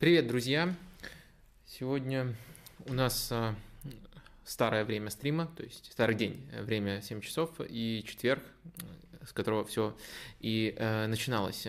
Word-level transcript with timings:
Привет, 0.00 0.26
друзья! 0.26 0.74
Сегодня 1.66 2.34
у 2.86 2.92
нас 2.92 3.28
а, 3.30 3.54
старое 4.44 4.84
время 4.84 5.08
стрима, 5.08 5.46
то 5.56 5.62
есть 5.62 5.92
старый 5.92 6.16
день, 6.16 6.44
время 6.62 7.00
7 7.00 7.20
часов 7.20 7.50
и 7.60 8.04
четверг, 8.04 8.42
с 9.26 9.32
которого 9.32 9.64
все 9.64 9.96
и 10.40 10.74
э, 10.76 11.06
начиналось. 11.06 11.66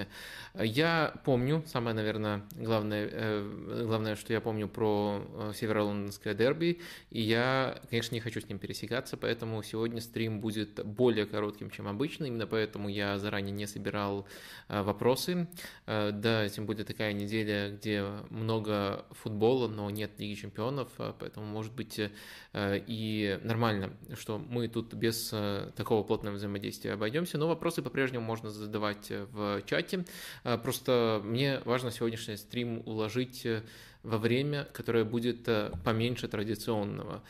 Я 0.53 1.13
помню, 1.25 1.63
самое, 1.67 1.95
наверное, 1.95 2.43
главное, 2.55 3.09
э, 3.11 3.83
главное, 3.85 4.15
что 4.15 4.33
я 4.33 4.41
помню 4.41 4.67
про 4.67 5.21
э, 5.21 5.51
северо-лондонское 5.55 6.33
дерби, 6.33 6.81
и 7.09 7.21
я, 7.21 7.81
конечно, 7.89 8.15
не 8.15 8.21
хочу 8.21 8.41
с 8.41 8.47
ним 8.47 8.59
пересекаться, 8.59 9.17
поэтому 9.17 9.61
сегодня 9.63 10.01
стрим 10.01 10.39
будет 10.39 10.85
более 10.85 11.25
коротким, 11.25 11.69
чем 11.69 11.87
обычно, 11.87 12.25
именно 12.25 12.47
поэтому 12.47 12.89
я 12.89 13.19
заранее 13.19 13.51
не 13.51 13.67
собирал 13.67 14.27
э, 14.69 14.81
вопросы. 14.81 15.47
Э, 15.85 16.11
да, 16.11 16.47
тем 16.49 16.65
более 16.65 16.85
такая 16.85 17.13
неделя, 17.13 17.71
где 17.71 18.05
много 18.29 19.05
футбола, 19.11 19.67
но 19.67 19.89
нет 19.89 20.11
Лиги 20.19 20.35
Чемпионов, 20.35 20.89
э, 20.97 21.13
поэтому, 21.19 21.45
может 21.45 21.73
быть, 21.73 21.99
э, 21.99 22.83
и 22.87 23.39
нормально, 23.43 23.93
что 24.15 24.37
мы 24.37 24.67
тут 24.67 24.93
без 24.93 25.29
э, 25.33 25.71
такого 25.75 26.03
плотного 26.03 26.35
взаимодействия 26.35 26.93
обойдемся, 26.93 27.37
но 27.37 27.44
вопросы 27.47 27.81
по-прежнему 27.81 28.23
можно 28.23 28.49
задавать 28.49 29.09
в 29.09 29.61
чате. 29.65 30.05
Э, 30.43 30.57
просто 30.57 31.21
мне 31.23 31.61
важно 31.65 31.91
сегодняшний 31.91 32.37
стрим 32.37 32.81
уложить 32.85 33.45
э, 33.45 33.63
во 34.05 34.17
время, 34.17 34.67
которое 34.73 35.03
будет 35.03 35.47
поменьше 35.83 36.27
традиционного, 36.27 37.23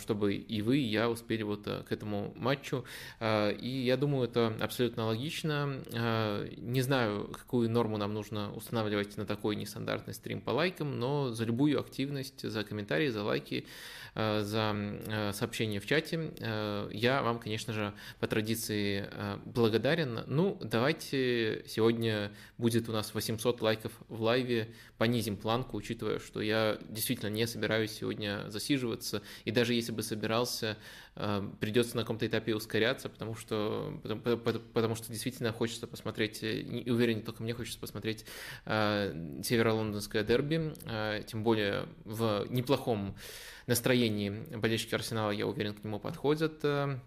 чтобы 0.00 0.34
и 0.34 0.62
вы, 0.62 0.78
и 0.78 0.88
я 0.88 1.10
успели 1.10 1.42
вот 1.42 1.64
к 1.64 1.92
этому 1.92 2.32
матчу. 2.36 2.84
И 3.20 3.82
я 3.84 3.96
думаю, 3.96 4.24
это 4.24 4.54
абсолютно 4.60 5.06
логично. 5.06 5.80
Не 6.56 6.80
знаю, 6.80 7.28
какую 7.32 7.70
норму 7.70 7.96
нам 7.96 8.14
нужно 8.14 8.52
устанавливать 8.54 9.16
на 9.16 9.26
такой 9.26 9.56
нестандартный 9.56 10.14
стрим 10.14 10.40
по 10.40 10.50
лайкам, 10.50 10.98
но 10.98 11.30
за 11.30 11.44
любую 11.44 11.80
активность, 11.80 12.48
за 12.48 12.64
комментарии, 12.64 13.08
за 13.08 13.22
лайки 13.22 13.66
Э, 14.18 14.42
за 14.42 14.74
э, 14.74 15.32
сообщение 15.32 15.80
в 15.80 15.86
чате. 15.86 16.32
Э, 16.40 16.88
я 16.92 17.22
вам, 17.22 17.38
конечно 17.38 17.72
же, 17.72 17.92
по 18.18 18.26
традиции 18.26 19.08
благодарен. 19.44 20.24
Ну, 20.26 20.58
давайте 20.60 21.64
сегодня 21.68 22.32
будет 22.58 22.88
у 22.88 22.92
нас 22.92 23.14
800 23.14 23.60
лайков 23.60 23.92
в 24.08 24.20
лайве, 24.22 24.68
понизим 24.98 25.36
планку, 25.36 25.76
учитывая, 25.76 26.18
что 26.18 26.40
я 26.40 26.78
действительно 26.88 27.30
не 27.30 27.46
собираюсь 27.46 27.92
сегодня 27.92 28.44
засиживаться, 28.48 29.22
и 29.44 29.50
даже 29.50 29.74
если 29.74 29.92
бы 29.92 30.02
собирался, 30.02 30.76
придется 31.60 31.96
на 31.96 32.02
каком-то 32.02 32.26
этапе 32.26 32.54
ускоряться, 32.54 33.08
потому 33.08 33.34
что, 33.34 34.00
потому, 34.02 34.58
потому 34.72 34.94
что 34.96 35.10
действительно 35.10 35.52
хочется 35.52 35.86
посмотреть, 35.86 36.42
и 36.42 36.90
уверен, 36.90 37.18
не 37.18 37.22
только 37.22 37.42
мне 37.42 37.54
хочется 37.54 37.78
посмотреть 37.78 38.24
северо-лондонское 38.64 40.24
дерби, 40.24 40.74
тем 41.26 41.44
более 41.44 41.86
в 42.04 42.46
неплохом 42.50 43.16
настроении 43.68 44.30
болельщики 44.56 44.94
Арсенала, 44.94 45.30
я 45.30 45.46
уверен, 45.46 45.74
к 45.74 45.84
нему 45.84 46.00
подходят. 46.00 46.64
Э, 46.64 46.98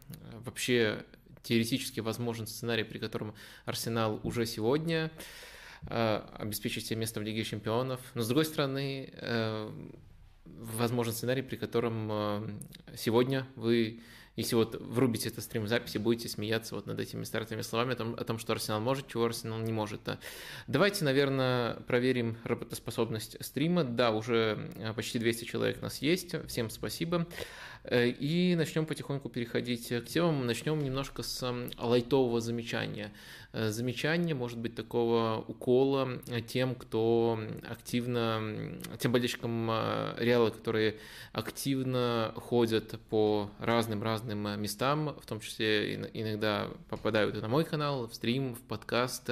вообще 0.45 1.03
теоретически 1.43 1.99
возможен 1.99 2.45
сценарий, 2.47 2.83
при 2.83 2.99
котором 2.99 3.33
Арсенал 3.65 4.21
уже 4.23 4.45
сегодня 4.45 5.11
э, 5.87 6.21
обеспечит 6.37 6.85
себе 6.85 6.99
место 6.99 7.19
в 7.19 7.23
Лиге 7.23 7.43
Чемпионов. 7.43 7.99
Но 8.13 8.21
с 8.21 8.27
другой 8.27 8.45
стороны, 8.45 9.09
э, 9.13 9.71
возможен 10.45 11.13
сценарий, 11.13 11.41
при 11.41 11.55
котором 11.55 12.59
сегодня 12.95 13.47
вы 13.55 14.01
если 14.37 14.55
вот 14.55 14.75
врубите 14.79 15.27
этот 15.27 15.43
стрим 15.43 15.67
записи, 15.67 15.97
будете 15.97 16.29
смеяться 16.29 16.75
вот 16.75 16.85
над 16.85 16.99
этими 16.99 17.25
стартовыми 17.25 17.63
словами 17.63 17.93
о 17.93 17.95
том, 17.95 18.13
о 18.13 18.23
том, 18.23 18.39
что 18.39 18.53
Арсенал 18.53 18.79
может, 18.79 19.07
чего 19.07 19.25
Арсенал 19.25 19.59
не 19.59 19.73
может. 19.73 20.01
Давайте, 20.67 21.03
наверное, 21.03 21.75
проверим 21.81 22.37
работоспособность 22.45 23.37
стрима. 23.43 23.83
Да, 23.83 24.11
уже 24.11 24.71
э, 24.75 24.93
почти 24.93 25.19
200 25.19 25.43
человек 25.43 25.77
у 25.79 25.83
нас 25.83 25.97
есть. 26.01 26.35
Всем 26.47 26.69
спасибо. 26.69 27.17
Э, 27.19 27.25
и 27.89 28.53
начнем 28.55 28.85
потихоньку 28.85 29.29
переходить 29.29 29.87
к 29.87 30.05
темам. 30.05 30.45
Начнем 30.45 30.83
немножко 30.83 31.23
с 31.23 31.53
лайтового 31.79 32.39
замечания. 32.39 33.11
Э, 33.53 33.69
замечание, 33.69 34.35
может 34.35 34.59
быть, 34.59 34.75
такого 34.75 35.43
укола 35.47 36.21
тем, 36.47 36.75
кто 36.75 37.39
активно, 37.67 38.79
тем 38.99 39.11
болельщикам 39.11 39.69
Реала, 40.17 40.51
которые 40.51 40.97
активно 41.33 42.33
ходят 42.35 42.99
по 43.09 43.49
разным-разным 43.59 44.61
местам, 44.61 45.17
в 45.19 45.25
том 45.25 45.39
числе 45.39 45.95
иногда 46.13 46.67
попадают 46.89 47.41
на 47.41 47.47
мой 47.47 47.65
канал, 47.65 48.07
в 48.07 48.13
стрим, 48.13 48.55
в 48.55 48.61
подкаст, 48.61 49.31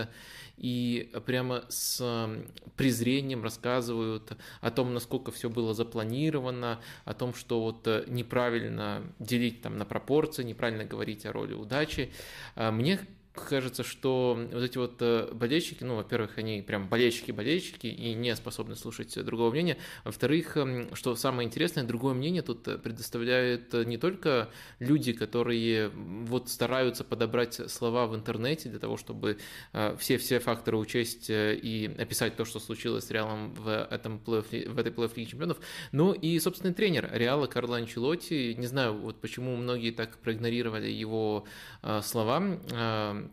и 0.59 1.11
прямо 1.25 1.63
с 1.69 2.29
презрением 2.75 3.43
рассказывают 3.43 4.37
о 4.61 4.71
том, 4.71 4.93
насколько 4.93 5.31
все 5.31 5.49
было 5.49 5.73
запланировано, 5.73 6.81
о 7.05 7.13
том, 7.13 7.33
что 7.33 7.61
вот 7.61 7.87
неправильно 8.07 9.03
делить 9.19 9.61
там 9.61 9.77
на 9.77 9.85
пропорции, 9.85 10.43
неправильно 10.43 10.83
говорить 10.83 11.25
о 11.25 11.31
роли 11.31 11.53
удачи. 11.53 12.11
А 12.55 12.71
мне 12.71 12.99
кажется, 13.47 13.83
что 13.83 14.39
вот 14.51 14.63
эти 14.63 14.77
вот 14.77 15.01
э, 15.01 15.29
болельщики, 15.33 15.83
ну, 15.83 15.95
во-первых, 15.95 16.37
они 16.37 16.61
прям 16.61 16.87
болельщики-болельщики 16.87 17.87
и 17.87 18.13
не 18.13 18.35
способны 18.35 18.75
слушать 18.75 19.13
другого 19.23 19.51
мнения. 19.51 19.77
Во-вторых, 20.03 20.57
эм, 20.57 20.95
что 20.95 21.15
самое 21.15 21.47
интересное, 21.47 21.83
другое 21.83 22.13
мнение 22.13 22.41
тут 22.41 22.67
э, 22.67 22.77
предоставляют 22.77 23.73
не 23.73 23.97
только 23.97 24.49
люди, 24.79 25.13
которые 25.13 25.89
вот 25.89 26.49
стараются 26.49 27.03
подобрать 27.03 27.69
слова 27.69 28.07
в 28.07 28.15
интернете 28.15 28.69
для 28.69 28.79
того, 28.79 28.97
чтобы 28.97 29.37
все-все 29.97 30.37
э, 30.37 30.39
факторы 30.39 30.77
учесть 30.77 31.29
и 31.29 31.95
описать 31.97 32.35
то, 32.35 32.45
что 32.45 32.59
случилось 32.59 33.05
с 33.05 33.11
Реалом 33.11 33.53
в, 33.53 33.69
этом 33.69 34.19
в 34.25 34.33
этой 34.33 34.91
плей-офф 34.91 35.11
Лиги 35.15 35.29
Чемпионов, 35.29 35.57
но 35.91 36.13
и 36.13 36.39
собственный 36.39 36.73
тренер 36.73 37.09
Реала 37.11 37.47
Карло 37.47 37.77
Анчелотти. 37.77 38.55
Не 38.57 38.67
знаю, 38.67 38.93
вот 38.97 39.21
почему 39.21 39.55
многие 39.55 39.91
так 39.91 40.17
проигнорировали 40.17 40.89
его 40.89 41.45
слова 42.01 42.39
Э, 42.71 43.27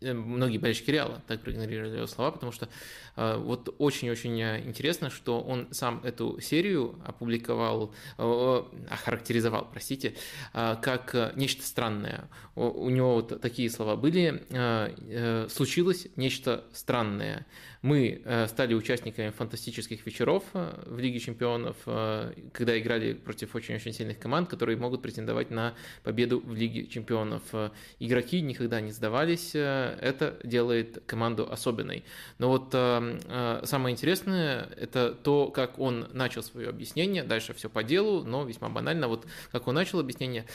многие 0.00 0.58
болельщики 0.58 0.90
Реала 0.90 1.22
так 1.26 1.40
проигнорировали 1.42 1.96
его 1.96 2.06
слова, 2.06 2.30
потому 2.30 2.52
что 2.52 2.68
э, 3.16 3.36
вот 3.36 3.74
очень-очень 3.78 4.40
интересно, 4.40 5.10
что 5.10 5.40
он 5.40 5.68
сам 5.72 6.00
эту 6.04 6.40
серию 6.40 6.98
опубликовал, 7.04 7.94
э, 8.18 8.62
охарактеризовал, 8.90 9.68
простите, 9.70 10.14
как 10.52 11.32
нечто 11.36 11.62
странное. 11.62 12.28
У 12.54 12.90
него 12.90 13.14
вот 13.14 13.40
такие 13.40 13.70
слова 13.70 13.96
были. 13.96 15.48
Случилось 15.48 16.06
нечто 16.16 16.64
странное. 16.72 17.46
Мы 17.82 18.22
э, 18.24 18.46
стали 18.46 18.74
участниками 18.74 19.30
фантастических 19.30 20.06
вечеров 20.06 20.44
э, 20.54 20.84
в 20.86 21.00
Лиге 21.00 21.18
чемпионов, 21.18 21.76
э, 21.86 22.32
когда 22.52 22.78
играли 22.78 23.14
против 23.14 23.56
очень-очень 23.56 23.92
сильных 23.92 24.20
команд, 24.20 24.48
которые 24.48 24.78
могут 24.78 25.02
претендовать 25.02 25.50
на 25.50 25.74
победу 26.04 26.38
в 26.38 26.54
Лиге 26.54 26.86
чемпионов. 26.86 27.42
Игроки 27.98 28.40
никогда 28.40 28.80
не 28.80 28.92
сдавались, 28.92 29.54
это 29.54 30.38
делает 30.44 31.02
команду 31.06 31.50
особенной. 31.50 32.04
Но 32.38 32.48
вот 32.48 32.72
самое 33.66 33.92
интересное– 33.92 34.68
это 34.76 35.12
то, 35.12 35.50
как 35.50 35.78
он 35.78 36.08
начал 36.12 36.42
свое 36.42 36.68
объяснение, 36.68 37.24
дальше 37.24 37.54
все 37.54 37.68
по 37.68 37.82
делу, 37.82 38.22
но 38.22 38.44
весьма 38.44 38.68
банально. 38.68 39.08
Вот 39.08 39.26
как 39.50 39.66
он 39.66 39.74
начал 39.74 39.98
объяснение, 39.98 40.46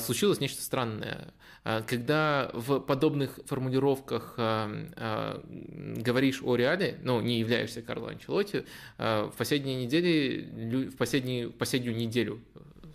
случилось 0.00 0.40
нечто 0.40 0.62
странное. 0.62 1.32
Когда 1.64 2.50
в 2.52 2.80
подобных 2.80 3.40
формулировках 3.46 4.34
говоришь 4.36 6.42
о 6.42 6.56
реальности, 6.56 6.75
Реале, 6.76 6.98
ну, 7.02 7.20
не 7.20 7.38
являешься 7.38 7.82
Карло 7.82 8.10
Анчелотти, 8.10 8.64
э, 8.98 9.30
в 9.32 9.36
последние 9.36 9.84
недели, 9.84 10.88
в 10.88 10.96
последнюю, 10.96 11.52
последнюю 11.52 11.96
неделю 11.96 12.40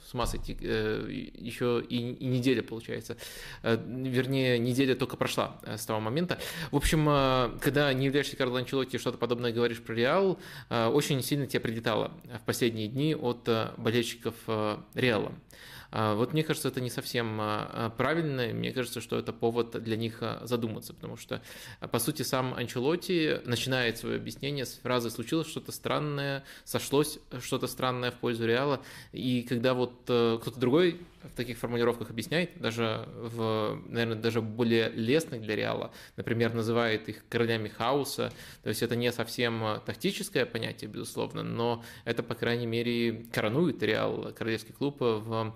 с 0.07 0.13
ума 0.13 0.25
сойти, 0.25 0.57
э, 0.59 1.07
еще 1.09 1.81
и, 1.87 2.13
и 2.13 2.25
неделя 2.25 2.63
получается, 2.63 3.17
э, 3.63 3.77
вернее, 3.87 4.59
неделя 4.59 4.95
только 4.95 5.15
прошла 5.15 5.59
с 5.65 5.85
того 5.85 5.99
момента. 5.99 6.39
В 6.71 6.75
общем, 6.75 7.05
когда 7.59 7.93
не 7.93 8.05
являешься 8.05 8.35
Карло 8.35 8.59
Анчелотти 8.59 8.97
что-то 8.97 9.17
подобное 9.17 9.53
говоришь 9.53 9.81
про 9.81 9.93
Реал, 9.93 10.39
очень 10.69 11.21
сильно 11.23 11.47
тебя 11.47 11.61
прилетало 11.61 12.11
в 12.41 12.45
последние 12.45 12.87
дни 12.87 13.15
от 13.15 13.47
болельщиков 13.77 14.35
Реала. 14.95 15.33
А, 15.91 16.15
вот 16.15 16.33
мне 16.33 16.43
кажется, 16.43 16.69
это 16.69 16.81
не 16.81 16.89
совсем 16.89 17.39
а, 17.39 17.69
а, 17.71 17.89
правильно, 17.89 18.47
мне 18.53 18.71
кажется, 18.71 19.01
что 19.01 19.17
это 19.17 19.33
повод 19.33 19.71
для 19.83 19.97
них 19.97 20.23
задуматься, 20.43 20.93
потому 20.93 21.17
что, 21.17 21.41
по 21.91 21.99
сути, 21.99 22.23
сам 22.23 22.53
Анчелотти 22.53 23.41
начинает 23.45 23.97
свое 23.97 24.15
объяснение 24.15 24.65
с 24.65 24.75
фразы 24.75 25.09
«случилось 25.09 25.47
что-то 25.47 25.71
странное, 25.71 26.43
сошлось 26.63 27.19
что-то 27.41 27.67
странное 27.67 28.11
в 28.11 28.15
пользу 28.15 28.45
Реала», 28.45 28.81
и 29.11 29.43
когда 29.43 29.73
вот 29.73 29.93
э, 30.07 30.39
кто-то 30.41 30.59
другой 30.59 31.01
в 31.23 31.35
таких 31.35 31.57
формулировках 31.57 32.09
объясняет, 32.09 32.59
даже 32.59 33.07
в, 33.15 33.81
наверное, 33.87 34.17
даже 34.17 34.41
более 34.41 34.89
лестных 34.89 35.41
для 35.41 35.55
Реала, 35.55 35.91
например, 36.17 36.53
называет 36.53 37.09
их 37.09 37.27
королями 37.29 37.67
хаоса, 37.67 38.31
то 38.63 38.69
есть 38.69 38.81
это 38.81 38.95
не 38.95 39.11
совсем 39.11 39.81
тактическое 39.85 40.45
понятие, 40.45 40.89
безусловно, 40.89 41.43
но 41.43 41.83
это, 42.05 42.23
по 42.23 42.35
крайней 42.35 42.67
мере, 42.67 43.25
коронует 43.31 43.81
Реал, 43.83 44.33
королевский 44.35 44.73
клуб 44.73 44.97
в 44.99 45.55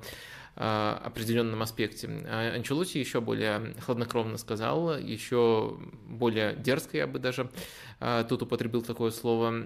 а, 0.56 1.02
определенном 1.04 1.62
аспекте. 1.62 2.10
А 2.28 2.54
Анчелоти 2.54 2.98
еще 2.98 3.20
более 3.20 3.74
хладнокровно 3.82 4.38
сказал, 4.38 4.98
еще 4.98 5.78
более 6.06 6.56
дерзко, 6.56 6.98
я 6.98 7.08
бы 7.08 7.20
даже 7.20 7.50
тут 8.30 8.42
употребил 8.44 8.82
такое 8.82 9.12
слово, 9.12 9.66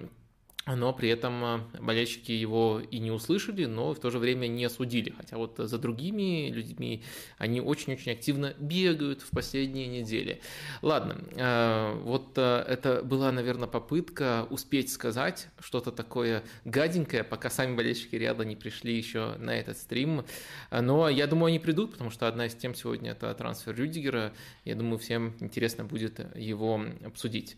но 0.66 0.92
при 0.92 1.08
этом 1.08 1.44
э, 1.44 1.60
болельщики 1.80 2.32
его 2.32 2.82
и 2.90 2.98
не 2.98 3.10
услышали, 3.10 3.64
но 3.64 3.94
в 3.94 3.98
то 3.98 4.10
же 4.10 4.18
время 4.18 4.46
не 4.46 4.64
осудили. 4.64 5.10
Хотя 5.16 5.38
вот 5.38 5.54
за 5.56 5.78
другими 5.78 6.50
людьми 6.50 7.02
они 7.38 7.60
очень-очень 7.60 8.12
активно 8.12 8.54
бегают 8.58 9.22
в 9.22 9.30
последние 9.30 9.86
недели. 9.86 10.40
Ладно, 10.82 11.16
э, 11.34 12.00
вот 12.02 12.32
э, 12.36 12.64
это 12.68 13.02
была, 13.02 13.32
наверное, 13.32 13.68
попытка 13.68 14.46
успеть 14.50 14.92
сказать 14.92 15.48
что-то 15.58 15.92
такое 15.92 16.44
гаденькое, 16.64 17.24
пока 17.24 17.48
сами 17.48 17.74
болельщики 17.74 18.16
Реала 18.16 18.42
не 18.42 18.56
пришли 18.56 18.96
еще 18.96 19.36
на 19.38 19.50
этот 19.56 19.78
стрим. 19.78 20.24
Но 20.70 21.08
я 21.08 21.26
думаю, 21.26 21.48
они 21.48 21.58
придут, 21.58 21.92
потому 21.92 22.10
что 22.10 22.28
одна 22.28 22.46
из 22.46 22.54
тем 22.54 22.74
сегодня 22.74 23.12
это 23.12 23.32
трансфер 23.34 23.74
Рюдигера. 23.74 24.32
Я 24.64 24.74
думаю, 24.74 24.98
всем 24.98 25.34
интересно 25.40 25.84
будет 25.84 26.20
его 26.36 26.84
обсудить. 27.04 27.56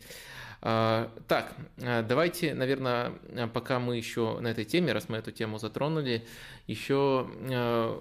А, 0.65 1.11
так, 1.27 1.53
а, 1.81 2.03
давайте, 2.03 2.53
наверное, 2.53 3.11
пока 3.53 3.79
мы 3.79 3.97
еще 3.97 4.39
на 4.39 4.47
этой 4.47 4.63
теме, 4.63 4.93
раз 4.93 5.09
мы 5.09 5.17
эту 5.17 5.31
тему 5.33 5.57
затронули, 5.57 6.25
еще 6.67 7.27
а, 7.51 7.99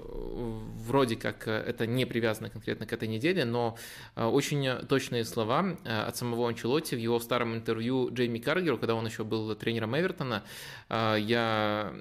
вроде 0.87 1.17
как 1.17 1.49
это 1.49 1.87
не 1.87 2.05
привязано 2.05 2.51
конкретно 2.51 2.87
к 2.87 2.93
этой 2.93 3.09
неделе, 3.09 3.45
но 3.45 3.77
очень 4.17 4.87
точные 4.87 5.25
слова 5.25 5.77
от 5.85 6.17
самого 6.17 6.49
Анчелотти 6.49 6.95
в 6.95 6.99
его 6.99 7.19
старом 7.21 7.55
интервью 7.55 8.13
Джейми 8.13 8.39
Каргеру, 8.39 8.79
когда 8.79 8.95
он 8.95 9.07
еще 9.07 9.25
был 9.25 9.55
тренером 9.55 9.99
Эвертона, 9.99 10.43
я 10.89 11.93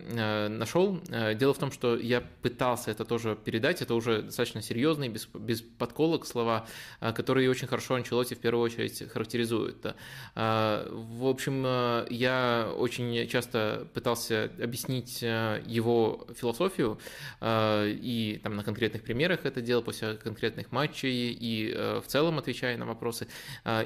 нашел. 0.49 0.99
Дело 1.35 1.53
в 1.53 1.57
том, 1.57 1.71
что 1.71 1.95
я 1.97 2.21
пытался 2.41 2.91
это 2.91 3.05
тоже 3.05 3.35
передать, 3.35 3.81
это 3.81 3.93
уже 3.95 4.23
достаточно 4.23 4.61
серьезные, 4.61 5.09
без, 5.09 5.27
без 5.27 5.61
подколок 5.61 6.25
слова, 6.25 6.67
которые 6.99 7.49
очень 7.49 7.67
хорошо 7.67 7.95
Анчелотти 7.95 8.35
в 8.35 8.39
первую 8.39 8.63
очередь 8.63 9.09
характеризуют. 9.11 9.85
А, 10.35 10.87
в 10.91 11.25
общем, 11.25 11.63
э, 11.65 12.07
я 12.09 12.71
очень 12.77 13.27
часто 13.27 13.87
пытался 13.93 14.51
объяснить 14.61 15.19
э, 15.21 15.63
его 15.65 16.27
философию 16.35 16.50
э, 16.59 17.89
и 17.89 18.39
там 18.43 18.55
на 18.55 18.63
конкретных 18.63 19.03
примерах 19.03 19.45
это 19.45 19.61
делал 19.61 19.83
после 19.83 20.15
конкретных 20.15 20.71
матчей 20.71 21.31
и 21.31 21.73
в 21.73 22.03
целом 22.07 22.39
отвечая 22.39 22.77
на 22.77 22.85
вопросы. 22.85 23.27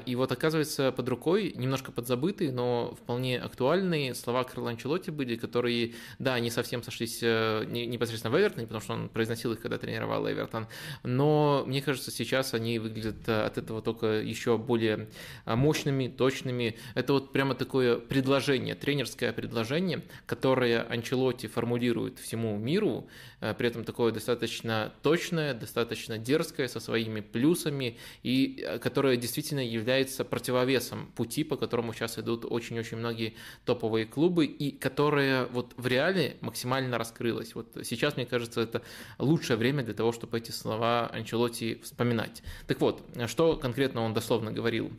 И 0.06 0.16
вот 0.16 0.32
оказывается 0.32 0.92
под 0.92 1.08
рукой 1.08 1.52
немножко 1.56 1.92
подзабытые, 1.92 2.52
но 2.52 2.96
вполне 3.00 3.38
актуальные 3.38 4.14
слова 4.14 4.44
Карла 4.44 4.70
Анчелотти 4.70 5.10
были, 5.10 5.36
которые, 5.36 5.94
да, 6.18 6.38
не 6.40 6.50
совсем 6.50 6.82
сошлись 6.82 7.22
непосредственно 7.22 8.34
в 8.34 8.40
Эвертоне, 8.40 8.66
потому 8.66 8.82
что 8.82 8.92
он 8.94 9.08
произносил 9.08 9.52
их, 9.52 9.60
когда 9.60 9.78
тренировал 9.78 10.28
Эвертон, 10.30 10.66
но 11.02 11.64
мне 11.66 11.82
кажется, 11.82 12.10
сейчас 12.10 12.54
они 12.54 12.78
выглядят 12.78 13.28
от 13.28 13.58
этого 13.58 13.82
только 13.82 14.06
еще 14.20 14.58
более 14.58 15.08
мощными, 15.46 16.08
точными. 16.08 16.76
Это 16.94 17.12
вот 17.12 17.32
прямо 17.32 17.54
такое 17.54 17.96
предложение, 17.96 18.74
тренерское 18.74 19.32
предложение, 19.32 20.02
которое 20.26 20.82
Анчелотти 20.82 21.46
формулирует 21.46 22.18
всему 22.18 22.55
миру, 22.56 23.08
э, 23.40 23.54
при 23.54 23.68
этом 23.68 23.84
такое 23.84 24.12
достаточно 24.12 24.92
точное, 25.02 25.54
достаточно 25.54 26.18
дерзкое, 26.18 26.68
со 26.68 26.80
своими 26.80 27.20
плюсами, 27.20 27.96
и 28.22 28.62
э, 28.64 28.78
которое 28.78 29.16
действительно 29.16 29.60
является 29.60 30.24
противовесом 30.24 31.12
пути, 31.14 31.44
по 31.44 31.56
которому 31.56 31.92
сейчас 31.92 32.18
идут 32.18 32.44
очень-очень 32.44 32.96
многие 32.96 33.34
топовые 33.64 34.06
клубы, 34.06 34.46
и 34.46 34.70
которое 34.70 35.46
вот 35.46 35.74
в 35.76 35.86
реале 35.86 36.36
максимально 36.40 36.98
раскрылось. 36.98 37.54
Вот 37.54 37.76
сейчас, 37.84 38.16
мне 38.16 38.26
кажется, 38.26 38.60
это 38.60 38.82
лучшее 39.18 39.56
время 39.56 39.82
для 39.82 39.94
того, 39.94 40.12
чтобы 40.12 40.38
эти 40.38 40.50
слова 40.50 41.06
Анчелотти 41.12 41.80
вспоминать. 41.82 42.42
Так 42.66 42.80
вот, 42.80 43.02
что 43.26 43.56
конкретно 43.56 44.02
он 44.02 44.14
дословно 44.14 44.52
говорил? 44.52 44.92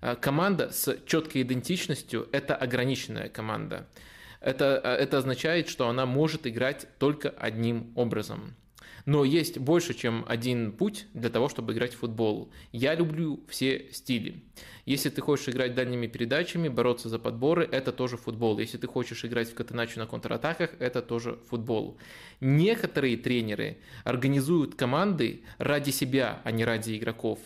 Э, 0.00 0.16
команда 0.16 0.70
с 0.70 0.96
четкой 1.06 1.42
идентичностью– 1.42 2.28
это 2.32 2.54
ограниченная 2.54 3.28
команда. 3.28 3.86
Это, 4.40 4.80
э, 4.82 4.88
это 4.88 5.18
означает, 5.18 5.68
что 5.68 5.88
она 5.88 6.06
может 6.06 6.46
играть 6.46 6.86
только 6.98 7.30
одним 7.30 7.92
образом. 7.94 8.54
Но 9.08 9.24
есть 9.24 9.56
больше, 9.56 9.94
чем 9.94 10.24
один 10.28 10.70
путь 10.70 11.06
для 11.14 11.30
того, 11.30 11.48
чтобы 11.48 11.72
играть 11.72 11.94
в 11.94 11.98
футбол. 11.98 12.52
Я 12.72 12.94
люблю 12.94 13.40
все 13.48 13.86
стили. 13.90 14.44
Если 14.84 15.08
ты 15.08 15.22
хочешь 15.22 15.48
играть 15.48 15.74
дальними 15.74 16.06
передачами, 16.06 16.68
бороться 16.68 17.08
за 17.08 17.18
подборы, 17.18 17.66
это 17.70 17.90
тоже 17.90 18.18
футбол. 18.18 18.58
Если 18.58 18.76
ты 18.76 18.86
хочешь 18.86 19.24
играть 19.24 19.50
в 19.50 19.54
катеначу 19.54 19.98
на 19.98 20.06
контратаках, 20.06 20.70
это 20.78 21.00
тоже 21.00 21.38
футбол. 21.48 21.96
Некоторые 22.40 23.16
тренеры 23.16 23.78
организуют 24.04 24.74
команды 24.74 25.42
ради 25.56 25.90
себя, 25.90 26.42
а 26.44 26.50
не 26.50 26.66
ради 26.66 26.98
игроков, 26.98 27.38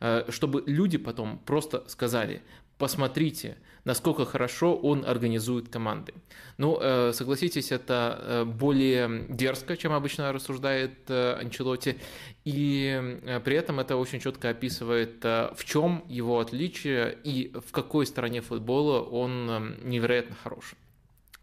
э, 0.00 0.24
чтобы 0.28 0.64
люди 0.66 0.98
потом 0.98 1.38
просто 1.38 1.84
сказали, 1.86 2.42
посмотрите, 2.78 3.56
насколько 3.86 4.26
хорошо 4.26 4.76
он 4.76 5.04
организует 5.06 5.68
команды. 5.68 6.12
Ну, 6.58 6.78
э, 6.80 7.12
согласитесь, 7.14 7.72
это 7.72 8.18
э, 8.20 8.44
более 8.44 9.26
дерзко, 9.28 9.76
чем 9.76 9.92
обычно 9.92 10.32
рассуждает 10.32 11.08
э, 11.08 11.34
Анчелоти, 11.40 11.96
и 12.44 13.40
при 13.44 13.56
этом 13.56 13.80
это 13.80 13.96
очень 13.96 14.20
четко 14.20 14.50
описывает, 14.50 15.22
в 15.24 15.64
чем 15.64 16.04
его 16.08 16.40
отличие 16.40 17.16
и 17.24 17.52
в 17.54 17.72
какой 17.72 18.06
стороне 18.06 18.40
футбола 18.40 19.00
он 19.00 19.76
невероятно 19.82 20.36
хорош. 20.42 20.74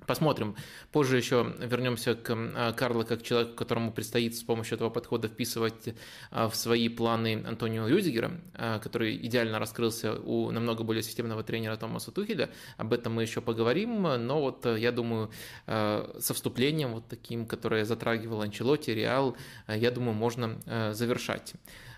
Посмотрим. 0.07 0.55
Позже 0.91 1.17
еще 1.17 1.53
вернемся 1.59 2.15
к 2.15 2.33
а, 2.33 2.73
Карлу 2.73 3.05
как 3.05 3.23
человеку, 3.23 3.55
которому 3.55 3.91
предстоит 3.91 4.35
с 4.35 4.43
помощью 4.43 4.75
этого 4.75 4.89
подхода 4.89 5.27
вписывать 5.27 5.95
а, 6.31 6.49
в 6.49 6.55
свои 6.55 6.89
планы 6.89 7.43
Антонио 7.45 7.87
Рюдигера, 7.87 8.31
а, 8.53 8.79
который 8.79 9.15
идеально 9.15 9.59
раскрылся 9.59 10.15
у 10.15 10.51
намного 10.51 10.83
более 10.83 11.03
системного 11.03 11.43
тренера 11.43 11.77
Томаса 11.77 12.11
Тухеля. 12.11 12.49
Об 12.77 12.93
этом 12.93 13.13
мы 13.13 13.21
еще 13.21 13.41
поговорим, 13.41 14.03
но 14.03 14.41
вот 14.41 14.65
я 14.65 14.91
думаю, 14.91 15.31
со 15.65 16.33
вступлением 16.33 16.93
вот 16.93 17.07
таким, 17.07 17.45
которое 17.45 17.85
затрагивал 17.85 18.41
Анчелоти, 18.41 18.91
Реал, 18.91 19.35
я 19.67 19.91
думаю, 19.91 20.13
можно 20.13 20.59
завершать. 20.93 21.53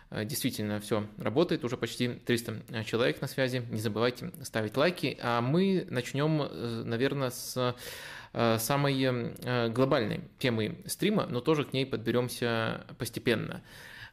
Э, 0.10 0.26
действительно 0.26 0.80
все 0.80 1.08
работает, 1.18 1.64
уже 1.64 1.78
почти 1.78 2.10
300 2.10 2.64
э, 2.70 2.84
человек 2.84 3.22
на 3.22 3.28
связи. 3.28 3.64
Не 3.70 3.80
забывайте 3.80 4.32
ставить 4.44 4.78
лайки. 4.78 5.18
А 5.22 5.42
мы 5.42 5.86
начнем, 5.90 6.42
э, 6.42 6.84
наверное, 6.86 7.30
с 7.32 7.76
самой 8.58 9.70
глобальной 9.70 10.20
темы 10.40 10.80
стрима, 10.88 11.26
но 11.26 11.40
тоже 11.40 11.64
к 11.64 11.72
ней 11.72 11.86
подберемся 11.86 12.86
постепенно. 12.98 13.64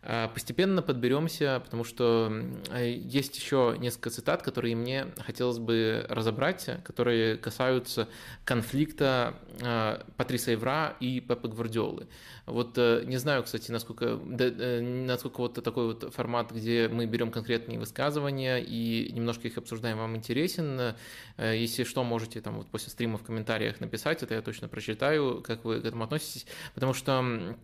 А, 0.05 0.29
постепенно 0.29 0.83
подберемся, 0.83 1.61
потому 1.65 1.85
что 1.85 2.33
есть 2.77 3.37
еще 3.37 3.77
несколько 3.79 4.11
цитат, 4.11 4.43
которые 4.43 4.75
мне 4.75 5.07
хотелось 5.25 5.59
бы 5.59 6.05
разобрать, 6.09 6.69
которые 6.85 7.37
касаются 7.37 8.09
конфликта 8.45 9.35
а, 9.63 10.05
Патриса 10.17 10.53
Евра 10.53 10.97
и 10.99 11.21
Пепа 11.21 11.49
Гвардиолы. 11.49 12.09
Вот 12.47 12.77
э, 12.77 13.05
не 13.07 13.19
знаю, 13.19 13.45
кстати, 13.45 13.71
насколько, 13.71 14.19
э, 14.39 14.81
насколько 14.81 15.39
вот 15.39 15.63
такой 15.63 15.87
вот 15.87 16.13
формат, 16.13 16.51
где 16.51 16.89
мы 16.89 17.07
берем 17.07 17.31
конкретные 17.31 17.79
высказывания 17.79 18.59
и 18.59 19.13
немножко 19.13 19.47
их 19.47 19.59
обсуждаем, 19.59 19.99
вам 19.99 20.17
интересен. 20.17 20.95
Э, 21.37 21.57
если 21.57 21.85
что, 21.85 22.03
можете 22.03 22.41
там 22.41 22.57
вот 22.57 22.67
после 22.67 22.91
стрима 22.91 23.19
в 23.19 23.23
комментариях 23.23 23.79
написать, 23.79 24.25
это 24.25 24.35
я 24.35 24.43
точно 24.43 24.67
прочитаю, 24.69 25.41
как 25.41 25.65
вы 25.65 25.81
к 25.81 25.85
этому 25.85 26.03
относитесь, 26.03 26.47
потому 26.75 26.95
что 26.95 27.55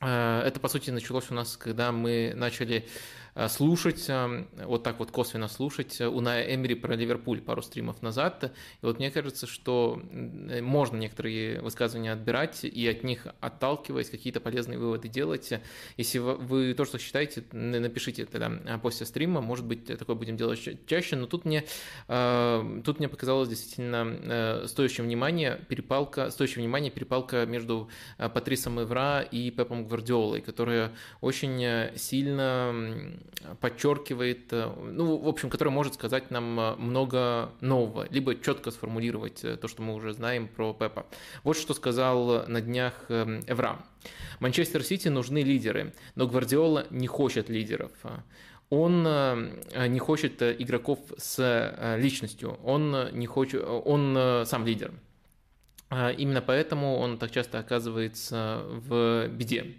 это, 0.00 0.58
по 0.60 0.68
сути, 0.68 0.90
началось 0.90 1.30
у 1.30 1.34
нас, 1.34 1.56
когда 1.56 1.92
мы 1.92 2.32
начали 2.34 2.86
Э, 3.34 3.48
слушать, 3.48 4.06
э, 4.08 4.44
вот 4.64 4.82
так 4.82 4.98
вот 4.98 5.10
косвенно 5.10 5.48
слушать 5.48 6.00
Уная 6.00 6.54
Эмери 6.54 6.74
про 6.74 6.94
Ливерпуль 6.94 7.40
пару 7.40 7.62
стримов 7.62 8.02
назад. 8.02 8.52
И 8.82 8.86
вот 8.86 8.98
мне 8.98 9.10
кажется, 9.10 9.46
что 9.46 10.00
можно 10.60 10.96
некоторые 10.96 11.60
высказывания 11.60 12.12
отбирать 12.12 12.64
и 12.64 12.88
от 12.88 13.04
них 13.04 13.26
отталкиваясь 13.40 14.10
какие-то 14.10 14.40
полезные 14.40 14.78
выводы 14.78 15.08
делать. 15.08 15.52
Если 15.96 16.18
вы 16.18 16.74
то, 16.74 16.84
что 16.84 16.98
считаете, 16.98 17.44
напишите 17.52 18.26
тогда 18.26 18.50
э, 18.64 18.78
после 18.78 19.06
стрима, 19.06 19.40
может 19.40 19.64
быть, 19.64 19.86
такое 19.86 20.16
будем 20.16 20.36
делать 20.36 20.86
чаще, 20.86 21.16
но 21.16 21.26
тут 21.26 21.44
мне, 21.44 21.64
тут 22.06 22.98
мне 22.98 23.08
показалось 23.08 23.48
действительно 23.48 24.66
стоящим 24.66 25.04
внимания 25.04 25.60
перепалка, 25.68 26.30
стоящим 26.30 26.62
внимания 26.62 26.90
перепалка 26.90 27.46
между 27.46 27.88
Патрисом 28.18 28.80
Эвра 28.80 29.20
и 29.20 29.50
Пепом 29.50 29.86
Гвардиолой, 29.90 30.40
которая 30.40 30.92
очень 31.20 31.96
сильно 31.96 32.74
подчеркивает, 33.60 34.52
э, 34.52 34.70
ну, 34.92 35.16
в 35.16 35.28
общем, 35.28 35.50
который 35.50 35.70
может 35.70 35.94
сказать 35.94 36.30
нам 36.30 36.58
э, 36.60 36.76
много 36.76 37.50
нового, 37.60 38.06
либо 38.10 38.34
четко 38.34 38.70
сформулировать 38.70 39.44
э, 39.44 39.56
то, 39.56 39.68
что 39.68 39.82
мы 39.82 39.94
уже 39.94 40.12
знаем 40.12 40.48
про 40.48 40.72
Пепа. 40.72 41.06
Вот 41.42 41.56
что 41.56 41.74
сказал 41.74 42.46
на 42.46 42.60
днях 42.60 42.94
Эвра. 43.08 43.84
Манчестер 44.40 44.82
Сити 44.82 45.08
нужны 45.08 45.42
лидеры, 45.42 45.92
но 46.14 46.26
Гвардиола 46.26 46.86
не 46.90 47.06
хочет 47.06 47.48
лидеров. 47.48 47.92
Он 48.70 49.02
не 49.02 49.98
хочет 49.98 50.42
игроков 50.42 51.00
с 51.18 51.96
личностью, 51.98 52.56
он, 52.62 53.08
не 53.12 53.26
хочет, 53.26 53.64
он 53.64 54.46
сам 54.46 54.64
лидер. 54.64 54.92
Именно 55.90 56.40
поэтому 56.40 56.96
он 56.98 57.18
так 57.18 57.30
часто 57.30 57.58
оказывается 57.58 58.62
в 58.66 59.26
беде. 59.28 59.76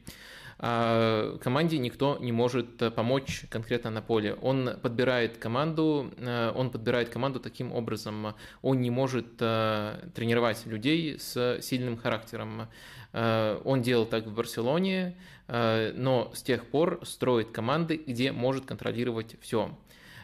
а 0.64 1.40
команде 1.40 1.80
никто 1.80 2.20
не 2.20 2.32
может 2.32 2.78
помочь 2.94 3.46
конкретно 3.50 3.90
на 3.90 4.04
поле. 4.04 4.36
Он 4.36 4.78
подбирает 4.80 5.40
команду, 5.40 6.14
он 6.56 6.70
подбирает 6.70 7.10
команду 7.10 7.40
таким 7.40 7.74
образом, 7.74 8.36
он 8.62 8.80
не 8.80 8.92
может 8.92 9.38
тренировать 9.38 10.64
людей 10.68 11.18
с 11.20 11.58
сильным 11.62 11.98
характером. 11.98 12.68
Он 13.12 13.82
делал 13.82 14.06
так 14.06 14.28
в 14.28 14.36
Барселоне, 14.36 15.18
но 15.48 16.32
с 16.36 16.44
тех 16.44 16.68
пор 16.68 17.00
строит 17.06 17.50
команды, 17.50 18.00
где 18.06 18.32
может 18.32 18.66
контролировать 18.66 19.38
все. 19.42 19.76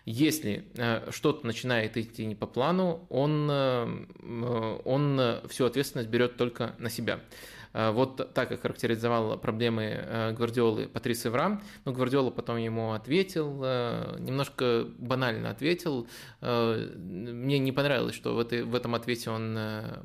Если 0.10 0.64
э, 0.78 1.12
что-то 1.12 1.46
начинает 1.46 1.98
идти 1.98 2.26
не 2.26 2.34
по 2.34 2.48
плану, 2.48 3.06
он, 3.10 3.50
э, 3.52 4.80
он 4.86 5.42
всю 5.50 5.66
ответственность 5.66 6.08
берет 6.08 6.38
только 6.38 6.76
на 6.80 6.90
себя. 6.90 7.20
Э, 7.78 7.92
вот 7.92 8.34
так 8.34 8.50
как 8.50 8.62
характеризовал 8.62 9.38
проблемы 9.38 9.84
э, 9.84 10.32
Гвардиолы 10.34 10.88
Патрис 10.88 11.26
Эвра. 11.28 11.62
Но 11.86 11.92
Гвардиола 11.92 12.32
потом 12.32 12.58
ему 12.58 12.94
ответил, 12.94 13.62
э, 13.64 14.18
немножко 14.20 14.88
банально 14.98 15.52
ответил. 15.52 16.08
Мне 16.42 17.60
не 17.60 17.72
понравилось, 17.72 18.16
что 18.16 18.34
в, 18.34 18.40
этой, 18.40 18.64
в 18.64 18.74
этом 18.74 18.96
ответе 18.96 19.30
он 19.30 19.58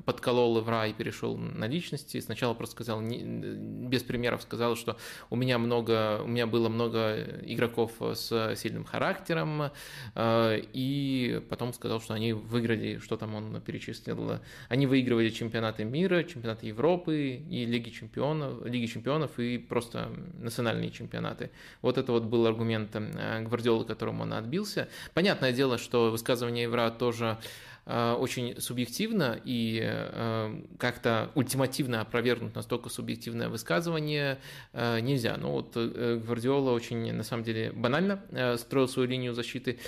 подколол 0.05 0.61
Эвра 0.61 0.87
и 0.87 0.93
перешел 0.93 1.37
на 1.37 1.67
личности. 1.67 2.21
Сначала 2.21 2.55
просто 2.55 2.75
сказал, 2.75 3.01
без 3.01 4.03
примеров 4.03 4.43
сказал, 4.43 4.77
что 4.77 4.99
у 5.31 5.37
меня, 5.37 5.59
много, 5.59 6.21
у 6.23 6.27
меня 6.27 6.47
было 6.47 6.69
много 6.69 7.17
игроков 7.43 7.93
с 8.01 8.55
сильным 8.57 8.85
характером, 8.85 9.71
и 10.19 11.43
потом 11.49 11.73
сказал, 11.73 12.01
что 12.01 12.15
они 12.15 12.33
выиграли, 12.33 12.99
что 12.99 13.17
там 13.17 13.35
он 13.35 13.61
перечислил, 13.61 14.41
они 14.69 14.87
выигрывали 14.87 15.31
чемпионаты 15.31 15.85
мира, 15.85 16.23
чемпионаты 16.25 16.67
Европы 16.67 17.43
и 17.49 17.62
Лиги 17.67 17.91
Чемпионов, 17.91 18.65
Лиги 18.65 18.87
Чемпионов 18.87 19.39
и 19.39 19.59
просто 19.59 20.11
национальные 20.39 20.91
чемпионаты. 20.91 21.51
Вот 21.81 21.99
это 21.99 22.13
вот 22.13 22.25
был 22.25 22.47
аргумент 22.47 22.91
э, 22.95 23.41
Гвардиолы, 23.43 23.85
которым 23.85 24.21
он 24.21 24.33
отбился. 24.33 24.89
Понятное 25.15 25.53
дело, 25.53 25.79
что 25.79 26.11
высказывание 26.11 26.65
Евра 26.65 26.91
тоже 26.91 27.39
э, 27.87 28.13
очень 28.13 28.61
субъективно 28.61 29.41
и 29.45 29.81
э, 29.83 30.63
как-то 30.79 31.31
ультимативно 31.35 32.01
опровергнуть 32.01 32.55
настолько 32.55 32.89
субъективное 32.89 33.49
высказывание 33.49 34.39
нельзя. 34.73 35.37
Но 35.37 35.53
вот 35.53 35.77
Гвардиола 35.77 36.71
очень, 36.73 37.13
на 37.13 37.23
самом 37.23 37.45
деле, 37.45 37.73
банально 37.73 38.23
строил 38.59 38.89
свою 38.89 39.09
линию 39.09 39.35
защиты 39.35 39.79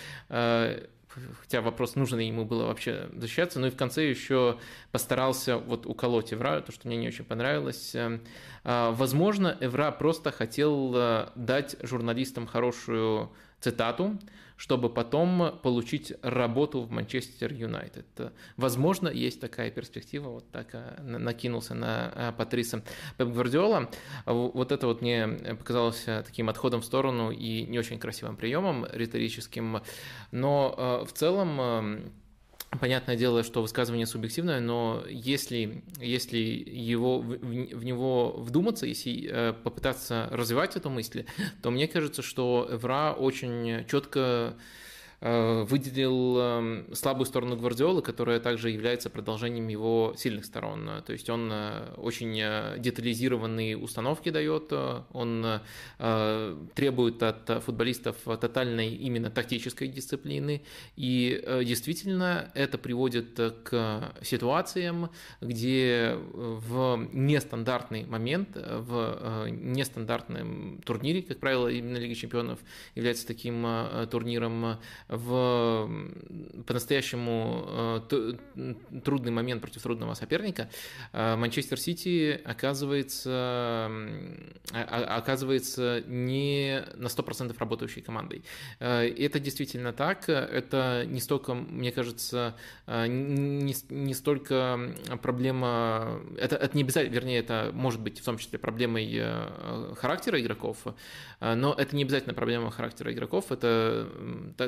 хотя 1.40 1.60
вопрос, 1.60 1.94
нужно 1.94 2.16
ли 2.16 2.26
ему 2.26 2.44
было 2.44 2.66
вообще 2.66 3.08
защищаться, 3.14 3.60
но 3.60 3.68
и 3.68 3.70
в 3.70 3.76
конце 3.76 4.08
еще 4.08 4.58
постарался 4.92 5.58
вот 5.58 5.86
уколоть 5.86 6.32
Эвра, 6.32 6.60
то, 6.60 6.72
что 6.72 6.88
мне 6.88 6.96
не 6.96 7.08
очень 7.08 7.24
понравилось. 7.24 7.94
Эм, 7.94 8.20
а, 8.64 8.90
возможно, 8.92 9.56
Эвра 9.60 9.90
просто 9.90 10.30
хотел 10.30 10.92
э, 10.94 11.28
дать 11.34 11.76
журналистам 11.82 12.46
хорошую 12.46 13.30
цитату, 13.60 14.18
чтобы 14.64 14.88
потом 14.88 15.58
получить 15.62 16.14
работу 16.22 16.80
в 16.80 16.90
Манчестер 16.90 17.52
Юнайтед. 17.52 18.06
Возможно, 18.56 19.08
есть 19.08 19.38
такая 19.38 19.70
перспектива, 19.70 20.30
вот 20.30 20.50
так 20.50 20.68
э, 20.72 21.02
накинулся 21.02 21.74
на 21.74 22.10
э, 22.14 22.32
Патриса 22.32 22.82
Пеп 23.18 23.28
Гвардиола. 23.28 23.90
Вот 24.24 24.72
это 24.72 24.86
вот 24.86 25.02
мне 25.02 25.28
показалось 25.58 26.04
э, 26.06 26.22
таким 26.22 26.48
отходом 26.48 26.80
в 26.80 26.86
сторону 26.86 27.30
и 27.30 27.66
не 27.66 27.78
очень 27.78 27.98
красивым 27.98 28.38
приемом 28.38 28.86
риторическим, 28.90 29.82
но 30.30 31.04
в 31.06 31.12
целом 31.12 32.10
Понятное 32.80 33.16
дело, 33.16 33.42
что 33.42 33.62
высказывание 33.62 34.06
субъективное, 34.06 34.60
но 34.60 35.04
если, 35.08 35.82
если 36.00 36.38
его, 36.38 37.20
в, 37.20 37.38
в 37.38 37.84
него 37.84 38.34
вдуматься, 38.38 38.86
если 38.86 39.54
попытаться 39.62 40.28
развивать 40.30 40.76
эту 40.76 40.90
мысль, 40.90 41.24
то 41.62 41.70
мне 41.70 41.86
кажется, 41.86 42.22
что 42.22 42.68
Эвра 42.70 43.14
очень 43.16 43.86
четко 43.88 44.24
Э, 44.24 44.52
выделил 45.24 46.38
эм, 46.38 46.94
слабую 46.94 47.24
сторону 47.24 47.56
Гвардиолы, 47.56 48.02
которая 48.02 48.40
также 48.40 48.68
является 48.68 49.08
продолжением 49.08 49.68
его 49.68 50.12
сильных 50.18 50.44
сторон. 50.44 51.02
То 51.06 51.14
есть 51.14 51.30
он 51.30 51.48
э, 51.50 51.94
очень 51.96 52.38
э, 52.38 52.76
детализированные 52.78 53.78
установки 53.78 54.28
дает, 54.28 54.72
он 55.12 55.60
требует 56.74 57.22
от 57.22 57.62
футболистов 57.64 58.16
тотальной 58.40 58.94
именно 58.94 59.30
тактической 59.30 59.88
дисциплины, 59.88 60.62
и 60.96 61.62
действительно 61.64 62.50
это 62.54 62.78
приводит 62.78 63.38
к 63.64 64.12
ситуациям, 64.22 65.10
где 65.40 66.16
в 66.32 67.08
нестандартный 67.12 68.04
момент, 68.04 68.50
в 68.54 69.48
нестандартном 69.48 70.82
турнире, 70.84 71.22
как 71.22 71.38
правило, 71.38 71.68
именно 71.68 71.96
Лига 71.96 72.14
Чемпионов 72.14 72.58
является 72.94 73.26
таким 73.26 73.66
турниром, 74.10 74.78
в 75.16 75.88
по-настоящему 76.66 78.00
э, 78.06 78.74
трудный 79.04 79.32
момент 79.32 79.60
против 79.60 79.82
трудного 79.82 80.14
соперника, 80.14 80.68
э, 81.12 81.36
Манчестер 81.36 81.78
Сити 81.78 82.40
оказывается, 82.44 83.90
оказывается 84.72 86.02
не 86.06 86.84
на 86.96 87.08
100% 87.08 87.54
работающей 87.58 88.00
командой. 88.00 88.44
Э, 88.80 89.02
это 89.02 89.40
действительно 89.40 89.92
так. 89.92 90.28
Это 90.28 91.04
не 91.06 91.20
столько, 91.20 91.54
мне 91.54 91.92
кажется, 91.92 92.54
не, 92.86 93.74
не 93.90 94.14
столько 94.14 94.94
проблема... 95.22 96.20
Это, 96.38 96.56
это 96.56 96.76
не 96.76 96.82
обязательно, 96.82 97.14
вернее, 97.14 97.38
это 97.38 97.70
может 97.72 98.00
быть 98.00 98.20
в 98.20 98.24
том 98.24 98.38
числе 98.38 98.58
проблемой 98.58 99.22
характера 99.96 100.40
игроков, 100.40 100.78
но 101.40 101.74
это 101.74 101.96
не 101.96 102.02
обязательно 102.02 102.34
проблема 102.34 102.70
характера 102.70 103.12
игроков. 103.12 103.52
Это 103.52 104.08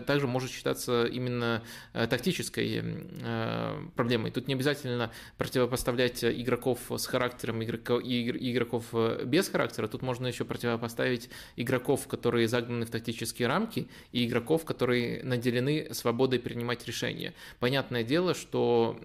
также 0.07 0.27
может 0.37 0.51
считаться 0.51 1.07
именно 1.07 1.63
э, 1.95 2.07
тактической 2.07 2.83
э, 2.83 3.81
проблемой. 3.95 4.31
Тут 4.31 4.49
не 4.49 4.55
обязательно 4.55 5.11
противопоставлять 5.39 6.23
игроков 6.23 6.79
с 6.91 7.07
характером 7.07 7.63
и 7.63 7.65
игроков 7.65 8.85
э, 8.93 9.25
без 9.25 9.49
характера. 9.49 9.89
Тут 9.89 10.03
можно 10.03 10.27
еще 10.27 10.45
противопоставить 10.45 11.31
игроков, 11.57 12.07
которые 12.07 12.49
загнаны 12.49 12.85
в 12.85 12.91
тактические 12.91 13.49
рамки, 13.49 13.89
и 14.13 14.27
игроков, 14.27 14.67
которые 14.67 15.25
наделены 15.25 15.89
свободой 15.93 16.39
принимать 16.39 16.87
решения. 16.87 17.33
Понятное 17.59 18.05
дело, 18.05 18.35
что 18.35 19.01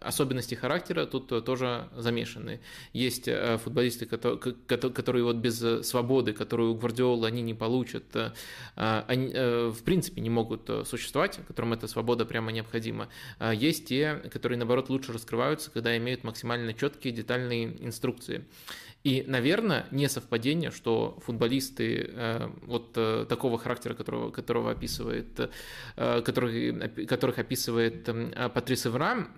особенности 0.00 0.54
характера 0.54 1.06
тут 1.06 1.44
тоже 1.44 1.88
замешаны. 1.96 2.60
Есть 2.92 3.28
футболисты, 3.62 4.06
которые 4.06 5.24
вот 5.24 5.36
без 5.36 5.86
свободы, 5.86 6.32
которую 6.32 6.72
у 6.72 6.74
Гвардиола 6.74 7.28
они 7.28 7.42
не 7.42 7.54
получат, 7.54 8.04
они 8.74 9.32
в 9.70 9.82
принципе 9.82 10.20
не 10.20 10.30
могут 10.30 10.68
э, 10.68 10.84
существовать, 10.84 11.38
которым 11.46 11.72
эта 11.72 11.86
свобода 11.86 12.24
прямо 12.24 12.52
необходима. 12.52 13.08
А 13.38 13.52
есть 13.52 13.86
те, 13.86 14.16
которые, 14.32 14.58
наоборот, 14.58 14.88
лучше 14.90 15.12
раскрываются, 15.12 15.70
когда 15.70 15.96
имеют 15.96 16.24
максимально 16.24 16.74
четкие, 16.74 17.12
детальные 17.12 17.84
инструкции. 17.84 18.44
И, 19.04 19.24
наверное, 19.26 19.86
не 19.90 20.08
совпадение, 20.08 20.70
что 20.70 21.18
футболисты 21.24 22.10
э, 22.12 22.50
вот 22.62 22.92
э, 22.96 23.26
такого 23.28 23.58
характера, 23.58 23.94
которого, 23.94 24.30
которого 24.30 24.70
описывает, 24.72 25.50
которых, 25.96 27.08
которых 27.08 27.38
описывает 27.38 28.08
Патрис 28.52 28.86
Эвра, 28.86 29.28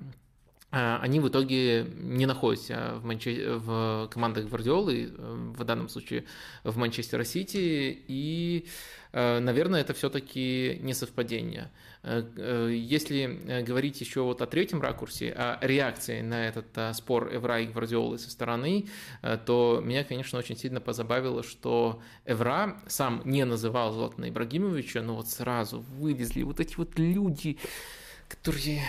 они 0.71 1.21
в 1.21 1.29
итоге 1.29 1.87
не 1.97 2.27
находятся 2.27 2.95
в, 3.00 3.05
Манче... 3.05 3.55
в 3.57 4.09
командах 4.12 4.47
Гвардиолы, 4.47 5.12
в 5.17 5.65
данном 5.65 5.89
случае 5.89 6.25
в 6.65 6.77
Манчестер 6.77 7.25
Сити, 7.25 8.03
и 8.07 8.67
Э, 9.12 9.41
наверное, 9.41 9.81
это 9.81 9.93
все-таки 9.93 10.79
не 10.83 10.95
совпадение. 10.95 11.71
Э, 12.03 12.23
э, 12.37 12.71
если 12.73 13.62
говорить 13.67 14.00
еще 14.00 14.23
вот 14.23 14.41
о 14.41 14.47
третьем 14.47 14.81
ракурсе, 14.81 15.33
о 15.33 15.59
реакции 15.67 16.21
на 16.21 16.47
этот 16.47 16.97
спор 16.97 17.35
Эвра 17.35 17.61
и 17.61 17.67
Гвардиолы 17.67 18.19
со 18.19 18.31
стороны, 18.31 18.87
то 19.47 19.83
меня, 19.85 20.05
конечно, 20.05 20.39
очень 20.39 20.57
сильно 20.57 20.81
позабавило, 20.81 21.43
что 21.43 22.00
Эвра 22.25 22.81
сам 22.87 23.23
не 23.25 23.45
называл 23.45 23.93
Златана 23.93 24.29
Ибрагимовича, 24.29 25.03
но 25.03 25.17
вот 25.17 25.29
сразу 25.29 25.81
вылезли 25.81 26.43
вот 26.43 26.61
эти 26.61 26.77
вот 26.77 26.99
люди, 26.99 27.59
которые... 28.31 28.83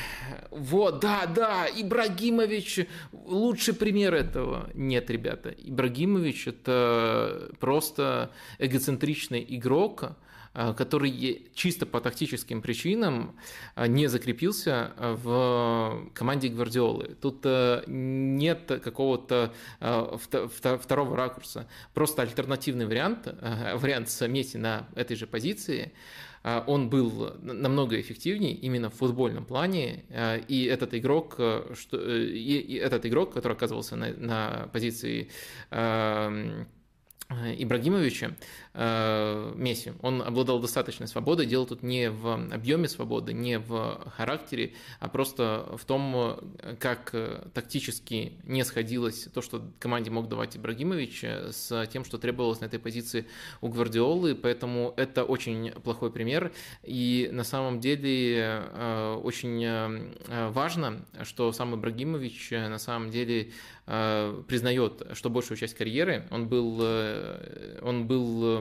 Вот, 0.51 0.99
да, 0.99 1.25
да, 1.25 1.67
Ибрагимович 1.67 2.87
лучший 3.11 3.73
пример 3.73 4.13
этого. 4.13 4.69
Нет, 4.75 5.09
ребята, 5.09 5.49
Ибрагимович 5.49 6.47
это 6.47 7.49
просто 7.59 8.31
эгоцентричный 8.59 9.43
игрок, 9.49 10.15
а, 10.53 10.73
который 10.73 11.49
чисто 11.55 11.87
по 11.87 12.01
тактическим 12.01 12.61
причинам 12.61 13.35
а, 13.73 13.87
не 13.87 14.07
закрепился 14.07 14.91
в 14.97 16.11
команде 16.13 16.49
Гвардиолы. 16.49 17.15
Тут 17.19 17.39
э, 17.45 17.83
нет 17.87 18.81
какого-то 18.83 19.53
второго 19.79 21.17
ракурса. 21.17 21.67
Просто 21.93 22.21
альтернативный 22.21 22.85
вариант, 22.85 23.27
вариант 23.75 24.09
Месси 24.27 24.57
на 24.57 24.87
этой 24.95 25.15
же 25.15 25.25
позиции– 25.25 25.93
он 26.43 26.89
был 26.89 27.35
намного 27.41 27.99
эффективнее 27.99 28.53
именно 28.53 28.89
в 28.89 28.95
футбольном 28.95 29.45
плане, 29.45 30.05
а, 30.09 30.37
и 30.37 30.65
этот 30.65 30.93
игрок, 30.95 31.35
э, 31.37 31.73
что, 31.77 31.97
э, 31.97 32.23
и, 32.23 32.75
этот 32.75 33.05
игрок, 33.05 33.33
который 33.33 33.53
оказывался 33.53 33.95
на, 33.95 34.13
на 34.13 34.69
позиции 34.73 35.29
Э, 37.31 37.55
Ибрагимовича, 37.57 38.35
Месси, 38.73 39.93
он 40.01 40.21
обладал 40.21 40.59
достаточной 40.59 41.07
свободой, 41.07 41.45
дело 41.45 41.65
тут 41.65 41.83
не 41.83 42.09
в 42.09 42.53
объеме 42.53 42.87
свободы, 42.87 43.33
не 43.33 43.59
в 43.59 44.01
характере, 44.15 44.73
а 44.99 45.09
просто 45.09 45.67
в 45.77 45.83
том, 45.85 46.39
как 46.79 47.13
тактически 47.53 48.33
не 48.43 48.63
сходилось 48.63 49.27
то, 49.33 49.41
что 49.41 49.61
команде 49.79 50.09
мог 50.09 50.29
давать 50.29 50.55
Ибрагимович, 50.55 51.23
с 51.51 51.87
тем, 51.91 52.05
что 52.05 52.17
требовалось 52.17 52.61
на 52.61 52.65
этой 52.65 52.79
позиции 52.79 53.25
у 53.59 53.67
Гвардиолы, 53.67 54.35
поэтому 54.35 54.93
это 54.95 55.25
очень 55.25 55.71
плохой 55.71 56.11
пример, 56.11 56.51
и 56.83 57.29
на 57.31 57.43
самом 57.43 57.79
деле 57.81 58.63
э, 58.73 59.19
очень 59.21 60.01
важно, 60.51 61.05
что 61.23 61.51
сам 61.51 61.75
Ибрагимович 61.75 62.51
на 62.51 62.77
самом 62.77 63.09
деле 63.09 63.51
признает, 63.85 65.05
что 65.13 65.29
большую 65.29 65.57
часть 65.57 65.73
карьеры 65.73 66.25
он 66.31 66.47
был 66.47 66.81
Э, 67.01 67.79
он 67.81 68.07
был 68.07 68.60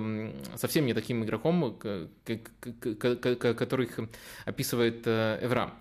совсем 0.56 0.86
не 0.86 0.94
таким 0.94 1.24
игроком, 1.24 1.78
которых 2.24 4.00
описывает 4.44 5.06
э, 5.06 5.38
Эвра. 5.42 5.72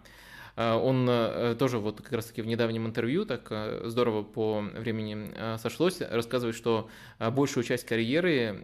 Э, 0.56 0.74
он 0.74 1.10
тоже 1.58 1.80
вот 1.80 2.02
как 2.02 2.14
раз-таки 2.14 2.42
в 2.42 2.48
недавнем 2.48 2.86
интервью 2.88 3.26
так 3.26 3.52
здорово 3.86 4.24
по 4.24 4.62
времени 4.62 5.58
сошлось, 5.58 6.02
рассказывает, 6.02 6.56
что 6.56 6.90
большую 7.20 7.64
часть 7.64 7.86
карьеры 7.86 8.62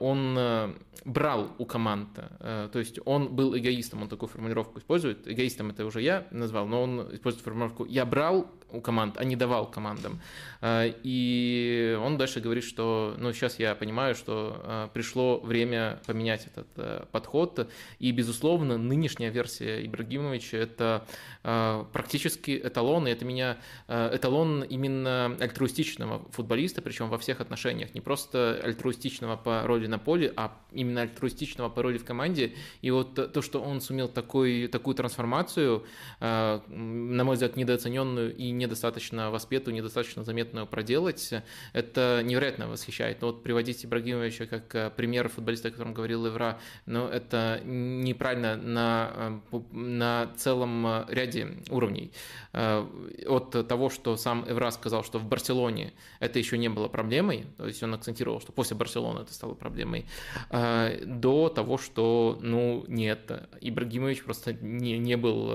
он 0.00 0.74
брал 1.04 1.52
у 1.58 1.66
команд, 1.66 2.08
то 2.40 2.78
есть 2.78 2.98
он 3.04 3.36
был 3.36 3.56
эгоистом, 3.56 4.02
он 4.02 4.08
такую 4.08 4.28
формулировку 4.28 4.80
использует, 4.80 5.28
эгоистом 5.28 5.70
это 5.70 5.86
уже 5.86 6.02
я 6.02 6.26
назвал, 6.32 6.66
но 6.66 6.82
он 6.82 7.14
использует 7.14 7.44
формулировку 7.44 7.84
«я 7.84 8.04
брал 8.04 8.50
у 8.70 8.80
команд, 8.80 9.16
а 9.18 9.24
не 9.24 9.36
давал 9.36 9.70
командам. 9.70 10.20
А, 10.60 10.84
и 11.02 11.98
он 12.02 12.18
дальше 12.18 12.40
говорит, 12.40 12.64
что 12.64 13.14
ну, 13.18 13.32
сейчас 13.32 13.58
я 13.58 13.74
понимаю, 13.74 14.14
что 14.14 14.60
а, 14.64 14.88
пришло 14.88 15.38
время 15.38 16.00
поменять 16.06 16.46
этот 16.46 16.66
э, 16.76 17.04
подход. 17.12 17.70
И, 17.98 18.10
безусловно, 18.10 18.78
нынешняя 18.78 19.30
версия 19.30 19.84
Ибрагимовича– 19.86 20.56
это 20.58 21.06
а, 21.42 21.84
практически 21.92 22.60
эталон, 22.62 23.06
и 23.06 23.10
это 23.10 23.24
меня 23.24 23.58
эталон 23.88 24.62
именно 24.64 25.36
альтруистичного 25.40 26.26
футболиста, 26.32 26.82
причем 26.82 27.08
во 27.08 27.18
всех 27.18 27.40
отношениях. 27.40 27.94
Не 27.94 28.00
просто 28.00 28.60
альтруистичного 28.62 29.36
по 29.36 29.62
роли 29.62 29.86
на 29.86 29.98
поле, 29.98 30.32
а 30.36 30.56
именно 30.72 31.02
альтруистичного 31.02 31.68
по 31.68 31.82
роли 31.82 31.98
в 31.98 32.04
команде. 32.04 32.54
И 32.82 32.90
вот 32.90 33.32
то, 33.32 33.42
что 33.42 33.62
он 33.62 33.80
сумел 33.80 34.08
такой, 34.08 34.66
такую 34.66 34.94
трансформацию, 34.94 35.84
на 36.20 37.24
мой 37.24 37.34
взгляд, 37.34 37.56
недооцененную 37.56 38.34
и 38.34 38.50
недостаточно 38.58 39.30
воспетую, 39.30 39.74
недостаточно 39.74 40.24
заметную 40.24 40.66
проделать, 40.66 41.32
это 41.72 42.22
невероятно 42.24 42.68
восхищает. 42.68 43.20
Но 43.20 43.28
вот 43.28 43.42
приводить 43.42 43.84
Ибрагимовича 43.84 44.46
как 44.46 44.74
э, 44.74 44.90
пример 44.90 45.28
футболиста, 45.28 45.68
о 45.68 45.70
котором 45.70 45.94
говорил 45.94 46.26
Евра, 46.26 46.58
но 46.86 47.08
это 47.08 47.60
неправильно 47.64 48.56
на, 48.56 49.40
э, 49.52 49.60
на 49.72 50.32
целом 50.36 50.86
э, 50.86 51.04
ряде 51.08 51.48
уровней. 51.70 52.12
От 52.52 53.68
того, 53.68 53.90
что 53.90 54.16
сам 54.16 54.46
Евра 54.48 54.70
сказал, 54.70 55.04
что 55.04 55.18
в 55.18 55.26
Барселоне 55.26 55.92
это 56.20 56.38
еще 56.38 56.56
не 56.56 56.68
было 56.68 56.88
проблемой, 56.88 57.46
то 57.58 57.66
есть 57.66 57.82
он 57.82 57.92
акцентировал, 57.92 58.40
что 58.40 58.52
после 58.52 58.76
Барселоны 58.76 59.20
это 59.20 59.34
стало 59.34 59.52
проблемой, 59.54 60.06
до 60.50 61.52
того, 61.54 61.76
что, 61.76 62.38
ну, 62.40 62.84
нет, 62.88 63.30
Ибрагимович 63.60 64.24
просто 64.24 64.54
не, 64.54 64.98
не 64.98 65.16
был 65.16 65.52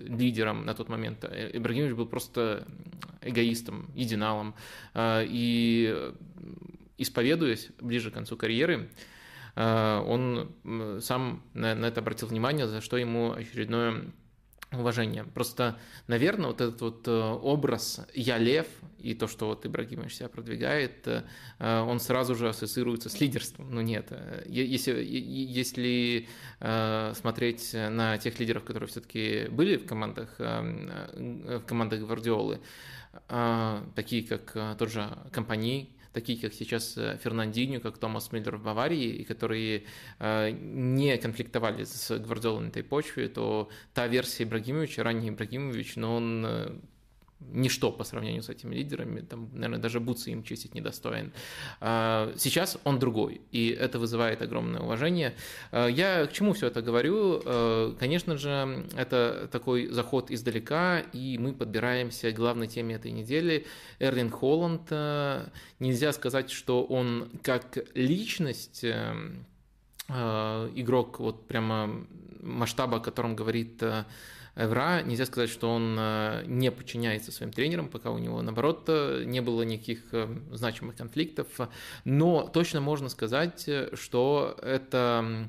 лидером 0.00 0.64
на 0.64 0.74
тот 0.74 0.88
момент. 0.88 1.24
Ибрагимович 1.24 1.73
Ибрагимович 1.74 1.96
был 1.96 2.06
просто 2.06 2.66
эгоистом, 3.22 3.90
единалом. 3.94 4.54
А, 4.92 5.22
и 5.26 6.12
исповедуясь 6.98 7.70
ближе 7.80 8.10
к 8.10 8.14
концу 8.14 8.36
карьеры, 8.36 8.90
а, 9.56 10.02
он 10.02 10.54
сам 11.00 11.42
на 11.54 11.86
это 11.86 12.00
обратил 12.00 12.28
внимание, 12.28 12.66
за 12.66 12.80
что 12.80 12.96
ему 12.96 13.32
очередное 13.32 14.12
уважение. 14.78 15.24
Просто, 15.24 15.78
наверное, 16.06 16.48
вот 16.48 16.60
этот 16.60 16.80
вот 16.80 17.08
э, 17.08 17.10
образ 17.10 18.00
«я 18.14 18.38
лев» 18.38 18.66
и 18.98 19.14
то, 19.14 19.26
что 19.26 19.46
вот 19.46 19.66
Ибрагимович 19.66 20.14
себя 20.14 20.28
продвигает, 20.28 21.06
э, 21.06 21.22
он 21.58 22.00
сразу 22.00 22.34
же 22.34 22.48
ассоциируется 22.48 23.08
с 23.08 23.20
лидерством. 23.20 23.74
Ну 23.74 23.80
нет, 23.80 24.08
э, 24.10 24.44
если, 24.46 25.02
если 25.02 26.28
смотреть 27.14 27.74
на 27.74 28.18
тех 28.18 28.38
лидеров, 28.40 28.64
которые 28.64 28.88
все-таки 28.88 29.46
были 29.50 29.76
в 29.76 29.86
командах, 29.86 30.38
в 30.38 31.60
командах 31.66 32.00
Гвардиолы, 32.00 32.60
такие 33.94 34.26
как 34.26 34.78
тот 34.78 34.90
же 34.90 35.08
Компани, 35.30 35.93
такие 36.14 36.38
как 36.38 36.54
сейчас 36.54 36.96
э, 36.96 37.18
Фернандинho, 37.22 37.80
как 37.80 37.98
Томас 37.98 38.32
Миллер 38.32 38.56
в 38.56 38.62
Баварии, 38.62 39.10
и 39.16 39.24
которые 39.24 39.84
э, 40.20 40.50
не 40.50 41.18
конфликтовали 41.18 41.84
с 41.84 42.18
Гвардиолой 42.18 42.64
на 42.64 42.68
этой 42.68 42.84
почве, 42.84 43.28
то 43.28 43.68
та 43.92 44.06
версия 44.06 44.44
Ибрагимовича, 44.44 45.02
ранний 45.02 45.28
Ибрагимович, 45.28 45.96
но 45.96 46.16
он 46.16 46.46
э, 46.46 46.72
ничто 47.52 47.92
по 47.92 48.04
сравнению 48.04 48.42
с 48.42 48.48
этими 48.48 48.74
лидерами, 48.74 49.20
там, 49.20 49.48
наверное, 49.52 49.78
даже 49.78 50.00
Буци 50.00 50.30
им 50.30 50.42
чистить 50.42 50.74
недостоин. 50.74 51.32
А, 51.80 52.32
сейчас 52.36 52.78
он 52.84 52.98
другой, 52.98 53.40
и 53.52 53.68
это 53.68 53.98
вызывает 53.98 54.42
огромное 54.42 54.80
уважение. 54.80 55.34
А, 55.70 55.86
я 55.86 56.26
к 56.26 56.32
чему 56.32 56.52
все 56.52 56.66
это 56.66 56.82
говорю? 56.82 57.42
А, 57.44 57.94
конечно 57.98 58.36
же, 58.36 58.86
это 58.96 59.48
такой 59.50 59.86
заход 59.88 60.30
издалека, 60.30 61.00
и 61.12 61.38
мы 61.38 61.52
подбираемся 61.52 62.30
к 62.32 62.34
главной 62.34 62.66
теме 62.66 62.96
этой 62.96 63.12
недели. 63.12 63.66
Эрлин 63.98 64.30
Холланд, 64.30 64.90
нельзя 65.78 66.12
сказать, 66.12 66.50
что 66.50 66.84
он 66.84 67.30
как 67.42 67.78
личность 67.94 68.84
игрок 70.08 71.20
вот 71.20 71.46
прямо 71.46 72.06
масштаба, 72.42 72.98
о 72.98 73.00
котором 73.00 73.34
говорит 73.36 73.82
Эвра, 74.56 75.02
нельзя 75.02 75.26
сказать, 75.26 75.50
что 75.50 75.68
он 75.68 75.96
э, 75.98 76.44
не 76.46 76.70
подчиняется 76.70 77.32
своим 77.32 77.52
тренерам, 77.52 77.88
пока 77.88 78.10
у 78.10 78.18
него, 78.18 78.40
наоборот, 78.40 78.84
э, 78.86 79.24
не 79.26 79.40
было 79.40 79.62
никаких 79.62 80.02
э, 80.12 80.28
значимых 80.52 80.96
конфликтов, 80.96 81.48
но 82.04 82.48
точно 82.48 82.80
можно 82.80 83.08
сказать, 83.08 83.68
что 83.94 84.56
это 84.62 85.48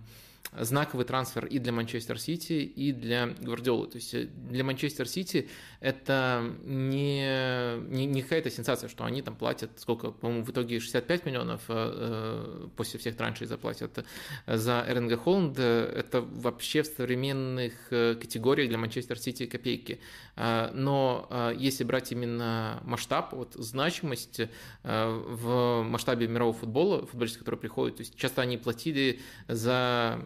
знаковый 0.60 1.06
трансфер 1.06 1.46
и 1.46 1.60
для 1.60 1.72
Манчестер 1.72 2.20
Сити, 2.20 2.54
и 2.54 2.91
для 2.91 3.28
Гвардиолы. 3.28 3.88
То 3.88 3.98
есть 3.98 4.15
для 4.50 4.63
Манчестер 4.63 5.08
Сити 5.08 5.50
это 5.80 6.44
не, 6.63 7.78
не, 7.89 8.06
не 8.06 8.22
какая-то 8.22 8.50
сенсация, 8.50 8.89
что 8.89 9.06
они 9.06 9.22
там 9.22 9.36
платят, 9.36 9.72
сколько, 9.78 10.12
по-моему, 10.12 10.44
в 10.44 10.50
итоге 10.52 10.80
65 10.80 11.26
миллионов 11.26 11.62
э, 11.68 12.68
после 12.76 13.00
всех 13.00 13.15
траншей 13.15 13.48
заплатят 13.48 14.06
за 14.48 14.86
Эринга 14.88 15.18
Холланда. 15.18 15.91
Это 15.96 16.22
вообще 16.22 16.84
в 16.84 16.88
современных 16.88 17.74
э, 17.91 18.15
категориях 18.15 18.70
для 18.70 18.78
Манчестер 18.78 19.20
Сити 19.20 19.46
копейки. 19.46 20.00
Э, 20.36 20.72
но 20.74 21.28
э, 21.30 21.54
если 21.58 21.84
брать 21.84 22.12
именно 22.12 22.82
масштаб, 22.84 23.34
вот 23.34 23.54
значимость 23.54 24.41
в 24.84 25.84
масштабе 25.84 26.28
мирового 26.28 26.56
футбола, 26.56 27.06
футболисты, 27.06 27.39
которые 27.39 27.60
приходят, 27.60 27.98
то 27.98 28.02
есть 28.02 28.15
часто 28.15 28.41
они 28.41 28.58
платили 28.58 29.20
за 29.48 30.20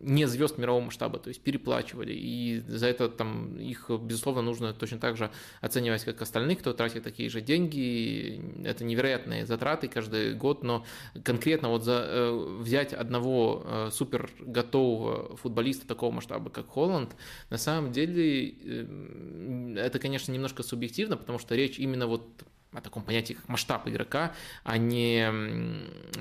не 0.00 0.26
звезд 0.26 0.58
мирового 0.58 0.84
масштаба, 0.84 1.18
то 1.18 1.28
есть 1.28 1.40
переплачивали, 1.42 2.12
и 2.12 2.62
за 2.66 2.86
это 2.86 3.08
там 3.08 3.56
их, 3.58 3.90
безусловно, 3.90 4.42
нужно 4.42 4.72
точно 4.72 4.98
так 4.98 5.16
же 5.16 5.30
оценивать, 5.60 6.04
как 6.04 6.20
остальных, 6.22 6.60
кто 6.60 6.72
тратит 6.72 7.04
такие 7.04 7.28
же 7.28 7.40
деньги, 7.40 8.40
это 8.64 8.84
невероятные 8.84 9.46
затраты 9.46 9.88
каждый 9.88 10.34
год, 10.34 10.62
но 10.64 10.84
конкретно 11.22 11.68
вот 11.68 11.84
за, 11.84 12.04
э, 12.06 12.56
взять 12.60 12.92
одного 12.94 13.62
э, 13.64 13.90
супер 13.92 14.30
готового 14.40 15.36
футболиста 15.36 15.86
такого 15.86 16.10
масштаба, 16.10 16.50
как 16.50 16.68
Холланд, 16.68 17.14
на 17.50 17.58
самом 17.58 17.92
деле 17.92 18.48
э, 18.48 19.74
это, 19.76 19.98
конечно, 19.98 20.32
немножко 20.32 20.62
субъективно, 20.62 21.16
потому 21.16 21.38
что 21.38 21.54
речь 21.54 21.78
именно 21.78 22.06
вот 22.06 22.26
о 22.72 22.80
таком 22.80 23.02
понятии, 23.02 23.34
как 23.34 23.48
масштаб 23.48 23.88
игрока, 23.88 24.32
а 24.62 24.78
не 24.78 25.28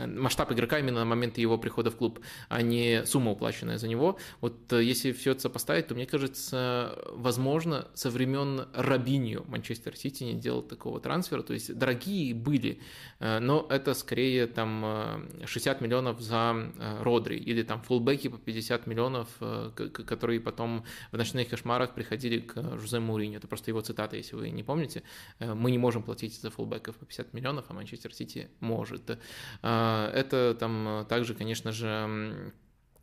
масштаб 0.07 0.51
игрока 0.51 0.79
именно 0.79 0.99
на 0.99 1.05
момент 1.05 1.37
его 1.37 1.57
прихода 1.57 1.91
в 1.91 1.95
клуб, 1.95 2.19
а 2.47 2.61
не 2.61 3.05
сумма, 3.05 3.31
уплаченная 3.31 3.77
за 3.77 3.87
него. 3.87 4.17
Вот 4.41 4.73
э, 4.73 4.83
если 4.83 5.11
все 5.11 5.31
это 5.31 5.41
сопоставить, 5.41 5.87
то 5.87 5.95
мне 5.95 6.05
кажется, 6.05 6.97
возможно, 7.11 7.87
со 7.93 8.09
времен 8.09 8.67
Рабинью 8.73 9.45
Манчестер 9.47 9.95
Сити 9.95 10.23
не 10.23 10.33
делал 10.33 10.63
такого 10.63 10.99
трансфера, 10.99 11.43
то 11.43 11.53
есть 11.53 11.77
дорогие 11.77 12.33
были, 12.33 12.79
э, 13.19 13.39
но 13.39 13.67
это 13.69 13.93
скорее 13.93 14.47
там 14.47 15.27
60 15.45 15.81
э, 15.81 15.83
миллионов 15.83 16.19
за 16.19 16.71
Родри 17.01 17.37
или 17.37 17.61
там 17.61 17.81
фулбеки 17.81 18.27
по 18.27 18.37
50 18.37 18.87
миллионов, 18.87 19.27
которые 19.75 20.39
потом 20.39 20.83
в 21.11 21.17
ночных 21.17 21.49
кошмарах 21.49 21.93
приходили 21.93 22.39
к 22.39 22.77
Жузе 22.79 22.99
Муриню. 22.99 23.37
Это 23.37 23.47
просто 23.47 23.69
его 23.69 23.81
цитата, 23.81 24.15
если 24.15 24.35
вы 24.35 24.49
не 24.49 24.63
помните. 24.63 25.03
Мы 25.39 25.71
не 25.71 25.77
можем 25.77 26.03
платить 26.03 26.38
за 26.41 26.51
фулбеков 26.51 26.97
по 26.97 27.05
50 27.05 27.33
миллионов, 27.33 27.65
а 27.69 27.73
Манчестер 27.73 28.13
Сити 28.13 28.49
может. 28.59 29.19
А, 29.61 30.11
это 30.13 30.55
там 30.59 31.05
также, 31.07 31.33
конечно 31.33 31.71
же, 31.71 32.51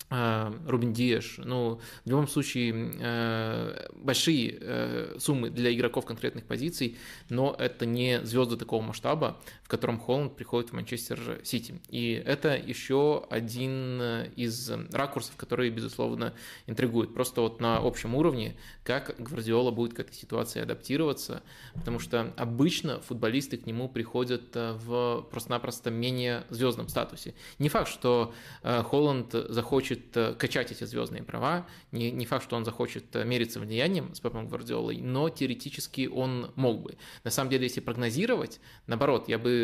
Э, 0.09 0.53
Рубин 0.67 0.93
Диэш. 0.93 1.39
Ну, 1.39 1.81
в 2.05 2.09
любом 2.09 2.29
случае, 2.29 2.93
э, 3.01 3.89
большие 3.93 4.57
э, 4.61 5.17
суммы 5.19 5.51
для 5.51 5.75
игроков 5.75 6.07
конкретных 6.07 6.45
позиций, 6.45 6.97
но 7.29 7.57
это 7.59 7.87
не 7.87 8.25
звезды 8.25 8.57
такого 8.57 8.83
масштаба, 8.83 9.41
в 9.67 9.69
котором 9.69 9.99
Холланд 9.99 10.37
приходит 10.37 10.71
в 10.71 10.75
Манчестер 10.75 11.41
Сити. 11.43 11.81
И 11.89 12.13
это 12.13 12.57
еще 12.57 13.27
один 13.31 14.01
из 14.37 14.71
ракурсов, 14.93 15.35
которые, 15.35 15.73
безусловно, 15.73 16.35
интригуют. 16.69 17.13
Просто 17.13 17.41
вот 17.41 17.61
на 17.61 17.79
общем 17.79 18.15
уровне, 18.15 18.55
как 18.85 19.17
Гвардиола 19.19 19.73
будет 19.73 19.93
к 19.95 19.99
этой 19.99 20.15
ситуации 20.15 20.63
адаптироваться, 20.63 21.43
потому 21.75 21.99
что 21.99 22.33
обычно 22.37 23.01
футболисты 23.01 23.57
к 23.57 23.67
нему 23.67 23.89
приходят 23.89 24.55
в 24.55 25.27
просто-напросто 25.33 25.91
менее 25.91 26.45
звездном 26.49 26.87
статусе. 26.87 27.35
Не 27.59 27.69
факт, 27.69 27.89
что 27.89 28.33
Холланд 28.63 29.33
захочет 29.33 30.17
э, 30.17 30.35
качать 30.35 30.71
эти 30.71 30.85
звездные 30.85 31.25
права, 31.25 31.67
не, 31.91 32.13
не 32.13 32.25
факт, 32.25 32.45
что 32.45 32.55
он 32.55 32.65
захочет 32.65 33.17
э, 33.17 33.25
мериться 33.25 33.59
влиянием 33.59 34.15
с 34.15 34.21
Пепом 34.21 34.47
Гвардиолой, 34.47 34.99
но 34.99 35.29
теоретически 35.29 36.07
он 36.07 36.53
мог 36.55 36.83
бы. 36.83 36.97
На 37.25 37.33
самом 37.33 37.51
деле, 37.51 37.65
если 37.65 37.81
прогнозировать, 37.81 38.61
наоборот, 38.87 39.29
я 39.29 39.39
бы 39.39 39.56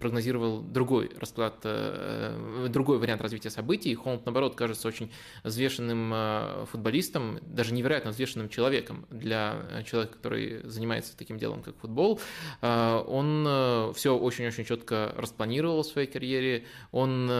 прогнозировал 0.00 0.60
другой 0.60 1.10
расклад, 1.18 1.60
э, 1.64 2.66
другой 2.68 2.98
вариант 2.98 3.22
развития 3.22 3.50
событий. 3.50 3.94
Холмт, 3.94 4.26
наоборот, 4.26 4.54
кажется 4.54 4.88
очень 4.88 5.10
взвешенным 5.44 6.66
футболистом, 6.66 7.38
даже 7.42 7.74
невероятно 7.74 8.10
взвешенным 8.10 8.48
человеком 8.48 9.06
для 9.10 9.82
человека, 9.86 10.14
который 10.14 10.60
занимается 10.64 11.16
таким 11.16 11.38
делом, 11.38 11.62
как 11.62 11.76
футбол. 11.78 12.20
Он 12.62 13.92
все 13.94 14.16
очень-очень 14.16 14.64
четко 14.64 15.12
распланировал 15.16 15.82
в 15.82 15.86
своей 15.86 16.06
карьере, 16.06 16.64
он 16.92 17.30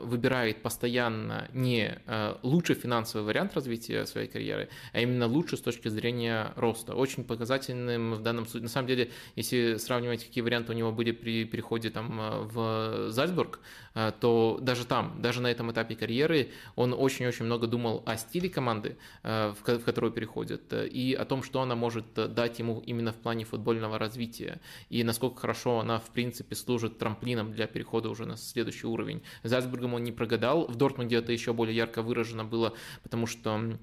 выбирает 0.00 0.62
постоянно 0.62 1.48
не 1.52 1.98
э, 2.06 2.34
лучший 2.42 2.74
финансовый 2.74 3.24
вариант 3.24 3.54
развития 3.54 4.06
своей 4.06 4.28
карьеры, 4.28 4.68
а 4.92 5.00
именно 5.00 5.26
лучше 5.26 5.56
с 5.56 5.60
точки 5.60 5.88
зрения 5.88 6.52
роста. 6.56 6.94
Очень 6.94 7.24
показательным 7.24 8.14
в 8.14 8.22
данном 8.22 8.46
случае. 8.46 8.62
На 8.64 8.68
самом 8.68 8.88
деле, 8.88 9.10
если 9.36 9.76
сравнивать, 9.76 10.24
какие 10.24 10.42
варианты 10.42 10.72
у 10.72 10.74
него 10.74 10.92
были 10.92 11.12
при 11.12 11.33
переходе 11.42 11.90
там, 11.90 12.20
э, 12.20 12.42
в 12.44 13.10
Зальцбург, 13.10 13.58
э, 13.94 14.12
то 14.20 14.58
даже 14.62 14.86
там, 14.86 15.20
даже 15.20 15.40
на 15.42 15.48
этом 15.48 15.72
этапе 15.72 15.96
карьеры, 15.96 16.52
он 16.76 16.94
очень-очень 16.94 17.44
много 17.44 17.66
думал 17.66 18.04
о 18.06 18.16
стиле 18.16 18.48
команды, 18.48 18.96
в 19.22 19.56
которую 19.84 20.12
переходит, 20.12 20.72
и 20.72 21.16
о 21.18 21.24
том, 21.24 21.42
что 21.42 21.60
она 21.60 21.74
может 21.74 22.06
дать 22.14 22.58
ему 22.58 22.82
именно 22.86 23.12
в 23.12 23.16
плане 23.16 23.44
футбольного 23.44 23.98
развития, 23.98 24.60
и 24.88 25.02
насколько 25.02 25.40
хорошо 25.40 25.80
она, 25.80 25.98
в 25.98 26.10
принципе, 26.10 26.54
служит 26.54 26.98
трамплином 26.98 27.52
для 27.52 27.66
перехода 27.66 28.08
уже 28.08 28.26
на 28.26 28.36
следующий 28.36 28.86
уровень. 28.86 29.22
Зальцбургом 29.42 29.94
он 29.94 30.04
не 30.04 30.12
прогадал, 30.12 30.66
в 30.66 30.76
Дортмунде 30.76 31.16
это 31.16 31.32
еще 31.32 31.52
более 31.52 31.76
ярко 31.76 32.02
выражено 32.02 32.44
было, 32.44 32.74
потому 33.02 33.26
что 33.26 33.78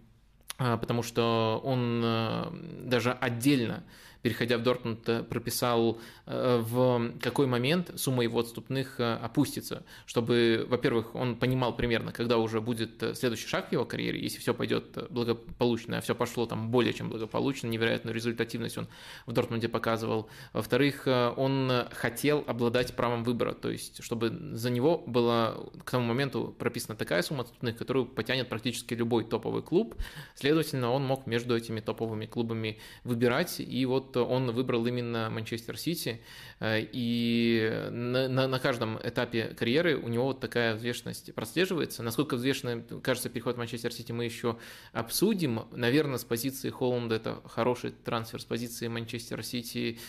потому 0.58 1.02
что 1.02 1.60
он 1.64 2.02
э, 2.04 2.46
даже 2.84 3.12
отдельно 3.14 3.84
переходя 4.22 4.58
в 4.58 4.64
Дортмунд, 4.64 5.08
э, 5.10 5.24
прописал, 5.24 6.00
э, 6.28 6.62
в 6.64 7.12
какой 7.22 7.48
момент 7.48 7.92
сумма 7.96 8.24
его 8.24 8.40
отступных 8.40 9.00
э, 9.00 9.16
опустится, 9.16 9.84
чтобы, 10.06 10.66
во-первых, 10.70 11.16
он 11.16 11.36
понимал 11.36 11.76
примерно, 11.76 12.12
когда 12.12 12.38
уже 12.38 12.62
будет 12.62 13.04
следующий 13.16 13.48
шаг 13.48 13.70
в 13.70 13.72
его 13.72 13.86
карьере, 13.86 14.22
если 14.22 14.40
все 14.40 14.54
пойдет 14.54 14.98
благополучно, 15.10 15.98
а 15.98 16.02
все 16.02 16.16
пошло 16.16 16.46
там 16.46 16.70
более 16.70 16.94
чем 16.94 17.10
благополучно, 17.10 17.68
невероятную 17.68 18.14
результативность 18.14 18.78
он 18.78 18.88
в 19.26 19.32
Дортмунде 19.32 19.70
показывал. 19.70 20.30
Во-вторых, 20.54 21.08
он 21.08 21.72
хотел 21.92 22.44
обладать 22.48 22.96
правом 22.96 23.24
выбора, 23.24 23.54
то 23.54 23.70
есть, 23.70 24.04
чтобы 24.04 24.30
за 24.54 24.70
него 24.70 25.04
была 25.08 25.58
к 25.84 25.92
тому 25.92 26.06
моменту 26.06 26.56
прописана 26.58 26.96
такая 26.96 27.22
сумма 27.22 27.42
отступных, 27.42 27.78
которую 27.78 28.06
потянет 28.06 28.50
практически 28.50 28.94
любой 28.94 29.24
топовый 29.24 29.64
клуб. 29.64 29.96
Следовательно, 30.36 30.92
он 30.92 31.06
мог 31.06 31.28
между 31.28 31.56
этими 31.56 31.80
топовыми 31.80 32.26
клубами 32.26 32.80
выбирать, 33.04 33.60
и 33.60 33.86
вот 33.86 34.11
он 34.18 34.52
выбрал 34.52 34.86
именно 34.86 35.30
Манчестер 35.30 35.78
Сити, 35.78 36.22
э, 36.60 36.86
и 36.92 37.88
на, 37.92 38.28
на, 38.28 38.48
на 38.48 38.60
каждом 38.60 39.00
этапе 39.04 39.56
карьеры 39.58 39.98
у 39.98 40.08
него 40.08 40.26
вот 40.26 40.40
такая 40.40 40.76
взвешенность 40.76 41.34
прослеживается. 41.34 42.04
Насколько 42.04 42.36
взвешенный, 42.36 42.84
кажется, 43.02 43.30
переход 43.30 43.58
Манчестер 43.58 43.92
Сити 43.94 44.12
мы 44.12 44.26
еще 44.26 44.58
обсудим. 44.94 45.66
Наверное, 45.72 46.18
с 46.18 46.24
позиции 46.24 46.70
Холланда 46.70 47.16
это 47.16 47.42
хороший 47.46 47.92
трансфер, 47.92 48.42
с 48.42 48.46
позиции 48.46 48.88
Манчестер 48.88 49.44
Сити 49.44 50.00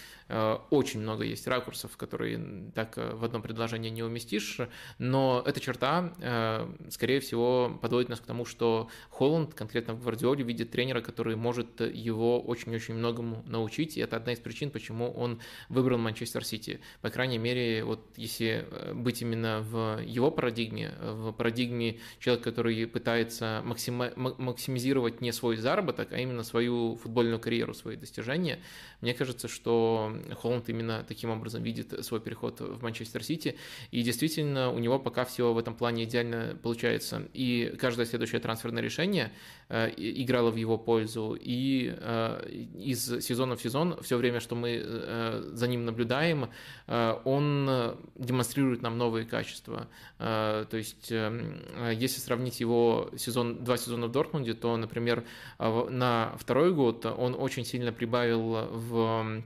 очень 0.71 1.01
много 1.01 1.25
есть 1.25 1.47
ракурсов, 1.47 1.97
которые 1.97 2.71
так 2.75 2.97
э, 2.97 3.15
в 3.15 3.25
одном 3.25 3.43
предложении 3.43 3.91
не 3.91 4.03
уместишь, 4.03 4.61
но 4.99 5.43
эта 5.45 5.61
черта, 5.61 6.13
э, 6.21 6.69
скорее 6.91 7.21
всего, 7.21 7.79
подводит 7.81 8.09
нас 8.09 8.21
к 8.21 8.27
тому, 8.27 8.45
что 8.45 8.89
Холланд, 9.11 9.55
конкретно 9.55 9.95
в 9.95 10.03
Гвардиоле, 10.03 10.45
видит 10.45 10.71
тренера, 10.71 11.01
который 11.01 11.37
может 11.37 11.81
его 11.81 12.41
очень-очень 12.41 12.95
многому 12.95 13.43
научить, 13.47 13.97
и 13.97 14.01
это 14.01 14.17
одна 14.17 14.33
из 14.33 14.39
причин, 14.39 14.71
почему 14.71 15.11
он 15.11 15.41
выбрал 15.69 15.99
Манчестер 15.99 16.45
Сити. 16.45 16.81
По 17.01 17.11
крайней 17.11 17.39
мере, 17.39 17.85
вот 17.85 18.01
если 18.17 18.67
быть 18.95 19.23
именно 19.23 19.61
в 19.61 20.01
его 20.03 20.31
парадигме, 20.31 20.95
в 21.01 21.33
парадигме 21.33 21.99
человека, 22.19 22.51
который 22.51 22.87
пытается 22.87 23.63
максима- 23.65 24.13
максимизировать 24.17 25.21
не 25.21 25.33
свой 25.33 25.57
заработок, 25.57 26.13
а 26.13 26.19
именно 26.19 26.43
свою 26.43 26.97
футбольную 26.97 27.39
карьеру, 27.39 27.75
свои 27.75 27.97
достижения, 27.97 28.61
мне 29.01 29.15
кажется, 29.15 29.49
что 29.49 30.12
Холланд 30.35 30.68
именно 30.68 31.05
таким 31.07 31.31
образом 31.31 31.62
видит 31.62 32.05
свой 32.05 32.20
переход 32.20 32.61
в 32.61 32.83
Манчестер 32.83 33.22
Сити. 33.22 33.57
И 33.90 34.03
действительно, 34.03 34.70
у 34.70 34.79
него 34.79 34.98
пока 34.98 35.25
все 35.25 35.53
в 35.53 35.59
этом 35.59 35.75
плане 35.75 36.05
идеально 36.05 36.59
получается. 36.62 37.29
И 37.35 37.75
каждое 37.79 38.07
следующее 38.07 38.40
трансферное 38.40 38.83
решение 38.83 39.33
э, 39.68 39.90
играло 39.96 40.51
в 40.51 40.57
его 40.57 40.79
пользу. 40.79 41.37
И 41.40 41.94
э, 41.96 42.48
из 42.75 43.05
сезона 43.25 43.57
в 43.57 43.62
сезон, 43.62 43.98
все 44.03 44.16
время, 44.16 44.40
что 44.40 44.55
мы 44.55 44.81
э, 44.83 45.51
за 45.53 45.68
ним 45.68 45.85
наблюдаем, 45.85 46.51
он 46.87 47.96
демонстрирует 48.16 48.83
нам 48.83 48.98
новые 48.98 49.25
качества. 49.25 49.88
То 50.18 50.68
есть, 50.72 51.11
если 51.11 52.20
сравнить 52.20 52.61
его 52.61 53.11
сезон, 53.16 53.64
два 53.64 53.77
сезона 53.77 54.07
в 54.07 54.12
Дортмунде, 54.12 54.55
то, 54.55 54.77
например, 54.77 55.25
на 55.59 56.35
второй 56.38 56.72
год 56.75 57.07
он 57.07 57.35
очень 57.38 57.64
сильно 57.64 57.92
прибавил 57.92 58.68
в 58.70 59.42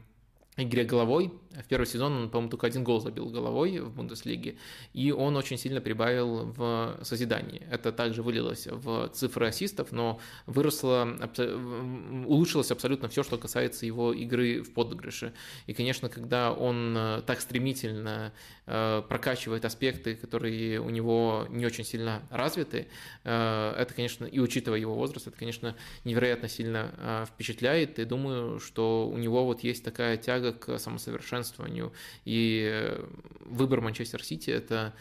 игре 0.56 0.84
головой. 0.84 1.32
В 1.62 1.68
первый 1.68 1.86
сезон 1.86 2.12
он, 2.12 2.30
по-моему, 2.30 2.50
только 2.50 2.66
один 2.66 2.84
гол 2.84 3.00
забил 3.00 3.26
головой 3.26 3.78
в 3.80 3.90
Бундеслиге, 3.94 4.56
и 4.92 5.12
он 5.12 5.36
очень 5.36 5.58
сильно 5.58 5.80
прибавил 5.80 6.52
в 6.52 6.98
созидании. 7.02 7.66
Это 7.70 7.92
также 7.92 8.22
вылилось 8.22 8.66
в 8.66 9.08
цифры 9.08 9.48
ассистов, 9.48 9.92
но 9.92 10.20
выросло, 10.46 11.16
улучшилось 12.26 12.70
абсолютно 12.70 13.08
все, 13.08 13.22
что 13.22 13.38
касается 13.38 13.86
его 13.86 14.12
игры 14.12 14.62
в 14.62 14.72
подыгрыше. 14.72 15.32
И, 15.66 15.74
конечно, 15.74 16.08
когда 16.08 16.52
он 16.52 16.94
э, 16.96 17.22
так 17.26 17.40
стремительно 17.40 18.32
э, 18.66 19.02
прокачивает 19.08 19.64
аспекты, 19.64 20.14
которые 20.14 20.80
у 20.80 20.90
него 20.90 21.46
не 21.50 21.66
очень 21.66 21.84
сильно 21.84 22.22
развиты, 22.30 22.88
э, 23.24 23.74
это, 23.78 23.94
конечно, 23.94 24.24
и 24.26 24.38
учитывая 24.38 24.78
его 24.78 24.94
возраст, 24.94 25.26
это, 25.26 25.36
конечно, 25.36 25.76
невероятно 26.04 26.48
сильно 26.48 27.26
впечатляет, 27.26 27.98
и 27.98 28.04
думаю, 28.04 28.60
что 28.60 29.08
у 29.08 29.16
него 29.18 29.44
вот 29.44 29.60
есть 29.60 29.84
такая 29.84 30.16
тяга 30.16 30.52
к 30.52 30.78
самосовершенствованию. 31.46 31.92
И 32.24 32.68
э, 32.70 33.04
выбор 33.40 33.80
Манчестер 33.80 34.22
Сити– 34.22 34.50
это 34.60 34.94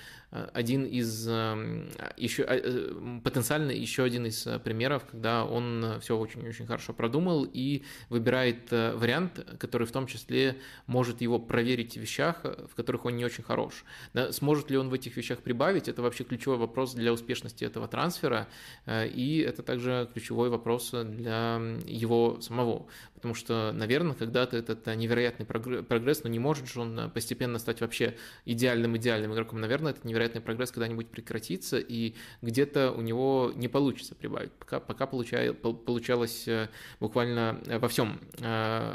один 0.53 0.85
из 0.85 1.27
эм, 1.27 1.89
еще 2.17 2.43
э, 2.47 3.19
потенциально 3.23 3.71
еще 3.71 4.03
один 4.03 4.25
из 4.25 4.47
примеров, 4.63 5.05
когда 5.05 5.45
он 5.45 5.99
все 6.01 6.17
очень-очень 6.17 6.65
хорошо 6.65 6.93
продумал 6.93 7.47
и 7.51 7.83
выбирает 8.09 8.71
вариант, 8.71 9.45
который 9.59 9.87
в 9.87 9.91
том 9.91 10.07
числе 10.07 10.57
может 10.87 11.21
его 11.21 11.39
проверить 11.39 11.93
в 11.93 12.01
вещах, 12.01 12.43
в 12.43 12.75
которых 12.75 13.05
он 13.05 13.15
не 13.17 13.25
очень 13.25 13.43
хорош. 13.43 13.85
Сможет 14.31 14.69
ли 14.71 14.77
он 14.77 14.89
в 14.89 14.93
этих 14.93 15.15
вещах 15.17 15.39
прибавить, 15.39 15.87
это 15.87 16.01
вообще 16.01 16.23
ключевой 16.23 16.57
вопрос 16.57 16.93
для 16.93 17.13
успешности 17.13 17.63
этого 17.63 17.87
трансфера, 17.87 18.47
и 18.87 19.45
это 19.47 19.63
также 19.63 20.09
ключевой 20.13 20.49
вопрос 20.49 20.91
для 20.91 21.61
его 21.85 22.39
самого, 22.41 22.87
потому 23.13 23.33
что, 23.33 23.71
наверное, 23.73 24.13
когда-то 24.13 24.57
этот 24.57 24.85
невероятный 24.87 25.45
прогресс, 25.45 26.23
но 26.23 26.29
не 26.29 26.39
может 26.39 26.67
же 26.67 26.81
он 26.81 27.11
постепенно 27.13 27.59
стать 27.59 27.81
вообще 27.81 28.15
идеальным-идеальным 28.45 29.33
игроком. 29.33 29.61
Наверное, 29.61 29.91
этот 29.91 30.05
невероятный 30.05 30.24
прогресс 30.29 30.71
когда-нибудь 30.71 31.07
прекратится, 31.09 31.77
и 31.77 32.15
где-то 32.41 32.91
у 32.91 33.01
него 33.01 33.51
не 33.55 33.67
получится 33.67 34.15
прибавить. 34.15 34.51
Пока, 34.53 34.79
пока 34.79 35.07
получай, 35.07 35.53
получалось 35.53 36.47
э, 36.47 36.69
буквально 36.99 37.61
во 37.65 37.87
всем 37.87 38.19
э, 38.39 38.93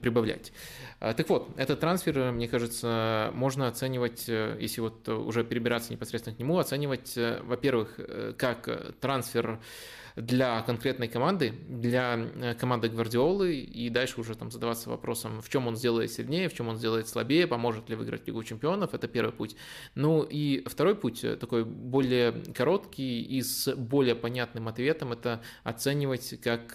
прибавлять. 0.00 0.52
А, 1.00 1.14
так 1.14 1.28
вот, 1.28 1.50
этот 1.56 1.80
трансфер, 1.80 2.32
мне 2.32 2.48
кажется, 2.48 3.30
можно 3.34 3.68
оценивать, 3.68 4.24
э, 4.28 4.56
если 4.60 4.80
вот 4.80 5.08
уже 5.08 5.44
перебираться 5.44 5.92
непосредственно 5.92 6.36
к 6.36 6.38
нему, 6.38 6.58
оценивать, 6.58 7.18
во-первых, 7.42 7.98
как 8.36 8.94
трансфер 9.00 9.60
для 10.16 10.62
конкретной 10.62 11.08
команды, 11.08 11.54
для 11.68 12.16
э, 12.16 12.54
команды 12.54 12.88
Гвардиолы, 12.88 13.56
и 13.56 13.88
дальше 13.90 14.20
уже 14.20 14.34
там 14.34 14.50
задаваться 14.50 14.90
вопросом, 14.90 15.40
в 15.40 15.48
чем 15.48 15.66
он 15.66 15.76
сделает 15.76 16.12
сильнее, 16.12 16.48
в 16.48 16.54
чем 16.54 16.68
он 16.68 16.76
сделает 16.76 17.08
слабее, 17.08 17.46
поможет 17.46 17.88
ли 17.88 17.96
выиграть 17.96 18.26
Лигу 18.26 18.42
Чемпионов, 18.42 18.94
это 18.94 19.08
первый 19.08 19.32
путь. 19.32 19.56
Ну 19.94 20.22
и 20.22 20.62
второй 20.66 20.94
путь, 20.94 21.24
такой 21.40 21.64
более 21.64 22.32
короткий 22.54 23.22
и 23.22 23.42
с 23.42 23.74
более 23.74 24.14
понятным 24.14 24.68
ответом, 24.68 25.12
это 25.12 25.42
оценивать 25.64 26.40
как 26.42 26.74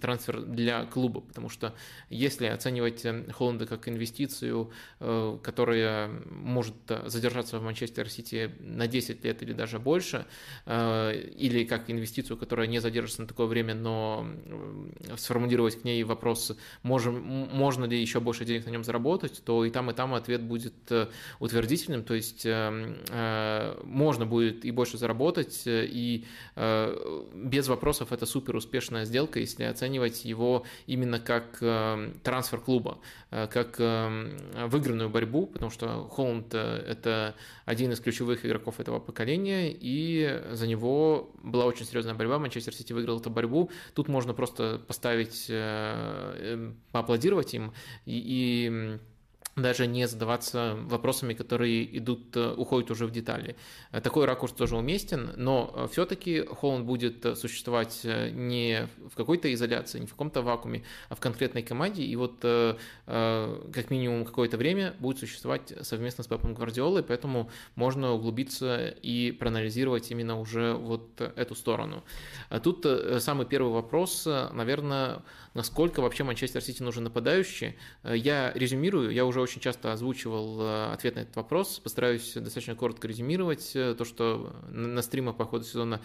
трансфер 0.00 0.42
для 0.42 0.84
клуба, 0.84 1.20
потому 1.20 1.48
что 1.48 1.74
если 2.08 2.46
оценивать 2.46 3.04
Холланда 3.32 3.66
как 3.66 3.88
инвестицию, 3.88 4.72
которая 4.98 6.08
может 6.30 6.74
задержаться 7.06 7.58
в 7.58 7.62
Манчестер 7.62 8.08
Сити 8.08 8.54
на 8.60 8.86
10 8.86 9.24
лет 9.24 9.42
или 9.42 9.52
даже 9.52 9.78
больше, 9.78 10.26
или 10.66 11.64
как 11.64 11.90
инвестицию, 11.90 12.36
которая 12.36 12.59
не 12.66 12.78
задержится 12.78 13.22
на 13.22 13.28
такое 13.28 13.46
время, 13.46 13.74
но 13.74 14.26
сформулировать 15.16 15.80
к 15.80 15.84
ней 15.84 16.02
вопрос, 16.04 16.56
можем, 16.82 17.20
можно 17.20 17.84
ли 17.84 18.00
еще 18.00 18.20
больше 18.20 18.44
денег 18.44 18.66
на 18.66 18.70
нем 18.70 18.84
заработать, 18.84 19.42
то 19.44 19.64
и 19.64 19.70
там, 19.70 19.90
и 19.90 19.94
там 19.94 20.14
ответ 20.14 20.42
будет 20.42 20.74
э, 20.90 21.08
утвердительным, 21.38 22.04
то 22.04 22.14
есть 22.14 22.44
э, 22.44 22.96
э, 23.08 23.80
можно 23.84 24.26
будет 24.26 24.64
и 24.64 24.70
больше 24.70 24.98
заработать, 24.98 25.62
и 25.66 26.24
без 27.34 27.68
вопросов 27.68 28.12
это 28.12 28.26
супер 28.26 28.56
успешная 28.56 29.04
сделка, 29.04 29.40
если 29.40 29.64
оценивать 29.64 30.24
его 30.24 30.64
именно 30.86 31.18
как 31.18 31.58
трансфер 32.22 32.60
клуба, 32.60 32.98
как 33.30 33.78
выигранную 33.78 35.08
борьбу, 35.08 35.46
потому 35.46 35.70
что 35.70 36.08
Холланд 36.08 36.54
это 36.54 37.34
один 37.64 37.92
из 37.92 38.00
ключевых 38.00 38.44
игроков 38.44 38.80
этого 38.80 38.98
поколения, 38.98 39.70
и 39.72 40.42
за 40.52 40.66
него 40.66 41.30
была 41.42 41.64
очень 41.64 41.86
серьезная 41.86 42.14
борьба, 42.14 42.38
Манчестер 42.50 42.74
Сити 42.74 42.92
выиграл 42.92 43.20
эту 43.20 43.30
борьбу, 43.30 43.70
тут 43.94 44.08
можно 44.08 44.34
просто 44.34 44.80
поставить, 44.86 45.46
поаплодировать 46.90 47.54
им, 47.54 47.72
и, 48.06 48.18
и 48.66 48.98
даже 49.62 49.86
не 49.86 50.06
задаваться 50.06 50.76
вопросами, 50.84 51.34
которые 51.34 51.96
идут, 51.98 52.36
э, 52.36 52.54
уходят 52.56 52.90
уже 52.90 53.06
в 53.06 53.10
детали. 53.10 53.56
Э, 53.92 54.00
такой 54.00 54.24
ракурс 54.24 54.52
тоже 54.52 54.76
уместен, 54.76 55.30
но 55.36 55.72
э, 55.74 55.88
все-таки 55.92 56.42
Холланд 56.42 56.86
будет 56.86 57.38
существовать 57.38 58.00
не 58.04 58.88
в 59.10 59.16
какой-то 59.16 59.52
изоляции, 59.52 60.00
не 60.00 60.06
в 60.06 60.10
каком-то 60.10 60.42
вакууме, 60.42 60.82
а 61.08 61.14
в 61.14 61.20
конкретной 61.20 61.62
команде, 61.62 62.02
и 62.02 62.16
вот 62.16 62.40
как 62.40 63.90
минимум 63.90 64.24
какое-то 64.24 64.56
время 64.56 64.94
будет 64.98 65.18
существовать 65.18 65.72
совместно 65.82 66.24
с 66.24 66.26
Пепом 66.26 66.54
Гвардиолой, 66.54 67.02
поэтому 67.02 67.50
можно 67.74 68.12
углубиться 68.12 68.88
и 69.02 69.32
проанализировать 69.32 70.10
именно 70.10 70.38
уже 70.38 70.74
вот 70.74 71.20
эту 71.20 71.54
сторону. 71.54 72.02
Тут 72.62 72.86
самый 73.18 73.46
первый 73.46 73.72
вопрос, 73.72 74.26
наверное, 74.26 75.22
насколько 75.54 76.00
вообще 76.00 76.24
Манчестер 76.24 76.62
Сити 76.62 76.82
нужен 76.82 77.04
нападающий. 77.04 77.76
Я 78.04 78.52
резюмирую, 78.54 79.10
я 79.10 79.24
уже 79.24 79.40
очень 79.40 79.60
часто 79.60 79.92
озвучивал 79.92 80.60
э, 80.60 80.92
ответ 80.92 81.16
на 81.16 81.20
этот 81.20 81.36
вопрос, 81.36 81.78
постараюсь 81.78 82.34
достаточно 82.34 82.74
коротко 82.74 83.08
резюмировать 83.08 83.72
э, 83.74 83.94
то, 83.96 84.04
что 84.04 84.54
на 84.70 85.02
стримах 85.02 85.36
по 85.36 85.44
ходу 85.44 85.64
сезона 85.64 86.00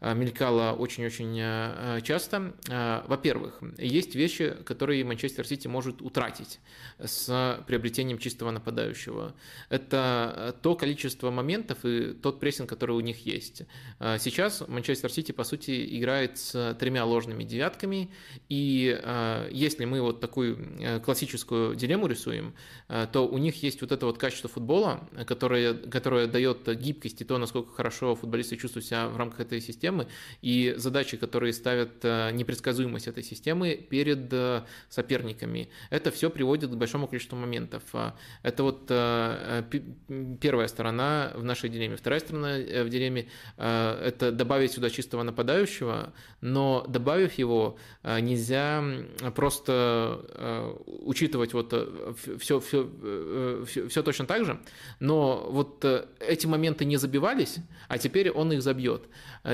Э, 0.00 0.14
мелькало 0.14 0.72
очень-очень 0.72 1.38
э, 1.40 2.00
часто. 2.02 2.54
Э, 2.68 3.02
во-первых, 3.06 3.60
есть 3.78 4.14
вещи, 4.14 4.54
которые 4.64 5.04
Манчестер 5.04 5.46
Сити 5.46 5.68
может 5.68 6.02
утратить 6.02 6.60
с 6.98 7.62
приобретением 7.66 8.18
чистого 8.18 8.50
нападающего. 8.50 9.34
Это 9.68 10.56
то 10.62 10.74
количество 10.74 11.30
моментов 11.30 11.84
и 11.84 12.12
тот 12.12 12.40
прессинг, 12.40 12.68
который 12.68 12.94
у 12.96 13.00
них 13.00 13.24
есть. 13.26 13.62
Сейчас 13.98 14.62
Манчестер 14.66 15.10
Сити, 15.10 15.32
по 15.32 15.44
сути, 15.44 15.98
играет 15.98 16.38
с 16.38 16.74
тремя 16.78 17.04
ложными 17.04 17.44
девятками, 17.44 18.10
и 18.48 18.85
если 19.50 19.84
мы 19.84 20.00
вот 20.00 20.20
такую 20.20 20.58
классическую 21.04 21.74
дилемму 21.74 22.06
рисуем, 22.06 22.54
то 22.88 23.26
у 23.26 23.38
них 23.38 23.62
есть 23.62 23.80
вот 23.80 23.92
это 23.92 24.06
вот 24.06 24.18
качество 24.18 24.48
футбола, 24.48 25.08
которое, 25.26 25.74
которое 25.74 26.26
дает 26.26 26.68
гибкость 26.78 27.20
и 27.20 27.24
то, 27.24 27.38
насколько 27.38 27.72
хорошо 27.72 28.14
футболисты 28.14 28.56
чувствуют 28.56 28.86
себя 28.86 29.08
в 29.08 29.16
рамках 29.16 29.40
этой 29.40 29.60
системы, 29.60 30.06
и 30.42 30.74
задачи, 30.76 31.16
которые 31.16 31.52
ставят 31.52 32.04
э, 32.04 32.30
непредсказуемость 32.32 33.08
этой 33.08 33.22
системы 33.22 33.74
перед 33.74 34.32
э, 34.32 34.62
соперниками. 34.88 35.68
Это 35.90 36.10
все 36.10 36.30
приводит 36.30 36.70
к 36.70 36.74
большому 36.74 37.08
количеству 37.08 37.36
моментов. 37.36 37.82
Это 38.42 38.62
вот 38.62 38.86
э, 38.88 39.62
первая 40.40 40.68
сторона 40.68 41.32
в 41.34 41.44
нашей 41.44 41.70
дилемме. 41.70 41.96
Вторая 41.96 42.20
сторона 42.20 42.56
в 42.56 42.88
дилемме– 42.88 43.28
это 43.56 44.32
добавить 44.32 44.72
сюда 44.72 44.90
чистого 44.90 45.22
нападающего, 45.22 46.12
но 46.40 46.84
добавив 46.88 47.34
его, 47.34 47.78
нельзя 48.04 48.75
просто 49.34 50.74
учитывать 50.86 51.52
вот 51.52 51.72
все, 52.38 52.60
все, 52.60 52.88
все, 53.66 53.88
все 53.88 54.02
точно 54.02 54.26
так 54.26 54.44
же, 54.44 54.60
но 55.00 55.46
вот 55.50 55.84
эти 56.20 56.46
моменты 56.46 56.84
не 56.84 56.96
забивались, 56.96 57.56
а 57.88 57.98
теперь 57.98 58.30
он 58.30 58.52
их 58.52 58.62
забьет. 58.62 59.02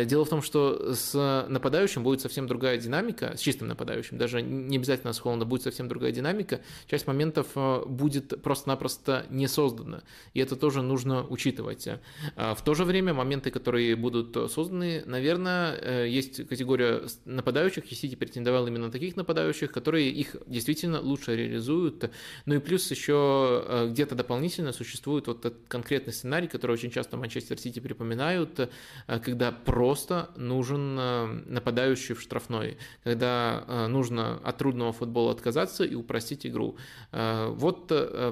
Дело 0.04 0.24
в 0.24 0.28
том, 0.28 0.40
что 0.42 0.94
с 0.94 1.46
нападающим 1.48 2.02
будет 2.02 2.20
совсем 2.20 2.46
другая 2.46 2.78
динамика, 2.78 3.36
с 3.36 3.40
чистым 3.40 3.68
нападающим, 3.68 4.16
даже 4.16 4.40
не 4.40 4.76
обязательно 4.76 5.12
с 5.12 5.18
Холланда, 5.18 5.44
будет 5.44 5.62
совсем 5.62 5.88
другая 5.88 6.12
динамика. 6.12 6.60
Часть 6.86 7.06
моментов 7.06 7.48
э, 7.54 7.84
будет 7.86 8.42
просто-напросто 8.42 9.26
не 9.30 9.48
создана, 9.48 10.02
и 10.32 10.40
это 10.40 10.56
тоже 10.56 10.82
нужно 10.82 11.26
учитывать. 11.26 11.88
А 12.36 12.54
в 12.54 12.64
то 12.64 12.74
же 12.74 12.84
время 12.84 13.12
моменты, 13.12 13.50
которые 13.50 13.94
будут 13.96 14.50
созданы, 14.50 15.02
наверное, 15.06 15.76
э, 15.76 16.08
есть 16.08 16.46
категория 16.48 17.02
нападающих, 17.24 17.90
и 17.90 17.94
Сити 17.94 18.14
претендовал 18.14 18.66
именно 18.66 18.86
на 18.86 18.92
таких 18.92 19.16
нападающих, 19.16 19.72
которые 19.72 20.10
их 20.10 20.36
действительно 20.46 21.00
лучше 21.00 21.36
реализуют. 21.36 22.10
Ну 22.46 22.54
и 22.54 22.58
плюс 22.58 22.90
еще 22.90 23.62
э, 23.66 23.88
где-то 23.90 24.14
дополнительно 24.14 24.72
существует 24.72 25.26
вот 25.26 25.44
этот 25.44 25.68
конкретный 25.68 26.12
сценарий, 26.12 26.48
который 26.48 26.72
очень 26.72 26.90
часто 26.90 27.16
Манчестер 27.16 27.58
Сити 27.58 27.80
припоминают, 27.80 28.70
когда 29.06 29.52
просто 29.82 30.30
нужен 30.36 30.96
э, 30.96 31.26
нападающий 31.46 32.14
в 32.14 32.20
штрафной, 32.20 32.78
когда 33.02 33.64
э, 33.66 33.86
нужно 33.88 34.38
от 34.44 34.58
трудного 34.58 34.92
футбола 34.92 35.32
отказаться 35.32 35.82
и 35.82 35.96
упростить 35.96 36.46
игру. 36.46 36.76
Э, 37.10 37.48
вот 37.48 37.88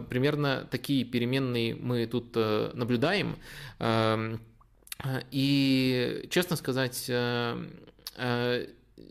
примерно 0.08 0.68
такие 0.70 1.04
переменные 1.04 1.74
мы 1.74 2.06
тут 2.06 2.36
наблюдаем. 2.36 3.34
Эм, 3.80 4.40
и, 5.32 6.28
честно 6.30 6.54
сказать, 6.54 7.10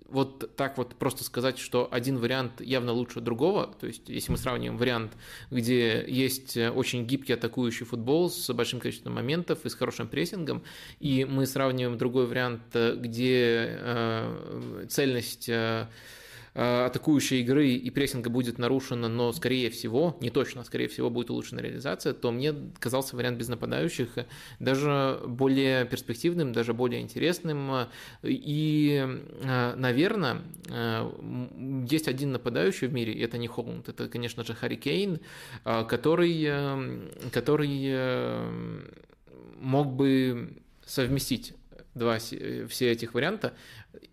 вот 0.07 0.55
так 0.55 0.77
вот 0.77 0.95
просто 0.95 1.23
сказать, 1.23 1.57
что 1.57 1.87
один 1.91 2.17
вариант 2.17 2.61
явно 2.61 2.91
лучше 2.93 3.21
другого, 3.21 3.67
то 3.79 3.87
есть 3.87 4.09
если 4.09 4.31
мы 4.31 4.37
сравним 4.37 4.77
вариант, 4.77 5.13
где 5.51 6.03
есть 6.07 6.57
очень 6.57 7.05
гибкий 7.05 7.33
атакующий 7.33 7.85
футбол 7.85 8.29
с 8.29 8.53
большим 8.53 8.79
количеством 8.79 9.13
моментов 9.13 9.65
и 9.65 9.69
с 9.69 9.75
хорошим 9.75 10.07
прессингом, 10.07 10.63
и 10.99 11.25
мы 11.25 11.45
сравниваем 11.45 11.97
другой 11.97 12.27
вариант, 12.27 12.61
где 12.73 13.77
э, 13.79 14.85
цельность 14.89 15.49
э, 15.49 15.69
Э, 15.79 15.85
атакующей 16.53 17.41
игры 17.41 17.69
и 17.69 17.89
прессинга 17.89 18.29
будет 18.29 18.57
нарушено, 18.57 19.07
но 19.07 19.31
скорее 19.31 19.69
всего, 19.69 20.17
не 20.21 20.29
точно, 20.29 20.63
скорее 20.63 20.87
всего 20.87 21.09
будет 21.09 21.29
улучшена 21.29 21.61
реализация, 21.61 22.13
то 22.13 22.31
мне 22.31 22.53
казался 22.79 23.15
вариант 23.15 23.37
без 23.37 23.47
нападающих 23.47 24.09
даже 24.59 25.19
более 25.25 25.85
перспективным, 25.85 26.53
даже 26.53 26.73
более 26.73 27.01
интересным. 27.01 27.87
И, 28.23 29.05
э, 29.41 29.75
наверное, 29.75 30.41
э, 30.69 31.85
есть 31.89 32.07
один 32.07 32.31
нападающий 32.31 32.87
в 32.87 32.93
мире, 32.93 33.13
и 33.13 33.21
это 33.21 33.37
не 33.37 33.47
Холланд, 33.47 33.89
это, 33.89 34.07
конечно 34.07 34.43
же, 34.43 34.53
Харри 34.53 34.75
Кейн, 34.75 35.19
который, 35.63 36.49
который 37.31 37.93
мог 39.59 39.93
бы 39.93 40.53
совместить 40.85 41.53
два 41.95 42.17
все 42.17 42.91
этих 42.91 43.13
варианта 43.13 43.53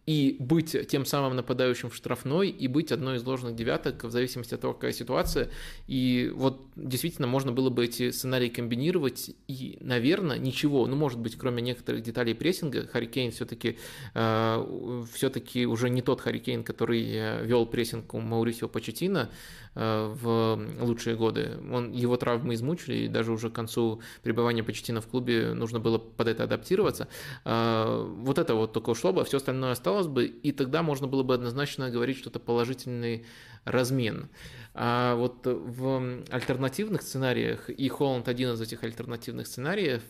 и 0.07 0.37
быть 0.39 0.77
тем 0.89 1.05
самым 1.05 1.37
нападающим 1.37 1.91
в 1.91 1.95
штрафной, 1.95 2.49
и 2.49 2.69
быть 2.69 2.93
одной 2.93 3.17
из 3.17 3.25
ложных 3.25 3.57
девяток 3.57 4.05
в 4.05 4.11
зависимости 4.11 4.55
от 4.55 4.61
того, 4.61 4.73
какая 4.73 4.93
ситуация. 4.93 5.51
И 5.87 6.33
вот 6.35 6.69
действительно 6.77 7.27
можно 7.27 7.53
было 7.53 7.71
бы 7.71 7.85
эти 7.85 8.11
сценарии 8.11 8.49
комбинировать, 8.49 9.31
и, 9.49 9.79
наверное, 9.81 10.39
ничего, 10.39 10.87
ну, 10.87 10.97
может 10.97 11.19
быть, 11.19 11.37
кроме 11.37 11.61
некоторых 11.63 12.03
деталей 12.03 12.35
прессинга, 12.35 12.87
Харикейн 12.87 13.33
все-таки 13.33 13.79
э, 14.15 15.05
все-таки 15.13 15.67
уже 15.67 15.91
не 15.91 16.03
тот 16.03 16.21
Харикейн, 16.21 16.63
который 16.63 17.05
э, 17.05 17.45
вел 17.45 17.67
прессинг 17.67 18.15
у 18.15 18.21
Маурисио 18.21 18.69
Почетина, 18.69 19.31
Э, 19.79 20.11
в 20.11 20.59
лучшие 20.81 21.17
годы. 21.17 21.59
Он, 21.71 21.93
его 21.93 22.17
травмы 22.17 22.55
измучили, 22.55 22.95
и 22.95 23.09
даже 23.09 23.31
уже 23.31 23.51
к 23.51 23.53
концу 23.53 24.01
пребывания 24.23 24.63
Почетина 24.63 25.03
в 25.03 25.07
клубе 25.07 25.53
нужно 25.53 25.81
было 25.81 25.99
под 25.99 26.29
это 26.29 26.45
адаптироваться. 26.45 27.09
Э, 27.45 28.03
вот 28.21 28.39
это 28.39 28.55
вот 28.55 28.73
только 28.73 28.89
ушло 28.89 29.13
бы, 29.13 29.21
а 29.21 29.25
все 29.25 29.37
остальное 29.37 29.66
осталось 29.71 30.07
бы, 30.07 30.27
и 30.27 30.53
тогда 30.53 30.83
можно 30.83 31.07
было 31.07 31.23
бы 31.23 31.35
однозначно 31.35 31.91
говорить 31.91 32.19
что-то 32.19 32.39
положительный 32.39 33.27
размен. 33.65 34.29
А 34.75 35.15
вот 35.17 35.41
в 35.45 36.23
альтернативных 36.31 37.03
сценариях, 37.03 37.71
и 37.71 37.89
Холланд 37.89 38.29
один 38.29 38.53
из 38.53 38.61
этих 38.61 38.85
альтернативных 38.85 39.47
сценариев, 39.47 40.03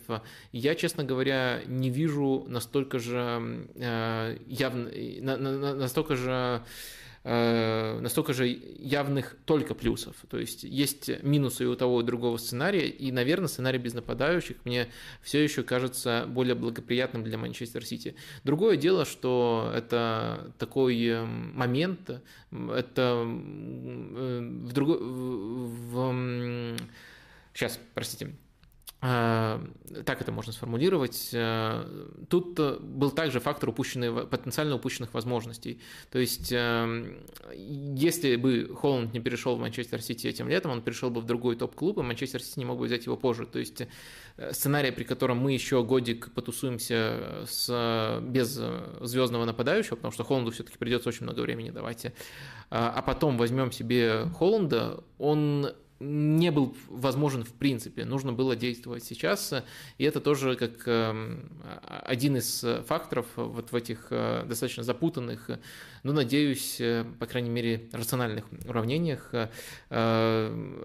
я, 0.51 0.75
честно 0.75 1.03
говоря, 1.03 1.61
не 1.65 1.89
вижу 1.89 2.45
настолько 2.47 2.99
же 2.99 3.67
э, 3.75 4.37
явно, 4.45 4.89
настолько 5.75 6.15
же 6.15 6.63
настолько 7.23 8.33
же 8.33 8.47
явных 8.47 9.35
только 9.45 9.73
плюсов. 9.75 10.15
То 10.29 10.37
есть 10.39 10.63
есть 10.63 11.09
минусы 11.23 11.63
и 11.63 11.67
у 11.67 11.75
того, 11.75 11.99
и 11.99 12.03
у 12.03 12.05
другого 12.05 12.37
сценария, 12.37 12.87
и, 12.87 13.11
наверное, 13.11 13.47
сценарий 13.47 13.79
без 13.79 13.93
нападающих 13.93 14.57
мне 14.63 14.87
все 15.21 15.43
еще 15.43 15.63
кажется 15.63 16.25
более 16.27 16.55
благоприятным 16.55 17.23
для 17.23 17.37
Манчестер 17.37 17.85
Сити. 17.85 18.15
Другое 18.43 18.77
дело, 18.77 19.05
что 19.05 19.71
это 19.75 20.53
такой 20.57 21.03
э, 21.05 21.25
момент, 21.25 22.21
это 22.51 23.23
в 23.25 24.73
другой... 24.73 24.97
В, 24.99 26.77
сейчас, 27.53 27.79
простите, 27.93 28.35
так 28.99 30.21
это 30.21 30.31
можно 30.31 30.51
сформулировать. 30.51 31.29
А, 31.33 31.85
тут 32.29 32.59
был 32.81 33.11
также 33.11 33.39
фактор 33.39 33.69
упущенных, 33.69 34.27
потенциально 34.29 34.75
упущенных 34.75 35.13
возможностей. 35.13 35.79
То 36.11 36.17
есть, 36.17 36.51
если 36.51 38.35
бы 38.37 38.75
Холланд 38.75 39.13
не 39.13 39.19
перешел 39.19 39.55
в 39.55 39.59
Манчестер 39.59 40.01
Сити 40.01 40.25
этим 40.27 40.49
летом, 40.49 40.71
он 40.71 40.81
перешел 40.81 41.11
бы 41.11 41.21
в 41.21 41.25
другой 41.25 41.55
топ-клуб, 41.55 41.99
и 41.99 42.01
Манчестер 42.01 42.41
Сити 42.41 42.57
не 42.59 42.65
мог 42.65 42.79
бы 42.79 42.85
взять 42.85 43.05
его 43.05 43.17
позже. 43.17 43.45
То 43.45 43.59
есть, 43.59 43.83
сценарий, 44.51 44.91
при 44.91 45.03
котором 45.03 45.37
мы 45.37 45.51
еще 45.53 45.83
годик 45.83 46.31
потусуемся 46.33 47.45
с, 47.47 48.19
без 48.23 48.59
звездного 49.01 49.45
нападающего, 49.45 49.95
потому 49.95 50.11
что 50.11 50.23
Холланду 50.23 50.51
все-таки 50.51 50.77
придется 50.79 51.09
очень 51.09 51.23
много 51.23 51.41
времени 51.41 51.69
давать, 51.69 52.07
а 52.69 53.01
потом 53.03 53.37
возьмем 53.37 53.71
себе 53.71 54.25
Холланда, 54.37 55.03
он 55.19 55.71
не 55.99 56.51
был 56.51 56.75
возможен 56.87 57.43
в 57.43 57.53
принципе. 57.53 58.05
Нужно 58.05 58.33
было 58.33 58.55
действовать 58.55 59.03
сейчас, 59.03 59.53
и 59.97 60.03
это 60.03 60.19
тоже 60.19 60.55
как 60.55 60.87
эм, 60.87 61.49
один 61.83 62.37
из 62.37 62.63
факторов 62.85 63.25
вот 63.35 63.71
в 63.71 63.75
этих 63.75 64.07
э, 64.11 64.45
достаточно 64.47 64.83
запутанных, 64.83 65.49
но, 66.07 66.13
надеюсь, 66.13 66.79
э, 66.79 67.03
по 67.19 67.25
крайней 67.25 67.49
мере, 67.49 67.89
рациональных 67.91 68.45
уравнениях 68.65 69.29
э, 69.33 69.49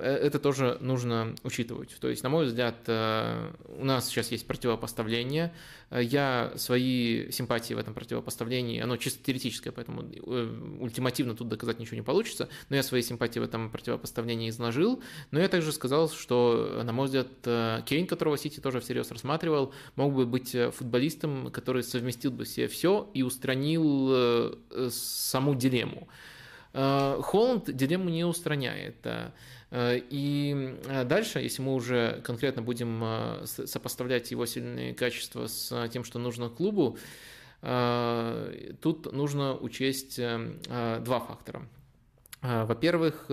это 0.03 0.39
тоже 0.41 0.79
нужно 0.81 1.37
учитывать. 1.45 1.97
То 2.01 2.09
есть, 2.09 2.25
на 2.25 2.29
мой 2.29 2.47
взгляд, 2.47 2.89
у 2.89 3.85
нас 3.85 4.09
сейчас 4.09 4.33
есть 4.33 4.49
противопоставление, 4.49 5.55
я 5.93 6.53
свои 6.57 7.31
симпатии 7.31 7.75
в 7.75 7.79
этом 7.79 7.95
противопоставлении, 7.95 8.81
оно 8.81 8.97
чисто 8.97 9.23
теоретическое, 9.23 9.71
поэтому 9.71 10.03
ультимативно 10.81 11.35
тут 11.35 11.49
доказать 11.49 11.79
ничего 11.79 11.97
не 11.97 12.03
получится, 12.03 12.49
но 12.69 12.77
я 12.77 12.83
свои 12.83 13.03
симпатии 13.03 13.39
в 13.39 13.43
этом 13.43 13.71
противопоставлении 13.71 14.49
изложил, 14.49 15.03
но 15.31 15.39
я 15.39 15.49
также 15.49 15.71
сказал, 15.71 16.11
что, 16.11 16.83
на 16.83 16.93
мой 16.93 17.07
взгляд, 17.07 17.29
э, 17.45 17.83
Кейн, 17.87 18.07
которого 18.07 18.39
Сити 18.39 18.59
тоже 18.59 18.81
всерьез 18.81 19.11
рассматривал, 19.11 19.73
мог 19.97 20.15
бы 20.15 20.27
быть 20.27 20.55
э, 20.55 20.71
футболистом, 20.71 21.51
который 21.51 21.83
совместил 21.83 22.31
бы 22.31 22.45
все 22.45 22.67
все 22.69 23.11
и 23.15 23.23
устранил 23.23 24.09
э, 24.13 24.91
саму 25.13 25.55
дилемму. 25.55 26.09
Холланд 26.73 27.71
дилемму 27.71 28.09
не 28.09 28.25
устраняет. 28.25 29.07
И 29.75 30.77
дальше, 31.05 31.41
если 31.41 31.63
мы 31.63 31.75
уже 31.75 32.21
конкретно 32.25 32.63
будем 32.63 33.45
сопоставлять 33.45 34.31
его 34.31 34.47
сильные 34.47 34.95
качества 34.95 35.47
с 35.47 35.89
тем, 35.91 36.05
что 36.05 36.19
нужно 36.19 36.49
клубу, 36.51 36.99
тут 37.61 39.13
нужно 39.13 39.57
учесть 39.57 40.17
два 40.17 41.21
фактора. 41.21 41.67
Во-первых, 42.43 43.31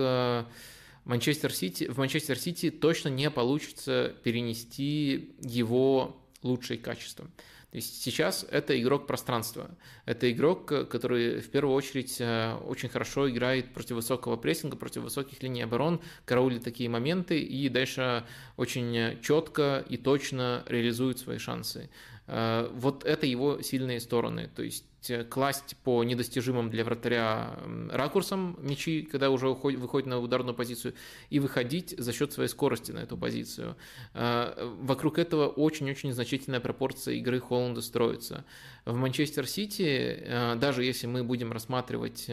Манчестер 1.04 1.52
Сити, 1.52 1.88
в 1.88 1.98
Манчестер 1.98 2.38
Сити 2.38 2.70
точно 2.70 3.08
не 3.08 3.30
получится 3.30 4.14
перенести 4.22 5.34
его 5.40 6.16
лучшие 6.42 6.78
качества. 6.78 7.26
То 7.70 7.76
есть 7.76 8.02
сейчас 8.02 8.44
это 8.50 8.80
игрок 8.80 9.06
пространства. 9.06 9.70
Это 10.04 10.30
игрок, 10.30 10.66
который 10.66 11.40
в 11.40 11.50
первую 11.50 11.76
очередь 11.76 12.16
э, 12.20 12.56
очень 12.66 12.88
хорошо 12.88 13.30
играет 13.30 13.72
против 13.72 13.96
высокого 13.96 14.36
прессинга, 14.36 14.76
против 14.76 15.02
высоких 15.02 15.40
линий 15.42 15.62
оборон, 15.62 16.00
караулит 16.24 16.64
такие 16.64 16.88
моменты 16.88 17.38
и 17.40 17.68
дальше 17.68 18.24
очень 18.56 19.20
четко 19.22 19.84
и 19.88 19.96
точно 19.96 20.64
реализует 20.66 21.18
свои 21.20 21.38
шансы. 21.38 21.90
Э, 22.26 22.68
вот 22.74 23.04
это 23.04 23.26
его 23.26 23.62
сильные 23.62 24.00
стороны. 24.00 24.50
То 24.54 24.64
есть 24.64 24.84
Э, 24.84 24.89
класть 25.28 25.76
по 25.84 26.04
недостижимым 26.04 26.70
для 26.70 26.84
вратаря 26.84 27.58
ракурсам 27.90 28.56
мячи, 28.60 29.02
когда 29.02 29.30
уже 29.30 29.48
выходит 29.48 30.06
на 30.06 30.18
ударную 30.18 30.54
позицию, 30.54 30.94
и 31.30 31.38
выходить 31.38 31.94
за 31.96 32.12
счет 32.12 32.32
своей 32.32 32.48
скорости 32.48 32.92
на 32.92 33.00
эту 33.00 33.16
позицию. 33.16 33.76
Э, 34.14 34.74
вокруг 34.80 35.18
этого 35.18 35.48
очень-очень 35.48 36.12
значительная 36.12 36.60
пропорция 36.60 37.14
игры 37.14 37.40
Холланда 37.40 37.82
строится. 37.82 38.44
В 38.84 38.94
Манчестер 38.94 39.46
Сити, 39.46 39.82
э, 39.82 40.56
даже 40.56 40.84
если 40.84 41.06
мы 41.06 41.24
будем 41.24 41.52
рассматривать 41.52 42.30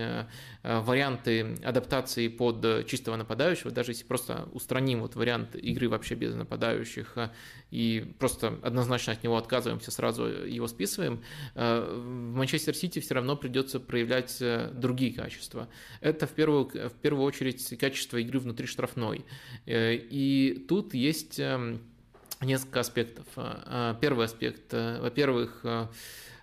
варианты 0.63 1.57
адаптации 1.63 2.27
под 2.27 2.85
чистого 2.87 3.15
нападающего, 3.15 3.71
даже 3.71 3.91
если 3.91 4.03
просто 4.03 4.49
устраним 4.51 5.01
вот 5.01 5.15
вариант 5.15 5.55
игры 5.55 5.87
вообще 5.87 6.15
без 6.15 6.35
нападающих 6.35 7.15
и 7.71 8.13
просто 8.19 8.59
однозначно 8.61 9.13
от 9.13 9.23
него 9.23 9.37
отказываемся, 9.37 9.91
сразу 9.91 10.25
его 10.25 10.67
списываем, 10.67 11.21
в 11.55 12.35
Манчестер 12.37 12.75
Сити 12.75 12.99
все 12.99 13.15
равно 13.15 13.35
придется 13.35 13.79
проявлять 13.79 14.37
э, 14.41 14.71
другие 14.73 15.13
качества. 15.13 15.67
Это 16.01 16.27
в 16.27 16.31
первую, 16.31 16.65
в 16.65 16.93
первую 17.01 17.25
очередь 17.25 17.77
качество 17.79 18.17
игры 18.17 18.39
внутри 18.39 18.67
штрафной. 18.67 19.25
Э, 19.65 19.95
и 19.95 20.65
тут 20.67 20.93
есть 20.93 21.39
эм, 21.39 21.81
несколько 22.41 22.81
аспектов. 22.81 23.25
Э, 23.35 23.95
первый 23.99 24.25
аспект, 24.25 24.73
во-первых, 24.73 25.65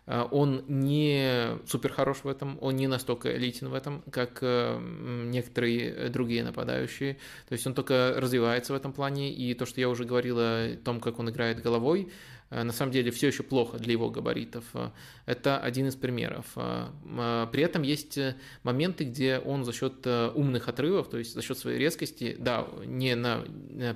он 0.07 0.65
не 0.69 1.59
супер 1.67 1.93
хорош 1.93 2.19
в 2.25 2.29
этом, 2.29 2.59
он 2.61 2.77
не 2.77 2.87
настолько 2.87 3.35
элитен 3.35 3.69
в 3.69 3.75
этом, 3.75 4.03
как 4.11 4.43
некоторые 4.43 6.11
другие 6.11 6.45
нападающие. 6.45 7.15
То 7.49 7.53
есть 7.53 7.67
он 7.67 7.75
только 7.75 8.15
развивается 8.17 8.73
в 8.73 8.77
этом 8.77 8.93
плане, 8.93 9.33
и 9.33 9.55
то, 9.55 9.65
что 9.65 9.81
я 9.81 9.89
уже 9.89 10.05
говорил 10.05 10.37
о 10.39 10.77
том, 10.85 11.01
как 11.01 11.19
он 11.19 11.31
играет 11.31 11.63
головой, 11.63 12.09
Э, 12.09 12.34
на 12.51 12.73
самом 12.73 12.93
деле 12.93 13.11
все 13.11 13.29
еще 13.29 13.43
плохо 13.43 13.79
для 13.79 13.93
его 13.93 14.11
габаритов. 14.11 14.65
Э, 14.75 14.91
это 15.27 15.59
один 15.59 15.89
из 15.89 15.97
примеров. 15.97 16.47
Э, 16.57 17.47
при 17.51 17.63
этом 17.63 17.83
есть 17.83 18.19
моменты, 18.63 19.05
где 19.05 19.39
он 19.39 19.65
за 19.65 19.73
счет 19.73 20.07
умных 20.07 20.69
отрывов, 20.69 21.09
то 21.09 21.19
есть 21.19 21.35
за 21.35 21.43
счет 21.43 21.59
своей 21.59 21.79
резкости, 21.79 22.37
да, 22.39 22.67
не 22.85 23.15
на 23.15 23.45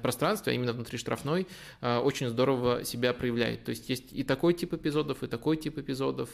пространстве, 0.02 0.52
а 0.52 0.54
именно 0.54 0.72
внутри 0.72 0.98
штрафной, 0.98 1.46
очень 1.80 2.28
здорово 2.28 2.84
себя 2.84 3.12
проявляет. 3.12 3.64
То 3.64 3.70
есть 3.70 3.88
есть 3.88 4.12
и 4.12 4.24
такой 4.24 4.54
тип 4.54 4.74
эпизодов, 4.74 5.22
и 5.22 5.26
такой 5.26 5.56
тип 5.56 5.78
эпизодов. 5.78 6.30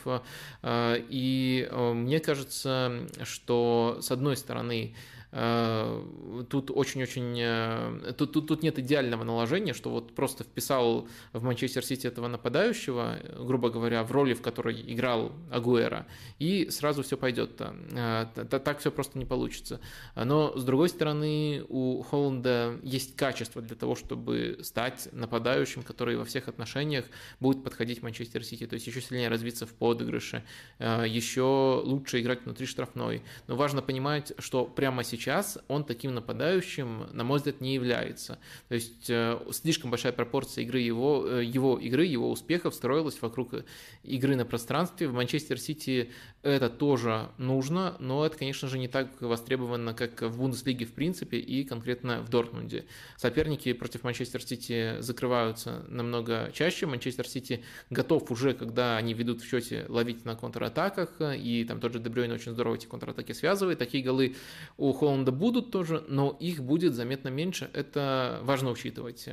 И 0.65 1.69
мне 1.73 2.21
кажется, 2.21 3.07
что 3.25 3.99
с 4.01 4.11
одной 4.11 4.37
стороны, 4.37 4.95
Э, 4.95 5.14
тут 5.35 6.71
очень-очень... 6.71 7.37
Э, 7.41 8.13
тут, 8.17 8.33
тут, 8.33 8.47
тут 8.47 8.63
нет 8.63 8.79
идеального 8.79 9.25
наложения, 9.25 9.75
что 9.75 9.91
вот 9.91 10.15
просто 10.15 10.45
вписал 10.45 11.09
в 11.33 11.43
Манчестер 11.43 11.85
Сити 11.85 12.07
этого 12.07 12.29
нападающего, 12.29 13.19
грубо 13.41 13.71
говоря, 13.71 14.05
в 14.05 14.13
роли, 14.13 14.35
в 14.35 14.43
которой 14.43 14.81
играл 14.87 15.33
Агуэра, 15.51 16.07
и 16.39 16.71
сразу 16.71 17.03
все 17.03 17.17
пойдет. 17.17 17.61
Э, 17.61 18.27
так 18.35 18.79
все 18.79 18.93
просто 18.93 19.19
не 19.19 19.25
получится. 19.25 19.81
Но, 20.15 20.57
с 20.57 20.63
другой 20.63 20.89
стороны, 20.89 21.65
у 21.69 22.03
Холланда 22.03 22.79
есть 22.85 23.17
качество 23.17 23.61
для 23.61 23.75
того, 23.75 23.97
чтобы 23.97 24.59
стать 24.63 25.09
нападающим, 25.11 25.83
который 25.83 26.17
во 26.17 26.25
всех 26.25 26.47
отношениях 26.47 27.07
будет 27.41 27.65
подходить 27.65 28.03
Манчестер 28.03 28.45
Сити, 28.45 28.69
то 28.69 28.75
есть 28.75 28.87
еще 28.87 29.01
сильнее 29.01 29.29
развиться 29.29 29.67
в 29.67 29.73
подыгрыше, 29.73 30.45
еще 30.79 31.83
лучше 31.85 32.21
играть 32.21 32.45
внутри 32.45 32.67
штрафной. 32.67 33.23
Но 33.49 33.57
важно 33.57 33.83
понимать, 33.83 34.33
что 34.39 34.65
прямо 34.65 35.03
сейчас 35.03 35.24
сейчас 35.25 35.59
он 35.69 35.85
таким 35.85 36.15
нападающим, 36.15 37.09
на 37.13 37.25
мой 37.25 37.39
взгляд, 37.39 37.61
не 37.61 37.75
является. 37.75 38.39
То 38.69 38.75
есть 38.75 39.09
э, 39.09 39.39
слишком 39.53 39.91
большая 39.91 40.13
пропорция 40.13 40.65
игры 40.65 40.81
его, 40.81 41.27
э, 41.27 41.45
его 41.45 41.79
игры, 41.79 42.05
его 42.05 42.31
успехов 42.31 42.75
строилась 42.75 43.21
вокруг 43.23 43.55
игры 44.03 44.37
на 44.37 44.45
пространстве. 44.45 45.09
В 45.09 45.15
Манчестер 45.15 45.59
Сити 45.59 46.11
это 46.43 46.69
тоже 46.69 47.31
нужно, 47.39 47.97
но 48.01 48.27
это, 48.27 48.37
конечно 48.37 48.69
же, 48.69 48.79
не 48.79 48.89
так 48.89 49.21
востребовано, 49.21 49.95
как 49.95 50.21
в 50.23 50.39
Бундеслиге 50.39 50.85
в 50.85 50.93
принципе 50.93 51.39
и 51.39 51.65
конкретно 51.65 52.21
в 52.21 52.29
Дортмунде. 52.29 52.85
Соперники 53.17 53.73
против 53.73 54.05
Манчестер 54.05 54.43
Сити 54.43 54.97
закрываются 55.01 55.85
намного 55.89 56.51
чаще. 56.53 56.87
Манчестер 56.87 57.27
Сити 57.27 57.65
готов 57.89 58.31
уже, 58.31 58.53
когда 58.53 58.99
они 58.99 59.15
ведут 59.15 59.41
в 59.41 59.49
счете, 59.49 59.87
ловить 59.89 60.25
на 60.27 60.37
контратаках, 60.37 61.11
и 61.21 61.65
там 61.67 61.81
тот 61.81 61.95
же 61.95 61.99
Дебрёйн 61.99 62.31
очень 62.33 62.53
здорово 62.53 62.75
эти 62.75 62.87
контратаки 62.87 63.33
связывает. 63.33 63.79
Такие 63.79 64.05
голы 64.05 64.37
у 64.77 64.93
Холланда 65.15 65.31
будут 65.31 65.71
тоже, 65.71 66.05
но 66.09 66.37
их 66.41 66.61
будет 66.61 66.95
заметно 66.95 67.29
меньше. 67.29 67.71
Это 67.73 68.41
важно 68.43 68.71
учитывать. 68.71 69.29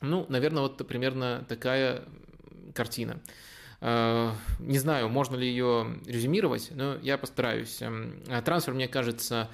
Ну, 0.00 0.24
наверное, 0.30 0.62
вот 0.62 0.78
примерно 0.88 1.44
такая 1.48 2.04
картина. 2.74 3.20
Э, 3.82 4.32
не 4.58 4.78
знаю, 4.78 5.10
можно 5.10 5.36
ли 5.36 5.46
ее 5.46 5.98
резюмировать, 6.06 6.70
но 6.74 6.96
я 7.02 7.18
постараюсь. 7.18 7.82
Эм, 7.82 8.22
трансфер, 8.44 8.72
мне 8.72 8.88
кажется, 8.88 9.50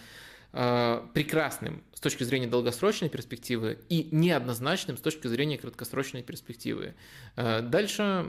прекрасным 0.53 1.83
с 1.95 2.01
точки 2.01 2.25
зрения 2.25 2.47
долгосрочной 2.47 3.09
перспективы 3.09 3.79
и 3.89 4.09
неоднозначным 4.11 4.99
с 4.99 5.01
точки 5.01 5.27
зрения 5.27 5.57
краткосрочной 5.57 6.23
перспективы. 6.23 6.95
Дальше 7.37 8.27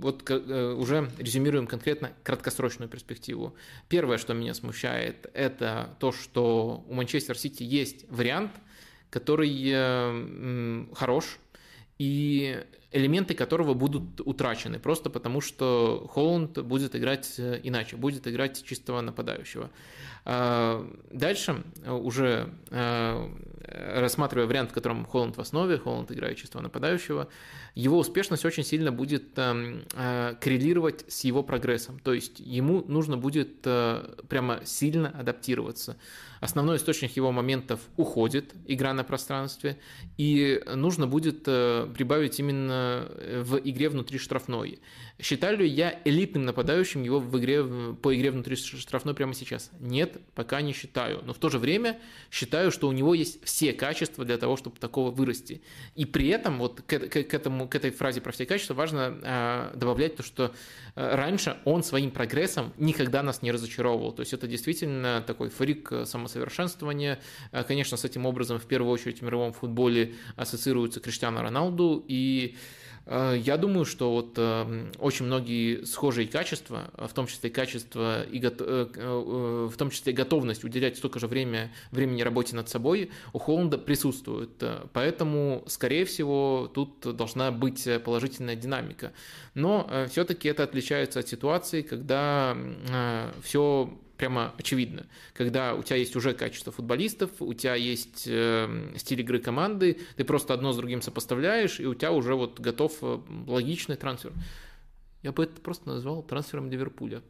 вот 0.00 0.30
уже 0.30 1.10
резюмируем 1.18 1.66
конкретно 1.66 2.12
краткосрочную 2.22 2.88
перспективу. 2.88 3.54
Первое, 3.88 4.16
что 4.16 4.32
меня 4.32 4.54
смущает, 4.54 5.30
это 5.34 5.94
то, 6.00 6.10
что 6.10 6.84
у 6.88 6.94
Манчестер 6.94 7.36
Сити 7.36 7.64
есть 7.64 8.06
вариант, 8.08 8.52
который 9.10 10.86
хорош, 10.94 11.38
и 11.98 12.64
элементы 12.92 13.34
которого 13.34 13.74
будут 13.74 14.20
утрачены, 14.20 14.78
просто 14.78 15.10
потому 15.10 15.40
что 15.40 16.06
Холланд 16.10 16.58
будет 16.62 16.96
играть 16.96 17.34
э, 17.38 17.60
иначе, 17.62 17.96
будет 17.96 18.26
играть 18.26 18.64
чистого 18.64 19.00
нападающего. 19.02 19.70
А, 20.30 20.86
дальше, 21.10 21.62
э, 21.82 21.90
уже 21.90 22.52
э, 22.70 23.28
рассматривая 24.00 24.46
вариант, 24.46 24.72
в 24.72 24.74
котором 24.74 25.06
Холланд 25.06 25.38
в 25.38 25.40
основе, 25.40 25.78
Холланд 25.78 26.12
играет 26.12 26.36
чистого 26.36 26.60
нападающего, 26.60 27.28
его 27.74 27.98
успешность 27.98 28.44
очень 28.44 28.64
сильно 28.64 28.90
будет 28.90 29.34
коррелировать 29.34 31.04
с 31.06 31.24
его 31.24 31.42
прогрессом. 31.42 31.98
То 32.00 32.14
есть 32.14 32.40
ему 32.40 32.82
нужно 32.88 33.16
будет 33.18 33.60
прямо 33.60 34.60
сильно 34.64 35.10
адаптироваться. 35.10 35.96
Основной 36.40 36.78
источник 36.78 37.14
его 37.14 37.30
моментов 37.30 37.80
уходит, 37.96 38.54
игра 38.66 38.94
на 38.94 39.04
пространстве, 39.04 39.78
и 40.16 40.62
нужно 40.74 41.06
будет 41.06 41.44
прибавить 41.44 42.40
именно 42.40 43.06
Э, 43.28 43.42
в 43.42 43.58
игре 43.58 43.88
внутри 43.88 44.18
штрафной. 44.18 44.80
Считаю 45.20 45.58
ли 45.58 45.66
я 45.66 46.00
элитным 46.04 46.44
нападающим 46.44 47.02
его 47.02 47.18
в 47.18 47.36
игре, 47.40 47.64
по 47.94 48.14
игре 48.14 48.30
внутри 48.30 48.54
штрафной 48.54 49.14
прямо 49.14 49.34
сейчас? 49.34 49.70
Нет, 49.80 50.18
пока 50.36 50.60
не 50.60 50.72
считаю. 50.72 51.22
Но 51.24 51.32
в 51.32 51.38
то 51.38 51.48
же 51.48 51.58
время 51.58 51.98
считаю, 52.30 52.70
что 52.70 52.86
у 52.86 52.92
него 52.92 53.14
есть 53.14 53.44
все 53.44 53.72
качества 53.72 54.24
для 54.24 54.38
того, 54.38 54.56
чтобы 54.56 54.78
такого 54.78 55.10
вырасти. 55.10 55.60
И 55.96 56.04
при 56.04 56.28
этом 56.28 56.58
вот 56.58 56.82
к, 56.82 56.98
к, 56.98 57.34
этому, 57.34 57.68
к 57.68 57.74
этой 57.74 57.90
фразе 57.90 58.20
про 58.20 58.30
все 58.30 58.46
качества 58.46 58.74
важно 58.74 59.18
э, 59.20 59.76
добавлять 59.76 60.14
то, 60.14 60.22
что 60.22 60.54
э, 60.94 61.14
раньше 61.16 61.56
он 61.64 61.82
своим 61.82 62.12
прогрессом 62.12 62.72
никогда 62.78 63.24
нас 63.24 63.42
не 63.42 63.50
разочаровывал. 63.50 64.12
То 64.12 64.20
есть 64.20 64.32
это 64.32 64.46
действительно 64.46 65.24
такой 65.26 65.48
фрик 65.48 65.92
самосовершенствования. 66.04 67.18
Э, 67.50 67.64
конечно, 67.64 67.96
с 67.96 68.04
этим 68.04 68.24
образом 68.24 68.60
в 68.60 68.66
первую 68.66 68.92
очередь 68.92 69.18
в 69.18 69.22
мировом 69.22 69.52
футболе 69.52 70.14
ассоциируется 70.36 71.00
Криштиану 71.00 71.42
Роналду. 71.42 72.04
И 72.06 72.54
я 73.10 73.56
думаю, 73.56 73.86
что 73.86 74.12
вот 74.12 74.34
э, 74.36 74.90
очень 74.98 75.24
многие 75.24 75.84
схожие 75.86 76.28
качества, 76.28 76.90
в 76.94 77.12
том 77.14 77.26
числе 77.26 77.48
качество 77.48 78.22
и 78.22 78.38
э, 78.38 79.68
в 79.70 79.76
том 79.76 79.90
числе 79.90 80.12
готовность 80.12 80.62
уделять 80.62 80.98
столько 80.98 81.18
же 81.18 81.26
время, 81.26 81.72
времени 81.90 82.20
работе 82.20 82.54
над 82.54 82.68
собой 82.68 83.10
у 83.32 83.38
Холланда 83.38 83.78
присутствует. 83.78 84.62
Поэтому, 84.92 85.64
скорее 85.68 86.04
всего, 86.04 86.70
тут 86.72 87.16
должна 87.16 87.50
быть 87.50 87.88
положительная 88.04 88.56
динамика. 88.56 89.12
Но 89.54 89.90
все-таки 90.10 90.48
это 90.48 90.64
отличается 90.64 91.20
от 91.20 91.28
ситуации, 91.28 91.82
когда 91.82 92.56
все 93.42 93.90
прямо 94.18 94.52
очевидно. 94.58 95.06
Когда 95.32 95.74
у 95.74 95.82
тебя 95.82 95.96
есть 95.96 96.16
уже 96.16 96.34
качество 96.34 96.72
футболистов, 96.72 97.30
у 97.38 97.54
тебя 97.54 97.76
есть 97.76 98.24
э, 98.26 98.92
стиль 98.96 99.20
игры 99.20 99.38
команды, 99.38 100.00
ты 100.16 100.24
просто 100.24 100.52
одно 100.52 100.72
с 100.72 100.76
другим 100.76 101.00
сопоставляешь, 101.00 101.80
и 101.80 101.86
у 101.86 101.94
тебя 101.94 102.12
уже 102.12 102.34
вот 102.34 102.60
готов 102.60 102.92
э, 103.00 103.20
логичный 103.46 103.96
трансфер. 103.96 104.32
Я 105.22 105.32
бы 105.32 105.44
это 105.44 105.60
просто 105.60 105.88
назвал 105.88 106.22
трансфером 106.22 106.70
Ливерпуля. 106.70 107.22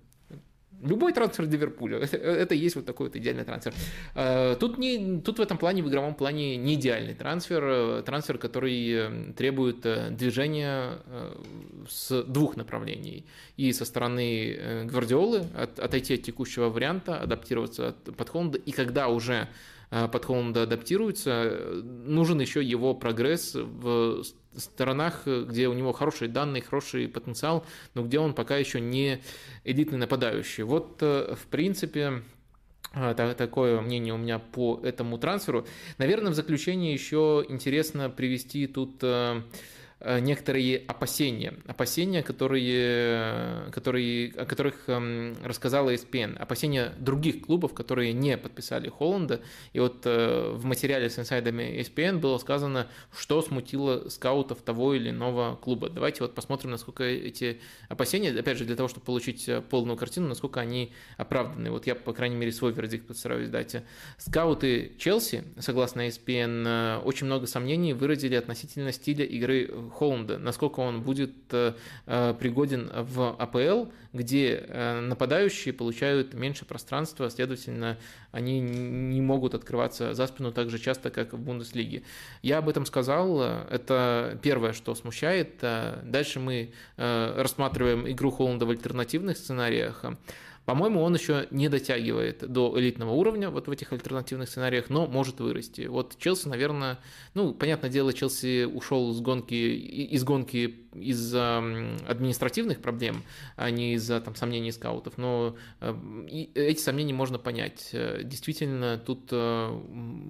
Любой 0.82 1.12
трансфер 1.12 1.48
Ливерпуля, 1.48 1.98
это, 2.02 2.16
это 2.16 2.54
есть 2.54 2.76
вот 2.76 2.86
такой 2.86 3.06
вот 3.06 3.16
идеальный 3.16 3.44
трансфер. 3.44 3.74
Э, 4.14 4.56
тут, 4.58 4.78
не, 4.78 5.20
тут 5.20 5.38
в 5.38 5.42
этом 5.42 5.58
плане, 5.58 5.82
в 5.82 5.88
игровом 5.88 6.14
плане 6.14 6.56
не 6.56 6.74
идеальный 6.74 7.14
трансфер, 7.14 7.64
э, 7.64 8.02
трансфер, 8.04 8.38
который 8.38 8.90
э, 8.92 9.32
требует 9.36 9.80
движения 10.16 10.98
с 11.88 12.22
двух 12.22 12.56
направлений. 12.56 13.24
И 13.56 13.72
со 13.72 13.84
стороны 13.84 14.84
Гвардиолы 14.84 15.44
от, 15.56 15.78
отойти 15.78 16.14
от 16.14 16.22
текущего 16.22 16.68
варианта, 16.68 17.20
адаптироваться 17.20 17.88
от, 17.88 18.16
под 18.16 18.28
Холланда, 18.28 18.58
и 18.58 18.70
когда 18.70 19.08
уже 19.08 19.48
под 19.90 20.24
Холланда 20.24 20.62
адаптируется, 20.64 21.82
нужен 21.82 22.40
еще 22.40 22.62
его 22.62 22.94
прогресс 22.94 23.54
в 23.54 24.22
сторонах, 24.56 25.26
где 25.26 25.68
у 25.68 25.72
него 25.72 25.92
хорошие 25.92 26.28
данные, 26.28 26.62
хороший 26.62 27.08
потенциал, 27.08 27.64
но 27.94 28.04
где 28.04 28.18
он 28.18 28.34
пока 28.34 28.56
еще 28.56 28.80
не 28.80 29.20
элитный 29.64 29.98
нападающий. 29.98 30.64
Вот, 30.64 30.98
э, 31.00 31.34
в 31.34 31.46
принципе, 31.46 32.22
э, 32.94 33.14
Такое 33.36 33.80
мнение 33.80 34.14
у 34.14 34.18
меня 34.18 34.38
по 34.38 34.80
этому 34.82 35.18
трансферу. 35.18 35.66
Наверное, 35.98 36.32
в 36.32 36.34
заключение 36.34 36.92
еще 36.92 37.44
интересно 37.48 38.10
привести 38.10 38.66
тут 38.66 38.98
э, 39.02 39.42
Э, 39.42 39.42
некоторые 40.00 40.78
опасения, 40.86 41.54
опасения, 41.66 42.22
которые, 42.22 43.70
которые, 43.72 44.32
о 44.36 44.46
которых 44.46 44.88
эм, 44.88 45.36
рассказала 45.42 45.92
ESPN, 45.92 46.38
опасения 46.38 46.92
других 46.98 47.42
клубов, 47.42 47.74
которые 47.74 48.12
не 48.12 48.36
подписали 48.36 48.88
Холланда. 48.88 49.40
И 49.72 49.80
вот 49.80 50.02
э, 50.04 50.52
в 50.54 50.64
материале 50.64 51.10
с 51.10 51.18
инсайдами 51.18 51.80
ESPN 51.80 52.18
было 52.18 52.38
сказано, 52.38 52.86
что 53.16 53.42
смутило 53.42 54.08
скаутов 54.08 54.62
того 54.62 54.94
или 54.94 55.10
иного 55.10 55.56
клуба. 55.56 55.90
Давайте 55.90 56.22
вот 56.22 56.34
посмотрим, 56.34 56.70
насколько 56.70 57.02
эти 57.02 57.60
опасения, 57.88 58.30
опять 58.30 58.58
же, 58.58 58.64
для 58.64 58.76
того, 58.76 58.88
чтобы 58.88 59.04
получить 59.04 59.48
э, 59.48 59.60
полную 59.62 59.96
картину, 59.96 60.28
насколько 60.28 60.60
они 60.60 60.92
оправданы. 61.16 61.72
Вот 61.72 61.88
я, 61.88 61.96
по 61.96 62.12
крайней 62.12 62.36
мере, 62.36 62.52
свой 62.52 62.72
вердикт 62.72 63.08
постараюсь 63.08 63.48
дать. 63.48 63.74
Скауты 64.16 64.92
Челси, 64.98 65.42
согласно 65.58 66.06
ESPN, 66.06 67.02
очень 67.02 67.26
много 67.26 67.48
сомнений 67.48 67.94
выразили 67.94 68.36
относительно 68.36 68.92
стиля 68.92 69.24
игры 69.24 69.68
Холланда, 69.90 70.38
насколько 70.38 70.80
он 70.80 71.02
будет 71.02 71.32
э, 71.52 71.74
э, 72.06 72.34
пригоден 72.38 72.90
в 72.94 73.36
АПЛ, 73.38 73.90
где 74.12 74.64
э, 74.66 75.00
нападающие 75.00 75.72
получают 75.74 76.34
меньше 76.34 76.64
пространства, 76.64 77.28
следовательно, 77.30 77.98
они 78.32 78.60
не 78.60 79.20
могут 79.20 79.54
открываться 79.54 80.14
за 80.14 80.26
спину 80.26 80.52
так 80.52 80.70
же 80.70 80.78
часто, 80.78 81.10
как 81.10 81.32
в 81.32 81.38
Бундеслиге. 81.38 82.02
Я 82.42 82.58
об 82.58 82.68
этом 82.68 82.86
сказал, 82.86 83.40
это 83.42 84.38
первое, 84.42 84.72
что 84.72 84.94
смущает. 84.94 85.56
Дальше 86.04 86.40
мы 86.40 86.72
рассматриваем 86.96 88.08
игру 88.10 88.30
Холланда 88.30 88.66
в 88.66 88.70
альтернативных 88.70 89.36
сценариях. 89.36 90.04
По-моему, 90.68 91.00
он 91.00 91.14
еще 91.14 91.46
не 91.50 91.70
дотягивает 91.70 92.46
до 92.46 92.78
элитного 92.78 93.12
уровня 93.12 93.48
вот 93.48 93.68
в 93.68 93.70
этих 93.70 93.90
альтернативных 93.94 94.50
сценариях, 94.50 94.90
но 94.90 95.06
может 95.06 95.40
вырасти. 95.40 95.86
Вот 95.86 96.18
Челси, 96.18 96.48
наверное, 96.48 96.98
ну, 97.32 97.54
понятное 97.54 97.88
дело, 97.88 98.12
Челси 98.12 98.64
ушел 98.64 99.14
с 99.14 99.20
гонки, 99.22 99.54
из 99.54 100.24
гонки 100.24 100.88
из-за 100.94 101.58
административных 102.06 102.80
проблем, 102.80 103.22
а 103.56 103.70
не 103.70 103.94
из-за 103.94 104.20
там, 104.20 104.34
сомнений 104.34 104.72
скаутов, 104.72 105.18
но 105.18 105.56
э, 105.80 105.94
эти 106.54 106.80
сомнения 106.80 107.12
можно 107.12 107.38
понять. 107.38 107.90
Действительно, 108.24 108.98
тут 108.98 109.28
э, 109.30 109.80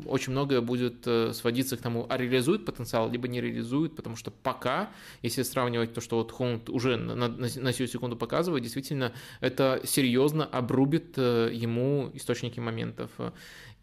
очень 0.06 0.32
многое 0.32 0.60
будет 0.60 1.06
э, 1.06 1.32
сводиться 1.32 1.76
к 1.76 1.80
тому, 1.80 2.06
а 2.08 2.16
реализует 2.16 2.64
потенциал, 2.64 3.10
либо 3.10 3.28
не 3.28 3.40
реализует, 3.40 3.96
потому 3.96 4.16
что 4.16 4.30
пока, 4.30 4.90
если 5.22 5.42
сравнивать 5.42 5.94
то, 5.94 6.00
что 6.00 6.16
вот 6.16 6.32
Холланд 6.32 6.68
уже 6.68 6.96
на, 6.96 7.14
на, 7.14 7.28
на 7.28 7.72
сию 7.72 7.88
секунду 7.88 8.16
показывает, 8.16 8.62
действительно, 8.62 9.12
это 9.40 9.80
серьезно 9.84 10.27
обрубит 10.32 11.16
ему 11.18 12.10
источники 12.14 12.60
моментов 12.60 13.10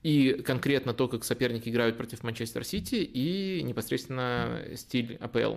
и 0.04 0.34
конкретно 0.46 0.93
то, 0.93 1.08
как 1.08 1.24
соперники 1.24 1.70
играют 1.70 1.98
против 1.98 2.24
Манчестер 2.24 2.64
Сити, 2.64 2.96
и 2.96 3.64
непосредственно 3.64 4.64
стиль 4.76 5.18
АПЛ. 5.20 5.56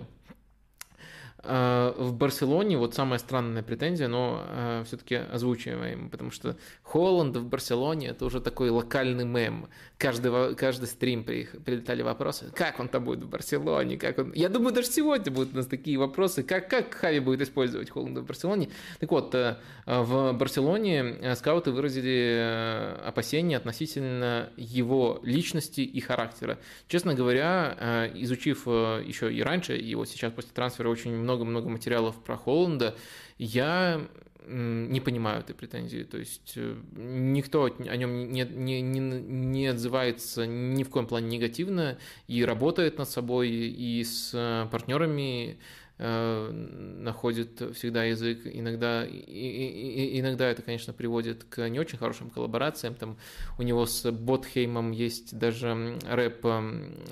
А, 1.41 1.95
в 1.97 2.13
Барселоне 2.13 2.77
вот 2.77 2.95
самая 2.95 3.17
странная 3.17 3.63
претензия, 3.63 4.07
но 4.07 4.43
а, 4.45 4.83
все-таки 4.83 5.15
озвучиваем, 5.15 6.09
потому 6.09 6.31
что 6.31 6.57
Холланд 6.83 7.37
в 7.37 7.45
Барселоне 7.45 8.09
это 8.09 8.25
уже 8.25 8.41
такой 8.41 8.69
локальный 8.69 9.25
мем. 9.25 9.69
Каждый, 9.97 10.55
каждый 10.55 10.87
стрим 10.87 11.23
прилетали 11.23 12.01
вопросы, 12.01 12.51
как 12.53 12.79
он 12.79 12.89
там 12.89 13.05
будет 13.05 13.23
в 13.23 13.29
Барселоне, 13.29 13.97
как 13.97 14.17
он... 14.17 14.33
Я 14.33 14.49
думаю, 14.49 14.73
даже 14.73 14.87
сегодня 14.87 15.31
будут 15.31 15.53
у 15.53 15.57
нас 15.57 15.65
такие 15.65 15.97
вопросы, 15.97 16.43
как, 16.43 16.69
как 16.69 16.93
Хави 16.93 17.19
будет 17.19 17.41
использовать 17.41 17.89
Холланда 17.89 18.21
в 18.21 18.25
Барселоне. 18.25 18.69
Так 18.99 19.11
вот, 19.11 19.33
э, 19.35 19.57
в 19.85 20.33
Барселоне 20.33 21.17
э, 21.21 21.35
скауты 21.35 21.71
выразили 21.71 22.37
э, 22.37 23.01
опасения 23.05 23.57
относительно 23.57 24.49
его 24.57 25.19
личности 25.23 25.81
и 25.81 25.99
характера. 26.01 26.59
Честно 26.87 27.13
говоря, 27.13 28.09
изучив 28.15 28.67
еще 28.67 29.33
и 29.33 29.41
раньше, 29.41 29.77
и 29.77 29.95
вот 29.95 30.09
сейчас 30.09 30.33
после 30.33 30.51
трансфера 30.53 30.89
очень 30.89 31.28
много-много 31.29 31.69
материалов 31.69 32.15
про 32.23 32.37
Холланда, 32.37 32.95
я 33.37 34.01
не 34.47 34.99
понимаю 34.99 35.41
этой 35.41 35.53
претензии. 35.53 36.01
То 36.03 36.17
есть 36.17 36.53
э, 36.55 36.75
никто 36.95 37.65
о 37.65 37.95
нем 37.95 38.31
не, 38.31 38.43
не, 38.45 38.81
не, 38.81 38.99
не 38.99 39.67
отзывается 39.67 40.47
ни 40.47 40.83
в 40.83 40.89
коем 40.89 41.05
плане 41.05 41.27
негативно 41.27 41.99
и 42.27 42.43
работает 42.43 42.97
над 42.97 43.07
собой, 43.07 43.49
и 43.49 44.03
с 44.03 44.67
партнерами 44.71 45.59
находит 45.99 47.61
всегда 47.75 48.05
язык. 48.05 48.39
Иногда, 48.45 49.05
и, 49.05 49.11
и, 49.11 50.19
иногда 50.21 50.49
это, 50.49 50.61
конечно, 50.61 50.93
приводит 50.93 51.43
к 51.43 51.67
не 51.67 51.77
очень 51.77 51.97
хорошим 51.97 52.29
коллаборациям. 52.29 52.95
Там 52.95 53.17
у 53.57 53.63
него 53.63 53.85
с 53.85 54.09
Ботхеймом 54.09 54.91
есть 54.91 55.37
даже 55.37 55.99
рэп, 56.09 56.45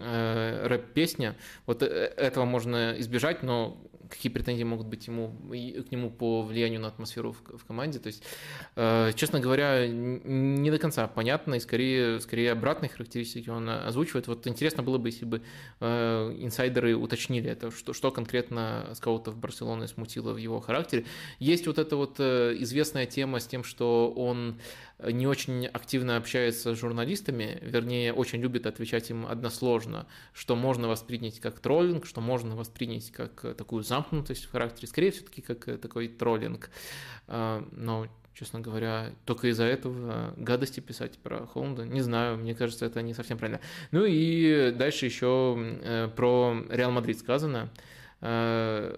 рэп-песня. 0.02 1.36
Вот 1.66 1.84
этого 1.84 2.46
можно 2.46 2.96
избежать, 2.98 3.44
но 3.44 3.78
какие 4.10 4.32
претензии 4.32 4.64
могут 4.64 4.88
быть 4.88 5.08
ему, 5.08 5.30
к 5.50 5.92
нему 5.92 6.10
по 6.10 6.42
влиянию 6.42 6.80
на 6.80 6.88
атмосферу 6.88 7.34
в, 7.34 7.58
в 7.58 7.66
команде. 7.66 8.00
То 8.00 8.08
есть, 8.08 8.24
э, 8.76 9.12
честно 9.16 9.40
говоря, 9.40 9.88
не 9.88 10.72
до 10.72 10.78
конца 10.78 11.08
понятно, 11.08 11.56
и 11.56 11.60
скорее, 11.60 12.20
скорее 12.20 12.52
обратные 12.52 12.90
характеристики 12.90 13.50
он 13.50 13.70
озвучивает. 13.70 14.28
Вот 14.28 14.48
интересно 14.48 14.84
было 14.84 14.98
бы, 14.98 15.10
если 15.10 15.26
бы 15.26 15.42
э, 15.80 16.36
инсайдеры 16.40 16.96
уточнили 16.96 17.50
это, 17.50 17.72
что, 17.72 17.94
что 17.94 18.12
конкретно 18.12 18.90
скаутов 18.94 19.38
Барселоны 19.38 19.88
смутило 19.88 20.34
в 20.34 20.38
его 20.38 20.60
характере. 20.60 21.06
Есть 21.40 21.68
вот 21.68 21.78
эта 21.78 21.96
вот 21.96 22.16
э, 22.20 22.56
известная 22.60 23.06
тема 23.06 23.40
с 23.40 23.48
тем, 23.48 23.64
что 23.64 24.12
он 24.16 24.60
не 25.00 25.28
очень 25.28 25.66
активно 25.68 26.18
общается 26.18 26.76
с 26.76 26.78
журналистами, 26.78 27.60
вернее, 27.62 28.14
очень 28.14 28.40
любит 28.40 28.66
отвечать 28.66 29.10
им 29.10 29.26
односложно, 29.26 30.08
что 30.34 30.56
можно 30.56 30.88
воспринять 30.88 31.40
как 31.40 31.60
троллинг, 31.60 32.06
что 32.06 32.22
можно 32.22 32.56
воспринять 32.56 33.12
как 33.12 33.56
такую 33.56 33.84
замкнутость 33.84 34.46
в 34.46 34.52
характере, 34.52 34.88
скорее 34.88 35.12
все-таки 35.12 35.42
как 35.42 35.80
такой 35.80 36.08
троллинг. 36.08 36.70
Но 37.28 38.08
честно 38.38 38.60
говоря, 38.60 39.14
только 39.26 39.48
из-за 39.48 39.64
этого 39.64 40.34
гадости 40.38 40.80
писать 40.80 41.18
про 41.18 41.48
Холланда, 41.48 41.86
не 41.86 42.02
знаю, 42.02 42.38
мне 42.38 42.54
кажется, 42.54 42.86
это 42.86 43.02
не 43.02 43.14
совсем 43.14 43.38
правильно. 43.38 43.62
Ну 43.92 44.06
и 44.06 44.72
дальше 44.72 45.06
еще 45.06 45.56
э, 45.58 46.10
про 46.16 46.56
Реал 46.70 46.92
Мадрид 46.92 47.18
сказано. 47.18 47.72
Э, 48.20 48.96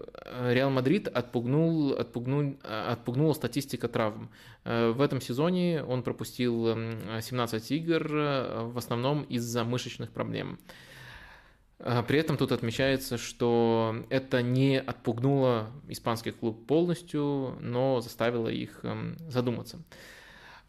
Реал 0.52 0.70
Мадрид 0.70 1.08
отпугнул, 1.08 1.92
отпугнул, 1.92 2.56
отпугнула 2.62 3.34
статистика 3.34 3.88
травм. 3.88 4.30
Э, 4.64 4.90
в 4.90 5.00
этом 5.00 5.20
сезоне 5.20 5.84
он 5.84 6.02
пропустил 6.02 6.68
17 7.20 7.70
игр, 7.72 8.06
э, 8.10 8.62
в 8.64 8.78
основном 8.78 9.22
из-за 9.24 9.64
мышечных 9.64 10.10
проблем. 10.10 10.58
При 11.78 12.18
этом 12.18 12.36
тут 12.36 12.52
отмечается, 12.52 13.16
что 13.16 14.04
это 14.10 14.42
не 14.42 14.78
отпугнуло 14.78 15.70
испанский 15.88 16.30
клуб 16.30 16.66
полностью, 16.66 17.56
но 17.62 18.02
заставило 18.02 18.48
их 18.48 18.84
задуматься. 19.28 19.78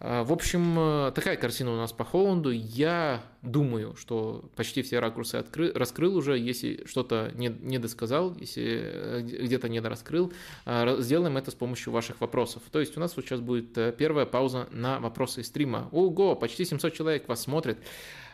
А, 0.03 0.23
в 0.23 0.33
общем, 0.33 0.79
э, 0.79 1.11
такая 1.13 1.37
картина 1.37 1.73
у 1.73 1.75
нас 1.75 1.93
по 1.93 2.03
Холланду. 2.03 2.49
Я 2.49 3.21
думаю, 3.43 3.95
что 3.95 4.49
почти 4.55 4.81
все 4.81 4.99
ракурсы 4.99 5.35
откры... 5.35 5.71
раскрыл 5.73 6.17
уже. 6.17 6.39
Если 6.39 6.83
что-то 6.87 7.31
не, 7.35 7.49
не 7.49 7.77
досказал, 7.77 8.35
если 8.35 8.81
э, 8.83 9.21
где-то 9.21 9.69
не 9.69 9.79
дораскрыл, 9.79 10.33
а, 10.65 10.99
сделаем 10.99 11.37
это 11.37 11.51
с 11.51 11.53
помощью 11.53 11.93
ваших 11.93 12.19
вопросов. 12.19 12.63
То 12.71 12.79
есть 12.79 12.97
у 12.97 12.99
нас 12.99 13.15
вот 13.15 13.25
сейчас 13.25 13.41
будет 13.41 13.77
э, 13.77 13.93
первая 13.95 14.25
пауза 14.25 14.67
на 14.71 14.99
вопросы 14.99 15.43
стрима. 15.43 15.87
Ого, 15.91 16.35
почти 16.35 16.65
700 16.65 16.93
человек 16.93 17.27
вас 17.27 17.41
смотрит. 17.41 17.77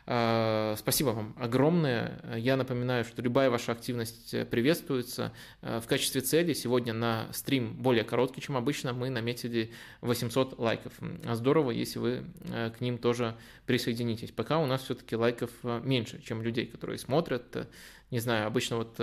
А, 0.10 0.76
спасибо 0.78 1.10
вам 1.10 1.36
огромное. 1.38 2.22
Я 2.38 2.56
напоминаю, 2.56 3.04
что 3.04 3.22
любая 3.22 3.50
ваша 3.50 3.74
активность 3.74 4.34
приветствуется. 4.50 5.34
А, 5.62 5.82
в 5.82 5.88
качестве 5.88 6.22
цели 6.22 6.54
сегодня 6.54 6.94
на 6.94 7.28
стрим 7.34 7.76
более 7.76 8.06
короткий, 8.06 8.40
чем 8.40 8.56
обычно, 8.56 8.94
мы 8.94 9.10
наметили 9.10 9.72
800 10.00 10.60
лайков. 10.60 10.94
Здорово, 11.34 11.72
если 11.72 12.00
вы 12.00 12.24
а, 12.50 12.70
к 12.70 12.80
ним 12.80 12.98
тоже 12.98 13.36
присоединитесь. 13.66 14.32
Пока 14.32 14.60
у 14.60 14.66
нас 14.66 14.84
все-таки 14.84 15.18
лайков 15.18 15.52
меньше, 15.64 16.22
чем 16.24 16.42
людей, 16.42 16.68
которые 16.68 17.00
смотрят. 17.00 17.68
Не 18.10 18.20
знаю, 18.20 18.48
обычно 18.48 18.78
вот 18.78 19.02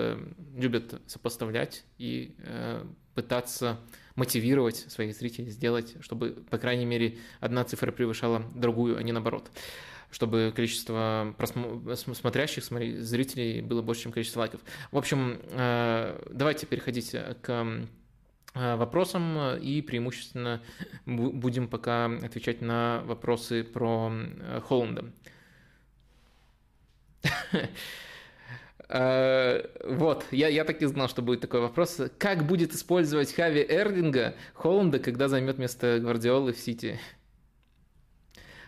любят 0.56 1.02
сопоставлять 1.06 1.84
и 1.98 2.34
пытаться 3.14 3.78
мотивировать 4.14 4.76
своих 4.76 5.14
зрителей 5.14 5.50
сделать, 5.50 5.94
чтобы, 6.00 6.30
по 6.48 6.56
крайней 6.56 6.86
мере, 6.86 7.18
одна 7.40 7.64
цифра 7.64 7.92
превышала 7.92 8.42
другую, 8.54 8.96
а 8.96 9.02
не 9.02 9.12
наоборот 9.12 9.50
чтобы 10.14 10.52
количество 10.54 11.34
просм... 11.36 11.92
смотрящих, 12.14 12.62
смотри, 12.62 12.98
зрителей 13.00 13.60
было 13.60 13.82
больше, 13.82 14.02
чем 14.02 14.12
количество 14.12 14.40
лайков. 14.40 14.60
В 14.92 14.96
общем, 14.96 15.40
э, 15.50 16.16
давайте 16.30 16.66
переходить 16.66 17.10
к 17.42 17.84
э, 18.54 18.76
вопросам 18.76 19.56
и 19.56 19.82
преимущественно 19.82 20.62
будем 21.04 21.66
пока 21.66 22.06
отвечать 22.06 22.60
на 22.60 23.02
вопросы 23.06 23.64
про 23.64 24.12
э, 24.12 24.60
Холланда. 24.60 25.12
Вот, 28.86 30.26
я, 30.30 30.48
я 30.48 30.64
так 30.64 30.82
и 30.82 30.86
знал, 30.86 31.08
что 31.08 31.22
будет 31.22 31.40
такой 31.40 31.60
вопрос. 31.60 32.00
Как 32.18 32.46
будет 32.46 32.74
использовать 32.74 33.32
Хави 33.32 33.64
Эрлинга 33.66 34.36
Холланда, 34.52 34.98
когда 34.98 35.26
займет 35.26 35.58
место 35.58 35.98
Гвардиолы 36.00 36.52
в 36.52 36.58
Сити? 36.58 37.00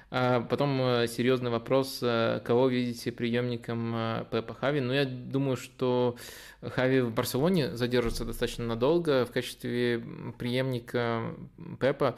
А 0.09 0.41
потом 0.41 0.81
э, 0.81 1.09
серьезный 1.09 1.51
вопрос, 1.51 1.99
э, 2.01 2.41
кого 2.45 2.69
видите 2.69 3.11
преемником 3.11 3.93
э, 3.95 4.25
Пепа 4.31 4.55
Хави? 4.55 4.81
Ну, 4.81 4.93
я 4.93 5.05
думаю, 5.05 5.57
что 5.57 6.17
Хави 6.63 7.01
в 7.01 7.13
Барселоне 7.13 7.75
задержится 7.77 8.25
достаточно 8.25 8.65
надолго 8.65 9.25
в 9.27 9.33
качестве 9.33 10.01
преемника 10.39 11.35
Пепа. 11.81 12.17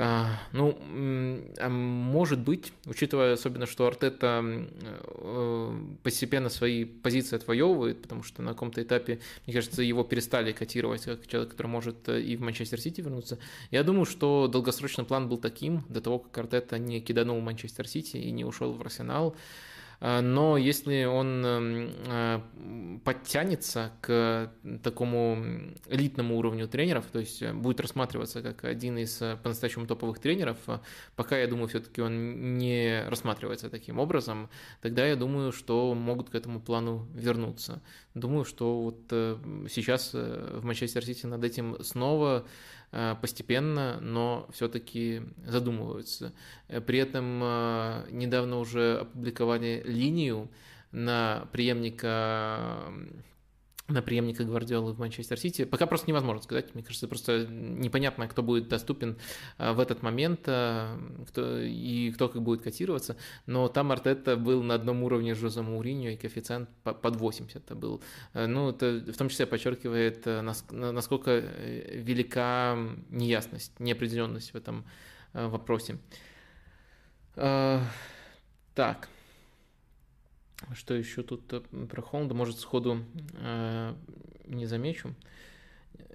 А, 0.00 0.38
ну, 0.52 0.78
а 1.58 1.68
может 1.68 2.38
быть, 2.38 2.72
учитывая 2.86 3.32
особенно, 3.32 3.66
что 3.66 3.84
Артета 3.84 4.44
э, 4.44 5.80
постепенно 6.04 6.50
свои 6.50 6.84
позиции 6.84 7.34
отвоевывает, 7.34 8.02
потому 8.02 8.22
что 8.22 8.40
на 8.40 8.52
каком-то 8.52 8.80
этапе, 8.80 9.18
мне 9.44 9.54
кажется, 9.54 9.82
его 9.82 10.04
перестали 10.04 10.52
котировать 10.52 11.02
как 11.02 11.26
человек, 11.26 11.50
который 11.50 11.66
может 11.66 12.08
э, 12.08 12.20
и 12.20 12.36
в 12.36 12.42
Манчестер 12.42 12.80
Сити 12.80 13.00
вернуться. 13.00 13.40
Я 13.72 13.82
думаю, 13.82 14.04
что 14.04 14.46
долгосрочный 14.46 15.04
план 15.04 15.28
был 15.28 15.38
таким, 15.38 15.82
до 15.88 16.00
того, 16.00 16.20
как 16.20 16.44
Артета 16.44 16.78
не 16.78 17.00
киданул 17.00 17.40
Манчестер 17.40 17.88
Сити 17.88 18.18
и 18.18 18.30
не 18.30 18.44
ушел 18.44 18.74
в 18.74 18.80
Арсенал, 18.80 19.34
но 20.00 20.56
если 20.56 21.04
он 21.04 21.44
эм, 21.44 21.90
а, 22.06 22.42
подтянется 23.04 23.90
к 24.00 24.52
такому 24.84 25.42
элитному 25.88 26.38
уровню 26.38 26.68
тренеров, 26.68 27.06
то 27.06 27.18
есть 27.18 27.42
э, 27.42 27.52
будет 27.52 27.80
рассматриваться 27.80 28.40
как 28.40 28.64
один 28.64 28.96
из 28.98 29.20
э, 29.20 29.36
по-настоящему 29.42 29.86
топовых 29.86 30.20
тренеров, 30.20 30.58
э, 30.68 30.78
пока, 31.16 31.36
я 31.36 31.48
думаю, 31.48 31.66
все-таки 31.66 32.00
он 32.00 32.58
не 32.58 33.04
рассматривается 33.08 33.70
таким 33.70 33.98
образом, 33.98 34.50
тогда 34.80 35.04
я 35.04 35.16
думаю, 35.16 35.50
что 35.50 35.92
могут 35.94 36.30
к 36.30 36.34
этому 36.36 36.60
плану 36.60 37.08
вернуться. 37.14 37.82
Думаю, 38.14 38.44
что 38.44 38.80
вот 38.80 39.00
сейчас 39.70 40.12
в 40.12 40.64
Манчестер 40.64 41.04
Сити 41.04 41.26
над 41.26 41.44
этим 41.44 41.82
снова 41.82 42.38
Э, 42.38 42.44
постепенно, 43.20 43.98
но 44.00 44.48
все-таки 44.52 45.22
задумываются. 45.44 46.32
Э, 46.68 46.80
при 46.80 46.98
этом 46.98 47.40
э, 47.42 48.06
недавно 48.10 48.58
уже 48.58 49.00
опубликовали 49.00 49.82
линию 49.84 50.48
на 50.90 51.46
преемника 51.52 52.92
на 53.88 54.02
преемника 54.02 54.44
Гвардиолы 54.44 54.92
в 54.92 54.98
Манчестер 54.98 55.38
Сити. 55.38 55.64
Пока 55.64 55.86
просто 55.86 56.08
невозможно 56.08 56.42
сказать. 56.42 56.74
Мне 56.74 56.84
кажется, 56.84 57.08
просто 57.08 57.46
непонятно, 57.46 58.28
кто 58.28 58.42
будет 58.42 58.68
доступен 58.68 59.16
а, 59.56 59.72
в 59.72 59.80
этот 59.80 60.02
момент 60.02 60.40
а, 60.46 60.98
кто, 61.28 61.58
и 61.58 62.10
кто 62.12 62.28
как 62.28 62.42
будет 62.42 62.62
котироваться. 62.62 63.16
Но 63.46 63.68
там 63.68 63.90
Артета 63.90 64.36
был 64.36 64.62
на 64.62 64.74
одном 64.74 65.02
уровне 65.02 65.34
с 65.34 65.38
Жозе 65.38 65.62
Мауриньо, 65.62 66.10
и 66.10 66.16
коэффициент 66.16 66.68
под 66.82 67.16
80 67.16 67.56
это 67.56 67.74
был. 67.74 68.02
А, 68.34 68.46
ну, 68.46 68.70
это 68.70 69.02
в 69.10 69.16
том 69.16 69.30
числе 69.30 69.46
подчеркивает, 69.46 70.26
насколько 70.26 71.30
э, 71.30 72.00
велика 72.02 72.78
неясность, 73.08 73.80
неопределенность 73.80 74.52
в 74.52 74.56
этом 74.56 74.84
вопросе. 75.32 75.98
Так. 77.34 79.08
Что 80.74 80.94
еще 80.94 81.22
тут 81.22 81.52
э, 81.52 81.60
про 81.60 82.02
Холланда? 82.02 82.34
Может, 82.34 82.58
сходу 82.58 83.04
э, 83.34 83.94
не 84.46 84.66
замечу 84.66 85.14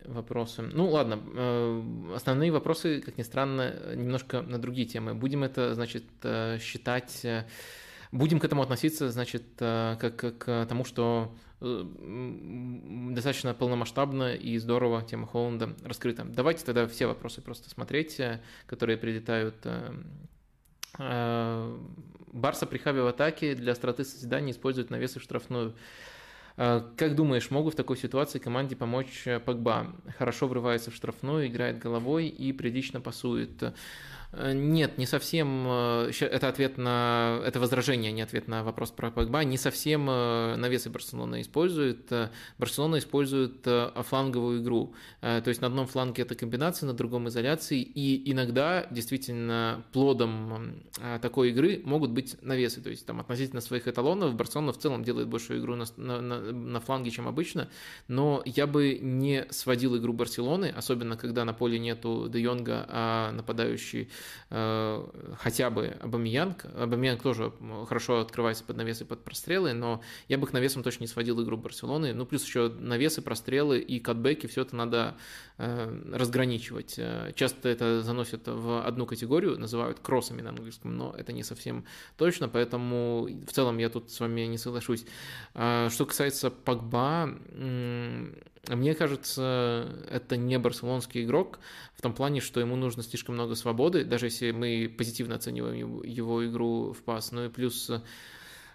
вопросы. 0.06 0.62
Ну, 0.62 0.90
ладно, 0.90 1.20
э, 1.34 2.14
основные 2.16 2.52
вопросы, 2.52 3.02
как 3.02 3.18
ни 3.18 3.24
странно, 3.24 3.96
немножко 3.96 4.42
на 4.42 4.60
другие 4.60 4.88
темы. 4.88 5.14
Будем 5.14 5.44
это, 5.44 5.74
значит, 5.74 6.06
э, 6.24 6.58
считать... 6.60 7.24
Э, 7.24 7.46
будем 8.12 8.40
к 8.40 8.46
этому 8.46 8.62
относиться, 8.62 9.10
значит, 9.10 9.44
как 9.58 10.38
к 10.38 10.66
тому, 10.68 10.86
что 10.86 11.36
достаточно 11.60 13.56
полномасштабно 13.56 14.36
и 14.36 14.58
здорово 14.60 15.02
тема 15.02 15.26
Холланда 15.26 15.76
раскрыта. 15.84 16.24
Давайте 16.24 16.64
тогда 16.64 16.86
все 16.86 17.08
вопросы 17.08 17.42
просто 17.42 17.72
смотреть, 17.72 18.22
которые 18.68 18.98
прилетают 18.98 19.56
Барса 20.98 22.66
при 22.66 22.78
хабе 22.78 23.02
в 23.02 23.08
атаке 23.08 23.56
для 23.56 23.72
остроты 23.74 24.04
созидания 24.04 24.52
использует 24.52 24.90
навесы 24.90 25.20
в 25.20 25.24
штрафную. 25.24 25.76
А, 26.56 26.88
как 26.98 27.16
думаешь, 27.16 27.50
могут 27.50 27.74
в 27.74 27.78
такой 27.78 27.98
ситуации 27.98 28.40
команде 28.40 28.76
помочь 28.76 29.24
э, 29.26 29.40
Погба? 29.40 29.96
Хорошо 30.18 30.48
врывается 30.48 30.92
в 30.92 30.96
штрафную, 30.96 31.48
играет 31.48 31.80
головой 31.80 32.28
и 32.28 32.54
прилично 32.54 33.02
пасует. 33.02 33.74
Нет, 34.36 34.98
не 34.98 35.06
совсем. 35.06 35.68
Это 35.68 36.48
ответ 36.50 36.78
на... 36.78 37.40
Это 37.46 37.60
возражение, 37.60 38.10
а 38.10 38.12
не 38.12 38.22
ответ 38.24 38.48
на 38.48 38.64
вопрос 38.64 38.90
про 38.90 39.12
Погба. 39.12 39.44
Не 39.44 39.58
совсем 39.58 40.06
навесы 40.06 40.90
Барселона 40.90 41.42
использует. 41.42 42.12
Барселона 42.58 42.98
использует 42.98 43.68
фланговую 43.96 44.64
игру. 44.64 44.96
То 45.22 45.44
есть 45.46 45.62
на 45.62 45.68
одном 45.68 45.86
фланге 45.86 46.24
это 46.24 46.34
комбинация, 46.34 46.88
на 46.88 46.94
другом 46.94 47.28
изоляции. 47.28 47.82
И 47.82 48.32
иногда 48.32 48.88
действительно 48.90 49.86
плодом 49.92 50.84
такой 51.22 51.50
игры 51.50 51.82
могут 51.86 52.10
быть 52.10 52.36
навесы. 52.42 52.82
То 52.82 52.90
есть 52.90 53.06
там 53.06 53.20
относительно 53.20 53.62
своих 53.62 53.88
эталонов 53.88 54.34
Барселона 54.34 54.74
в 54.74 54.80
целом 54.80 55.04
делает 55.04 55.28
большую 55.28 55.60
игру 55.60 55.76
на, 55.76 55.86
на, 55.98 56.22
на, 56.22 56.80
фланге, 56.80 57.12
чем 57.12 57.28
обычно. 57.28 57.70
Но 58.08 58.42
я 58.46 58.66
бы 58.66 58.98
не 59.00 59.46
сводил 59.52 59.96
игру 59.98 60.14
Барселоны, 60.14 60.74
особенно 60.76 61.18
когда 61.18 61.46
на 61.46 61.54
поле 61.54 61.78
нету 61.78 62.28
Де 62.30 62.40
Йонга, 62.40 62.86
а 62.90 63.32
нападающий 63.32 64.04
э, 64.04 64.23
хотя 64.50 65.70
бы 65.70 65.98
Абамиянг. 66.02 66.66
Абамиянг 66.66 67.22
тоже 67.22 67.54
хорошо 67.88 68.20
открывается 68.20 68.64
под 68.64 68.78
навесы, 68.78 69.06
под 69.06 69.24
прострелы, 69.24 69.74
но 69.74 70.02
я 70.28 70.38
бы 70.38 70.48
к 70.48 70.54
навесам 70.54 70.84
точно 70.84 71.04
не 71.04 71.08
сводил 71.08 71.42
игру 71.44 71.58
Барселоны. 71.58 72.14
Ну, 72.14 72.26
плюс 72.26 72.46
еще 72.46 72.70
навесы, 72.70 73.22
прострелы 73.22 73.80
и 73.80 74.00
катбеки, 74.00 74.48
все 74.48 74.62
это 74.62 74.76
надо 74.76 75.16
э, 75.53 75.53
разграничивать. 75.58 76.96
Э, 76.98 77.32
часто 77.36 77.70
это 77.70 78.02
заносят 78.02 78.48
в 78.48 78.86
одну 78.86 79.06
категорию, 79.06 79.60
называют 79.60 80.00
кроссами 80.00 80.42
на 80.42 80.50
английском, 80.50 80.98
но 80.98 81.14
это 81.18 81.32
не 81.32 81.44
совсем 81.44 81.86
точно, 82.18 82.50
поэтому 82.50 83.28
в 83.48 83.52
целом 83.52 83.78
я 83.78 83.90
тут 83.90 84.12
с 84.12 84.20
вами 84.20 84.42
не 84.42 84.58
соглашусь. 84.58 85.06
А, 85.54 85.90
что 85.90 86.06
касается 86.06 86.50
Погба, 86.50 87.38
мне 88.68 88.96
кажется, 88.96 89.88
это 90.10 90.38
не 90.38 90.58
барселонский 90.58 91.24
игрок 91.24 91.60
в 91.96 92.02
том 92.02 92.14
плане, 92.14 92.40
что 92.40 92.60
ему 92.60 92.76
нужно 92.76 93.04
слишком 93.04 93.36
много 93.36 93.56
свободы, 93.56 94.06
даже 94.06 94.28
если 94.28 94.52
мы 94.52 94.94
позитивно 94.98 95.36
оцениваем 95.36 96.02
его 96.04 96.46
игру 96.48 96.94
в 96.94 97.04
пас. 97.04 97.32
Ну 97.32 97.46
и 97.46 97.50
плюс 97.50 97.92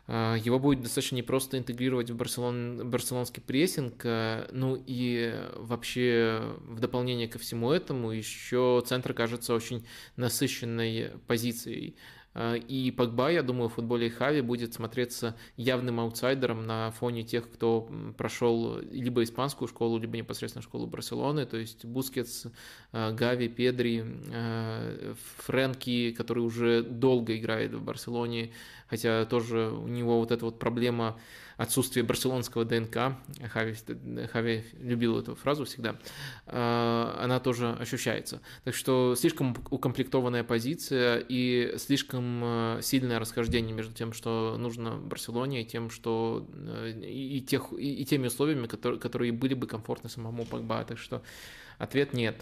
его 0.09 0.59
будет 0.59 0.83
достаточно 0.83 1.17
непросто 1.17 1.59
интегрировать 1.59 2.11
в 2.11 2.17
барселон, 2.17 2.89
барселонский 2.89 3.43
прессинг. 3.43 4.01
А, 4.05 4.49
ну 4.53 4.83
и 4.87 5.35
вообще 5.57 6.57
в 6.61 6.81
дополнение 6.81 7.29
ко 7.29 7.39
всему 7.39 7.71
этому 7.73 8.13
еще 8.13 8.83
центр 8.87 9.13
кажется 9.13 9.55
очень 9.55 9.87
насыщенной 10.17 11.13
позицией. 11.27 11.97
А, 12.41 12.55
и 12.55 12.93
Погба, 12.93 13.33
я 13.33 13.43
думаю, 13.43 13.69
в 13.69 13.75
футболе 13.75 14.09
Хави 14.11 14.43
будет 14.43 14.73
смотреться 14.73 15.35
явным 15.57 15.99
аутсайдером 15.99 16.69
на 16.69 16.93
фоне 16.93 17.25
тех, 17.25 17.51
кто 17.51 17.91
прошел 18.17 18.79
либо 18.79 19.25
испанскую 19.25 19.67
школу, 19.67 19.99
либо 19.99 20.17
непосредственно 20.17 20.63
школу 20.63 20.87
Барселоны, 20.87 21.47
то 21.47 21.57
есть 21.57 21.85
Бускетс, 21.85 22.47
а, 22.93 23.11
Гави, 23.11 23.49
Педри, 23.49 24.05
а, 24.33 25.15
Фрэнки, 25.39 26.13
который 26.13 26.45
уже 26.45 26.85
долго 26.85 27.37
играет 27.37 27.75
в 27.75 27.83
Барселоне, 27.83 28.53
хотя 28.87 29.25
тоже 29.25 29.71
у 29.71 29.89
него 29.89 30.21
вот 30.21 30.31
эта 30.31 30.45
вот 30.45 30.61
проблема 30.61 31.19
отсутствие 31.59 32.05
барселонского 32.05 32.65
ДНК, 32.65 33.17
Хави, 33.53 33.75
Хави 34.33 34.65
любил 34.81 35.19
эту 35.19 35.35
фразу 35.35 35.65
всегда, 35.65 35.97
а, 36.47 37.19
она 37.21 37.41
тоже 37.41 37.73
ощущается. 37.73 38.41
Так 38.65 38.75
что 38.75 39.17
слишком 39.17 39.57
укомплектованная 39.69 40.45
позиция 40.45 41.19
и 41.19 41.75
слишком 41.77 42.41
а, 42.45 42.79
сильное 42.81 43.19
расхождение 43.19 43.75
между 43.75 43.93
тем, 43.93 44.13
что 44.13 44.57
нужно 44.57 44.97
Барселоне, 44.97 45.63
и 45.63 45.65
тем, 45.65 45.91
что 45.91 46.47
э, 46.55 46.93
и, 47.05 47.41
тех, 47.41 47.73
и, 47.73 48.03
и 48.03 48.05
теми 48.05 48.29
условиями, 48.29 48.69
которые, 48.69 49.01
которые 49.01 49.33
были 49.33 49.55
бы 49.55 49.67
комфортны 49.67 50.09
самому 50.09 50.47
Погба. 50.47 50.85
Так 50.85 50.99
что 50.99 51.23
ответ 51.79 52.13
нет. 52.13 52.37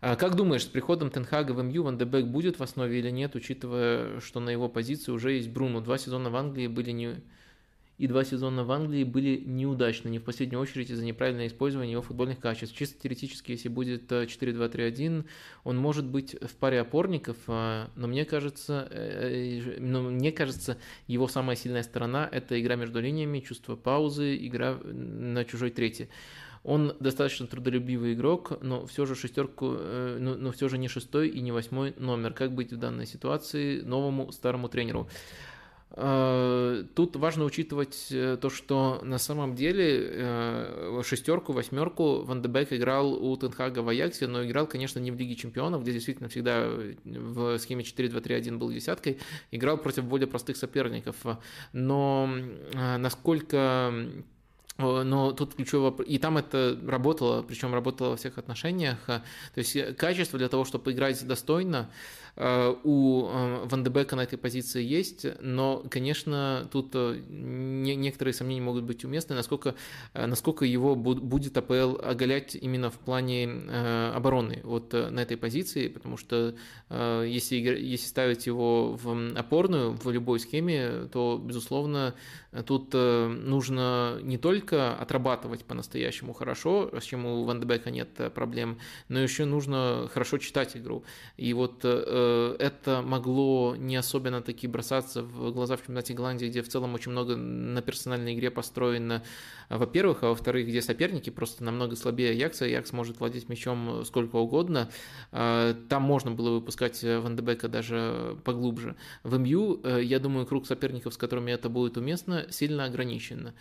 А 0.00 0.16
как 0.16 0.36
думаешь, 0.36 0.62
с 0.62 0.66
приходом 0.66 1.10
Тенхага 1.10 1.52
в 1.52 1.62
МЮ 1.62 1.82
Ван 1.82 1.98
Дебек 1.98 2.26
будет 2.26 2.58
в 2.58 2.62
основе 2.62 2.98
или 2.98 3.10
нет, 3.10 3.34
учитывая, 3.34 4.20
что 4.20 4.40
на 4.40 4.48
его 4.48 4.70
позиции 4.70 5.12
уже 5.12 5.32
есть 5.32 5.50
Бруно? 5.50 5.80
Два 5.80 5.98
сезона 5.98 6.30
в 6.30 6.36
Англии 6.36 6.68
были 6.68 6.92
не 6.92 7.20
и 7.98 8.06
два 8.06 8.24
сезона 8.24 8.64
в 8.64 8.70
Англии 8.70 9.02
были 9.02 9.42
неудачны, 9.44 10.08
не 10.08 10.20
в 10.20 10.22
последнюю 10.22 10.60
очередь 10.60 10.90
из-за 10.90 11.04
неправильного 11.04 11.48
использования 11.48 11.92
его 11.92 12.02
футбольных 12.02 12.38
качеств. 12.38 12.76
Чисто 12.76 13.02
теоретически, 13.02 13.50
если 13.50 13.68
будет 13.68 14.10
4-2-3-1, 14.10 15.24
он 15.64 15.76
может 15.76 16.06
быть 16.06 16.36
в 16.40 16.54
паре 16.54 16.80
опорников, 16.80 17.36
а, 17.48 17.90
но 17.96 18.06
мне 18.06 18.24
кажется, 18.24 18.86
э, 18.90 19.60
э, 19.60 19.80
но 19.80 20.02
мне 20.02 20.30
кажется, 20.30 20.78
его 21.08 21.26
самая 21.26 21.56
сильная 21.56 21.82
сторона– 21.82 22.28
это 22.32 22.60
игра 22.60 22.76
между 22.76 23.00
линиями, 23.00 23.40
чувство 23.40 23.74
паузы, 23.74 24.36
игра 24.36 24.78
на 24.84 25.44
чужой 25.44 25.70
трети. 25.70 26.08
Он 26.62 26.94
достаточно 27.00 27.46
трудолюбивый 27.46 28.14
игрок, 28.14 28.58
но 28.62 28.86
все 28.86 29.06
же 29.06 29.14
шестерку, 29.16 29.74
э, 29.78 30.18
но, 30.20 30.36
но 30.36 30.52
все 30.52 30.68
же 30.68 30.78
не 30.78 30.86
шестой 30.86 31.28
и 31.28 31.40
не 31.40 31.50
восьмой 31.50 31.94
номер. 31.96 32.32
Как 32.32 32.52
быть 32.52 32.72
в 32.72 32.76
данной 32.76 33.06
ситуации 33.06 33.80
новому 33.80 34.30
старому 34.30 34.68
тренеру? 34.68 35.08
Э, 36.00 36.84
тут 36.94 37.16
важно 37.16 37.44
учитывать 37.44 38.06
э, 38.12 38.38
то, 38.40 38.50
что 38.50 39.00
на 39.02 39.18
самом 39.18 39.56
деле 39.56 40.08
э, 40.08 41.02
шестерку, 41.04 41.52
восьмерку 41.52 42.22
Ван 42.22 42.40
де 42.40 42.48
Бек 42.48 42.72
играл 42.72 43.12
у 43.14 43.36
Тенхага 43.36 43.80
в 43.80 43.88
Аяксе, 43.88 44.28
но 44.28 44.44
играл, 44.44 44.68
конечно, 44.68 45.00
не 45.00 45.10
в 45.10 45.16
Лиге 45.16 45.34
Чемпионов, 45.34 45.82
где 45.82 45.92
действительно 45.92 46.28
всегда 46.28 46.68
в 47.04 47.58
схеме 47.58 47.82
4-2-3-1 47.82 48.58
был 48.58 48.70
десяткой, 48.70 49.18
играл 49.50 49.76
против 49.76 50.04
более 50.04 50.28
простых 50.28 50.56
соперников. 50.56 51.16
Но 51.72 52.30
насколько 52.72 53.92
но 54.78 55.32
тут 55.32 55.56
ключевой 55.56 55.90
вопрос. 55.90 56.06
И 56.08 56.18
там 56.18 56.38
это 56.38 56.78
работало, 56.86 57.42
причем 57.42 57.74
работало 57.74 58.10
во 58.10 58.16
всех 58.16 58.38
отношениях. 58.38 58.98
То 59.06 59.22
есть 59.56 59.96
качество 59.96 60.38
для 60.38 60.48
того, 60.48 60.64
чтобы 60.64 60.92
играть 60.92 61.26
достойно, 61.26 61.90
у 62.84 63.28
э, 63.28 63.64
Ван 63.64 63.84
де 63.84 63.90
Бека 63.90 64.16
на 64.16 64.22
этой 64.22 64.38
позиции 64.38 64.82
есть, 64.82 65.26
но, 65.40 65.84
конечно, 65.90 66.68
тут 66.72 66.90
э, 66.94 67.20
некоторые 67.28 68.34
сомнения 68.34 68.62
могут 68.62 68.84
быть 68.84 69.04
уместны, 69.04 69.34
насколько, 69.34 69.74
насколько 70.14 70.64
его 70.64 70.94
будет 70.94 71.56
АПЛ 71.56 71.96
оголять 72.02 72.54
именно 72.54 72.90
в 72.90 72.98
плане 72.98 73.48
обороны 74.14 74.60
вот 74.64 74.92
на 74.92 75.20
этой 75.20 75.36
позиции, 75.36 75.88
потому 75.88 76.16
что 76.16 76.54
если, 76.90 77.56
если 77.56 78.06
ставить 78.06 78.46
его 78.46 78.96
в 79.02 79.36
опорную 79.36 79.92
в 79.92 80.10
любой 80.10 80.40
схеме, 80.40 81.08
то, 81.12 81.40
безусловно, 81.42 82.14
тут 82.66 82.94
нужно 82.94 84.18
не 84.22 84.38
только 84.38 84.94
отрабатывать 84.94 85.64
по-настоящему 85.64 86.32
хорошо, 86.32 86.90
с 86.98 87.04
чем 87.04 87.26
у 87.26 87.44
Ван 87.44 87.60
де 87.60 87.66
Бека 87.66 87.90
нет 87.90 88.08
проблем, 88.34 88.78
но 89.08 89.18
еще 89.20 89.44
нужно 89.44 90.08
хорошо 90.12 90.38
читать 90.38 90.76
игру. 90.76 91.04
И 91.36 91.52
вот 91.52 91.84
Э, 91.84 92.27
это 92.58 93.02
могло 93.02 93.74
не 93.76 93.96
особенно 93.96 94.42
таки 94.42 94.66
бросаться 94.66 95.22
в 95.22 95.52
глаза 95.52 95.76
в 95.76 95.80
чемпионате 95.80 96.14
Голландии, 96.14 96.46
где 96.46 96.62
в 96.62 96.68
целом 96.68 96.94
очень 96.94 97.12
много 97.12 97.36
на 97.36 97.82
персональной 97.82 98.34
игре 98.34 98.50
построено, 98.50 99.22
во-первых, 99.68 100.22
а 100.22 100.28
во-вторых, 100.28 100.66
где 100.66 100.82
соперники 100.82 101.30
просто 101.30 101.64
намного 101.64 101.96
слабее 101.96 102.30
Аякса, 102.30 102.64
Аякс 102.64 102.92
может 102.92 103.20
владеть 103.20 103.48
мячом 103.48 104.04
сколько 104.04 104.36
угодно, 104.36 104.90
э, 105.32 105.74
там 105.88 106.02
можно 106.02 106.30
было 106.30 106.50
выпускать 106.50 107.02
Ван 107.02 107.36
Дебека 107.36 107.68
даже 107.68 108.36
поглубже. 108.44 108.96
В 109.22 109.38
МЮ, 109.38 109.80
э, 109.82 110.00
я 110.02 110.18
думаю, 110.18 110.46
круг 110.46 110.66
соперников, 110.66 111.14
с 111.14 111.16
которыми 111.16 111.52
это 111.52 111.68
будет 111.68 111.96
уместно, 111.96 112.46
сильно 112.50 112.84
ограничен. 112.84 113.52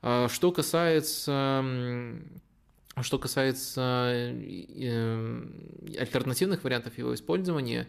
Что 0.00 0.52
касается 0.52 1.64
что 3.02 3.18
касается 3.18 4.10
э, 4.12 5.44
альтернативных 5.98 6.64
вариантов 6.64 6.96
его 6.98 7.14
использования, 7.14 7.88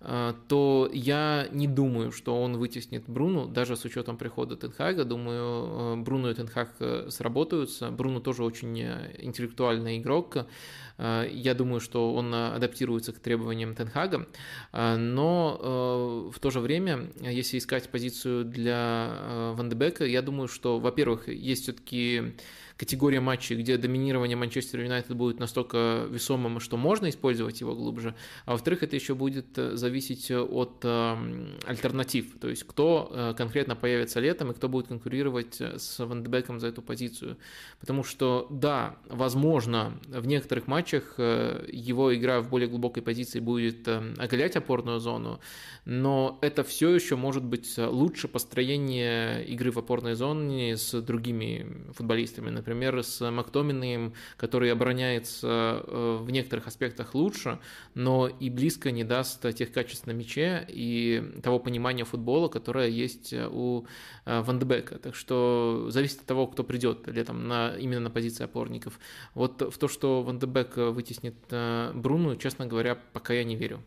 э, 0.00 0.34
то 0.48 0.90
я 0.92 1.48
не 1.52 1.68
думаю, 1.68 2.12
что 2.12 2.40
он 2.40 2.56
вытеснит 2.56 3.04
Бруну, 3.06 3.46
даже 3.46 3.76
с 3.76 3.84
учетом 3.84 4.16
прихода 4.16 4.56
Тенхага. 4.56 5.04
Думаю, 5.04 5.96
э, 5.98 6.02
Бруно 6.02 6.30
и 6.30 6.34
Тенхаг 6.34 6.70
сработаются. 7.08 7.90
Бруно 7.90 8.20
тоже 8.20 8.44
очень 8.44 8.80
интеллектуальный 9.18 9.98
игрок. 9.98 10.46
Я 10.98 11.54
думаю, 11.54 11.80
что 11.80 12.14
он 12.14 12.32
адаптируется 12.34 13.12
к 13.12 13.18
требованиям 13.18 13.74
Тенхага. 13.74 14.26
Но 14.72 16.30
в 16.32 16.38
то 16.38 16.50
же 16.50 16.60
время, 16.60 17.10
если 17.20 17.58
искать 17.58 17.88
позицию 17.88 18.44
для 18.44 19.52
Ван 19.56 19.68
Дебека, 19.68 20.04
я 20.04 20.22
думаю, 20.22 20.48
что, 20.48 20.78
во-первых, 20.78 21.28
есть 21.28 21.62
все-таки 21.64 22.34
категория 22.82 23.20
матчей, 23.20 23.54
где 23.54 23.78
доминирование 23.78 24.36
Манчестер 24.36 24.80
Юнайтед 24.80 25.14
будет 25.14 25.38
настолько 25.38 26.04
весомым, 26.10 26.58
что 26.58 26.76
можно 26.76 27.08
использовать 27.10 27.60
его 27.60 27.76
глубже, 27.76 28.16
а 28.44 28.52
во-вторых, 28.52 28.82
это 28.82 28.96
еще 28.96 29.14
будет 29.14 29.56
э, 29.56 29.76
зависеть 29.76 30.32
от 30.32 30.80
э, 30.82 31.46
альтернатив, 31.64 32.40
то 32.40 32.48
есть 32.48 32.64
кто 32.64 33.08
э, 33.12 33.34
конкретно 33.36 33.76
появится 33.76 34.18
летом 34.18 34.50
и 34.50 34.54
кто 34.54 34.68
будет 34.68 34.88
конкурировать 34.88 35.60
с 35.60 36.04
Ван 36.04 36.26
за 36.58 36.66
эту 36.66 36.82
позицию. 36.82 37.36
Потому 37.78 38.02
что, 38.02 38.48
да, 38.50 38.96
возможно, 39.08 40.00
в 40.08 40.26
некоторых 40.26 40.66
матчах 40.66 41.20
его 41.20 42.12
игра 42.12 42.40
в 42.40 42.50
более 42.50 42.68
глубокой 42.68 43.04
позиции 43.04 43.38
будет 43.38 43.86
оголять 43.86 44.56
опорную 44.56 44.98
зону, 44.98 45.38
но 45.84 46.36
это 46.42 46.64
все 46.64 46.90
еще 46.90 47.14
может 47.14 47.44
быть 47.44 47.78
лучше 47.78 48.26
построение 48.26 49.44
игры 49.46 49.70
в 49.70 49.78
опорной 49.78 50.14
зоне 50.14 50.76
с 50.76 51.00
другими 51.00 51.92
футболистами, 51.92 52.50
например, 52.50 52.71
с 53.02 53.30
Мактоминым, 53.30 54.14
который 54.36 54.72
обороняется 54.72 55.82
в 55.86 56.30
некоторых 56.30 56.66
аспектах 56.66 57.14
лучше, 57.14 57.58
но 57.94 58.28
и 58.28 58.50
близко 58.50 58.90
не 58.90 59.04
даст 59.04 59.54
тех 59.54 59.72
качеств 59.72 60.06
на 60.06 60.12
мяче 60.12 60.66
и 60.68 61.40
того 61.42 61.58
понимания 61.58 62.04
футбола, 62.04 62.48
которое 62.48 62.88
есть 62.88 63.34
у 63.34 63.86
Вандебека. 64.24 64.98
Так 64.98 65.14
что 65.14 65.86
зависит 65.88 66.20
от 66.20 66.26
того, 66.26 66.46
кто 66.46 66.64
придет 66.64 67.06
летом 67.08 67.48
на, 67.48 67.76
именно 67.76 68.00
на 68.00 68.10
позиции 68.10 68.44
опорников. 68.44 68.98
Вот 69.34 69.62
в 69.62 69.78
то, 69.78 69.88
что 69.88 70.22
Вандебек 70.22 70.76
вытеснит 70.76 71.34
Бруну, 71.94 72.36
честно 72.36 72.66
говоря, 72.66 72.98
пока 73.12 73.34
я 73.34 73.44
не 73.44 73.56
верю. 73.56 73.82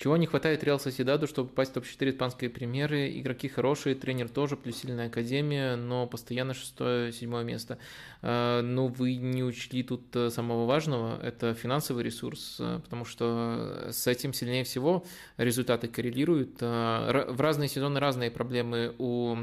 Чего 0.00 0.16
не 0.16 0.24
хватает 0.24 0.64
Реал 0.64 0.80
Соседаду, 0.80 1.26
чтобы 1.26 1.50
попасть 1.50 1.72
в 1.72 1.74
топ-4 1.74 2.08
испанской 2.08 2.48
премьеры? 2.48 3.10
Игроки 3.20 3.48
хорошие, 3.48 3.94
тренер 3.94 4.30
тоже, 4.30 4.56
плюс 4.56 4.78
сильная 4.78 5.08
академия, 5.08 5.76
но 5.76 6.06
постоянно 6.06 6.54
шестое-седьмое 6.54 7.44
место. 7.44 7.76
А, 8.22 8.62
но 8.62 8.88
вы 8.88 9.16
не 9.16 9.44
учли 9.44 9.82
тут 9.82 10.16
э, 10.16 10.30
самого 10.30 10.64
важного, 10.64 11.20
это 11.22 11.52
финансовый 11.52 12.02
ресурс, 12.02 12.56
э, 12.60 12.80
потому 12.82 13.04
что 13.04 13.88
с 13.90 14.06
этим 14.06 14.32
сильнее 14.32 14.64
всего 14.64 15.04
результаты 15.36 15.86
коррелируют. 15.86 16.56
А, 16.62 17.30
в 17.30 17.38
разные 17.38 17.68
сезоны 17.68 18.00
разные 18.00 18.30
проблемы 18.30 18.94
у 18.96 19.36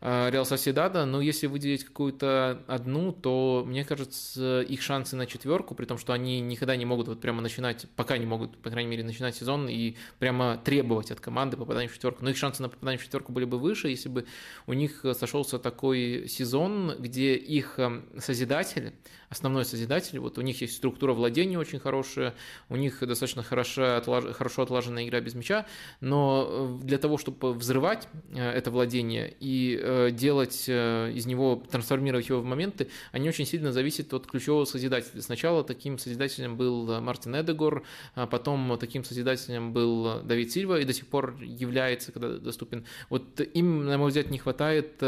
Реал 0.00 0.46
Соседада, 0.46 1.04
но 1.04 1.20
если 1.20 1.46
выделить 1.46 1.84
какую-то 1.84 2.62
одну, 2.66 3.12
то, 3.12 3.64
мне 3.66 3.84
кажется, 3.84 4.62
их 4.62 4.80
шансы 4.80 5.14
на 5.14 5.26
четверку, 5.26 5.74
при 5.74 5.84
том, 5.84 5.98
что 5.98 6.14
они 6.14 6.40
никогда 6.40 6.74
не 6.74 6.86
могут 6.86 7.08
вот 7.08 7.20
прямо 7.20 7.42
начинать, 7.42 7.86
пока 7.96 8.16
не 8.16 8.24
могут, 8.24 8.56
по 8.62 8.70
крайней 8.70 8.88
мере, 8.88 9.04
начинать 9.04 9.36
сезон 9.36 9.68
и 9.68 9.96
прямо 10.18 10.58
требовать 10.64 11.10
от 11.10 11.20
команды 11.20 11.58
попадания 11.58 11.88
в 11.88 11.92
четверку. 11.92 12.24
Но 12.24 12.30
их 12.30 12.38
шансы 12.38 12.62
на 12.62 12.70
попадание 12.70 12.98
в 12.98 13.04
четверку 13.04 13.32
были 13.32 13.44
бы 13.44 13.58
выше, 13.58 13.88
если 13.88 14.08
бы 14.08 14.24
у 14.66 14.72
них 14.72 15.04
сошелся 15.18 15.58
такой 15.58 16.26
сезон, 16.28 16.94
где 16.98 17.34
их 17.34 17.78
э, 17.78 18.00
созидатель, 18.18 18.94
основной 19.30 19.64
созидатель, 19.64 20.18
вот 20.18 20.38
у 20.38 20.42
них 20.42 20.60
есть 20.60 20.76
структура 20.76 21.12
владения 21.12 21.58
очень 21.58 21.78
хорошая, 21.78 22.34
у 22.68 22.76
них 22.76 23.00
достаточно 23.00 23.42
хорошо, 23.42 24.02
хорошо 24.32 24.62
отлаженная 24.62 25.06
игра 25.06 25.20
без 25.20 25.34
мяча, 25.34 25.66
но 26.00 26.78
э, 26.80 26.84
для 26.84 26.98
того, 26.98 27.18
чтобы 27.18 27.54
взрывать 27.54 28.08
это 28.34 28.70
владение 28.70 29.34
и 29.40 29.80
Э, 29.82 30.10
делать 30.10 30.64
э, 30.68 31.12
из 31.12 31.26
него, 31.26 31.62
трансформировать 31.70 32.28
его 32.28 32.40
в 32.40 32.44
моменты, 32.44 32.88
они 33.12 33.28
очень 33.28 33.46
сильно 33.46 33.72
зависят 33.72 34.12
от 34.12 34.26
ключевого 34.26 34.64
созидателя. 34.64 35.20
Сначала 35.22 35.64
таким 35.64 35.98
созидателем 35.98 36.56
был 36.56 36.90
э, 36.90 37.00
Мартин 37.00 37.40
Эдегор, 37.40 37.82
а 38.14 38.26
потом 38.26 38.76
таким 38.78 39.04
созидателем 39.04 39.72
был 39.72 40.22
Давид 40.22 40.52
Сильва 40.52 40.78
и 40.78 40.84
до 40.84 40.92
сих 40.92 41.06
пор 41.06 41.40
является, 41.42 42.12
когда 42.12 42.38
доступен. 42.38 42.84
Вот 43.08 43.40
им, 43.40 43.86
на 43.86 43.98
мой 43.98 44.08
взгляд, 44.08 44.30
не 44.30 44.38
хватает 44.38 45.02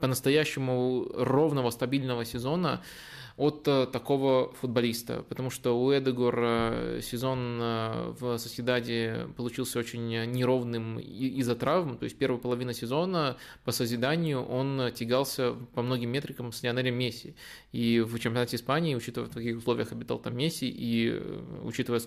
по-настоящему 0.00 1.06
ровного, 1.14 1.70
стабильного 1.70 2.24
сезона, 2.24 2.82
от 3.40 3.66
э, 3.68 3.86
такого 3.86 4.52
футболиста, 4.60 5.24
потому 5.26 5.48
что 5.48 5.72
у 5.80 5.90
Эдегора 5.96 7.00
сезон 7.00 7.58
э, 7.58 8.14
в 8.20 8.36
Соседаде 8.36 9.28
получился 9.34 9.78
очень 9.78 10.08
неровным 10.30 10.98
из-за 10.98 11.54
травм, 11.54 11.96
то 11.96 12.04
есть 12.04 12.18
первая 12.18 12.38
половина 12.38 12.74
сезона 12.74 13.38
по 13.64 13.72
созиданию 13.72 14.44
он 14.44 14.92
тягался 14.92 15.54
по 15.74 15.80
многим 15.80 16.10
метрикам 16.10 16.52
с 16.52 16.62
Лионелем 16.62 16.94
Месси, 16.96 17.34
и 17.72 18.00
в 18.00 18.18
чемпионате 18.18 18.56
Испании, 18.56 18.94
учитывая, 18.94 19.30
в 19.30 19.32
каких 19.32 19.56
условиях 19.56 19.92
обитал 19.92 20.18
там 20.18 20.36
Месси, 20.36 20.68
и 20.68 21.10
э, 21.10 21.40
учитывая, 21.64 22.02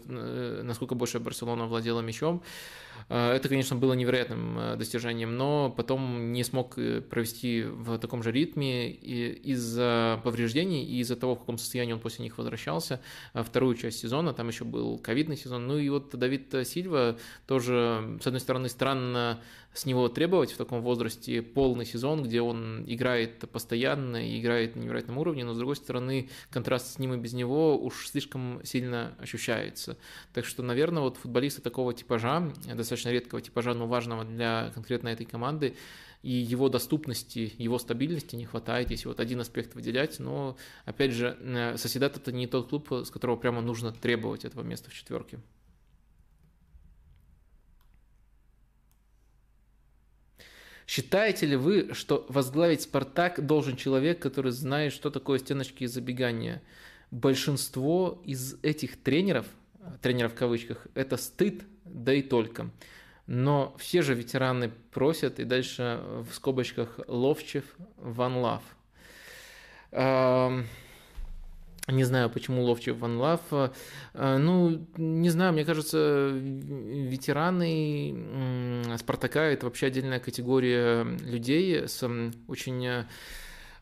насколько 0.62 0.94
больше 0.94 1.20
Барселона 1.20 1.66
владела 1.66 2.02
мячом, 2.02 2.44
Э, 2.93 2.93
это, 3.10 3.50
конечно, 3.50 3.76
было 3.76 3.94
невероятным 3.94 4.58
э, 4.58 4.76
достижением, 4.76 5.38
но 5.38 5.70
потом 5.70 6.32
не 6.32 6.44
смог 6.44 6.78
э, 6.78 7.02
провести 7.02 7.64
в 7.64 7.98
таком 7.98 8.24
же 8.24 8.32
ритме 8.32 8.91
из-за 8.91 10.22
повреждений 10.24 10.84
и 10.84 11.00
из-за 11.00 11.16
того, 11.16 11.36
в 11.36 11.39
каком 11.39 11.58
состоянии 11.58 11.94
он 11.94 12.00
после 12.00 12.24
них 12.24 12.38
возвращался. 12.38 13.02
Вторую 13.34 13.76
часть 13.76 14.00
сезона, 14.00 14.34
там 14.34 14.48
еще 14.48 14.64
был 14.64 14.98
ковидный 14.98 15.38
сезон. 15.38 15.68
Ну 15.68 15.78
и 15.78 15.89
вот 15.89 16.16
Давид 16.16 16.54
Сильва 16.66 17.18
тоже, 17.46 18.18
с 18.22 18.28
одной 18.28 18.39
стороны, 18.39 18.70
странно 18.70 19.39
с 19.74 19.86
него 19.86 20.07
требовать 20.07 20.51
в 20.51 20.57
таком 20.57 20.82
возрасте 20.82 21.41
полный 21.41 21.86
сезон, 21.86 22.24
где 22.24 22.41
он 22.41 22.84
играет 22.88 23.39
постоянно 23.49 24.28
и 24.28 24.39
играет 24.39 24.76
на 24.76 24.82
невероятном 24.82 25.17
уровне, 25.17 25.43
но 25.43 25.53
с 25.53 25.57
другой 25.57 25.76
стороны 25.76 26.30
контраст 26.49 26.93
с 26.93 26.99
ним 26.99 27.13
и 27.13 27.17
без 27.17 27.34
него 27.34 27.78
уж 27.78 28.07
слишком 28.07 28.61
сильно 28.63 29.15
ощущается. 29.19 29.97
Так 30.34 30.45
что, 30.45 30.63
наверное, 30.63 31.01
вот 31.01 31.17
футболиста 31.17 31.61
такого 31.61 31.93
типажа, 31.93 32.53
достаточно 32.74 33.09
редкого 33.09 33.41
типажа, 33.41 33.74
но 33.74 33.88
важного 33.88 34.24
для 34.24 34.71
конкретно 34.74 35.09
этой 35.09 35.26
команды, 35.26 35.76
и 36.21 36.32
его 36.32 36.69
доступности, 36.69 37.53
его 37.57 37.78
стабильности 37.78 38.36
не 38.38 38.45
хватает, 38.45 38.91
если 38.91 39.09
вот 39.09 39.19
один 39.19 39.41
аспект 39.41 39.76
выделять, 39.76 40.19
но, 40.19 40.55
опять 40.86 41.11
же, 41.11 41.38
э, 41.39 41.78
Соседат 41.78 42.15
это 42.15 42.32
не 42.32 42.47
тот 42.47 42.69
клуб, 42.69 42.89
с 42.91 43.11
которого 43.11 43.36
прямо 43.36 43.61
нужно 43.61 43.91
требовать 43.91 44.45
этого 44.45 44.63
места 44.63 44.89
в 44.89 44.93
четверке. 44.93 45.39
Считаете 50.88 51.46
ли 51.46 51.56
вы, 51.56 51.94
что 51.94 52.26
возглавить 52.30 52.82
«Спартак» 52.82 53.46
должен 53.46 53.76
человек, 53.76 54.20
который 54.20 54.52
знает, 54.52 54.94
что 54.94 55.10
такое 55.10 55.40
стеночки 55.40 55.84
и 55.84 55.88
забегания? 55.88 56.62
Большинство 57.12 58.22
из 58.26 58.58
этих 58.64 59.02
тренеров, 59.02 59.46
тренеров 60.02 60.34
в 60.34 60.36
кавычках, 60.36 60.88
это 60.94 61.18
стыд, 61.18 61.64
да 61.86 62.14
и 62.14 62.22
только. 62.22 62.70
Но 63.28 63.76
все 63.78 64.02
же 64.02 64.14
ветераны 64.14 64.72
просят, 64.92 65.40
и 65.40 65.46
дальше 65.46 66.02
в 66.30 66.34
скобочках 66.34 67.00
Ловчев, 67.08 67.64
Ван 67.98 68.38
Лав. 68.38 68.64
Не 71.90 72.06
знаю, 72.06 72.30
почему 72.30 72.64
Ловчев 72.64 72.98
Ван 73.00 73.18
Лав. 73.18 73.42
Э, 73.52 74.38
ну, 74.38 74.88
не 74.96 75.30
знаю, 75.30 75.52
мне 75.52 75.66
кажется, 75.66 76.30
ветераны 76.34 78.16
Спартака– 78.98 79.42
это 79.44 79.66
вообще 79.66 79.88
отдельная 79.88 80.22
категория 80.22 81.04
людей 81.04 81.86
с 81.90 82.02
очень 82.48 82.86
э, 82.86 83.06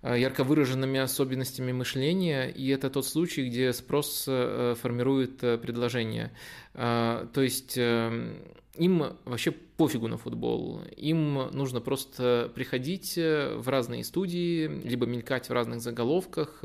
ярко 0.02 0.44
выраженными 0.44 1.00
особенностями 1.00 1.74
мышления, 1.74 2.50
и 2.50 2.70
это 2.70 2.90
тот 2.90 3.06
случай, 3.06 3.48
где 3.48 3.72
спрос 3.72 4.26
э, 4.28 4.74
формирует 4.82 5.38
предложение. 5.38 6.32
То 6.74 7.30
есть 7.36 7.78
им 7.78 9.04
вообще 9.26 9.54
пофигу 9.82 10.08
на 10.08 10.18
футбол. 10.18 10.82
Им 10.96 11.50
нужно 11.54 11.82
просто 11.82 12.52
приходить 12.54 13.16
в 13.16 13.64
разные 13.66 14.04
студии, 14.04 14.68
либо 14.68 15.08
мелькать 15.08 15.50
в 15.50 15.54
разных 15.54 15.82
заголовках 15.82 16.64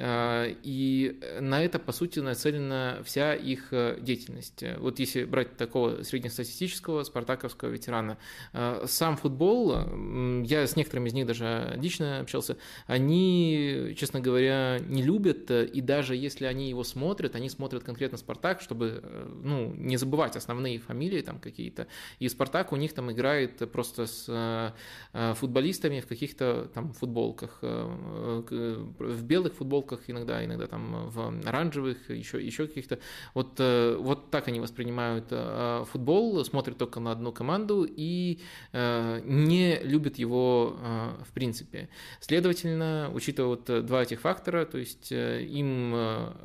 Э, 0.00 0.54
и 0.62 1.20
на 1.40 1.62
это, 1.62 1.78
по 1.78 1.92
сути, 1.92 2.20
нацелена 2.20 3.02
вся 3.04 3.34
их 3.34 3.68
э, 3.72 3.98
деятельность. 4.00 4.64
Вот 4.78 4.98
если 4.98 5.24
брать 5.24 5.58
такого 5.58 6.02
среднестатистического 6.02 7.02
спартаковского 7.02 7.68
ветерана, 7.68 8.16
э, 8.54 8.84
сам 8.86 9.18
футбол, 9.18 9.76
я 10.44 10.66
с 10.66 10.74
некоторыми 10.74 11.08
из 11.08 11.12
них 11.12 11.26
даже 11.26 11.74
лично 11.76 12.20
общался, 12.20 12.56
они, 12.86 13.94
честно 13.98 14.20
говоря, 14.20 14.78
не 14.80 15.02
любят, 15.02 15.50
и 15.50 15.80
даже 15.82 16.16
если 16.16 16.46
они 16.46 16.70
его 16.70 16.82
смотрят, 16.82 17.36
они 17.36 17.50
смотрят 17.50 17.84
конкретно 17.84 18.16
Спартак, 18.16 18.62
чтобы 18.62 19.02
ну, 19.42 19.74
не 19.74 19.98
забывать 19.98 20.34
основные 20.34 20.78
фамилии 20.78 21.20
там 21.20 21.38
какие-то. 21.38 21.86
И 22.18 22.28
Спартак 22.30 22.72
у 22.72 22.76
них 22.76 22.92
там 22.92 23.10
играет 23.12 23.70
просто 23.70 24.06
с 24.06 24.74
футболистами 25.36 26.00
в 26.00 26.06
каких-то 26.06 26.70
там 26.74 26.92
футболках, 26.92 27.58
в 27.62 29.22
белых 29.22 29.54
футболках, 29.54 30.00
иногда, 30.06 30.44
иногда 30.44 30.66
там 30.66 31.08
в 31.10 31.48
оранжевых, 31.48 32.10
еще, 32.10 32.44
еще 32.44 32.66
каких-то. 32.66 32.98
Вот, 33.34 33.54
э, 33.58 33.96
вот 33.98 34.30
так 34.30 34.48
они 34.48 34.60
воспринимают 34.60 35.26
э, 35.30 35.84
футбол, 35.90 36.44
смотрят 36.44 36.78
только 36.78 37.00
на 37.00 37.12
одну 37.12 37.32
команду 37.32 37.86
и 37.88 38.40
э, 38.72 39.20
не 39.24 39.78
любят 39.80 40.18
его 40.18 40.76
в 41.24 41.32
принципе. 41.32 41.88
Следовательно, 42.20 43.10
учитывая 43.12 43.56
вот 43.56 43.86
два 43.86 44.02
этих 44.02 44.20
фактора, 44.20 44.64
то 44.64 44.78
есть 44.78 45.10
им 45.10 45.94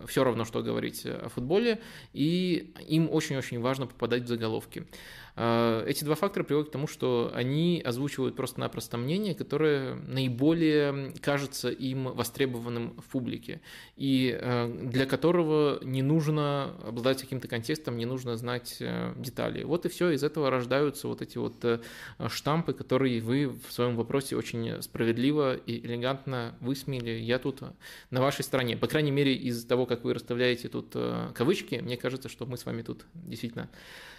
все 0.08 0.24
равно, 0.24 0.46
что 0.46 0.62
говорить 0.62 1.06
о 1.06 1.30
футболе, 1.30 1.82
и 2.14 2.74
им 2.88 3.10
очень-очень 3.12 3.60
важно 3.60 3.88
попадать 3.88 4.24
в 4.24 4.28
заголовки. 4.28 4.88
Эти 5.36 6.04
два 6.04 6.16
фактора 6.16 6.44
приводят 6.44 6.70
к 6.70 6.72
тому, 6.72 6.88
что 6.88 7.32
они 7.34 7.82
озвучивают 7.84 8.36
просто-напросто 8.36 8.98
мнение, 8.98 9.36
которое 9.36 9.96
наиболее 9.96 11.14
кажется 11.22 11.70
им 11.70 12.06
востребованным 12.06 12.96
в 13.02 13.06
публике, 13.06 13.60
и 13.98 14.40
для 14.84 15.06
которого 15.06 15.84
не 15.84 16.02
нужно 16.02 16.76
обладать 16.88 17.22
каким-то 17.22 17.50
контекстом, 17.50 17.98
не 17.98 18.06
нужно 18.06 18.38
знать 18.38 18.82
детали. 19.18 19.64
Вот 19.64 19.86
и 19.86 19.90
все, 19.90 20.12
из 20.12 20.24
этого 20.24 20.50
рождаются 20.50 21.10
вот 21.10 21.22
эти 21.22 21.38
вот 21.38 21.82
штампы, 22.30 22.74
которые 22.74 23.20
вы 23.20 23.48
в 23.48 23.74
своем 23.74 23.98
вопросе 23.98 24.38
очень 24.38 24.82
справедливо 24.82 25.56
и 25.56 25.86
элегантно 25.86 26.56
высмеяли. 26.62 27.12
Я 27.12 27.40
тут 27.40 27.62
на 28.10 28.22
вашей 28.22 28.44
стороне. 28.44 28.78
По 28.78 28.88
крайней 28.88 29.12
мере, 29.12 29.36
из 29.36 29.66
того, 29.66 29.86
как 29.86 30.04
вы 30.04 30.14
расставляете 30.14 30.70
тут 30.70 30.92
э, 30.96 31.32
кавычки, 31.34 31.76
мне 31.76 31.98
кажется, 31.98 32.30
что 32.30 32.46
мы 32.46 32.58
с 32.58 32.66
вами 32.66 32.82
тут 32.82 33.06
действительно 33.14 33.70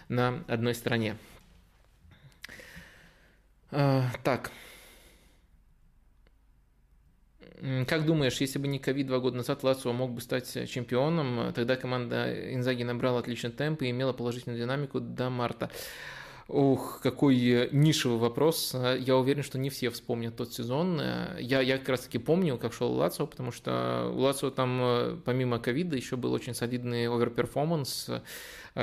на 0.09 0.45
одной 0.49 0.75
стороне. 0.75 1.17
А, 3.71 4.11
так. 4.23 4.51
Как 7.87 8.05
думаешь, 8.05 8.41
если 8.41 8.59
бы 8.59 8.69
не 8.69 8.79
ковид 8.79 9.07
два 9.07 9.19
года 9.19 9.39
назад, 9.39 9.63
Лацио 9.63 9.93
мог 9.93 10.13
бы 10.13 10.21
стать 10.21 10.53
чемпионом? 10.69 11.53
Тогда 11.55 11.77
команда 11.77 12.55
Инзаги 12.55 12.83
набрала 12.83 13.21
отличный 13.21 13.51
темп 13.51 13.83
и 13.83 13.91
имела 13.91 14.13
положительную 14.13 14.61
динамику 14.61 15.01
до 15.01 15.31
марта. 15.31 15.71
Ох, 16.49 17.01
какой 17.03 17.37
э, 17.37 17.69
нишевый 17.73 18.19
вопрос. 18.19 18.73
Э, 18.73 18.97
я 19.01 19.17
уверен, 19.17 19.43
что 19.43 19.59
не 19.59 19.69
все 19.69 19.91
вспомнят 19.91 20.37
тот 20.37 20.53
сезон. 20.53 21.01
Э, 21.01 21.37
я, 21.41 21.61
я 21.61 21.77
как 21.79 21.89
раз 21.89 22.01
таки 22.03 22.19
помню, 22.19 22.57
как 22.57 22.73
шел 22.73 22.93
Лацио, 22.93 23.27
потому 23.27 23.51
что 23.51 24.13
у 24.15 24.19
Лацио 24.21 24.51
там 24.51 25.23
помимо 25.25 25.59
ковида 25.59 25.97
еще 25.97 26.17
был 26.17 26.33
очень 26.33 26.55
солидный 26.55 27.09
overperformance. 27.09 28.11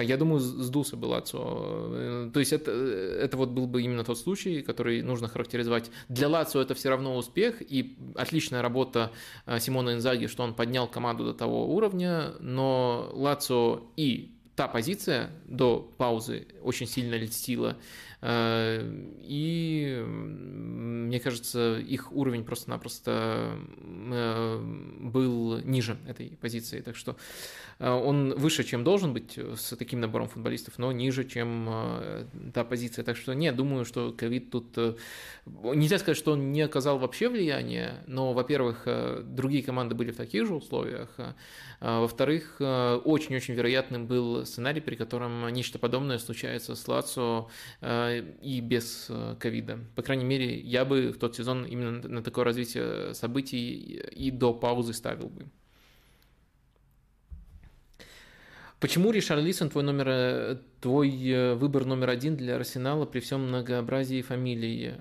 Я 0.02 0.18
думаю, 0.18 0.40
сдулся 0.40 0.98
бы 0.98 1.06
Лацио. 1.06 2.32
То 2.34 2.40
есть 2.40 2.52
это, 2.52 2.72
это 2.72 3.38
вот 3.38 3.50
был 3.50 3.68
бы 3.68 3.84
именно 3.84 4.04
тот 4.04 4.18
случай, 4.18 4.62
который 4.62 5.02
нужно 5.04 5.28
характеризовать. 5.28 5.92
Для 6.10 6.28
Лацио 6.30 6.62
это 6.62 6.74
все 6.74 6.90
равно 6.90 7.16
успех 7.16 7.62
и 7.62 7.96
отличная 8.16 8.62
работа 8.62 9.12
Симона 9.60 9.94
Инзаги, 9.94 10.26
что 10.28 10.44
он 10.44 10.56
поднял 10.56 10.88
команду 10.88 11.26
до 11.26 11.34
того 11.34 11.76
уровня, 11.76 12.34
но 12.40 13.12
Лацио 13.14 13.84
и 13.96 14.32
та 14.56 14.68
позиция 14.68 15.30
до 15.46 15.92
паузы 15.98 16.48
очень 16.64 16.88
сильно 16.88 17.16
льстила. 17.16 17.78
Э, 18.26 18.82
и 19.22 20.02
мне 20.08 21.20
кажется, 21.20 21.78
их 21.78 22.14
уровень 22.14 22.46
просто-напросто 22.46 23.58
э, 23.82 24.60
был 25.02 25.60
ниже 25.60 25.98
этой 26.08 26.38
позиции. 26.40 26.80
Так 26.80 26.96
что 26.96 27.18
э, 27.80 27.90
он 27.90 28.34
выше, 28.36 28.64
чем 28.64 28.86
должен 28.86 29.14
быть 29.14 29.38
с 29.38 29.76
таким 29.76 30.00
набором 30.00 30.30
футболистов, 30.30 30.76
но 30.78 30.94
ниже, 30.94 31.26
чем 31.26 31.70
та 32.54 32.64
позиция. 32.64 33.04
Так 33.04 33.18
что 33.18 33.34
нет, 33.34 33.58
думаю, 33.58 33.84
что 33.84 34.14
ковид 34.14 34.52
тут... 34.52 34.78
Нельзя 35.46 36.00
сказать, 36.00 36.18
что 36.18 36.32
он 36.32 36.54
не 36.54 36.62
оказал 36.62 37.00
вообще 37.00 37.28
влияния, 37.28 38.06
но, 38.08 38.32
во-первых, 38.32 38.88
другие 39.26 39.64
команды 39.64 39.96
были 39.96 40.12
в 40.12 40.18
таких 40.18 40.48
же 40.48 40.56
условиях, 40.56 41.10
во-вторых, 41.84 42.56
э, 42.60 42.96
очень-очень 43.04 43.56
вероятным 43.56 44.08
был 44.08 44.46
сценарий, 44.46 44.80
при 44.80 44.96
котором 44.96 45.50
нечто 45.50 45.80
подобное 45.80 46.18
случается 46.18 46.76
с 46.76 46.88
Лацо 46.88 47.50
э, 47.82 48.24
и 48.42 48.62
без 48.62 49.08
э, 49.10 49.36
ковида. 49.38 49.80
По 49.94 50.02
крайней 50.02 50.24
мере, 50.24 50.58
я 50.62 50.86
бы 50.86 51.12
в 51.12 51.18
тот 51.18 51.36
сезон 51.36 51.66
именно 51.66 52.08
на 52.08 52.24
такое 52.24 52.46
развитие 52.46 53.14
событий 53.14 54.02
и 54.12 54.32
до 54.32 54.54
паузы 54.54 54.94
ставил 54.94 55.28
бы. 55.28 55.46
Почему 58.80 59.12
Ришар 59.12 59.40
Лисон 59.40 59.70
твой 59.70 59.84
номер, 59.84 60.60
твой 60.80 61.56
выбор 61.56 61.84
номер 61.84 62.10
один 62.10 62.38
для 62.38 62.56
Арсенала 62.56 63.06
при 63.06 63.20
всем 63.20 63.48
многообразии 63.48 64.22
фамилий? 64.22 64.94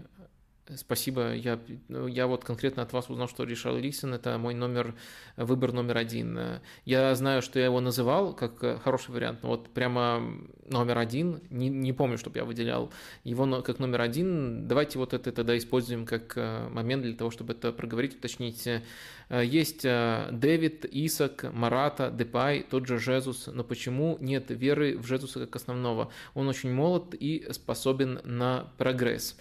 Спасибо. 0.76 1.34
Я, 1.34 1.58
ну, 1.88 2.06
я 2.06 2.28
вот 2.28 2.44
конкретно 2.44 2.84
от 2.84 2.92
вас 2.92 3.10
узнал, 3.10 3.28
что 3.28 3.42
Ришар 3.42 3.76
Лисен– 3.76 4.14
это 4.14 4.38
мой 4.38 4.54
номер, 4.54 4.94
выбор 5.36 5.72
номер 5.72 5.98
один. 5.98 6.38
Я 6.84 7.12
знаю, 7.16 7.42
что 7.42 7.58
я 7.58 7.64
его 7.64 7.80
называл 7.80 8.32
как 8.32 8.62
э, 8.62 8.78
хороший 8.78 9.10
вариант, 9.10 9.42
но 9.42 9.48
вот 9.48 9.70
прямо 9.70 10.22
номер 10.68 10.98
один, 10.98 11.40
не, 11.50 11.68
не 11.68 11.92
помню, 11.92 12.16
чтобы 12.16 12.38
я 12.38 12.44
выделял 12.44 12.92
его 13.24 13.60
как 13.62 13.80
номер 13.80 14.02
один. 14.02 14.68
Давайте 14.68 15.00
вот 15.00 15.14
это 15.14 15.32
тогда 15.32 15.58
используем 15.58 16.06
как 16.06 16.34
э, 16.36 16.68
момент 16.68 17.02
для 17.02 17.14
того, 17.14 17.32
чтобы 17.32 17.54
это 17.54 17.72
проговорить, 17.72 18.14
уточнить. 18.14 18.64
Э, 18.68 18.82
есть 19.44 19.82
Дэвид, 19.82 20.86
Исак, 20.92 21.52
Марата, 21.52 22.08
Депай, 22.10 22.62
тот 22.62 22.86
же 22.86 22.98
Жезус, 22.98 23.48
но 23.48 23.64
почему 23.64 24.16
нет 24.20 24.50
веры 24.50 24.96
в 24.96 25.06
Жезуса 25.06 25.40
как 25.40 25.56
основного? 25.56 26.12
Он 26.34 26.46
очень 26.46 26.72
молод 26.72 27.14
и 27.18 27.48
способен 27.50 28.20
на 28.22 28.68
прогресс. 28.78 29.36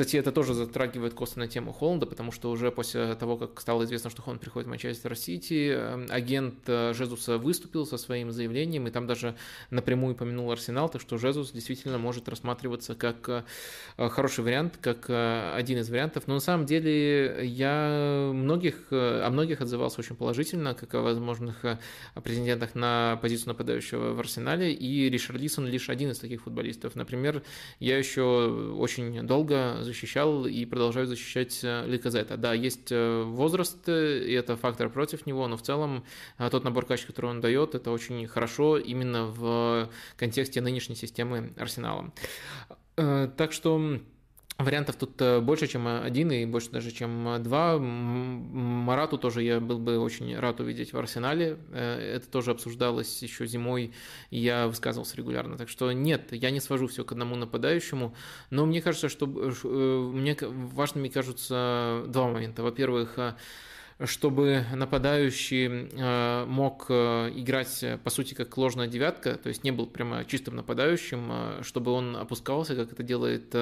Кстати, 0.00 0.16
это 0.16 0.32
тоже 0.32 0.54
затрагивает 0.54 1.12
косвенно 1.12 1.46
тему 1.46 1.74
Холланда, 1.74 2.06
потому 2.06 2.32
что 2.32 2.50
уже 2.50 2.72
после 2.72 3.14
того, 3.16 3.36
как 3.36 3.60
стало 3.60 3.84
известно, 3.84 4.08
что 4.08 4.22
Холланд 4.22 4.40
приходит 4.40 4.66
в 4.66 4.70
Манчестер 4.70 5.14
Сити, 5.14 5.72
эм, 5.74 6.06
агент 6.08 6.54
э, 6.68 6.94
Жезуса 6.94 7.36
выступил 7.36 7.84
со 7.84 7.98
своим 7.98 8.32
заявлением, 8.32 8.86
и 8.86 8.90
там 8.90 9.06
даже 9.06 9.36
напрямую 9.68 10.14
помянул 10.14 10.50
Арсенал, 10.50 10.88
так 10.88 11.02
что 11.02 11.18
Жезус 11.18 11.52
действительно 11.52 11.98
может 11.98 12.30
рассматриваться 12.30 12.94
как 12.94 13.28
э, 13.28 14.08
хороший 14.08 14.42
вариант, 14.42 14.78
как 14.80 15.10
э, 15.10 15.52
один 15.54 15.80
из 15.80 15.90
вариантов. 15.90 16.26
Но 16.26 16.32
на 16.32 16.40
самом 16.40 16.64
деле 16.64 17.44
я 17.44 18.30
многих, 18.32 18.76
о 18.90 19.28
многих 19.28 19.60
отзывался 19.60 20.00
очень 20.00 20.16
положительно, 20.16 20.72
как 20.72 20.94
о 20.94 21.02
возможных 21.02 21.62
претендентах 22.14 22.74
на 22.74 23.18
позицию 23.20 23.48
нападающего 23.48 24.14
в 24.14 24.20
Арсенале, 24.20 24.72
и 24.72 25.10
Ришарлисон 25.10 25.66
лишь 25.66 25.90
один 25.90 26.12
из 26.12 26.20
таких 26.20 26.44
футболистов. 26.44 26.94
Например, 26.94 27.42
я 27.80 27.98
еще 27.98 28.22
очень 28.78 29.26
долго 29.26 29.89
защищал 29.90 30.46
и 30.46 30.64
продолжаю 30.64 31.06
защищать 31.06 31.60
э, 31.62 31.86
Ликазета. 31.86 32.36
Да, 32.36 32.54
есть 32.54 32.92
э, 32.92 33.22
возраст, 33.22 33.88
э, 33.88 34.24
и 34.24 34.32
это 34.32 34.56
фактор 34.56 34.88
против 34.88 35.26
него, 35.26 35.48
но 35.48 35.56
в 35.56 35.62
целом 35.62 36.04
тот 36.50 36.64
набор 36.64 36.86
качеств, 36.86 37.08
который 37.08 37.30
он 37.30 37.40
дает, 37.40 37.74
это 37.74 37.90
очень 37.90 38.26
хорошо 38.26 38.78
именно 38.78 39.26
в 39.26 39.90
контексте 40.16 40.60
нынешней 40.60 40.96
системы 40.96 41.52
Арсенала. 41.56 42.12
Так 42.96 43.52
что 43.52 43.98
Вариантов 44.60 44.96
тут 44.96 45.20
э, 45.22 45.40
больше, 45.40 45.66
чем 45.66 45.86
один, 45.88 46.30
и 46.30 46.44
больше 46.44 46.70
даже, 46.70 46.90
чем 46.90 47.42
два. 47.42 47.78
Марату 47.78 49.16
тоже 49.16 49.42
я 49.42 49.58
был 49.58 49.78
бы 49.78 49.98
очень 49.98 50.38
рад 50.38 50.60
увидеть 50.60 50.92
в 50.92 50.98
Арсенале. 50.98 51.56
Э, 51.72 52.16
это 52.16 52.28
тоже 52.28 52.50
обсуждалось 52.50 53.22
еще 53.22 53.46
зимой, 53.46 53.92
и 54.30 54.38
я 54.38 54.66
высказывался 54.66 55.16
регулярно. 55.16 55.56
Так 55.56 55.68
что 55.68 55.92
нет, 55.92 56.32
я 56.32 56.50
не 56.50 56.60
свожу 56.60 56.88
все 56.88 57.04
к 57.04 57.12
одному 57.12 57.36
нападающему, 57.36 58.14
но 58.50 58.66
мне 58.66 58.82
кажется, 58.82 59.08
что 59.08 59.26
э, 59.26 59.66
мне 60.12 60.36
важными 60.40 61.08
кажутся 61.08 62.04
два 62.06 62.28
момента. 62.28 62.62
Во-первых, 62.62 63.18
чтобы 64.04 64.64
нападающий 64.74 65.66
э, 65.66 66.44
мог 66.46 66.86
э, 66.88 67.32
играть, 67.34 67.82
э, 67.82 67.98
по 67.98 68.08
сути, 68.10 68.34
как 68.34 68.56
ложная 68.56 68.86
девятка, 68.86 69.34
то 69.34 69.48
есть 69.48 69.62
не 69.62 69.72
был 69.72 69.86
прямо 69.86 70.24
чистым 70.24 70.56
нападающим, 70.56 71.62
чтобы 71.62 71.92
он 71.92 72.16
опускался, 72.16 72.74
как 72.74 72.92
это 72.92 73.02
делает 73.02 73.54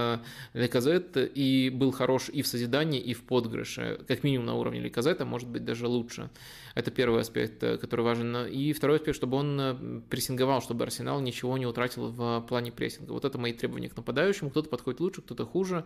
Леказет, 0.54 1.16
и 1.16 1.70
был 1.70 1.90
хорош 1.90 2.28
и 2.28 2.42
в 2.42 2.46
созидании, 2.46 3.00
и 3.00 3.14
в 3.14 3.24
подгрыше, 3.24 4.00
как 4.06 4.22
минимум 4.22 4.46
на 4.46 4.54
уровне 4.54 4.80
Леказета, 4.80 5.24
может 5.24 5.48
быть, 5.48 5.64
даже 5.64 5.86
лучше. 5.86 6.30
Это 6.74 6.90
первый 6.90 7.20
аспект, 7.20 7.60
который 7.60 8.02
важен. 8.02 8.46
И 8.46 8.72
второй 8.72 8.96
аспект, 8.96 9.16
чтобы 9.16 9.36
он 9.36 10.02
прессинговал, 10.08 10.62
чтобы 10.62 10.84
Арсенал 10.84 11.20
ничего 11.20 11.56
не 11.58 11.66
утратил 11.66 12.08
в 12.08 12.40
плане 12.48 12.72
прессинга. 12.72 13.12
Вот 13.12 13.24
это 13.24 13.38
мои 13.38 13.52
требования 13.52 13.88
к 13.88 13.96
нападающему. 13.96 14.50
Кто-то 14.50 14.68
подходит 14.68 15.00
лучше, 15.00 15.22
кто-то 15.22 15.44
хуже. 15.46 15.84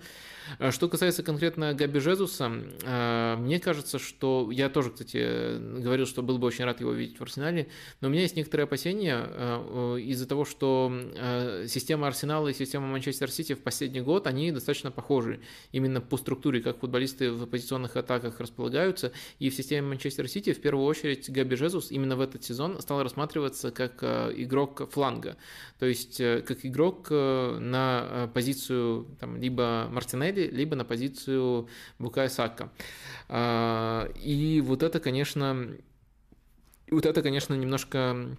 Что 0.70 0.88
касается 0.88 1.22
конкретно 1.22 1.74
Габи 1.74 2.00
Жезуса, 2.00 2.48
мне 2.48 3.60
кажется, 3.60 3.98
что 3.98 4.50
я 4.50 4.68
тоже, 4.68 4.90
кстати, 4.90 5.58
говорил, 5.80 6.06
что 6.06 6.22
был 6.22 6.38
бы 6.38 6.46
очень 6.46 6.64
рад 6.64 6.80
его 6.80 6.92
видеть 6.92 7.18
в 7.18 7.22
Арсенале, 7.22 7.68
но 8.00 8.08
у 8.08 8.10
меня 8.10 8.22
есть 8.22 8.36
некоторые 8.36 8.64
опасения 8.64 9.26
э, 9.28 9.98
из-за 10.00 10.26
того, 10.26 10.44
что 10.44 10.92
э, 10.92 11.66
система 11.68 12.06
Арсенала 12.06 12.48
и 12.48 12.54
система 12.54 12.86
Манчестер 12.86 13.30
Сити 13.30 13.54
в 13.54 13.60
последний 13.60 14.00
год, 14.00 14.26
они 14.26 14.52
достаточно 14.52 14.90
похожи 14.90 15.40
именно 15.72 16.00
по 16.00 16.16
структуре, 16.16 16.60
как 16.60 16.80
футболисты 16.80 17.30
в 17.30 17.46
позиционных 17.46 17.96
атаках 17.96 18.40
располагаются, 18.40 19.12
и 19.38 19.50
в 19.50 19.54
системе 19.54 19.88
Манчестер 19.88 20.28
Сити 20.28 20.52
в 20.52 20.60
первую 20.72 20.88
очередь 20.88 21.30
Габи 21.30 21.54
Жезус 21.56 21.90
именно 21.90 22.16
в 22.16 22.20
этот 22.22 22.42
сезон 22.44 22.80
стал 22.80 23.02
рассматриваться 23.02 23.70
как 23.70 24.02
э, 24.02 24.32
игрок 24.36 24.90
фланга, 24.90 25.36
то 25.78 25.84
есть 25.84 26.16
как 26.16 26.64
игрок 26.64 27.10
на 27.10 28.30
позицию 28.32 29.06
там, 29.20 29.36
либо 29.36 29.88
Мартинелли, 29.90 30.48
либо 30.50 30.74
на 30.76 30.84
позицию 30.86 31.68
Букая 31.98 32.28
Сака. 32.28 32.72
А, 33.28 34.10
и 34.16 34.62
вот 34.62 34.82
это, 34.82 34.98
конечно, 34.98 35.68
вот 36.90 37.04
это, 37.04 37.20
конечно, 37.22 37.52
немножко 37.52 38.36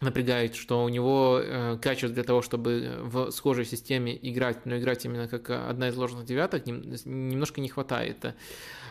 напрягает, 0.00 0.54
что 0.54 0.84
у 0.84 0.88
него 0.88 1.40
э, 1.42 1.76
качество 1.82 2.10
для 2.10 2.22
того, 2.22 2.40
чтобы 2.40 3.00
в 3.02 3.30
схожей 3.30 3.64
системе 3.64 4.16
играть, 4.20 4.64
но 4.64 4.78
играть 4.78 5.04
именно 5.04 5.26
как 5.26 5.50
одна 5.50 5.88
из 5.88 5.96
ложных 5.96 6.24
девяток, 6.24 6.66
немножко 6.66 7.60
не 7.60 7.68
хватает. 7.68 8.34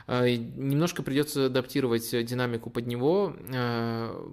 А, 0.10 0.26
немножко 0.26 1.04
придется 1.04 1.48
адаптировать 1.48 2.10
динамику 2.26 2.70
под 2.70 2.88
него. 2.88 3.36
А, 3.54 4.26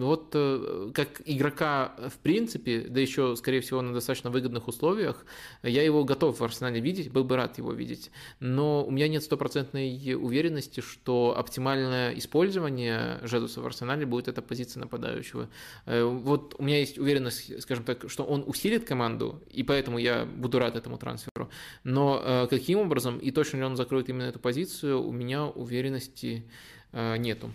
вот 0.00 0.30
э, 0.34 0.90
как 0.94 1.20
игрока 1.24 1.96
в 2.08 2.18
принципе, 2.18 2.86
да 2.88 3.00
еще, 3.00 3.34
скорее 3.34 3.60
всего, 3.60 3.82
на 3.82 3.92
достаточно 3.92 4.30
выгодных 4.30 4.68
условиях, 4.68 5.26
я 5.64 5.82
его 5.82 6.04
готов 6.04 6.38
в 6.38 6.44
Арсенале 6.44 6.80
видеть, 6.80 7.10
был 7.10 7.24
бы 7.24 7.34
рад 7.34 7.58
его 7.58 7.72
видеть. 7.72 8.12
Но 8.38 8.84
у 8.84 8.92
меня 8.92 9.08
нет 9.08 9.24
стопроцентной 9.24 10.14
уверенности, 10.14 10.80
что 10.80 11.34
оптимальное 11.36 12.16
использование 12.16 13.18
Жедуса 13.22 13.60
в 13.60 13.66
Арсенале 13.66 14.06
будет 14.06 14.28
эта 14.28 14.40
позиция 14.40 14.80
нападающего. 14.82 15.48
Э, 15.86 15.97
вот 16.04 16.54
у 16.58 16.62
меня 16.62 16.78
есть 16.78 16.98
уверенность, 16.98 17.62
скажем 17.62 17.84
так, 17.84 18.10
что 18.10 18.24
он 18.24 18.44
усилит 18.46 18.84
команду, 18.84 19.42
и 19.50 19.62
поэтому 19.62 19.98
я 19.98 20.24
буду 20.24 20.58
рад 20.58 20.76
этому 20.76 20.98
трансферу. 20.98 21.50
Но 21.84 22.20
э, 22.22 22.46
каким 22.48 22.80
образом 22.80 23.18
и 23.18 23.30
точно 23.30 23.58
ли 23.58 23.64
он 23.64 23.76
закроет 23.76 24.08
именно 24.08 24.24
эту 24.24 24.38
позицию, 24.38 25.02
у 25.02 25.12
меня 25.12 25.46
уверенности 25.46 26.48
э, 26.92 27.16
нету. 27.16 27.50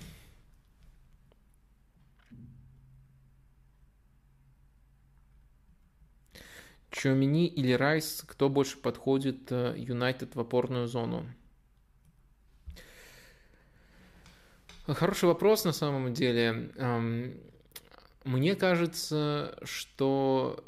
Чомини 6.91 7.48
или 7.48 7.74
Райс, 7.74 8.24
кто 8.26 8.50
больше 8.50 8.78
подходит 8.78 9.52
э, 9.52 9.74
Юнайтед 9.78 10.36
в 10.36 10.39
опорную 10.39 10.88
зону? 10.88 11.26
Хороший 14.86 15.26
вопрос 15.26 15.64
на 15.64 15.72
самом 15.72 16.14
деле. 16.14 16.72
Мне 18.24 18.55
кажется, 18.55 19.57
что 19.63 20.63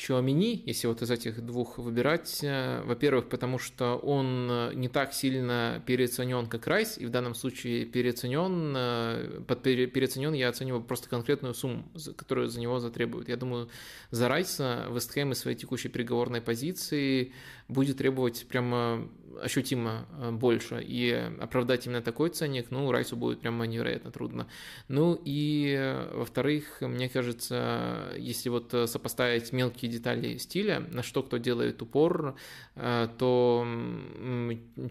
Чуамини, 0.00 0.62
если 0.64 0.86
вот 0.86 1.02
из 1.02 1.10
этих 1.10 1.44
двух 1.44 1.76
выбирать, 1.76 2.40
э, 2.42 2.80
во-первых, 2.84 3.28
потому 3.28 3.58
что 3.58 3.96
он 3.96 4.48
э, 4.50 4.72
не 4.74 4.88
так 4.88 5.12
сильно 5.12 5.82
переоценен, 5.84 6.46
как 6.46 6.66
Райс, 6.66 6.96
и 6.96 7.04
в 7.04 7.10
данном 7.10 7.34
случае 7.34 7.84
переоценен, 7.84 8.74
э, 8.76 9.42
под 9.46 9.62
переоценен 9.62 10.32
я 10.32 10.48
оцениваю 10.48 10.82
просто 10.82 11.10
конкретную 11.10 11.52
сумму, 11.52 11.84
которую 12.16 12.48
за 12.48 12.60
него 12.60 12.78
затребуют. 12.78 13.28
Я 13.28 13.36
думаю, 13.36 13.68
за 14.10 14.28
Райса 14.28 14.86
Вестхэм 14.90 15.32
из 15.32 15.38
своей 15.38 15.56
текущей 15.56 15.88
переговорной 15.88 16.40
позиции 16.40 17.34
будет 17.68 17.98
требовать 17.98 18.46
прямо 18.48 19.06
ощутимо 19.42 20.06
э, 20.18 20.30
больше, 20.30 20.82
и 20.82 21.10
оправдать 21.40 21.86
именно 21.86 22.02
такой 22.02 22.30
ценник, 22.30 22.70
ну, 22.70 22.90
Райсу 22.90 23.16
будет 23.16 23.40
прямо 23.40 23.66
невероятно 23.66 24.10
трудно. 24.10 24.46
Ну 24.88 25.20
и, 25.24 25.74
э, 25.78 26.16
во-вторых, 26.16 26.80
мне 26.80 27.08
кажется, 27.08 28.14
если 28.18 28.48
вот 28.48 28.74
сопоставить 28.86 29.52
мелкие 29.52 29.90
детали 29.90 30.36
стиля, 30.38 30.80
на 30.90 31.02
что 31.02 31.22
кто 31.22 31.36
делает 31.36 31.82
упор, 31.82 32.36
э, 32.74 33.08
то 33.18 33.66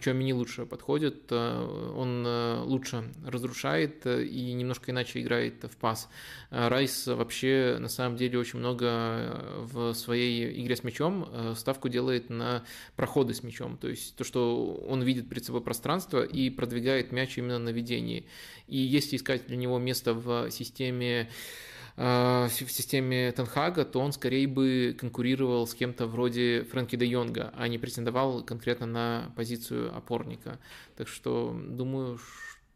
Чуамини 0.01 0.33
лучше 0.33 0.65
подходит, 0.65 1.31
он 1.31 2.25
лучше 2.65 3.03
разрушает 3.25 4.05
и 4.05 4.53
немножко 4.53 4.91
иначе 4.91 5.21
играет 5.21 5.63
в 5.63 5.77
пас. 5.77 6.09
Райс 6.49 7.07
вообще 7.07 7.77
на 7.79 7.87
самом 7.87 8.17
деле 8.17 8.39
очень 8.39 8.59
много 8.59 9.57
в 9.57 9.93
своей 9.93 10.61
игре 10.61 10.75
с 10.75 10.83
мячом 10.83 11.27
ставку 11.55 11.89
делает 11.89 12.29
на 12.29 12.63
проходы 12.95 13.33
с 13.33 13.43
мячом, 13.43 13.77
то 13.77 13.87
есть 13.87 14.15
то, 14.15 14.23
что 14.29 14.85
он 14.87 15.01
видит 15.01 15.27
перед 15.27 15.43
собой 15.43 15.61
пространство 15.61 16.23
и 16.23 16.51
продвигает 16.51 17.11
мяч 17.11 17.37
именно 17.37 17.57
на 17.57 17.69
ведении. 17.69 18.25
И 18.67 18.77
если 18.77 19.15
искать 19.15 19.47
для 19.47 19.57
него 19.57 19.79
место 19.79 20.13
в 20.13 20.51
системе 20.51 21.29
э, 21.97 22.47
в 22.47 22.71
системе 22.71 23.31
Тенхага, 23.31 23.85
то 23.85 23.99
он 23.99 24.11
скорее 24.11 24.47
бы 24.47 24.95
конкурировал 24.99 25.65
с 25.65 25.73
кем-то 25.73 26.05
вроде 26.05 26.63
Фрэнки 26.71 26.95
де 26.95 27.05
Йонга, 27.05 27.51
а 27.57 27.67
не 27.67 27.79
претендовал 27.79 28.43
конкретно 28.43 28.85
на 28.85 29.31
позицию 29.35 29.95
опорника. 29.97 30.59
Так 30.95 31.07
что 31.07 31.59
думаю, 31.67 32.19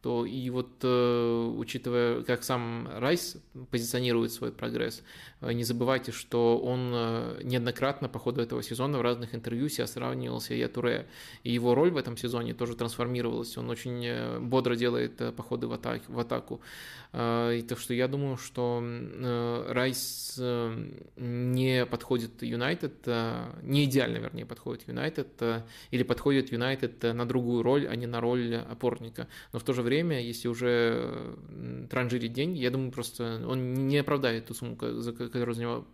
то 0.03 0.25
и 0.25 0.49
вот 0.49 0.67
э, 0.83 1.53
учитывая, 1.57 2.23
как 2.23 2.43
сам 2.43 2.89
Райс 2.93 3.37
позиционирует 3.71 4.33
свой 4.33 4.51
прогресс, 4.51 5.01
э, 5.39 5.53
не 5.53 5.63
забывайте, 5.63 6.11
что 6.11 6.59
он 6.59 6.91
э, 6.93 7.39
неоднократно 7.43 8.09
по 8.09 8.19
ходу 8.19 8.41
этого 8.41 8.61
сезона 8.61 8.97
в 8.97 9.01
разных 9.01 9.33
интервью 9.33 9.69
себя 9.69 9.87
сравнивал 9.87 10.41
с 10.41 10.49
Я 10.49 10.67
Туре, 10.67 11.07
и 11.43 11.53
его 11.53 11.73
роль 11.73 11.91
в 11.91 11.95
этом 11.95 12.17
сезоне 12.17 12.53
тоже 12.53 12.75
трансформировалась, 12.75 13.57
он 13.57 13.69
очень 13.69 14.39
бодро 14.41 14.75
делает 14.75 15.35
походы 15.37 15.67
в, 15.67 15.73
атак, 15.73 16.01
в 16.09 16.19
атаку. 16.19 16.59
И 17.13 17.63
так 17.69 17.77
что 17.77 17.93
я 17.93 18.07
думаю, 18.07 18.37
что 18.37 18.83
Райс 19.69 20.35
не 21.15 21.85
подходит 21.85 22.41
Юнайтед, 22.41 23.07
не 23.61 23.85
идеально, 23.85 24.17
вернее, 24.17 24.47
подходит 24.47 24.87
Юнайтед, 24.87 25.27
или 25.91 26.03
подходит 26.03 26.51
Юнайтед 26.51 27.03
на 27.03 27.27
другую 27.27 27.61
роль, 27.61 27.87
а 27.87 27.95
не 27.95 28.07
на 28.07 28.19
роль 28.19 28.55
опорника. 28.55 29.27
Но 29.53 29.59
в 29.59 29.63
то 29.63 29.73
же 29.73 29.83
время 29.83 29.92
время, 29.93 30.21
если 30.21 30.47
уже 30.47 31.35
транжирить 31.89 32.33
деньги, 32.33 32.59
я 32.59 32.71
думаю, 32.71 32.91
просто 32.91 33.43
он 33.47 33.87
не 33.87 33.97
оправдает 33.97 34.47
ту 34.47 34.53
сумму, 34.53 34.77
за 34.79 35.13
которую 35.13 35.53
за 35.53 35.61
него 35.61 35.85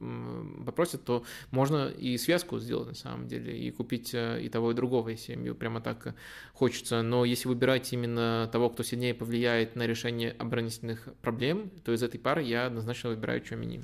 попросят, 0.65 1.03
то 1.03 1.23
можно 1.51 1.89
и 1.89 2.17
связку 2.17 2.59
сделать 2.59 2.87
на 2.87 2.95
самом 2.95 3.27
деле, 3.27 3.57
и 3.57 3.71
купить 3.71 4.13
э, 4.13 4.41
и 4.41 4.49
того, 4.49 4.71
и 4.71 4.73
другого, 4.73 5.09
если 5.09 5.33
им 5.33 5.55
прямо 5.55 5.81
так 5.81 6.15
хочется. 6.53 7.01
Но 7.01 7.25
если 7.25 7.47
выбирать 7.47 7.91
именно 7.93 8.49
того, 8.51 8.69
кто 8.69 8.83
сильнее 8.83 9.13
повлияет 9.13 9.75
на 9.75 9.85
решение 9.85 10.31
оборонительных 10.31 11.09
проблем, 11.21 11.69
то 11.83 11.93
из 11.93 12.03
этой 12.03 12.19
пары 12.19 12.43
я 12.43 12.67
однозначно 12.67 13.09
выбираю 13.09 13.41
Чуамини. 13.41 13.83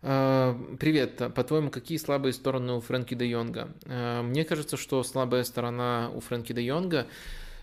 Привет. 0.00 1.34
По-твоему, 1.34 1.70
какие 1.70 1.98
слабые 1.98 2.32
стороны 2.32 2.72
у 2.72 2.80
Фрэнки 2.80 3.14
де 3.14 3.26
Йонга? 3.26 3.68
Э, 3.84 4.22
мне 4.22 4.44
кажется, 4.44 4.76
что 4.76 5.02
слабая 5.02 5.44
сторона 5.44 6.10
у 6.14 6.20
Фрэнки 6.20 6.54
де 6.54 6.62
Йонга 6.62 7.06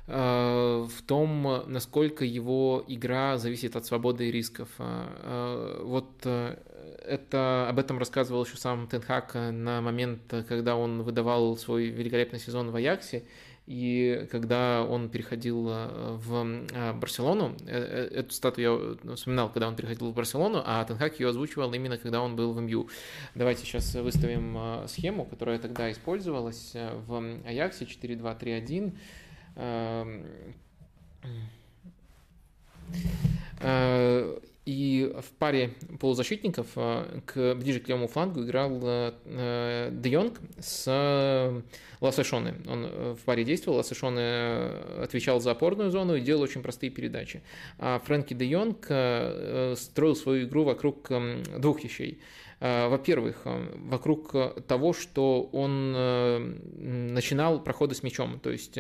э, 0.07 0.87
в 0.87 1.01
том, 1.07 1.63
насколько 1.65 2.25
его 2.25 2.83
игра 2.87 3.37
зависит 3.37 3.75
от 3.75 3.85
свободы 3.85 4.29
и 4.29 4.31
рисков. 4.31 4.69
Вот 4.77 6.07
это, 7.07 7.67
об 7.69 7.79
этом 7.79 7.97
рассказывал 7.97 8.45
еще 8.45 8.57
сам 8.57 8.87
Тенхак 8.87 9.33
на 9.33 9.81
момент, 9.81 10.21
когда 10.47 10.75
он 10.75 11.01
выдавал 11.01 11.57
свой 11.57 11.85
великолепный 11.85 12.39
сезон 12.39 12.69
в 12.69 12.75
Аяксе. 12.75 13.23
И 13.67 14.27
когда 14.31 14.81
он 14.81 15.09
переходил 15.09 15.67
э, 15.69 16.15
в 16.15 16.67
э, 16.71 16.93
Барселону, 16.93 17.53
э, 17.65 18.07
эту 18.15 18.33
статую 18.33 18.97
я 19.03 19.15
вспоминал, 19.15 19.49
когда 19.51 19.67
он 19.67 19.75
переходил 19.75 20.09
в 20.09 20.13
Барселону, 20.13 20.63
а 20.65 20.85
Тенхак 20.85 21.19
ее 21.19 21.27
озвучивал 21.27 21.73
именно 21.73 21.97
когда 21.97 22.21
он 22.21 22.37
был 22.37 22.53
в 22.53 22.61
МЮ. 22.61 22.87
Давайте 23.35 23.65
сейчас 23.65 23.93
выставим 23.95 24.87
схему, 24.87 25.25
которая 25.25 25.59
тогда 25.59 25.91
использовалась 25.91 26.71
в 27.07 27.41
Аяксе 27.45 27.83
4-2-3-1. 27.83 28.93
И 34.67 35.13
в 35.21 35.31
паре 35.39 35.75
полузащитников 35.97 36.67
э, 36.75 37.21
к, 37.25 37.55
ближе 37.55 37.79
к 37.79 37.87
левому 37.87 38.09
флангу 38.09 38.43
играл 38.43 38.77
э, 38.83 39.89
Де 39.93 40.09
Йонг 40.09 40.41
с 40.59 41.63
Лассешоне. 42.01 42.55
Он 42.67 42.85
э, 42.85 43.15
в 43.17 43.23
паре 43.23 43.45
действовал, 43.45 43.77
Лассешоне 43.77 44.67
отвечал 45.01 45.39
за 45.39 45.51
опорную 45.51 45.89
зону 45.89 46.15
и 46.15 46.19
делал 46.19 46.41
очень 46.41 46.61
простые 46.61 46.89
передачи. 46.89 47.41
А 47.79 47.99
Фрэнки 47.99 48.33
Де 48.33 48.45
Йонг 48.45 48.83
строил 49.77 50.17
свою 50.17 50.45
игру 50.45 50.65
вокруг 50.65 51.09
эм, 51.11 51.43
двух 51.57 51.81
вещей– 51.85 52.19
Э, 52.59 52.87
во-первых, 52.87 53.41
э, 53.45 53.67
вокруг 53.75 54.33
того, 54.67 54.93
что 54.93 55.43
он 55.51 55.93
э, 55.95 56.53
начинал 57.17 57.59
проходы 57.59 57.95
с 57.95 58.03
мячом. 58.03 58.39
То 58.39 58.51
есть 58.51 58.79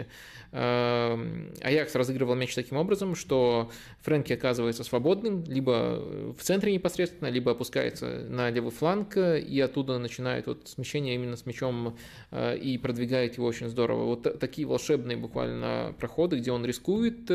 Аякс 0.51 1.95
разыгрывал 1.95 2.35
мяч 2.35 2.55
таким 2.55 2.77
образом, 2.77 3.15
что 3.15 3.69
Фрэнки 4.01 4.33
оказывается 4.33 4.83
свободным, 4.83 5.43
либо 5.43 6.33
в 6.37 6.41
центре 6.41 6.73
непосредственно, 6.73 7.29
либо 7.29 7.51
опускается 7.51 8.25
на 8.29 8.49
левый 8.49 8.71
фланг, 8.71 9.17
и 9.17 9.59
оттуда 9.59 9.97
начинает 9.97 10.47
вот 10.47 10.67
смещение 10.67 11.15
именно 11.15 11.35
с 11.35 11.45
мячом 11.45 11.97
и 12.33 12.79
продвигает 12.81 13.37
его 13.37 13.47
очень 13.47 13.67
здорово. 13.67 14.05
Вот 14.05 14.39
такие 14.39 14.67
волшебные 14.67 15.17
буквально 15.17 15.93
проходы, 15.99 16.37
где 16.37 16.51
он 16.51 16.65
рискует, 16.65 17.29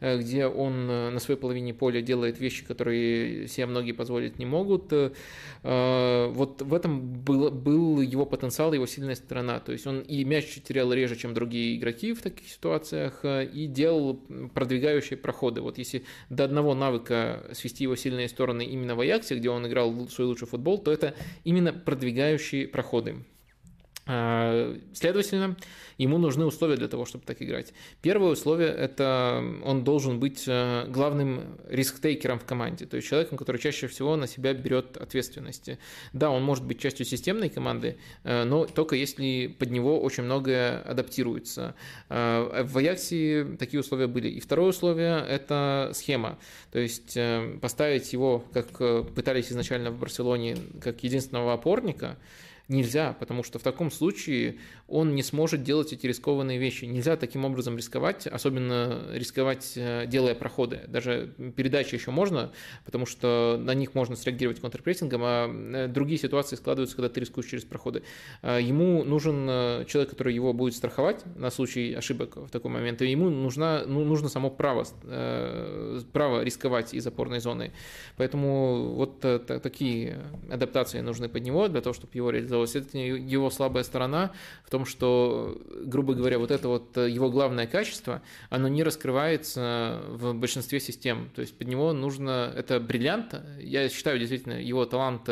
где 0.00 0.46
он 0.46 0.86
на 0.86 1.18
своей 1.18 1.38
половине 1.38 1.74
поля 1.74 2.00
делает 2.00 2.40
вещи, 2.40 2.64
которые 2.64 3.48
себе 3.48 3.66
многие 3.66 3.92
позволить 3.92 4.38
не 4.38 4.46
могут, 4.46 4.92
Э, 5.64 6.28
вот 6.30 6.60
в 6.60 6.74
этом 6.74 7.00
был, 7.00 7.50
был 7.50 8.00
его 8.02 8.26
потенциал, 8.26 8.74
его 8.74 8.86
сильная 8.86 9.14
сторона. 9.14 9.60
То 9.60 9.72
есть 9.72 9.86
он 9.86 10.00
и 10.00 10.22
мяч 10.24 10.43
терял 10.44 10.92
реже, 10.92 11.16
чем 11.16 11.34
другие 11.34 11.76
игроки 11.76 12.12
в 12.12 12.22
таких 12.22 12.48
ситуациях, 12.48 13.20
э, 13.22 13.46
и 13.46 13.66
делал 13.66 14.20
продвигающие 14.54 15.16
проходы. 15.16 15.60
Вот 15.60 15.78
если 15.78 16.04
до 16.30 16.44
одного 16.44 16.74
навыка 16.74 17.50
свести 17.52 17.84
его 17.84 17.96
сильные 17.96 18.28
стороны 18.28 18.64
именно 18.64 18.94
в 18.94 19.00
Аяксе, 19.00 19.36
где 19.36 19.50
он 19.50 19.66
играл 19.66 20.08
свой 20.08 20.28
лучший 20.28 20.48
футбол, 20.48 20.78
то 20.78 20.92
это 20.92 21.14
именно 21.44 21.72
продвигающие 21.72 22.68
проходы. 22.68 23.16
Следовательно, 24.06 25.56
ему 25.98 26.18
нужны 26.18 26.44
условия 26.44 26.76
для 26.76 26.88
того, 26.88 27.06
чтобы 27.06 27.24
так 27.24 27.40
играть. 27.40 27.72
Первое 28.02 28.32
условие– 28.32 28.68
это 28.68 29.42
он 29.64 29.84
должен 29.84 30.20
быть 30.20 30.44
э, 30.46 30.86
главным 30.88 31.58
риск-тейкером 31.68 32.38
в 32.38 32.44
команде, 32.44 32.86
то 32.86 32.96
есть 32.96 33.08
человеком, 33.08 33.38
который 33.38 33.58
чаще 33.58 33.86
всего 33.86 34.16
на 34.16 34.26
себя 34.26 34.52
берет 34.52 34.96
ответственности. 34.96 35.78
Да, 36.12 36.30
он 36.30 36.42
может 36.42 36.64
быть 36.64 36.80
частью 36.80 37.06
системной 37.06 37.48
команды, 37.48 37.96
э, 38.24 38.44
но 38.44 38.66
только 38.66 38.96
если 38.96 39.46
под 39.46 39.70
него 39.70 40.00
очень 40.00 40.24
многое 40.24 40.80
адаптируется. 40.82 41.74
Э, 42.10 42.64
в 42.64 42.76
Аяксе 42.76 43.56
такие 43.58 43.80
условия 43.80 44.06
были. 44.06 44.28
И 44.28 44.40
второе 44.40 44.68
условие– 44.68 45.24
это 45.28 45.92
схема, 45.94 46.38
то 46.72 46.78
есть 46.78 47.16
поставить 47.60 48.12
его, 48.12 48.44
как 48.52 48.68
пытались 49.14 49.50
изначально 49.50 49.90
в 49.90 49.98
Барселоне, 49.98 50.56
как 50.82 51.02
единственного 51.02 51.54
опорника– 51.54 52.18
нельзя, 52.68 53.14
потому 53.18 53.42
что 53.42 53.58
в 53.58 53.62
таком 53.62 53.90
случае 53.90 54.58
он 54.88 55.14
не 55.14 55.22
сможет 55.22 55.62
делать 55.62 55.92
эти 55.92 56.06
рискованные 56.06 56.58
вещи. 56.58 56.86
Нельзя 56.86 57.16
таким 57.16 57.44
образом 57.44 57.76
рисковать, 57.76 58.26
особенно 58.26 59.02
рисковать, 59.12 59.72
э, 59.76 60.06
делая 60.06 60.34
проходы. 60.34 60.80
Даже 60.88 61.34
передачи 61.56 61.94
еще 61.94 62.10
можно, 62.10 62.52
потому 62.84 63.04
что 63.04 63.58
на 63.60 63.74
них 63.74 63.94
можно 63.94 64.16
среагировать 64.16 64.60
контрпрессингом, 64.60 65.20
а 65.24 65.48
э, 65.48 65.88
другие 65.88 66.18
ситуации 66.18 66.56
складываются, 66.56 66.96
когда 66.96 67.08
ты 67.08 67.20
рискуешь 67.20 67.48
через 67.48 67.64
проходы. 67.64 68.02
А 68.40 68.58
ему 68.58 69.04
нужен 69.04 69.46
э, 69.48 69.84
человек, 69.86 70.10
который 70.10 70.34
его 70.34 70.52
будет 70.52 70.74
страховать 70.74 71.24
на 71.36 71.50
случай 71.50 71.92
ошибок 71.92 72.36
в 72.36 72.50
такой 72.50 72.70
момент, 72.70 73.02
и 73.02 73.10
ему 73.10 73.28
нужна, 73.28 73.84
ну, 73.86 74.04
нужно 74.04 74.28
само 74.28 74.50
право, 74.50 74.86
право 76.12 76.42
рисковать 76.42 76.94
из 76.94 77.06
опорной 77.06 77.40
зоны. 77.40 77.72
Поэтому 78.16 78.94
вот 78.94 79.20
такие 79.20 80.20
адаптации 80.50 81.00
нужны 81.00 81.28
под 81.28 81.42
него 81.42 81.68
для 81.68 81.80
того, 81.80 81.92
чтобы 81.92 82.12
его 82.14 82.30
реализовывать. 82.54 82.76
Это 82.76 82.98
его 82.98 83.50
слабая 83.50 83.84
сторона 83.84 84.32
в 84.64 84.70
том, 84.70 84.86
что, 84.86 85.60
грубо 85.84 86.14
говоря, 86.14 86.38
вот 86.38 86.50
это 86.50 86.68
вот 86.68 86.96
э, 86.96 87.10
его 87.10 87.30
главное 87.30 87.66
качество, 87.66 88.22
оно 88.50 88.68
не 88.68 88.82
раскрывается 88.82 90.02
в 90.08 90.34
большинстве 90.34 90.80
систем. 90.80 91.30
То 91.34 91.40
есть 91.40 91.56
под 91.56 91.68
него 91.68 91.92
нужно, 91.92 92.52
это 92.54 92.80
бриллиант, 92.80 93.34
я 93.58 93.88
считаю 93.88 94.18
действительно 94.18 94.54
его 94.54 94.84
талант 94.84 95.28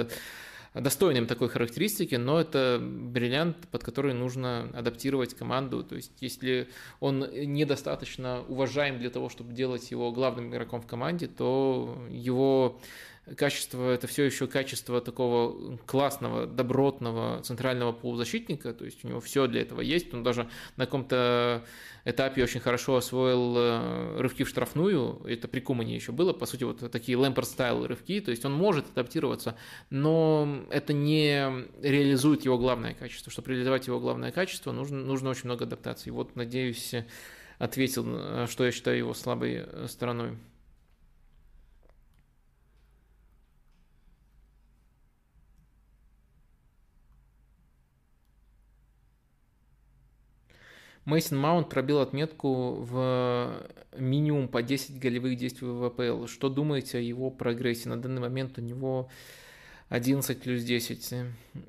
достойным 0.75 1.27
такой 1.27 1.51
характеристики, 1.51 2.15
но 2.15 2.41
это 2.41 2.79
бриллиант, 2.81 3.59
под 3.71 3.85
который 3.85 4.15
нужно 4.15 4.71
адаптировать 4.73 5.35
команду. 5.35 5.85
То 5.85 5.97
есть, 5.97 6.13
если 6.21 6.69
он 6.99 7.29
недостаточно 7.31 8.43
уважаем 8.49 8.99
для 8.99 9.11
того, 9.11 9.29
чтобы 9.29 9.53
делать 9.53 9.91
его 9.91 10.13
главным 10.13 10.49
игроком 10.49 10.81
в 10.81 10.87
команде, 10.87 11.27
то 11.27 11.99
его 12.09 12.81
качество, 13.37 13.91
это 13.91 14.07
все 14.07 14.25
еще 14.25 14.47
качество 14.47 15.01
такого 15.01 15.77
классного, 15.87 16.47
добротного 16.47 17.41
центрального 17.43 17.93
полузащитника, 17.93 18.75
то 18.75 18.85
есть 18.85 19.05
у 19.05 19.09
него 19.09 19.21
все 19.21 19.47
для 19.47 19.63
этого 19.63 19.81
есть, 19.81 20.13
он 20.13 20.23
даже 20.23 20.49
на 20.77 20.87
каком-то 20.87 21.65
этапе 22.05 22.43
очень 22.43 22.61
хорошо 22.61 22.97
освоил 22.97 23.55
э, 23.57 24.17
рывки 24.19 24.43
в 24.43 24.49
штрафную, 24.49 25.23
это 25.25 25.47
при 25.47 25.61
Кумане 25.61 25.95
еще 25.95 26.11
было, 26.11 26.33
по 26.33 26.47
сути, 26.47 26.65
вот 26.65 26.91
такие 26.91 27.17
лэмпер-стайл 27.17 27.87
рывки, 27.87 28.21
то 28.21 28.33
есть 28.33 28.45
он 28.45 28.53
может 28.53 28.87
адаптироваться, 28.91 29.57
но 29.91 30.65
это 30.71 30.93
не 30.93 31.67
реализует 31.81 32.45
его 32.45 32.59
главное 32.59 32.95
качество. 32.95 33.31
Чтобы 33.31 33.51
реализовать 33.51 33.87
его 33.87 34.01
главное 34.01 34.33
качество, 34.33 34.73
нужно, 34.73 34.99
нужно 34.99 35.31
очень 35.31 35.45
много 35.45 35.65
адаптаций. 35.65 36.13
Вот, 36.13 36.35
надеюсь, 36.37 36.95
ответил, 37.59 38.05
э, 38.07 38.47
что 38.51 38.65
я 38.65 38.73
считаю 38.73 38.99
его 38.99 39.15
слабой 39.15 39.65
э, 39.65 39.87
стороной. 39.89 40.37
Мейсон 51.05 51.39
Маунт 51.39 51.69
пробил 51.69 52.01
отметку 52.01 52.75
в 52.75 53.67
минимум 53.97 54.49
по 54.49 54.63
10 54.63 55.01
голевых 55.01 55.37
действий 55.37 55.67
в 55.67 55.89
ВПЛ. 55.89 56.27
Что 56.27 56.49
думаете 56.49 56.99
о 56.99 57.01
его 57.01 57.31
прогрессе? 57.31 57.89
На 57.89 58.01
данный 58.01 58.21
момент 58.21 58.59
у 58.59 58.61
него 58.61 59.09
11 59.93 60.41
плюс 60.41 60.63
10. 60.63 61.15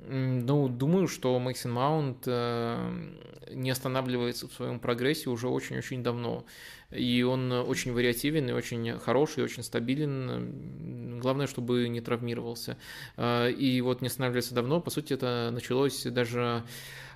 Ну, 0.08 0.68
думаю, 0.68 1.08
что 1.08 1.38
Мейсон 1.38 1.72
Маунт 1.72 2.22
э, 2.26 3.10
не 3.50 3.70
останавливается 3.70 4.48
в 4.48 4.52
своем 4.52 4.78
прогрессе 4.78 5.28
уже 5.28 5.48
очень-очень 5.48 6.02
давно. 6.02 6.46
И 6.90 7.22
он 7.22 7.52
очень 7.52 7.92
вариативен, 7.92 8.48
и 8.48 8.52
очень 8.52 8.98
хороший, 8.98 9.40
и 9.40 9.44
очень 9.44 9.62
стабилен. 9.62 11.20
Главное, 11.20 11.46
чтобы 11.46 11.88
не 11.88 12.00
травмировался. 12.00 12.78
Э, 13.16 13.50
и 13.50 13.80
вот 13.80 14.00
не 14.00 14.06
останавливается 14.06 14.54
давно. 14.54 14.80
По 14.80 14.90
сути, 14.90 15.12
это 15.12 15.50
началось 15.52 16.04
даже 16.04 16.62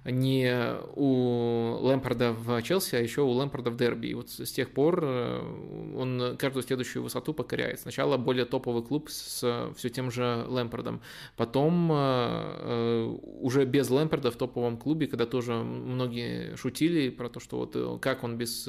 не 0.05 0.77
у 0.97 1.79
Лэмпорда 1.81 2.33
в 2.33 2.63
Челси, 2.63 2.97
а 2.97 3.01
еще 3.01 3.23
у 3.23 3.31
Лэмпорда 3.31 3.71
в 3.71 3.77
Дерби. 3.77 4.09
И 4.09 4.15
вот 4.15 4.31
с 4.31 4.51
тех 4.53 4.71
пор 4.71 5.01
э, 5.03 5.95
он 5.97 6.37
каждую 6.39 6.63
следующую 6.63 7.03
высоту 7.03 7.35
покоряет. 7.35 7.81
Сначала 7.81 8.17
более 8.17 8.45
топовый 8.45 8.83
клуб 8.83 9.11
с 9.11 9.73
все 9.77 9.89
тем 9.89 10.11
же 10.11 10.45
Лэмпордом, 10.49 11.01
потом 11.37 11.91
э, 11.93 11.97
э, 11.97 13.17
уже 13.41 13.65
без 13.65 13.91
Лэмпорда 13.91 14.31
в 14.31 14.37
топовом 14.37 14.77
клубе, 14.77 15.07
когда 15.07 15.27
тоже 15.27 15.55
многие 15.55 16.57
шутили 16.57 17.11
про 17.11 17.29
то, 17.29 17.41
что 17.41 17.59
вот 17.59 18.01
как 18.01 18.25
он 18.25 18.37
без 18.37 18.69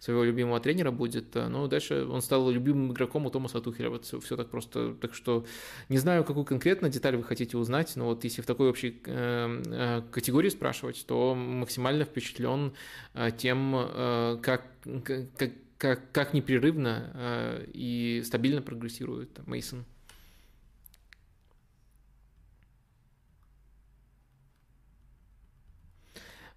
своего 0.00 0.24
любимого 0.24 0.60
тренера 0.60 0.90
будет, 0.90 1.34
ну, 1.34 1.66
дальше 1.68 2.06
он 2.06 2.22
стал 2.22 2.50
любимым 2.50 2.92
игроком 2.92 3.26
у 3.26 3.30
Томаса 3.30 3.60
Тухеля, 3.60 3.90
вот 3.90 4.04
все 4.04 4.36
так 4.36 4.48
просто, 4.48 4.94
так 4.94 5.14
что 5.14 5.44
не 5.88 5.98
знаю, 5.98 6.24
какую 6.24 6.44
конкретно 6.44 6.88
деталь 6.88 7.16
вы 7.16 7.24
хотите 7.24 7.56
узнать, 7.56 7.92
но 7.96 8.06
вот 8.06 8.24
если 8.24 8.42
в 8.42 8.46
такой 8.46 8.70
общей 8.70 8.90
категории 8.90 10.48
спрашивать, 10.48 10.71
то 11.06 11.34
максимально 11.34 12.04
впечатлен 12.04 12.72
э, 13.14 13.30
тем, 13.36 13.74
э, 13.76 14.38
как, 14.42 14.64
как, 15.04 15.52
как, 15.78 16.12
как 16.12 16.34
непрерывно 16.34 17.10
э, 17.14 17.66
и 17.72 18.22
стабильно 18.24 18.62
прогрессирует 18.62 19.46
Мейсон. 19.46 19.84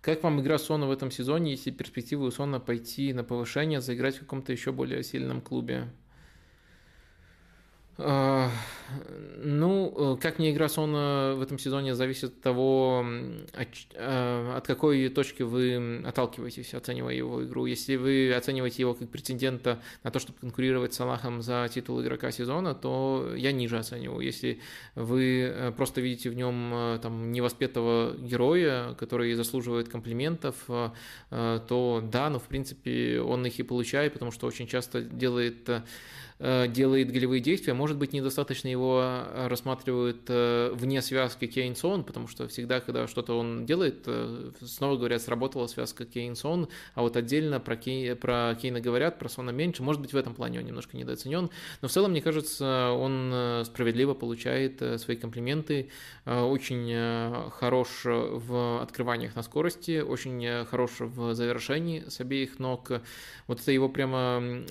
Как 0.05 0.21
вам 0.21 0.39
игра 0.39 0.59
Сона 0.59 0.85
в 0.85 0.91
этом 0.91 1.09
сезоне, 1.09 1.51
если 1.51 1.71
перспективы 1.71 2.27
у 2.27 2.31
Сона 2.31 2.59
пойти 2.59 3.11
на 3.11 3.23
повышение, 3.23 3.81
заиграть 3.81 4.17
в 4.17 4.19
каком-то 4.19 4.51
еще 4.51 4.71
более 4.71 5.03
сильном 5.03 5.41
клубе? 5.41 5.89
А, 7.97 8.51
ну, 9.37 10.15
э, 10.15 10.21
как 10.21 10.37
мне 10.37 10.51
игра 10.51 10.67
Сона 10.67 11.33
в 11.37 11.41
этом 11.41 11.57
сезоне 11.57 11.95
зависит 11.95 12.25
от 12.25 12.41
того, 12.41 13.05
э, 13.53 14.53
от 14.57 14.67
какой 14.67 15.07
точки 15.07 15.43
вы 15.43 16.03
отталкиваетесь, 16.05 16.73
оценивая 16.73 17.13
его 17.13 17.45
игру. 17.45 17.65
Если 17.65 17.95
вы 17.95 18.33
оцениваете 18.33 18.81
его 18.81 18.95
как 18.95 19.09
претендента 19.09 19.81
на 20.03 20.11
то, 20.11 20.19
чтобы 20.19 20.39
конкурировать 20.39 20.93
с 20.93 20.97
Салахом 20.97 21.41
за 21.41 21.69
титул 21.73 22.01
игрока 22.01 22.31
сезона, 22.31 22.75
то 22.75 23.31
я 23.33 23.53
ниже 23.53 23.77
оцениваю. 23.77 24.19
Если 24.19 24.59
вы 24.95 25.53
э, 25.53 25.71
просто 25.71 26.01
видите 26.01 26.29
в 26.29 26.35
нем 26.35 26.99
там 27.01 27.31
невоспетого 27.31 28.13
героя, 28.17 28.93
который 28.95 29.33
заслуживает 29.35 29.87
комплиментов, 29.87 30.55
то 31.29 32.03
да, 32.03 32.29
но 32.29 32.39
в 32.39 32.43
принципе 32.43 33.21
он 33.21 33.45
их 33.45 33.59
и 33.59 33.63
получает, 33.63 34.13
потому 34.13 34.31
что 34.31 34.47
очень 34.47 34.67
часто 34.67 35.01
делает 35.01 35.69
делает 36.37 37.11
голевые 37.11 37.39
действия, 37.39 37.73
может 37.73 37.95
быть, 37.95 38.11
недостаточно 38.11 38.67
его 38.67 39.01
э, 39.01 39.47
рассматривают 39.47 40.23
э, 40.27 40.69
вне 40.73 41.01
связки 41.01 41.47
Кейн-Сон, 41.47 42.03
потому 42.03 42.27
что 42.27 42.49
всегда, 42.49 42.81
когда 42.81 43.07
что-то 43.07 43.39
он 43.39 43.65
делает, 43.65 44.05
снова 44.59 44.97
говорят, 44.97 45.21
сработала 45.21 45.67
связка 45.67 46.03
Кейн-Сон, 46.03 46.67
а 46.93 47.01
вот 47.03 47.15
отдельно 47.15 47.61
про, 47.61 47.77
Кей, 47.77 48.15
про 48.15 48.53
Кейна 48.61 48.81
говорят, 48.81 49.17
про 49.17 49.29
Сона 49.29 49.51
меньше, 49.51 49.81
может 49.81 50.01
быть, 50.01 50.11
в 50.11 50.17
этом 50.17 50.35
плане 50.35 50.59
он 50.59 50.65
немножко 50.65 50.97
недооценен, 50.97 51.49
но 51.81 51.87
в 51.87 51.91
целом, 51.91 52.11
мне 52.11 52.21
кажется, 52.21 52.91
он 52.91 53.63
справедливо 53.65 54.13
получает 54.13 54.83
свои 54.99 55.15
комплименты, 55.15 55.89
очень 56.25 57.49
хорош 57.51 58.01
в 58.03 58.81
открываниях 58.81 59.35
на 59.35 59.43
скорости, 59.43 60.01
очень 60.01 60.65
хорош 60.65 60.91
в 60.99 61.33
завершении 61.33 62.03
с 62.09 62.19
обеих 62.19 62.59
ног, 62.59 62.91
вот 63.47 63.61
это 63.61 63.71
его 63.71 63.87
прямо 63.87 64.63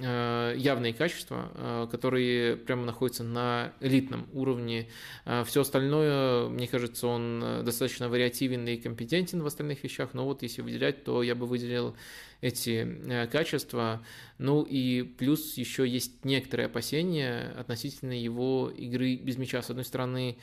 явные 0.56 0.92
качества, 0.92 1.50
Э, 1.53 1.53
которые 1.90 2.56
прямо 2.56 2.84
находятся 2.84 3.24
на 3.24 3.72
элитном 3.80 4.26
уровне. 4.32 4.88
Э, 5.24 5.44
Все 5.46 5.62
остальное, 5.62 6.48
мне 6.48 6.66
кажется, 6.66 7.06
он 7.06 7.42
э, 7.42 7.62
достаточно 7.62 8.08
вариативен 8.08 8.66
и 8.66 8.76
компетентен 8.76 9.42
в 9.42 9.46
остальных 9.46 9.82
вещах, 9.84 10.10
но 10.14 10.24
вот 10.24 10.42
если 10.42 10.62
выделять, 10.62 11.04
то 11.04 11.22
я 11.22 11.34
бы 11.34 11.46
выделил 11.46 11.96
эти 12.40 13.26
качества. 13.32 14.04
Ну 14.38 14.62
и 14.62 15.02
плюс 15.02 15.56
еще 15.56 15.88
есть 15.88 16.24
некоторые 16.24 16.66
опасения 16.66 17.54
относительно 17.56 18.12
его 18.12 18.70
игры 18.76 19.16
без 19.16 19.38
мяча. 19.38 19.62
С 19.62 19.70
одной 19.70 19.84
стороны, 19.84 20.36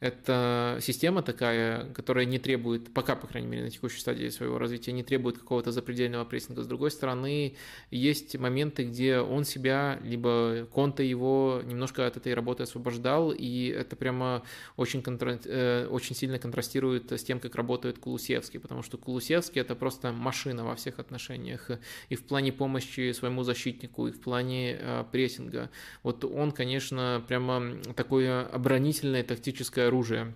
Это 0.00 0.78
система 0.80 1.22
такая, 1.22 1.92
которая 1.92 2.24
не 2.24 2.38
требует, 2.38 2.92
пока, 2.92 3.16
по 3.16 3.26
крайней 3.26 3.48
мере, 3.48 3.64
на 3.64 3.70
текущей 3.70 4.00
стадии 4.00 4.28
своего 4.28 4.58
развития, 4.58 4.92
не 4.92 5.02
требует 5.02 5.38
какого-то 5.38 5.72
запредельного 5.72 6.24
прессинга. 6.24 6.62
С 6.62 6.66
другой 6.66 6.90
стороны, 6.90 7.56
есть 7.90 8.36
моменты, 8.36 8.84
где 8.84 9.18
он 9.18 9.44
себя, 9.44 9.98
либо 10.02 10.66
Конте 10.72 11.08
его 11.08 11.62
немножко 11.64 12.06
от 12.06 12.16
этой 12.16 12.34
работы 12.34 12.64
освобождал, 12.64 13.32
и 13.32 13.68
это 13.68 13.96
прямо 13.96 14.42
очень, 14.76 15.02
контра... 15.02 15.38
Э, 15.44 15.86
очень 15.86 16.16
сильно 16.16 16.38
контрастирует 16.38 17.12
с 17.12 17.22
тем, 17.22 17.40
как 17.40 17.54
работает 17.54 17.98
Кулусевский, 17.98 18.60
потому 18.60 18.82
что 18.82 18.98
Кулусевский 18.98 19.60
это 19.60 19.74
просто 19.74 20.12
машина 20.12 20.64
во 20.64 20.74
всех 20.74 20.98
отношениях, 20.98 21.70
и 22.08 22.16
в 22.16 22.24
плане 22.24 22.52
помощи 22.52 23.12
своему 23.12 23.42
защитнику, 23.42 24.08
и 24.08 24.12
в 24.12 24.20
плане 24.20 24.78
э, 24.78 25.04
прессинга. 25.10 25.70
Вот 26.02 26.24
он, 26.24 26.52
конечно, 26.52 27.24
прямо 27.26 27.76
такое 27.94 28.46
оборонительное 28.46 29.22
тактическое 29.22 29.83
оружие 29.86 30.34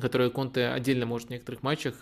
которое 0.00 0.30
Конте 0.30 0.68
отдельно 0.68 1.06
может 1.06 1.28
в 1.28 1.30
некоторых 1.30 1.62
матчах 1.62 1.94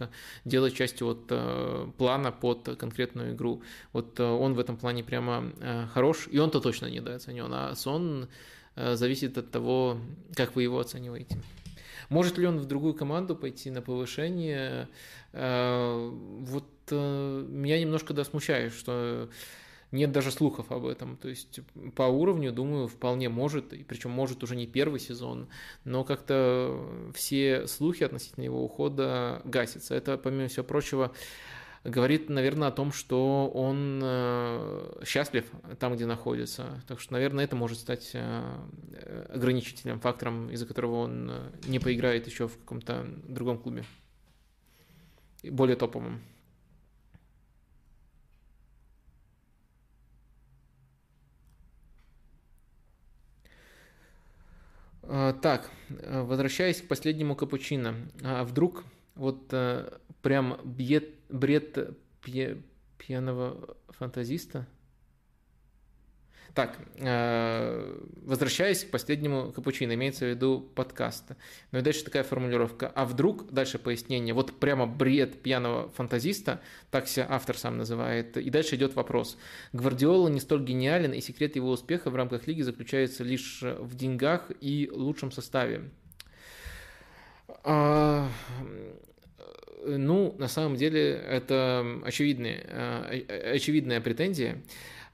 делать 0.44 0.74
частью 0.74 1.06
вот 1.06 1.26
э, 1.30 1.86
плана 1.96 2.32
под 2.32 2.76
конкретную 2.76 3.34
игру. 3.34 3.62
Вот 3.92 4.18
э, 4.18 4.24
он 4.24 4.54
в 4.54 4.58
этом 4.58 4.76
плане 4.76 5.04
прямо 5.04 5.52
э, 5.60 5.86
хорош, 5.92 6.28
и 6.30 6.38
он-то 6.38 6.60
точно 6.60 6.86
недооценен, 6.86 7.52
а 7.52 7.74
Сон 7.74 8.28
зависит 8.76 9.38
от 9.38 9.52
того, 9.52 9.98
как 10.34 10.56
вы 10.56 10.64
его 10.64 10.80
оцениваете. 10.80 11.38
Может 12.08 12.38
ли 12.38 12.46
он 12.46 12.58
в 12.58 12.66
другую 12.66 12.94
команду 12.94 13.36
пойти 13.36 13.70
на 13.70 13.82
повышение? 13.82 14.88
Вот 15.32 16.66
меня 16.90 17.80
немножко 17.80 18.12
да 18.14 18.24
смущает, 18.24 18.72
что 18.72 19.30
нет 19.94 20.12
даже 20.12 20.30
слухов 20.30 20.70
об 20.72 20.86
этом. 20.86 21.16
То 21.16 21.28
есть 21.28 21.60
по 21.94 22.02
уровню, 22.02 22.52
думаю, 22.52 22.88
вполне 22.88 23.28
может, 23.28 23.72
и 23.72 23.84
причем 23.84 24.10
может 24.10 24.42
уже 24.42 24.56
не 24.56 24.66
первый 24.66 25.00
сезон, 25.00 25.48
но 25.84 26.04
как-то 26.04 27.10
все 27.14 27.66
слухи 27.66 28.02
относительно 28.02 28.44
его 28.44 28.62
ухода 28.62 29.40
гасятся. 29.44 29.94
Это, 29.94 30.18
помимо 30.18 30.48
всего 30.48 30.64
прочего, 30.64 31.12
говорит, 31.84 32.28
наверное, 32.28 32.68
о 32.68 32.72
том, 32.72 32.92
что 32.92 33.48
он 33.54 34.00
э, 34.02 35.02
счастлив 35.04 35.44
там, 35.78 35.94
где 35.94 36.06
находится. 36.06 36.82
Так 36.88 36.98
что, 36.98 37.12
наверное, 37.12 37.44
это 37.44 37.54
может 37.54 37.78
стать 37.78 38.10
э, 38.14 39.28
ограничительным 39.28 40.00
фактором, 40.00 40.50
из-за 40.50 40.66
которого 40.66 40.96
он 40.96 41.30
э, 41.30 41.50
не 41.66 41.78
поиграет 41.78 42.26
еще 42.26 42.48
в 42.48 42.58
каком-то 42.58 43.06
другом 43.28 43.58
клубе, 43.58 43.84
более 45.44 45.76
топовом. 45.76 46.20
Так, 55.42 55.70
э, 55.88 56.22
возвращаясь 56.22 56.80
к 56.80 56.88
последнему 56.88 57.36
капучино. 57.36 57.94
А 58.22 58.44
вдруг 58.44 58.84
вот 59.14 59.48
э, 59.52 59.98
прям 60.22 60.58
бред, 60.64 61.10
бред 61.28 61.96
пьяного 62.98 63.76
фантазиста? 63.88 64.66
Так, 66.54 66.78
э, 66.98 68.00
возвращаясь 68.22 68.84
к 68.84 68.90
последнему 68.90 69.50
капучино, 69.50 69.94
имеется 69.94 70.24
в 70.24 70.28
виду 70.28 70.60
подкаста. 70.60 71.36
Ну 71.72 71.80
и 71.80 71.82
дальше 71.82 72.04
такая 72.04 72.22
формулировка. 72.22 72.86
А 72.94 73.06
вдруг, 73.06 73.50
дальше 73.50 73.80
пояснение, 73.80 74.34
вот 74.34 74.60
прямо 74.60 74.86
бред 74.86 75.42
пьяного 75.42 75.88
фантазиста, 75.90 76.60
так 76.92 77.08
себя 77.08 77.26
автор 77.28 77.58
сам 77.58 77.76
называет, 77.76 78.36
и 78.36 78.50
дальше 78.50 78.76
идет 78.76 78.94
вопрос. 78.94 79.36
Гвардиола 79.72 80.28
не 80.28 80.38
столь 80.38 80.62
гениален, 80.62 81.12
и 81.12 81.20
секрет 81.20 81.56
его 81.56 81.70
успеха 81.70 82.10
в 82.10 82.14
рамках 82.14 82.46
лиги 82.46 82.62
заключается 82.62 83.24
лишь 83.24 83.60
в 83.62 83.96
деньгах 83.96 84.52
и 84.60 84.88
лучшем 84.92 85.32
составе. 85.32 85.90
А, 87.64 88.28
ну, 89.84 90.36
на 90.38 90.46
самом 90.46 90.76
деле, 90.76 91.14
это 91.14 91.84
очевидная, 92.04 92.60
э, 92.64 93.54
очевидная 93.54 94.00
претензия 94.00 94.62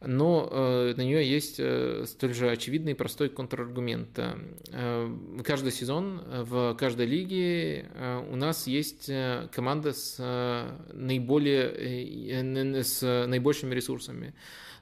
но 0.03 0.49
э, 0.51 0.95
на 0.97 1.03
нее 1.03 1.29
есть 1.29 1.57
э, 1.59 2.05
столь 2.07 2.33
же 2.33 2.51
очевидный 2.51 2.93
и 2.93 2.95
простой 2.95 3.29
контраргумент. 3.29 4.19
Э, 4.19 5.17
каждый 5.45 5.73
сезон 5.73 6.23
в 6.27 6.75
каждой 6.75 7.07
лиге 7.07 7.87
у 8.31 8.37
нас 8.37 8.67
есть 8.67 9.11
команда 9.53 9.93
с, 9.93 10.17
наиболее, 10.93 12.83
с 12.83 13.27
наибольшими 13.27 13.75
ресурсами 13.75 14.35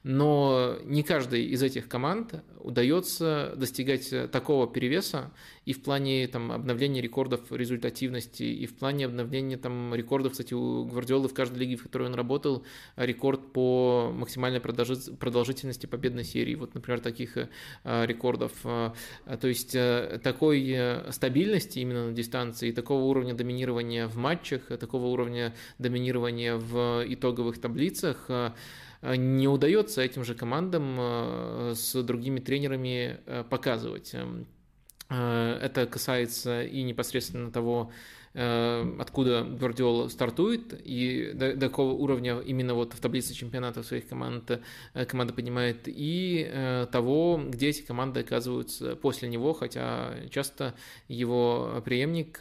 но 0.08 0.78
не 0.84 1.02
каждой 1.02 1.44
из 1.44 1.62
этих 1.62 1.86
команд 1.86 2.42
удается 2.60 3.52
достигать 3.56 4.30
такого 4.30 4.66
перевеса 4.66 5.32
и 5.66 5.74
в 5.74 5.82
плане 5.82 6.26
там, 6.28 6.50
обновления 6.50 7.02
рекордов 7.02 7.52
результативности, 7.52 8.42
и 8.42 8.64
в 8.64 8.74
плане 8.74 9.04
обновления 9.04 9.58
там, 9.58 9.94
рекордов, 9.94 10.32
кстати, 10.32 10.54
у 10.54 10.86
Гвардиолы 10.86 11.28
в 11.28 11.34
каждой 11.34 11.58
лиге, 11.58 11.76
в 11.76 11.82
которой 11.82 12.04
он 12.04 12.14
работал, 12.14 12.64
рекорд 12.96 13.52
по 13.52 14.10
максимальной 14.14 14.60
продолжительности 14.60 15.84
победной 15.84 16.24
серии, 16.24 16.54
вот, 16.54 16.74
например, 16.74 17.00
таких 17.00 17.36
э, 17.36 17.46
рекордов. 17.84 18.52
Э, 18.64 18.92
то 19.38 19.46
есть 19.46 19.74
э, 19.74 20.20
такой 20.24 20.74
стабильности 21.10 21.80
именно 21.80 22.06
на 22.06 22.12
дистанции, 22.12 22.72
такого 22.72 23.02
уровня 23.02 23.34
доминирования 23.34 24.06
в 24.06 24.16
матчах, 24.16 24.68
такого 24.68 25.08
уровня 25.08 25.54
доминирования 25.78 26.56
в 26.56 27.04
итоговых 27.06 27.60
таблицах– 27.60 28.30
Э, 28.30 28.52
не 29.02 29.48
удается 29.48 30.02
этим 30.02 30.24
же 30.24 30.34
командам 30.34 30.96
э, 30.98 31.72
с 31.74 32.02
другими 32.02 32.40
тренерами 32.40 33.20
э, 33.26 33.44
показывать. 33.48 34.14
Эм, 34.14 34.46
это 35.08 35.86
касается 35.86 36.64
и 36.64 36.82
непосредственно 36.82 37.50
того, 37.50 37.90
Э, 37.90 37.94
откуда 38.38 39.42
Гвардиола 39.42 40.08
стартует 40.08 40.80
и 40.84 41.32
до, 41.34 41.56
до 41.56 41.68
какого 41.68 41.92
уровня 41.92 42.38
именно 42.38 42.74
вот 42.74 42.92
в 42.94 43.00
таблице 43.00 43.34
чемпионата 43.34 43.82
своих 43.82 44.08
команд 44.08 44.60
э, 44.94 45.04
команда 45.06 45.32
поднимает, 45.34 45.82
и 45.86 46.48
э, 46.48 46.86
того, 46.92 47.40
где 47.44 47.70
эти 47.70 47.82
команды 47.82 48.20
оказываются 48.20 48.94
после 48.94 49.28
него, 49.28 49.52
хотя 49.54 50.14
часто 50.30 50.74
его 51.08 51.82
преемник 51.84 52.38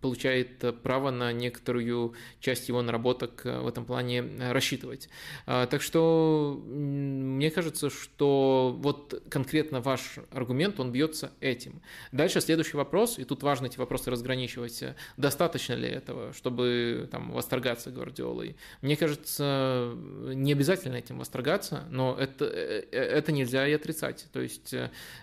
получает 0.00 0.80
право 0.82 1.10
на 1.10 1.32
некоторую 1.32 2.14
часть 2.40 2.68
его 2.68 2.80
наработок 2.82 3.44
в 3.44 3.66
этом 3.66 3.84
плане 3.84 4.24
рассчитывать. 4.50 5.08
Так 5.46 5.82
что 5.82 6.62
мне 6.66 7.50
кажется, 7.50 7.90
что 7.90 8.76
вот 8.78 9.22
конкретно 9.28 9.80
ваш 9.80 10.18
аргумент, 10.30 10.80
он 10.80 10.92
бьется 10.92 11.32
этим. 11.40 11.80
Дальше 12.12 12.40
следующий 12.40 12.76
вопрос, 12.76 13.18
и 13.18 13.24
тут 13.24 13.42
важно 13.42 13.66
эти 13.66 13.78
вопросы 13.78 14.10
разграничивать 14.10 14.84
достаточно 15.16 15.74
ли 15.74 15.88
этого, 15.88 16.32
чтобы 16.32 17.08
там 17.10 17.32
восторгаться 17.32 17.90
Гвардиолой. 17.90 18.56
Мне 18.82 18.96
кажется, 18.96 19.94
не 19.96 20.52
обязательно 20.52 20.96
этим 20.96 21.18
восторгаться, 21.18 21.84
но 21.90 22.16
это, 22.18 22.44
э, 22.44 22.84
это 22.90 23.32
нельзя 23.32 23.66
и 23.66 23.72
отрицать. 23.72 24.26
То 24.32 24.40
есть 24.40 24.74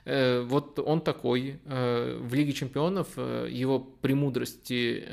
э, 0.05 0.41
вот 0.41 0.79
он 0.79 1.01
такой, 1.01 1.59
э, 1.65 2.19
в 2.21 2.33
Лиге 2.33 2.53
Чемпионов 2.53 3.17
его 3.17 3.79
премудрости 3.79 5.05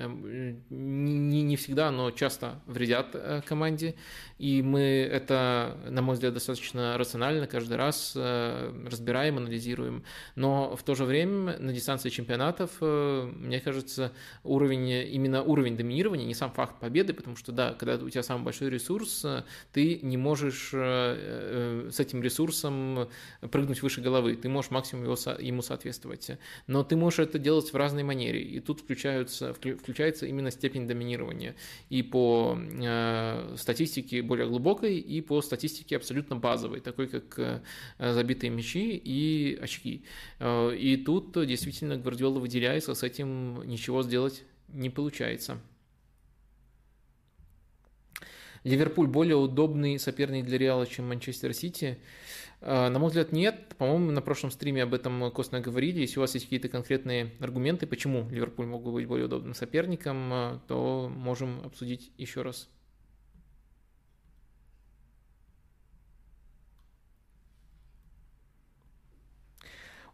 не, 0.71 1.43
не 1.43 1.57
всегда, 1.57 1.91
но 1.91 2.11
часто 2.11 2.61
вредят 2.67 3.45
команде, 3.47 3.95
и 4.39 4.63
мы 4.63 4.81
это, 4.81 5.77
на 5.89 6.03
мой 6.03 6.15
взгляд, 6.15 6.35
достаточно 6.35 6.97
рационально 6.97 7.47
каждый 7.47 7.77
раз 7.77 8.15
разбираем, 8.17 9.39
анализируем, 9.39 10.05
но 10.35 10.77
в 10.77 10.83
то 10.83 10.95
же 10.95 11.05
время 11.05 11.59
на 11.59 11.73
дистанции 11.73 12.09
чемпионатов, 12.11 12.71
мне 12.81 13.61
кажется, 13.61 14.13
уровень, 14.45 14.89
именно 14.89 15.43
уровень 15.43 15.77
доминирования, 15.77 16.27
не 16.27 16.35
сам 16.35 16.53
факт 16.53 16.79
победы, 16.81 17.13
потому 17.13 17.37
что, 17.37 17.53
да, 17.53 17.75
когда 17.75 17.97
у 17.97 18.09
тебя 18.09 18.23
самый 18.23 18.45
большой 18.45 18.71
ресурс, 18.71 19.25
ты 19.73 19.99
не 20.03 20.17
можешь 20.17 20.71
э, 20.73 20.79
э, 20.79 21.91
с 21.91 22.01
этим 22.01 22.23
ресурсом 22.23 23.09
прыгнуть 23.51 23.83
выше 23.83 24.01
головы, 24.01 24.37
ты 24.37 24.49
можешь 24.49 24.71
максимум 24.71 25.05
его, 25.05 25.17
ему 25.39 25.63
соответствовать, 25.63 26.31
но 26.67 26.85
ты 26.85 26.97
можешь 26.97 27.21
это 27.21 27.39
делать 27.39 27.73
в 27.73 27.77
разной 27.77 28.03
манере, 28.03 28.43
и 28.43 28.61
тут 28.61 28.81
включаются, 28.81 29.55
включается 29.55 30.27
именно 30.27 30.51
степень 30.51 30.87
доминирования 30.87 31.57
и 31.89 32.03
по 32.03 32.59
э, 32.59 33.55
статистике 33.57 34.23
более 34.23 34.47
глубокой, 34.47 34.99
и 34.99 35.21
по 35.21 35.43
статистике 35.43 35.97
абсолютно 35.97 36.37
базовой, 36.37 36.81
такой 36.81 37.09
как 37.09 37.63
забитые 37.99 38.51
мячи 38.51 38.97
и 38.97 39.59
очки. 39.61 40.05
И 40.41 41.03
тут 41.05 41.33
действительно 41.47 41.97
Гвардиола 41.97 42.39
выделяется, 42.39 42.95
с 42.95 43.03
этим 43.03 43.63
ничего 43.65 44.03
сделать 44.03 44.20
не 44.69 44.91
получается. 44.91 45.59
Ливерпуль 48.65 49.07
более 49.07 49.37
удобный 49.37 49.99
соперник 49.99 50.45
для 50.45 50.59
Реала, 50.59 50.87
чем 50.87 51.09
Манчестер 51.09 51.55
Сити. 51.55 51.99
А, 52.61 52.91
на 52.91 52.99
мой 52.99 53.09
взгляд, 53.09 53.33
нет. 53.33 53.75
По-моему, 53.79 54.11
на 54.11 54.21
прошлом 54.21 54.51
стриме 54.51 54.83
об 54.83 54.93
этом 54.93 55.31
костно 55.31 55.61
говорили. 55.61 56.01
Если 56.01 56.19
у 56.19 56.21
вас 56.21 56.35
есть 56.35 56.47
какие-то 56.47 56.69
конкретные 56.69 57.33
аргументы, 57.41 57.87
почему 57.87 58.29
Ливерпуль 58.29 58.67
мог 58.67 58.83
бы 58.83 58.93
быть 58.93 59.07
более 59.07 59.27
удобным 59.27 59.55
соперником, 59.55 60.33
а, 60.33 60.61
то 60.69 61.09
можем 61.09 61.63
обсудить 61.65 62.13
еще 62.19 62.43
раз. 62.43 62.69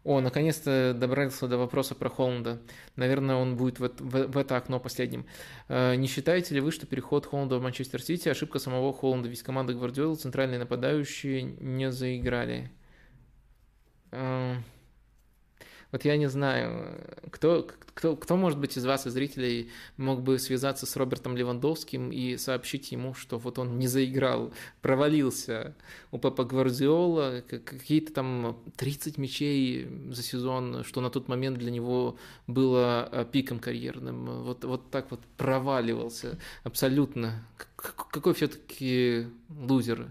О, 0.07 0.21
наконец-то 0.21 0.93
добрался 0.97 1.49
до 1.49 1.57
вопроса 1.57 1.93
про 1.93 2.07
Холланда. 2.09 2.61
Наверное, 2.95 3.35
он 3.35 3.57
будет 3.57 3.77
в, 3.77 3.89
в, 3.99 4.27
в 4.27 4.37
это 4.37 4.55
окно 4.55 4.79
последним. 4.79 5.25
Э, 5.67 5.95
не 5.95 6.07
считаете 6.07 6.55
ли 6.55 6.61
вы, 6.61 6.71
что 6.71 6.87
переход 6.87 7.25
Холланда 7.25 7.57
в 7.57 7.61
Манчестер 7.61 8.01
Сити– 8.01 8.29
ошибка 8.29 8.59
самого 8.59 8.93
Холланда? 8.93 9.27
Ведь 9.27 9.43
команда 9.43 9.73
Гвардиола, 9.73 10.15
центральные 10.15 10.59
нападающие 10.59 11.41
не 11.41 11.91
заиграли. 11.91 12.71
Вот 15.91 16.03
я 16.03 16.17
не 16.17 16.27
знаю, 16.27 16.99
кто, 17.31 17.67
кто, 17.93 18.15
кто, 18.15 18.35
может 18.35 18.59
быть, 18.59 18.77
из 18.77 18.85
вас, 18.85 19.07
из 19.07 19.13
зрителей, 19.13 19.69
мог 19.95 20.21
бы 20.21 20.37
связаться 20.37 20.85
с 20.85 20.95
Робертом 20.97 21.37
Левандовским 21.37 22.11
и 22.11 22.35
сообщить 22.37 22.91
ему, 22.91 23.13
что 23.13 23.37
вот 23.37 23.57
он 23.57 23.79
не 23.79 23.87
заиграл, 23.87 24.51
провалился 24.81 25.75
у 26.11 26.17
Папа 26.17 26.43
Гвардиола, 26.43 27.41
какие-то 27.41 28.13
там 28.13 28.57
30 28.75 29.17
мячей 29.17 29.87
за 30.11 30.23
сезон, 30.23 30.83
что 30.83 30.99
на 30.99 31.09
тот 31.09 31.29
момент 31.29 31.57
для 31.57 31.71
него 31.71 32.17
было 32.47 33.07
э, 33.11 33.25
пиком 33.31 33.59
карьерным. 33.59 34.43
Вот, 34.43 34.65
вот 34.65 34.91
так 34.91 35.09
вот 35.09 35.21
проваливался 35.37 36.37
абсолютно. 36.63 37.43
Какой 37.75 38.33
все-таки 38.33 39.27
лузер 39.49 40.07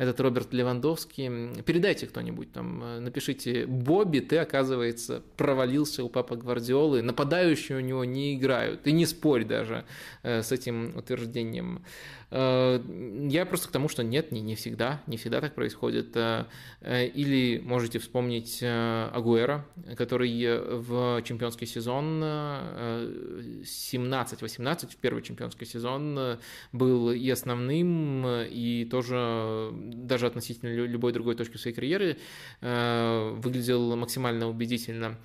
этот 0.00 0.18
Роберт 0.20 0.54
Левандовский. 0.54 1.62
Передайте 1.62 2.06
кто-нибудь 2.06 2.50
там, 2.52 2.82
э, 2.82 3.00
напишите, 3.00 3.66
Бобби, 3.66 4.20
ты, 4.20 4.38
оказывается, 4.38 5.22
провалился 5.36 6.02
у 6.02 6.08
папы 6.08 6.36
Гвардиолы, 6.36 7.02
нападающие 7.02 7.76
у 7.76 7.82
него 7.82 8.06
не 8.06 8.34
играют, 8.34 8.86
и 8.86 8.92
не 8.92 9.04
спорь 9.04 9.44
даже 9.44 9.84
э, 10.22 10.42
с 10.42 10.52
этим 10.52 10.96
утверждением. 10.96 11.84
Э, 12.30 12.80
я 13.28 13.44
просто 13.46 13.68
к 13.68 13.72
тому, 13.72 13.88
что 13.88 14.02
нет, 14.02 14.32
не, 14.32 14.40
не 14.40 14.54
всегда, 14.54 15.02
не 15.06 15.16
всегда 15.16 15.40
так 15.40 15.54
происходит. 15.54 16.16
Э, 16.16 16.46
э, 16.80 17.06
или 17.06 17.60
можете 17.60 17.98
вспомнить 17.98 18.62
Агуэра, 18.62 19.66
который 19.96 20.30
в 20.30 21.22
чемпионский 21.22 21.66
сезон 21.66 22.22
17-18, 22.22 24.92
в 24.92 24.96
первый 24.96 25.22
чемпионский 25.22 25.66
сезон 25.66 26.38
был 26.72 27.10
и 27.10 27.30
основным, 27.30 28.26
и 28.26 28.86
тоже 28.90 29.70
даже 29.72 30.26
относительно 30.26 30.74
любой 30.74 31.12
другой 31.12 31.34
точки 31.34 31.56
своей 31.56 31.74
карьеры 31.74 32.18
выглядел 32.60 33.96
максимально 33.96 34.48
убедительно. 34.48 35.18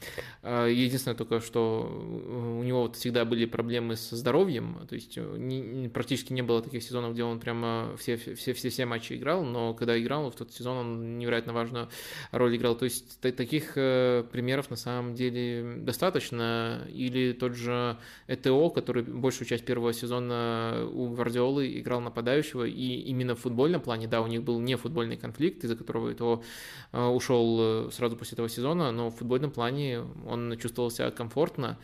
Единственное 0.43 1.15
только, 1.15 1.41
что 1.41 2.57
у 2.59 2.63
него 2.63 2.83
вот 2.83 2.95
всегда 2.95 3.25
были 3.25 3.45
проблемы 3.45 3.95
со 3.95 4.15
здоровьем, 4.15 4.85
то 4.87 4.95
есть 4.95 5.19
практически 5.93 6.33
не 6.33 6.41
было 6.41 6.61
таких 6.61 6.83
сезонов, 6.83 6.94
сезонов, 6.95 7.13
где 7.13 7.23
он 7.23 7.39
прямо 7.39 7.95
все, 7.97 8.15
все, 8.15 8.53
все, 8.53 8.69
все 8.69 8.85
матчи 8.85 9.13
играл, 9.13 9.43
но 9.43 9.73
когда 9.73 9.99
играл, 9.99 10.31
в 10.31 10.35
тот 10.35 10.53
сезон 10.53 10.77
он 10.77 11.17
невероятно 11.17 11.51
важную 11.51 11.89
роль 12.31 12.55
играл. 12.55 12.75
То 12.75 12.85
есть 12.85 13.19
таких 13.19 13.73
э, 13.75 14.23
примеров 14.31 14.69
на 14.69 14.77
самом 14.77 15.13
деле 15.13 15.75
достаточно. 15.79 16.87
Или 16.89 17.33
тот 17.33 17.55
же 17.55 17.97
ЭТО, 18.27 18.69
который 18.69 19.03
большую 19.03 19.47
часть 19.47 19.65
первого 19.65 19.93
сезона 19.93 20.87
у 20.89 21.09
Гвардиолы 21.09 21.79
играл 21.79 21.99
нападающего, 21.99 22.63
и 22.63 23.01
именно 23.09 23.35
в 23.35 23.39
футбольном 23.39 23.81
плане, 23.81 24.07
да, 24.07 24.21
у 24.21 24.27
них 24.27 24.43
был 24.43 24.59
не 24.61 24.77
футбольный 24.77 25.17
конфликт, 25.17 25.63
из-за 25.63 25.75
которого 25.75 26.13
ЭТО 26.13 26.41
э, 26.93 27.05
ушел 27.05 27.57
э, 27.59 27.89
сразу 27.91 28.15
после 28.15 28.35
этого 28.35 28.47
сезона, 28.47 28.91
но 28.91 29.09
в 29.09 29.15
футбольном 29.15 29.51
плане 29.51 30.03
он 30.25 30.57
чувствовал 30.57 30.91
себя 30.91 31.11
комфортно. 31.11 31.77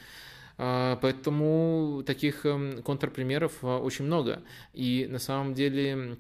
А, 0.64 0.98
поэтому 0.98 2.04
таких 2.06 2.46
эм, 2.46 2.84
контрпримеров 2.84 3.64
а, 3.64 3.80
очень 3.80 4.06
много. 4.06 4.44
И 4.74 5.08
на 5.10 5.18
самом 5.18 5.56
деле 5.56 6.18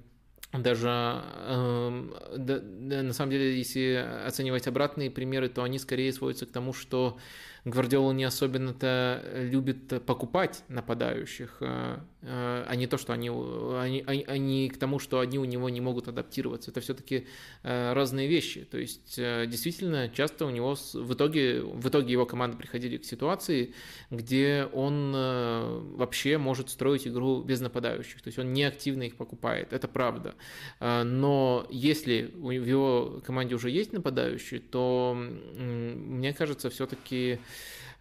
даже 0.51 0.89
э, 0.89 2.09
да, 2.37 2.59
на 3.03 3.13
самом 3.13 3.29
деле, 3.29 3.55
если 3.55 4.03
оценивать 4.25 4.65
обратные 4.65 5.11
примеры, 5.11 5.47
то 5.47 5.61
они 5.61 5.77
скорее 5.77 6.11
сводятся 6.11 6.47
к 6.47 6.51
тому, 6.51 6.73
что 6.73 7.19
Гвардиола 7.63 8.11
не 8.11 8.23
особенно-то 8.23 9.23
любит 9.35 10.03
покупать 10.05 10.63
нападающих, 10.67 11.57
э, 11.59 11.99
э, 12.23 12.65
а 12.67 12.75
не 12.75 12.87
то, 12.87 12.97
что 12.97 13.13
они, 13.13 13.29
они, 13.29 14.23
они, 14.27 14.69
к 14.69 14.77
тому, 14.77 14.97
что 14.97 15.19
они 15.19 15.37
у 15.37 15.45
него 15.45 15.69
не 15.69 15.79
могут 15.79 16.07
адаптироваться. 16.07 16.71
Это 16.71 16.81
все-таки 16.81 17.27
э, 17.61 17.93
разные 17.93 18.27
вещи. 18.27 18.63
То 18.63 18.79
есть 18.79 19.15
действительно 19.15 20.09
часто 20.09 20.47
у 20.47 20.49
него 20.49 20.75
в 20.93 21.13
итоге, 21.13 21.61
в 21.61 21.87
итоге 21.87 22.11
его 22.11 22.25
команды 22.25 22.57
приходили 22.57 22.97
к 22.97 23.05
ситуации, 23.05 23.75
где 24.09 24.67
он 24.73 25.11
вообще 25.11 26.39
может 26.39 26.69
строить 26.69 27.07
игру 27.07 27.43
без 27.43 27.61
нападающих. 27.61 28.21
То 28.23 28.29
есть 28.29 28.39
он 28.39 28.53
не 28.53 28.63
активно 28.63 29.03
их 29.03 29.15
покупает. 29.15 29.71
Это 29.71 29.87
правда. 29.87 30.33
Но 30.79 31.67
если 31.69 32.31
в 32.33 32.49
его 32.49 33.21
команде 33.23 33.53
уже 33.53 33.69
есть 33.69 33.93
нападающие, 33.93 34.59
то 34.59 35.15
мне 35.15 36.33
кажется, 36.33 36.69
все-таки 36.69 37.33
Э, 37.33 37.37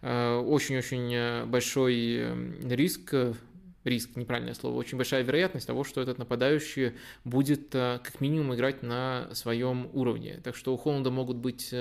очень-очень 0.01 1.13
э, 1.13 1.45
большой 1.45 2.15
э, 2.17 2.53
риск 2.63 3.13
риск, 3.83 4.15
неправильное 4.15 4.53
слово, 4.53 4.75
очень 4.75 4.95
большая 4.95 5.23
вероятность 5.23 5.65
того, 5.65 5.83
что 5.83 6.01
этот 6.01 6.19
нападающий 6.19 6.91
будет 7.23 7.69
как 7.71 8.21
минимум 8.21 8.53
играть 8.53 8.83
на 8.83 9.27
своем 9.33 9.89
уровне. 9.93 10.39
Так 10.43 10.55
что 10.55 10.71
у 10.71 10.77
Холланда 10.77 11.09
могут 11.09 11.37
быть 11.37 11.73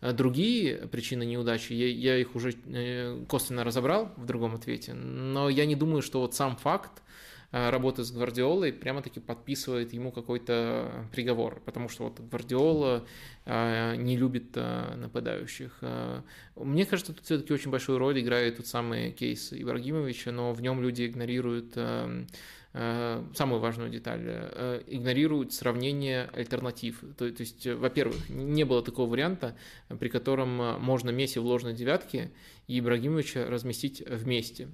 другие 0.00 0.88
причины 0.88 1.26
неудачи, 1.26 1.74
я, 1.74 1.86
я 1.86 2.16
их 2.16 2.34
уже 2.34 2.54
косвенно 3.28 3.62
разобрал 3.62 4.10
в 4.16 4.24
другом 4.24 4.54
ответе, 4.54 4.94
но 4.94 5.50
я 5.50 5.66
не 5.66 5.76
думаю, 5.76 6.00
что 6.00 6.20
вот 6.20 6.34
сам 6.34 6.56
факт 6.56 7.02
Э, 7.02 7.03
работы 7.54 8.02
с 8.02 8.10
Гвардиолой 8.10 8.72
прямо-таки 8.72 9.20
подписывает 9.20 9.92
ему 9.92 10.10
какой-то 10.10 11.08
приговор, 11.12 11.60
потому 11.64 11.88
что 11.88 12.04
вот 12.04 12.18
Гвардиола 12.18 13.06
э, 13.44 13.96
не 13.96 14.16
любит 14.16 14.56
э, 14.56 14.94
нападающих. 14.96 15.80
Мне 16.56 16.84
кажется, 16.84 17.12
тут 17.12 17.24
все-таки 17.24 17.52
очень 17.52 17.70
большую 17.70 17.98
роль 17.98 18.20
играет 18.20 18.56
тот 18.56 18.66
самый 18.66 19.12
кейс 19.12 19.52
Ибрагимовича, 19.52 20.32
но 20.32 20.52
в 20.52 20.60
нем 20.62 20.82
люди 20.82 21.06
игнорируют 21.06 21.76
самую 22.74 23.60
важную 23.60 23.88
деталь, 23.88 24.20
игнорируют 24.88 25.52
сравнение 25.52 26.28
альтернатив. 26.32 27.04
То, 27.16 27.30
то 27.30 27.40
есть, 27.40 27.68
во-первых, 27.68 28.28
не 28.28 28.64
было 28.64 28.82
такого 28.82 29.08
варианта, 29.08 29.56
при 30.00 30.08
котором 30.08 30.80
можно 30.82 31.10
Месси 31.10 31.38
в 31.38 31.44
ложной 31.44 31.72
девятке 31.72 32.32
и 32.66 32.80
Ибрагимовича 32.80 33.46
разместить 33.48 34.02
вместе. 34.08 34.68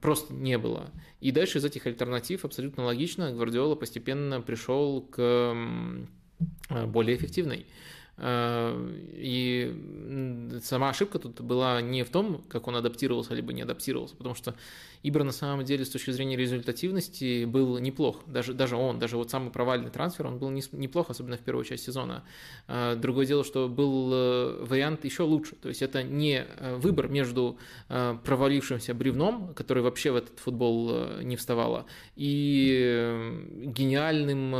Просто 0.00 0.32
не 0.32 0.58
было. 0.58 0.92
И 1.20 1.32
дальше 1.32 1.58
из 1.58 1.64
этих 1.64 1.86
альтернатив 1.86 2.44
абсолютно 2.44 2.84
логично 2.84 3.32
Гвардиола 3.32 3.74
постепенно 3.74 4.40
пришел 4.40 5.02
к 5.02 5.56
более 6.86 7.16
эффективной. 7.16 7.66
Э, 8.22 8.76
и 9.14 10.60
сама 10.62 10.90
ошибка 10.90 11.18
тут 11.18 11.40
была 11.40 11.80
не 11.80 12.04
в 12.04 12.10
том, 12.10 12.44
как 12.48 12.68
он 12.68 12.76
адаптировался, 12.76 13.34
либо 13.34 13.52
не 13.52 13.62
адаптировался, 13.62 14.14
потому 14.14 14.34
что 14.34 14.54
Ибра 15.02 15.24
на 15.24 15.32
самом 15.32 15.64
деле 15.64 15.86
с 15.86 15.88
точки 15.88 16.10
зрения 16.10 16.36
результативности 16.36 17.46
был 17.46 17.78
неплох. 17.78 18.20
Даже, 18.26 18.52
даже 18.52 18.76
он, 18.76 18.98
даже 18.98 19.16
вот 19.16 19.30
самый 19.30 19.50
провальный 19.50 19.90
трансфер, 19.90 20.26
он 20.26 20.38
был 20.38 20.50
неплох, 20.50 21.08
особенно 21.08 21.38
в 21.38 21.40
первую 21.40 21.64
часть 21.64 21.84
сезона. 21.84 22.22
Э, 22.68 22.94
другое 22.96 23.24
дело, 23.24 23.42
что 23.42 23.68
был 23.68 24.10
э, 24.12 24.64
вариант 24.64 25.06
еще 25.06 25.22
лучше. 25.22 25.56
То 25.56 25.70
есть 25.70 25.80
это 25.80 26.02
не 26.02 26.44
выбор 26.76 27.08
между 27.08 27.58
провалившимся 27.88 28.94
бревном, 28.94 29.54
который 29.54 29.82
вообще 29.82 30.10
в 30.10 30.16
этот 30.16 30.38
футбол 30.38 31.20
не 31.22 31.36
вставало, 31.36 31.86
и 32.16 33.64
гениальным 33.64 34.52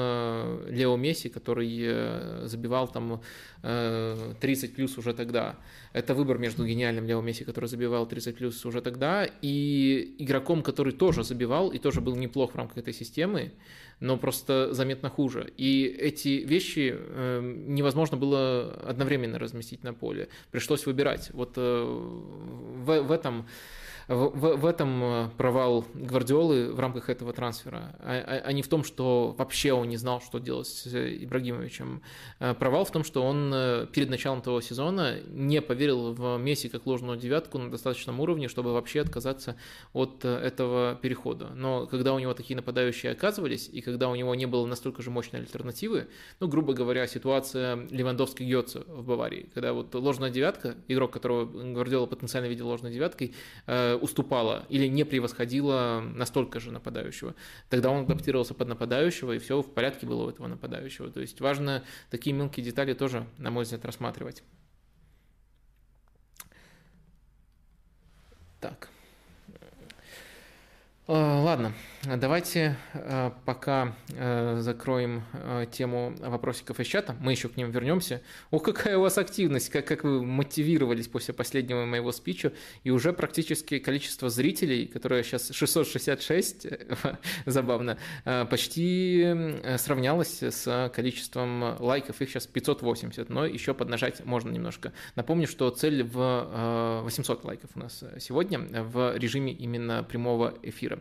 Лео 0.69 0.97
Месси, 0.97 1.29
который 1.29 2.47
забивал 2.47 2.89
там 2.89 3.21
30 3.63 4.75
плюс 4.75 4.97
уже 4.99 5.13
тогда. 5.13 5.57
Это 5.93 6.15
выбор 6.15 6.39
между 6.39 6.67
гениальным 6.67 7.07
Лео 7.07 7.21
Месси, 7.21 7.45
который 7.45 7.67
забивал 7.67 8.07
30 8.07 8.37
плюс 8.37 8.65
уже 8.65 8.81
тогда, 8.81 9.29
и 9.43 10.15
игроком, 10.19 10.63
который 10.63 10.93
тоже 10.93 11.25
забивал 11.25 11.71
и 11.71 11.79
тоже 11.79 12.01
был 12.01 12.17
неплох 12.17 12.53
в 12.53 12.57
рамках 12.57 12.79
этой 12.79 12.95
системы, 12.95 13.53
но 14.01 14.17
просто 14.17 14.73
заметно 14.73 15.11
хуже. 15.11 15.53
И 15.57 15.85
эти 15.85 16.45
вещи 16.45 16.95
э, 16.97 17.41
невозможно 17.67 18.17
было 18.17 18.73
одновременно 18.87 19.39
разместить 19.39 19.85
на 19.85 19.93
поле. 19.93 20.29
Пришлось 20.51 20.87
выбирать. 20.87 21.31
Вот 21.33 21.53
э, 21.57 21.85
в, 21.85 23.03
в 23.03 23.13
этом 23.13 23.47
в, 24.11 24.57
в 24.57 24.67
этом 24.67 25.05
э, 25.05 25.29
провал 25.37 25.85
Гвардиолы 25.95 26.73
в 26.73 26.81
рамках 26.81 27.09
этого 27.09 27.33
трансфера, 27.33 27.95
а, 28.01 28.25
а, 28.27 28.43
а 28.45 28.53
не 28.53 28.63
в 28.63 28.67
том, 28.67 28.83
что 28.83 29.37
вообще 29.39 29.73
он 29.73 29.89
не 29.89 29.97
знал, 29.97 30.21
что 30.21 30.41
делать 30.41 30.67
с 30.67 30.89
Ибрагимовичем. 30.89 32.03
Э, 32.41 32.55
провал 32.55 32.85
в 32.85 32.91
том, 32.91 33.05
что 33.05 33.23
он 33.23 33.53
э, 33.55 33.87
перед 33.93 34.11
началом 34.11 34.43
того 34.43 34.61
сезона 34.61 35.21
не 35.29 35.63
поверил 35.63 36.13
в 36.13 36.39
Месси 36.39 36.69
как 36.69 36.87
ложную 36.87 37.19
девятку 37.19 37.59
на 37.59 37.71
достаточном 37.71 38.19
уровне, 38.19 38.49
чтобы 38.49 38.73
вообще 38.73 39.03
отказаться 39.03 39.55
от 39.93 40.25
этого 40.25 40.97
перехода. 41.01 41.51
Но 41.55 41.87
когда 41.87 42.13
у 42.13 42.19
него 42.19 42.35
такие 42.35 42.57
нападающие 42.57 43.13
оказывались, 43.13 43.69
и 43.73 43.81
когда 43.81 44.09
у 44.09 44.17
него 44.17 44.35
не 44.35 44.47
было 44.47 44.67
настолько 44.67 45.03
же 45.03 45.11
мощной 45.11 45.43
альтернативы, 45.43 46.09
ну, 46.41 46.49
грубо 46.49 46.73
говоря, 46.73 47.07
ситуация 47.07 47.87
левандовский 47.91 48.45
гьотца 48.53 48.83
в 48.89 49.05
Баварии, 49.05 49.49
когда 49.55 49.73
вот 49.73 49.95
ложная 49.95 50.31
девятка, 50.31 50.75
игрок, 50.89 51.13
которого 51.13 51.45
Гвардиола 51.45 52.07
потенциально 52.07 52.47
видел 52.47 52.67
ложной 52.67 52.91
девяткой, 52.91 53.35
уступала 54.01 54.67
или 54.69 54.87
не 54.87 55.05
превосходила 55.05 56.01
настолько 56.01 56.61
же 56.61 56.71
нападающего. 56.71 57.35
Тогда 57.69 57.91
он 57.91 58.05
адаптировался 58.05 58.55
под 58.55 58.69
нападающего, 58.69 59.33
и 59.33 59.39
все 59.39 59.63
в 59.63 59.73
порядке 59.73 60.07
было 60.07 60.27
у 60.27 60.29
этого 60.31 60.47
нападающего. 60.47 61.11
То 61.11 61.21
есть 61.21 61.41
важно 61.41 61.85
такие 62.11 62.35
мелкие 62.35 62.65
детали 62.65 62.95
тоже, 62.95 63.27
на 63.39 63.51
мой 63.51 63.65
взгляд, 63.65 63.85
рассматривать. 63.85 64.43
Так. 68.61 68.91
Э, 71.13 71.41
ладно, 71.43 71.73
давайте 72.05 72.77
э, 72.93 73.33
пока 73.45 73.97
э, 74.11 74.59
закроем 74.61 75.25
тему 75.73 76.15
вопросиков 76.21 76.79
из 76.79 76.87
чата. 76.87 77.17
Мы 77.19 77.33
еще 77.33 77.49
к 77.49 77.57
ним 77.57 77.73
вернемся. 77.73 78.23
О, 78.53 78.61
какая 78.61 78.97
у 78.97 79.01
вас 79.01 79.19
активность, 79.19 79.71
как, 79.71 79.87
как 79.87 80.05
вы 80.05 80.25
мотивировались 80.25 81.09
после 81.09 81.35
последнего 81.35 81.85
моего 81.85 82.13
спича. 82.13 82.53
И 82.85 82.91
уже 82.91 83.13
практически 83.13 83.81
количество 83.81 84.31
зрителей, 84.31 84.87
которое 84.87 85.25
сейчас 85.25 85.51
666, 85.51 86.69
забавно, 87.47 87.99
почти 88.49 89.59
сравнялось 89.79 90.45
с 90.45 90.93
количеством 90.95 91.75
лайков. 91.81 92.23
Их 92.23 92.31
сейчас 92.31 92.47
580, 92.47 93.29
но 93.31 93.47
еще 93.47 93.75
поднажать 93.75 94.25
можно 94.25 94.53
немножко. 94.53 94.93
Напомню, 95.17 95.49
что 95.49 95.71
цель 95.71 96.05
в 96.05 97.01
800 97.03 97.45
лайков 97.45 97.71
у 97.75 97.81
нас 97.81 98.05
сегодня 98.21 98.61
в 98.61 99.17
режиме 99.17 99.53
именно 99.53 100.05
прямого 100.05 100.55
эфира. 100.63 101.00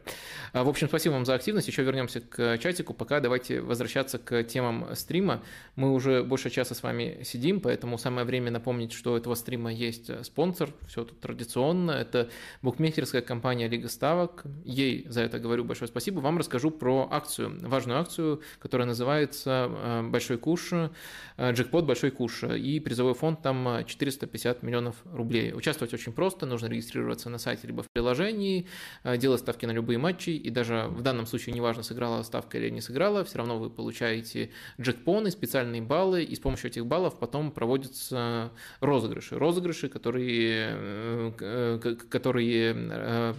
А, 0.53 0.63
в 0.63 0.69
общем, 0.69 0.87
спасибо 0.87 1.13
вам 1.13 1.25
за 1.25 1.35
активность. 1.35 1.67
Еще 1.67 1.83
вернемся 1.83 2.21
к 2.21 2.57
чатику. 2.57 2.93
Пока 2.93 3.19
давайте 3.19 3.61
возвращаться 3.61 4.17
к 4.17 4.43
темам 4.43 4.95
стрима. 4.95 5.43
Мы 5.75 5.93
уже 5.93 6.23
больше 6.23 6.49
часа 6.49 6.75
с 6.75 6.83
вами 6.83 7.21
сидим, 7.23 7.61
поэтому 7.61 7.97
самое 7.97 8.25
время 8.25 8.51
напомнить, 8.51 8.93
что 8.93 9.13
у 9.13 9.17
этого 9.17 9.35
стрима 9.35 9.71
есть 9.71 10.09
спонсор. 10.25 10.71
Все 10.87 11.03
тут 11.03 11.19
традиционно. 11.19 11.91
Это 11.91 12.29
букмекерская 12.61 13.21
компания 13.21 13.67
Лига 13.67 13.89
Ставок. 13.89 14.43
Ей 14.63 15.05
за 15.07 15.21
это 15.21 15.39
говорю 15.39 15.63
большое 15.63 15.87
спасибо. 15.87 16.19
Вам 16.19 16.37
расскажу 16.37 16.71
про 16.71 17.07
акцию, 17.11 17.59
важную 17.61 17.99
акцию, 17.99 18.41
которая 18.59 18.87
называется 18.87 19.67
а, 19.69 20.03
«Большой 20.03 20.37
куш», 20.37 20.71
а, 20.71 21.51
джекпот 21.51 21.85
«Большой 21.85 22.11
куш». 22.11 22.43
И 22.43 22.79
призовой 22.79 23.13
фонд 23.13 23.41
там 23.41 23.85
450 23.85 24.63
миллионов 24.63 24.95
рублей. 25.05 25.53
Участвовать 25.53 25.93
очень 25.93 26.13
просто. 26.13 26.45
Нужно 26.45 26.67
регистрироваться 26.67 27.29
на 27.29 27.37
сайте 27.37 27.67
либо 27.67 27.83
в 27.83 27.87
приложении, 27.91 28.67
делать 29.17 29.41
ставки 29.41 29.65
на 29.65 29.71
любые 29.79 29.97
матчи, 29.97 30.29
и 30.29 30.49
даже 30.49 30.87
в 30.89 31.01
данном 31.01 31.25
случае 31.25 31.55
неважно, 31.55 31.83
сыграла 31.83 32.23
ставка 32.23 32.57
или 32.57 32.69
не 32.69 32.81
сыграла, 32.81 33.23
все 33.23 33.37
равно 33.39 33.57
вы 33.57 33.69
получаете 33.69 34.49
джекпоны, 34.79 35.31
специальные 35.31 35.81
баллы, 35.81 36.23
и 36.23 36.35
с 36.35 36.39
помощью 36.39 36.69
этих 36.69 36.85
баллов 36.85 37.17
потом 37.19 37.51
проводятся 37.51 38.51
розыгрыши. 38.81 39.37
Розыгрыши, 39.37 39.89
которые, 39.89 40.75
э, 41.39 41.95
которые, 42.09 42.75
э, 42.75 43.33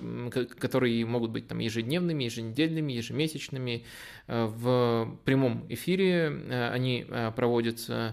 которые 0.59 1.07
могут 1.07 1.31
быть 1.31 1.47
там 1.49 1.59
ежедневными, 1.59 2.25
еженедельными, 2.25 2.93
ежемесячными. 2.93 3.85
Э, 4.27 4.47
в 4.47 5.19
прямом 5.25 5.67
эфире 5.69 6.71
они 6.73 7.07
проводятся 7.37 7.91
Э, 7.91 8.12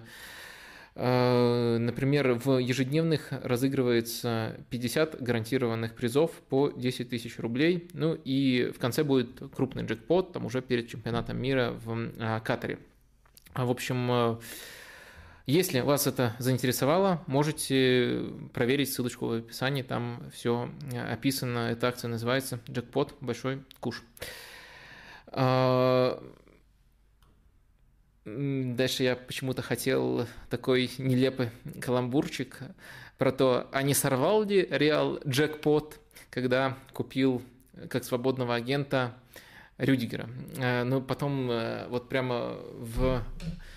например, 0.97 2.33
в 2.33 2.57
ежедневных 2.57 3.31
разыгрывается 3.31 4.57
50 4.71 5.21
гарантированных 5.21 5.93
призов 5.93 6.31
по 6.49 6.71
10 6.71 7.09
тысяч 7.09 7.37
рублей. 7.37 7.87
Ну 7.93 8.15
и 8.15 8.71
в 8.75 8.79
конце 8.79 9.03
будет 9.03 9.39
крупный 9.55 9.85
джекпот, 9.85 10.33
там 10.33 10.45
уже 10.45 10.61
перед 10.61 10.89
чемпионатом 10.89 11.39
мира 11.39 11.75
в 11.83 11.95
э, 11.95 12.39
Катаре. 12.43 12.79
В 13.53 13.69
общем, 13.69 14.11
э, 14.11 14.37
если 15.45 15.81
вас 15.81 16.07
это 16.07 16.35
заинтересовало, 16.39 17.23
можете 17.27 18.23
проверить 18.53 18.91
ссылочку 18.91 19.27
в 19.27 19.31
описании, 19.33 19.83
там 19.83 20.23
все 20.33 20.69
описано. 21.09 21.69
Эта 21.71 21.87
акция 21.87 22.09
называется 22.09 22.59
«Джекпот. 22.69 23.15
Большой 23.21 23.63
куш». 23.79 24.03
Дальше 28.27 29.03
я 29.03 29.15
почему-то 29.15 29.61
хотел 29.61 30.27
такой 30.49 30.91
нелепый 30.97 31.49
каламбурчик 31.79 32.59
про 33.17 33.31
то, 33.31 33.69
а 33.71 33.83
не 33.83 33.93
сорвал 33.93 34.43
ли 34.43 34.67
Реал 34.69 35.19
джекпот, 35.25 35.97
когда 36.29 36.77
купил 36.91 37.41
как 37.89 38.03
свободного 38.03 38.55
агента 38.55 39.13
Рюдигера. 39.77 40.29
Э, 40.57 40.83
но 40.83 40.99
потом 40.99 41.49
э, 41.49 41.87
вот 41.87 42.09
прямо 42.09 42.57
в 42.73 43.21
Э, 43.21 43.76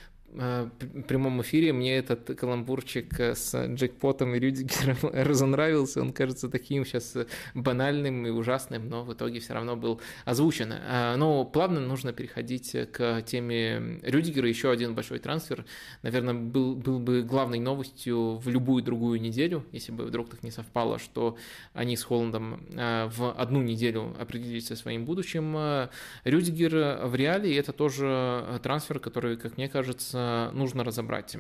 прямом 1.09 1.43
эфире 1.43 1.73
мне 1.73 1.97
этот 1.97 2.39
каламбурчик 2.39 3.19
э, 3.19 3.35
с 3.35 3.67
Джекпотом 3.67 4.35
и 4.35 4.39
Рюдигером 4.39 4.97
разонравился. 5.13 6.01
Он 6.01 6.13
кажется 6.13 6.49
таким 6.49 6.85
сейчас 6.85 7.17
банальным 7.55 8.27
и 8.27 8.31
ужасным, 8.31 8.89
но 8.89 9.03
в 9.03 9.13
итоге 9.13 9.41
все 9.41 9.55
равно 9.55 9.77
был 9.77 10.01
озвучен. 10.25 10.73
Э, 10.73 11.17
но 11.17 11.45
плавно 11.45 11.81
нужно 11.81 12.13
переходить 12.13 12.77
к 12.93 13.23
теме 13.23 13.99
Рюдигера. 14.03 14.49
Еще 14.49 14.71
один 14.71 14.95
большой 14.95 15.19
трансфер, 15.19 15.65
наверное, 16.03 16.35
был, 16.35 16.77
был 16.77 17.01
бы 17.01 17.23
главной 17.23 17.59
новостью 17.59 18.37
в 18.37 18.49
любую 18.49 18.85
другую 18.85 19.21
неделю, 19.21 19.65
если 19.73 19.91
бы 19.91 20.05
вдруг 20.05 20.31
так 20.31 20.43
не 20.43 20.53
совпало, 20.53 20.99
что 20.99 21.37
они 21.73 21.97
с 21.97 22.05
Холландом 22.05 22.65
в 22.71 23.35
одну 23.37 23.63
неделю 23.63 24.15
определились 24.19 24.69
со 24.69 24.77
своим 24.77 25.05
будущим. 25.05 25.89
Рюдигер 26.25 27.07
в 27.07 27.15
реале, 27.15 27.57
это 27.57 27.73
тоже 27.73 28.61
трансфер, 28.63 29.01
который, 29.01 29.37
как 29.37 29.57
мне 29.57 29.69
кажется, 29.69 30.20
Э, 30.20 30.20
нужно 30.53 30.85
разобрать. 30.85 31.37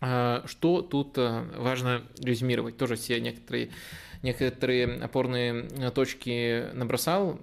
Э, 0.00 0.42
что 0.46 0.82
тут 0.82 1.18
э, 1.18 1.44
важно 1.56 2.02
резюмировать? 2.22 2.76
Тоже 2.76 2.96
все 2.96 3.20
некоторые 3.20 3.70
некоторые 4.22 5.02
опорные 5.02 5.62
точки 5.92 6.70
набросал. 6.74 7.40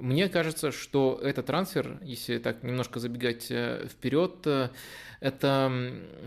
Мне 0.00 0.28
кажется, 0.28 0.72
что 0.72 1.20
этот 1.22 1.46
трансфер, 1.46 2.00
если 2.02 2.38
так 2.38 2.64
немножко 2.64 2.98
забегать 2.98 3.44
вперед, 3.44 4.44
это 5.24 5.72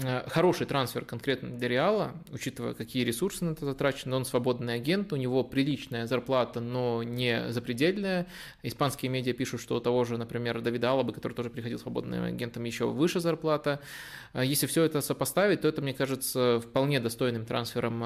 э, 0.01 0.27
хороший 0.27 0.65
трансфер 0.65 1.05
конкретно 1.05 1.51
для 1.51 1.67
Реала, 1.67 2.13
учитывая, 2.31 2.73
какие 2.73 3.03
ресурсы 3.03 3.45
на 3.45 3.51
это 3.51 3.63
затрачены. 3.63 4.15
Он 4.15 4.25
свободный 4.25 4.73
агент, 4.73 5.13
у 5.13 5.17
него 5.17 5.43
приличная 5.43 6.07
зарплата, 6.07 6.61
но 6.61 7.03
не 7.03 7.51
запредельная. 7.51 8.25
Испанские 8.63 9.11
медиа 9.11 9.33
пишут, 9.33 9.61
что 9.61 9.75
у 9.75 9.79
того 9.79 10.03
же, 10.03 10.17
например, 10.17 10.61
Давида 10.61 10.89
Алаба, 10.89 11.13
который 11.13 11.33
тоже 11.33 11.51
приходил 11.51 11.77
свободным 11.77 12.23
агентом, 12.23 12.63
еще 12.63 12.87
выше 12.87 13.19
зарплата. 13.19 13.81
А 14.33 14.43
если 14.43 14.65
все 14.65 14.81
это 14.81 15.01
сопоставить, 15.01 15.61
то 15.61 15.67
это, 15.67 15.83
мне 15.83 15.93
кажется, 15.93 16.59
вполне 16.59 16.99
достойным 16.99 17.45
трансфером 17.45 18.03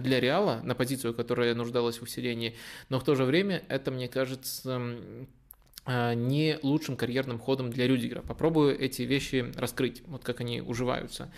для 0.00 0.20
Реала, 0.20 0.60
на 0.62 0.76
позицию, 0.76 1.12
которая 1.12 1.56
нуждалась 1.56 1.98
в 1.98 2.02
усилении. 2.02 2.54
Но 2.88 3.00
в 3.00 3.04
то 3.04 3.16
же 3.16 3.24
время 3.24 3.64
это, 3.68 3.90
мне 3.90 4.06
кажется, 4.06 4.80
не 5.86 6.58
лучшим 6.62 6.96
карьерным 6.96 7.38
ходом 7.38 7.70
для 7.70 7.86
Рюдигера. 7.86 8.22
Попробую 8.22 8.78
эти 8.78 9.02
вещи 9.02 9.52
раскрыть, 9.56 10.02
вот 10.06 10.22
как 10.22 10.40
они 10.40 10.60
уживаются. 10.60 11.32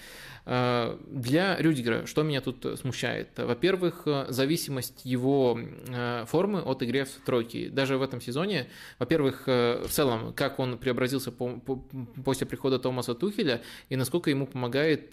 Э, 0.46 0.98
для 1.06 1.56
Рюдигера 1.56 2.06
что 2.06 2.22
меня 2.22 2.40
тут 2.40 2.66
смущает? 2.78 3.28
Во-первых, 3.36 4.02
э, 4.06 4.26
зависимость 4.28 5.04
его 5.04 5.58
э, 5.58 6.24
формы 6.26 6.60
от 6.60 6.82
игры 6.82 7.04
в 7.04 7.24
тройке. 7.24 7.70
Даже 7.70 7.96
в 7.96 8.02
этом 8.02 8.20
сезоне, 8.20 8.68
во-первых, 8.98 9.46
в 9.46 9.88
целом, 9.88 10.32
как 10.34 10.58
он 10.58 10.78
преобразился 10.78 11.32
после 11.32 12.46
прихода 12.46 12.78
Томаса 12.78 13.14
Тухеля 13.14 13.62
и 13.88 13.96
насколько 13.96 14.30
ему 14.30 14.46
помогает 14.46 15.10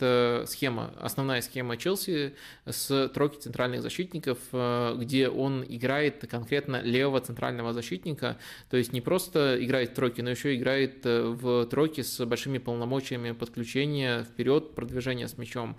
схема, 0.47 0.93
основная 0.99 1.41
схема 1.41 1.77
Челси 1.77 2.33
с 2.65 3.09
тройки 3.09 3.37
центральных 3.37 3.81
защитников, 3.81 4.37
где 4.51 5.29
он 5.29 5.63
играет 5.67 6.25
конкретно 6.29 6.81
левого 6.81 7.21
центрального 7.21 7.73
защитника, 7.73 8.37
то 8.69 8.77
есть 8.77 8.93
не 8.93 9.01
просто 9.01 9.57
играет 9.63 9.91
в 9.91 9.93
тройке, 9.93 10.23
но 10.23 10.29
еще 10.29 10.55
играет 10.55 11.03
в 11.03 11.65
тройке 11.67 12.03
с 12.03 12.23
большими 12.25 12.57
полномочиями 12.57 13.31
подключения 13.31 14.23
вперед, 14.23 14.75
продвижения 14.75 15.20
обращения 15.21 15.27
с 15.27 15.37
мячом. 15.37 15.75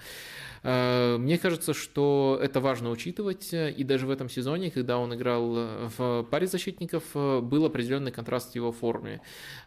Э, 0.63 1.17
мне 1.19 1.39
кажется, 1.39 1.75
что 1.75 2.39
это 2.41 2.61
важно 2.61 2.91
учитывать, 2.91 3.53
и 3.53 3.85
даже 3.85 4.07
в 4.07 4.11
этом 4.11 4.29
сезоне, 4.29 4.71
когда 4.71 4.99
он 4.99 5.15
играл 5.15 5.89
в 5.97 6.27
паре 6.31 6.47
защитников, 6.47 7.03
был 7.15 7.65
определенный 7.65 8.13
контраст 8.13 8.53
в 8.53 8.55
его 8.55 8.73
форме. 8.73 9.21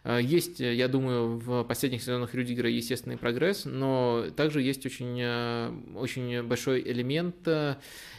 Э, 0.04 0.18
есть, 0.22 0.60
я 0.60 0.88
думаю, 0.88 1.38
в 1.38 1.64
последних 1.64 2.02
сезонах 2.02 2.34
Рюдигера 2.34 2.70
естественный 2.70 3.16
прогресс, 3.16 3.64
но 3.64 4.26
также 4.36 4.62
есть 4.62 4.86
очень, 4.86 5.20
э, 5.20 5.70
очень 5.96 6.42
большой 6.42 6.80
элемент 6.80 7.48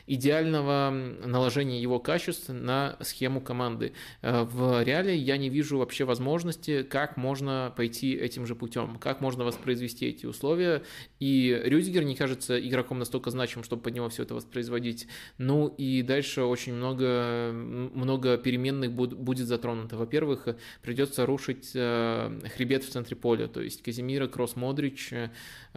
идеального 0.09 0.89
наложения 1.25 1.81
его 1.81 1.99
качеств 1.99 2.49
на 2.49 2.95
схему 3.01 3.41
команды. 3.41 3.91
В 4.21 4.83
реале 4.83 5.17
я 5.17 5.37
не 5.37 5.49
вижу 5.49 5.77
вообще 5.79 6.05
возможности, 6.05 6.83
как 6.83 7.17
можно 7.17 7.73
пойти 7.75 8.13
этим 8.13 8.45
же 8.45 8.55
путем, 8.55 8.97
как 8.99 9.19
можно 9.19 9.43
воспроизвести 9.43 10.05
эти 10.07 10.25
условия. 10.25 10.83
И 11.19 11.46
Рюдигер 11.51 12.03
не 12.03 12.15
кажется 12.15 12.59
игроком 12.59 12.99
настолько 12.99 13.31
значимым, 13.31 13.63
чтобы 13.63 13.81
под 13.81 13.93
него 13.93 14.09
все 14.09 14.23
это 14.23 14.35
воспроизводить. 14.35 15.07
Ну 15.37 15.67
и 15.67 16.01
дальше 16.01 16.43
очень 16.43 16.73
много, 16.73 17.51
много 17.53 18.37
переменных 18.37 18.91
будет 18.91 19.47
затронуто. 19.47 19.97
Во-первых, 19.97 20.47
придется 20.81 21.25
рушить 21.25 21.71
э, 21.73 22.39
хребет 22.55 22.83
в 22.83 22.89
центре 22.89 23.15
поля, 23.15 23.47
то 23.47 23.61
есть 23.61 23.81
Казимира, 23.81 24.27
Кросс, 24.27 24.55
Модрич 24.55 25.11
э, 25.13 25.29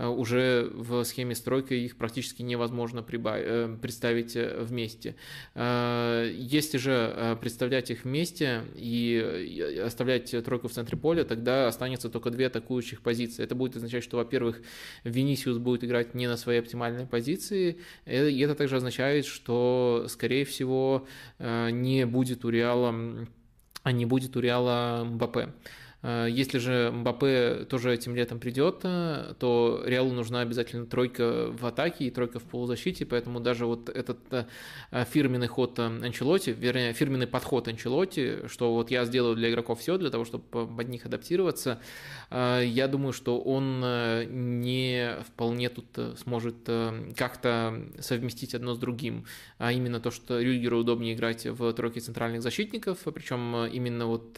уже 0.06 0.70
в 0.72 1.04
схеме 1.04 1.34
стройка 1.34 1.74
их 1.74 1.96
практически 1.96 2.42
невозможно 2.42 3.04
э, 3.08 3.76
представить 3.80 4.34
вместе. 4.34 5.16
Если 5.54 6.78
же 6.78 7.38
представлять 7.40 7.90
их 7.90 8.04
вместе 8.04 8.62
и 8.74 9.80
оставлять 9.84 10.34
тройку 10.44 10.68
в 10.68 10.72
центре 10.72 10.96
поля, 10.96 11.24
тогда 11.24 11.68
останется 11.68 12.08
только 12.08 12.30
две 12.30 12.46
атакующих 12.46 13.02
позиции. 13.02 13.42
Это 13.42 13.54
будет 13.54 13.76
означать, 13.76 14.04
что, 14.04 14.16
во-первых, 14.16 14.62
Винисиус 15.04 15.58
будет 15.60 15.84
играть 15.84 16.14
не 16.14 16.26
на 16.26 16.36
своей 16.36 16.60
оптимальной 16.60 17.06
позиции, 17.06 17.78
и 18.06 18.40
это 18.40 18.54
также 18.54 18.76
означает, 18.76 19.26
что, 19.26 20.06
скорее 20.08 20.44
всего, 20.44 21.06
не 21.38 22.04
будет 22.06 22.44
у 22.44 22.48
Реала 22.48 23.26
не 23.84 24.04
будет 24.04 24.36
у 24.36 24.40
Реала 24.40 25.04
Мбаппе. 25.04 25.54
Э, 26.02 26.26
если 26.30 26.58
же 26.58 26.90
Мбаппе 26.92 27.66
тоже 27.68 27.92
этим 27.92 28.14
летом 28.14 28.40
придет, 28.40 28.80
э, 28.84 29.34
то 29.38 29.82
Реалу 29.84 30.12
нужна 30.12 30.40
обязательно 30.40 30.86
тройка 30.86 31.50
в 31.52 31.66
атаке 31.66 32.06
и 32.06 32.10
тройка 32.10 32.38
в 32.38 32.44
полузащите, 32.44 33.04
поэтому 33.04 33.40
даже 33.40 33.66
вот 33.66 33.88
этот 33.88 34.18
э, 34.30 35.04
фирменный 35.10 35.46
ход 35.46 35.78
Анчелоти, 35.78 36.50
вернее, 36.50 36.92
фирменный 36.92 37.26
подход 37.26 37.68
Анчелоти, 37.68 38.46
что 38.48 38.74
вот 38.74 38.90
я 38.90 39.04
сделаю 39.04 39.36
для 39.36 39.50
игроков 39.50 39.80
все 39.80 39.98
для 39.98 40.10
того, 40.10 40.24
чтобы 40.24 40.44
под 40.66 40.88
них 40.88 41.06
адаптироваться, 41.06 41.80
я 42.30 42.88
думаю, 42.88 43.12
что 43.12 43.40
он 43.40 43.80
не 43.80 45.16
вполне 45.26 45.68
тут 45.68 45.86
сможет 46.18 46.68
как-то 47.16 47.82
совместить 47.98 48.54
одно 48.54 48.74
с 48.74 48.78
другим, 48.78 49.24
а 49.58 49.72
именно 49.72 50.00
то, 50.00 50.10
что 50.10 50.40
Рюдгеру 50.40 50.78
удобнее 50.78 51.14
играть 51.14 51.46
в 51.46 51.72
тройке 51.72 52.00
центральных 52.00 52.42
защитников, 52.42 52.98
причем 53.04 53.66
именно 53.66 54.06
вот 54.06 54.34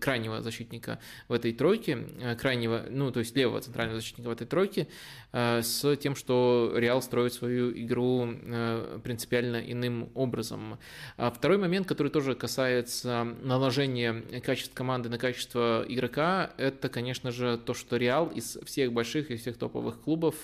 крайнего 0.00 0.42
защитника 0.42 0.91
защитника 0.92 0.98
в 1.28 1.32
этой 1.32 1.52
тройке, 1.52 2.06
э, 2.20 2.36
крайнего, 2.36 2.84
ну, 2.90 3.10
то 3.10 3.20
есть 3.20 3.36
левого 3.36 3.60
центрального 3.60 4.00
защитника 4.00 4.28
в 4.28 4.32
этой 4.32 4.46
тройке, 4.46 4.86
э, 5.32 5.62
с 5.62 5.96
тем, 5.96 6.16
что 6.16 6.72
Реал 6.76 7.02
строит 7.02 7.32
свою 7.32 7.72
игру 7.72 8.26
э, 8.26 9.00
принципиально 9.02 9.56
иным 9.56 10.08
образом. 10.14 10.78
А 11.16 11.30
второй 11.30 11.58
момент, 11.58 11.86
который 11.86 12.10
тоже 12.10 12.34
касается 12.34 13.24
наложения 13.42 14.22
качеств 14.44 14.74
команды 14.74 15.08
на 15.08 15.18
качество 15.18 15.84
игрока, 15.88 16.50
это, 16.58 16.88
конечно 16.88 17.30
же, 17.30 17.58
то, 17.58 17.74
что 17.74 17.96
Реал 17.96 18.28
из 18.28 18.58
всех 18.64 18.92
больших 18.92 19.30
и 19.30 19.36
всех 19.36 19.56
топовых 19.56 20.00
клубов 20.00 20.34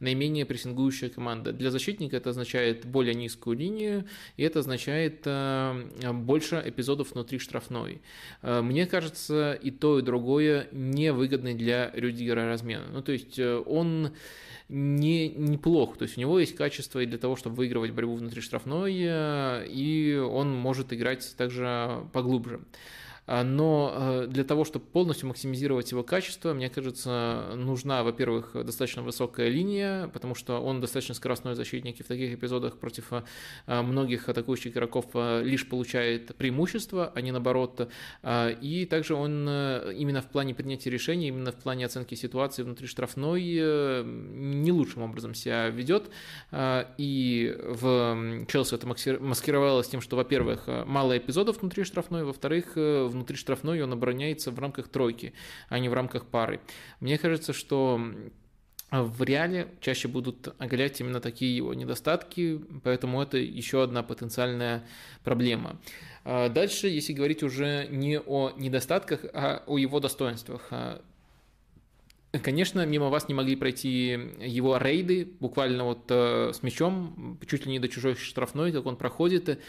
наименее 0.00 0.44
прессингующая 0.44 1.08
команда. 1.08 1.52
Для 1.52 1.70
защитника 1.70 2.16
это 2.16 2.30
означает 2.30 2.84
более 2.86 3.14
низкую 3.14 3.56
линию, 3.56 4.04
и 4.36 4.42
это 4.42 4.58
означает 4.60 5.26
больше 6.12 6.62
эпизодов 6.66 7.12
внутри 7.12 7.38
штрафной. 7.38 8.00
Мне 8.42 8.86
кажется, 8.86 9.58
и 9.64 9.70
то, 9.70 9.85
то 9.86 10.00
и 10.00 10.02
другое 10.02 10.66
невыгодный 10.72 11.54
для 11.54 11.92
Рюдигера 11.94 12.48
размен. 12.48 12.82
Ну, 12.92 13.02
то 13.02 13.12
есть 13.12 13.38
э, 13.38 13.62
он 13.66 14.10
не, 14.68 15.28
неплох. 15.28 15.96
То 15.96 16.02
есть 16.02 16.18
у 16.18 16.20
него 16.20 16.40
есть 16.40 16.56
качество 16.56 16.98
и 16.98 17.06
для 17.06 17.18
того, 17.18 17.36
чтобы 17.36 17.54
выигрывать 17.54 17.92
борьбу 17.92 18.16
внутри 18.16 18.40
штрафной, 18.40 18.96
э, 18.98 19.66
и 19.68 20.16
он 20.16 20.52
может 20.56 20.92
играть 20.92 21.36
также 21.36 22.00
поглубже. 22.12 22.60
А, 23.26 23.42
но 23.42 23.92
э, 23.94 24.26
для 24.28 24.44
того, 24.44 24.64
чтобы 24.64 24.84
полностью 24.84 25.28
максимизировать 25.28 25.90
его 25.90 26.02
качество, 26.02 26.54
мне 26.54 26.68
кажется, 26.70 27.52
нужна, 27.56 28.04
во-первых, 28.04 28.52
достаточно 28.54 29.02
высокая 29.02 29.48
линия, 29.48 30.08
потому 30.08 30.34
что 30.34 30.60
он 30.60 30.80
достаточно 30.80 31.14
скоростной 31.14 31.54
защитник, 31.54 31.98
и 32.00 32.02
в 32.02 32.06
таких 32.06 32.34
эпизодах 32.34 32.78
против 32.78 33.12
э, 33.12 33.82
многих 33.82 34.28
атакующих 34.28 34.72
игроков 34.72 35.06
э, 35.14 35.42
лишь 35.42 35.68
получает 35.68 36.36
преимущество, 36.36 37.10
а 37.14 37.20
не 37.20 37.32
наоборот. 37.32 37.90
И 38.26 38.86
также 38.88 39.14
он 39.14 39.48
именно 39.48 40.22
в 40.22 40.26
плане 40.26 40.54
принятия 40.54 40.90
решений, 40.90 41.28
именно 41.28 41.52
в 41.52 41.56
плане 41.56 41.86
оценки 41.86 42.14
ситуации 42.14 42.62
внутри 42.62 42.86
штрафной 42.86 43.42
не 43.42 44.72
лучшим 44.72 45.02
образом 45.02 45.34
себя 45.34 45.68
ведет. 45.68 46.10
И 46.98 47.56
в 47.58 48.46
Челси 48.48 48.74
это 48.74 48.86
маскировалось 48.86 49.88
тем, 49.88 50.00
что, 50.00 50.16
во-первых, 50.16 50.68
мало 50.86 51.16
эпизодов 51.16 51.60
внутри 51.60 51.84
штрафной, 51.84 52.24
во-вторых, 52.24 52.76
в 52.76 53.15
внутри 53.16 53.36
штрафной 53.36 53.82
он 53.82 53.92
обороняется 53.92 54.50
в 54.50 54.58
рамках 54.58 54.88
тройки, 54.88 55.32
а 55.68 55.78
не 55.78 55.88
в 55.88 55.94
рамках 55.94 56.26
пары. 56.26 56.60
Мне 57.00 57.18
кажется, 57.18 57.52
что 57.52 58.00
в 58.90 59.22
реале 59.22 59.68
чаще 59.80 60.06
будут 60.06 60.54
оголять 60.58 61.00
именно 61.00 61.20
такие 61.20 61.56
его 61.56 61.74
недостатки, 61.74 62.60
поэтому 62.84 63.20
это 63.20 63.36
еще 63.36 63.82
одна 63.82 64.02
потенциальная 64.02 64.86
проблема. 65.24 65.80
А 66.24 66.48
дальше, 66.48 66.88
если 66.88 67.12
говорить 67.12 67.42
уже 67.42 67.88
не 67.90 68.20
о 68.20 68.52
недостатках, 68.56 69.24
а 69.32 69.64
о 69.66 69.78
его 69.78 69.98
достоинствах. 69.98 70.68
А, 70.70 71.02
конечно, 72.42 72.86
мимо 72.86 73.08
вас 73.08 73.28
не 73.28 73.34
могли 73.34 73.56
пройти 73.56 74.18
его 74.40 74.78
рейды, 74.78 75.28
буквально 75.40 75.84
вот 75.84 76.04
э, 76.08 76.52
с 76.54 76.62
мячом, 76.62 77.38
чуть 77.48 77.66
ли 77.66 77.72
не 77.72 77.80
до 77.80 77.88
чужой 77.88 78.14
штрафной, 78.14 78.70
как 78.70 78.86
он 78.86 78.96
проходит. 78.96 79.60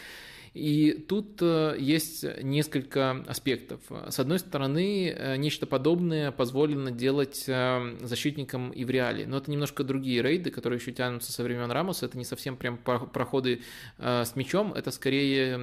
И 0.57 0.93
тут 1.07 1.39
э, 1.41 1.75
есть 1.77 2.25
несколько 2.41 3.23
аспектов. 3.27 3.79
С 4.09 4.19
одной 4.19 4.39
стороны, 4.39 5.13
э, 5.15 5.35
нечто 5.37 5.67
подобное 5.67 6.31
позволено 6.31 6.89
делать 6.89 7.43
э, 7.47 7.97
защитникам 8.01 8.71
и 8.71 8.83
в 8.83 8.89
реале, 8.89 9.27
но 9.27 9.37
это 9.37 9.51
немножко 9.51 9.83
другие 9.83 10.23
рейды, 10.23 10.49
которые 10.49 10.79
еще 10.79 10.91
тянутся 10.91 11.31
со 11.31 11.43
времен 11.43 11.69
Рамоса, 11.69 12.07
это 12.07 12.17
не 12.17 12.25
совсем 12.25 12.57
прям 12.57 12.77
проходы 12.77 13.61
с 13.97 14.35
мячом, 14.35 14.73
это 14.73 14.91
скорее 14.91 15.55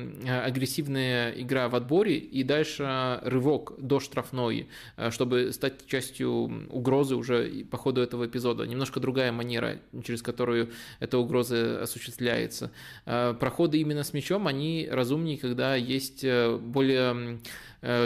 агрессивная 0.44 1.32
игра 1.32 1.68
в 1.68 1.74
отборе 1.74 2.16
и 2.16 2.42
дальше 2.42 3.20
рывок 3.22 3.74
до 3.78 4.00
штрафной, 4.00 4.68
чтобы 5.10 5.52
стать 5.52 5.86
частью 5.86 6.68
угрозы 6.70 7.16
уже 7.16 7.64
по 7.70 7.76
ходу 7.76 8.00
этого 8.00 8.26
эпизода. 8.26 8.64
Немножко 8.64 9.00
другая 9.00 9.32
манера, 9.32 9.78
через 10.04 10.22
которую 10.22 10.70
эта 11.00 11.18
угроза 11.18 11.82
осуществляется. 11.82 12.70
Проходы 13.04 13.78
именно 13.78 14.04
с 14.04 14.12
мячом, 14.12 14.46
они 14.46 14.83
разумнее, 14.90 15.38
когда 15.38 15.74
есть 15.74 16.24
э, 16.24 16.56
более 16.56 17.40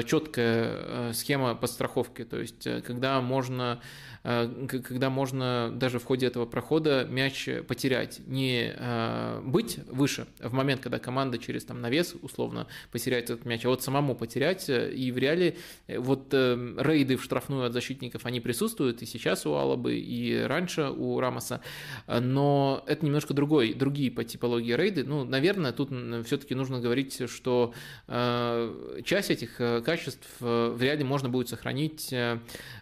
четкая 0.04 0.70
э, 0.70 1.12
схема 1.14 1.54
подстраховки, 1.54 2.24
то 2.24 2.38
есть 2.38 2.66
когда 2.84 3.20
можно 3.20 3.80
Э, 4.24 4.48
когда 4.68 5.10
можно 5.10 5.70
даже 5.72 5.98
в 5.98 6.04
ходе 6.04 6.26
этого 6.26 6.46
прохода 6.46 7.06
мяч 7.08 7.48
потерять. 7.66 8.20
Не 8.26 8.74
э, 8.74 9.40
быть 9.42 9.78
выше 9.86 10.26
в 10.40 10.52
момент, 10.52 10.80
когда 10.80 10.98
команда 10.98 11.38
через 11.38 11.64
там, 11.64 11.80
навес 11.80 12.14
условно 12.20 12.66
потеряет 12.92 13.30
этот 13.30 13.44
мяч, 13.44 13.64
а 13.64 13.68
вот 13.68 13.82
самому 13.82 14.14
потерять. 14.14 14.68
И 14.68 15.12
в 15.12 15.18
реале 15.18 15.56
э, 15.86 15.98
вот 15.98 16.32
рейды 16.32 17.16
в 17.16 17.24
штрафную 17.24 17.66
от 17.66 17.72
защитников, 17.72 18.26
они 18.26 18.40
присутствуют 18.40 19.02
и 19.02 19.06
сейчас 19.06 19.46
у 19.46 19.54
Алабы, 19.54 19.96
и 19.96 20.38
раньше 20.42 20.90
у 20.90 21.18
Рамоса, 21.20 21.60
но 22.06 22.82
это 22.86 23.04
немножко 23.04 23.34
другой, 23.34 23.72
другие 23.72 24.10
по 24.10 24.24
типологии 24.24 24.74
рейды. 24.74 25.04
Ну, 25.04 25.24
наверное, 25.24 25.72
тут 25.72 25.90
все-таки 26.26 26.54
нужно 26.54 26.80
говорить, 26.80 27.28
что 27.30 27.72
часть 28.06 29.30
этих 29.30 29.60
качеств 29.84 30.28
в 30.40 30.80
реале 30.80 31.04
можно 31.04 31.28
будет 31.28 31.48
сохранить 31.48 32.12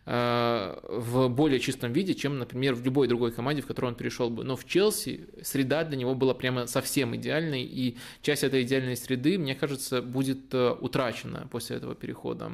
в 0.07 1.29
более 1.29 1.61
чистом 1.61 1.93
виде, 1.93 2.15
чем, 2.15 2.39
например, 2.39 2.75
в 2.75 2.85
любой 2.85 3.09
другой 3.09 3.33
команде, 3.33 3.63
в 3.63 3.67
которую 3.67 3.93
он 3.93 3.97
перешел 3.97 4.31
бы. 4.31 4.45
Но 4.45 4.57
в 4.57 4.65
Челси 4.65 5.29
среда 5.43 5.85
для 5.85 5.97
него 5.97 6.15
была 6.15 6.35
прямо 6.35 6.67
совсем 6.67 7.15
идеальной, 7.17 7.63
и 7.63 7.97
часть 8.23 8.45
этой 8.45 8.63
идеальной 8.63 8.97
среды, 8.97 9.39
мне 9.39 9.55
кажется, 9.55 10.03
будет 10.03 10.53
э, 10.53 10.71
утрачена 10.81 11.49
после 11.51 11.77
этого 11.77 11.95
перехода. 11.95 12.53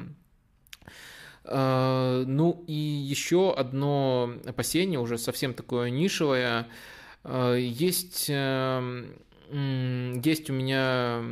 Э, 1.45 2.23
ну 2.25 2.63
и 2.67 2.73
еще 2.73 3.53
одно 3.53 4.33
опасение, 4.45 4.99
уже 4.99 5.17
совсем 5.17 5.53
такое 5.53 5.89
нишевое. 5.89 6.67
Э, 7.23 7.57
есть 7.59 8.27
эм, 8.29 9.15
есть 9.53 10.49
у 10.49 10.53
меня 10.53 11.23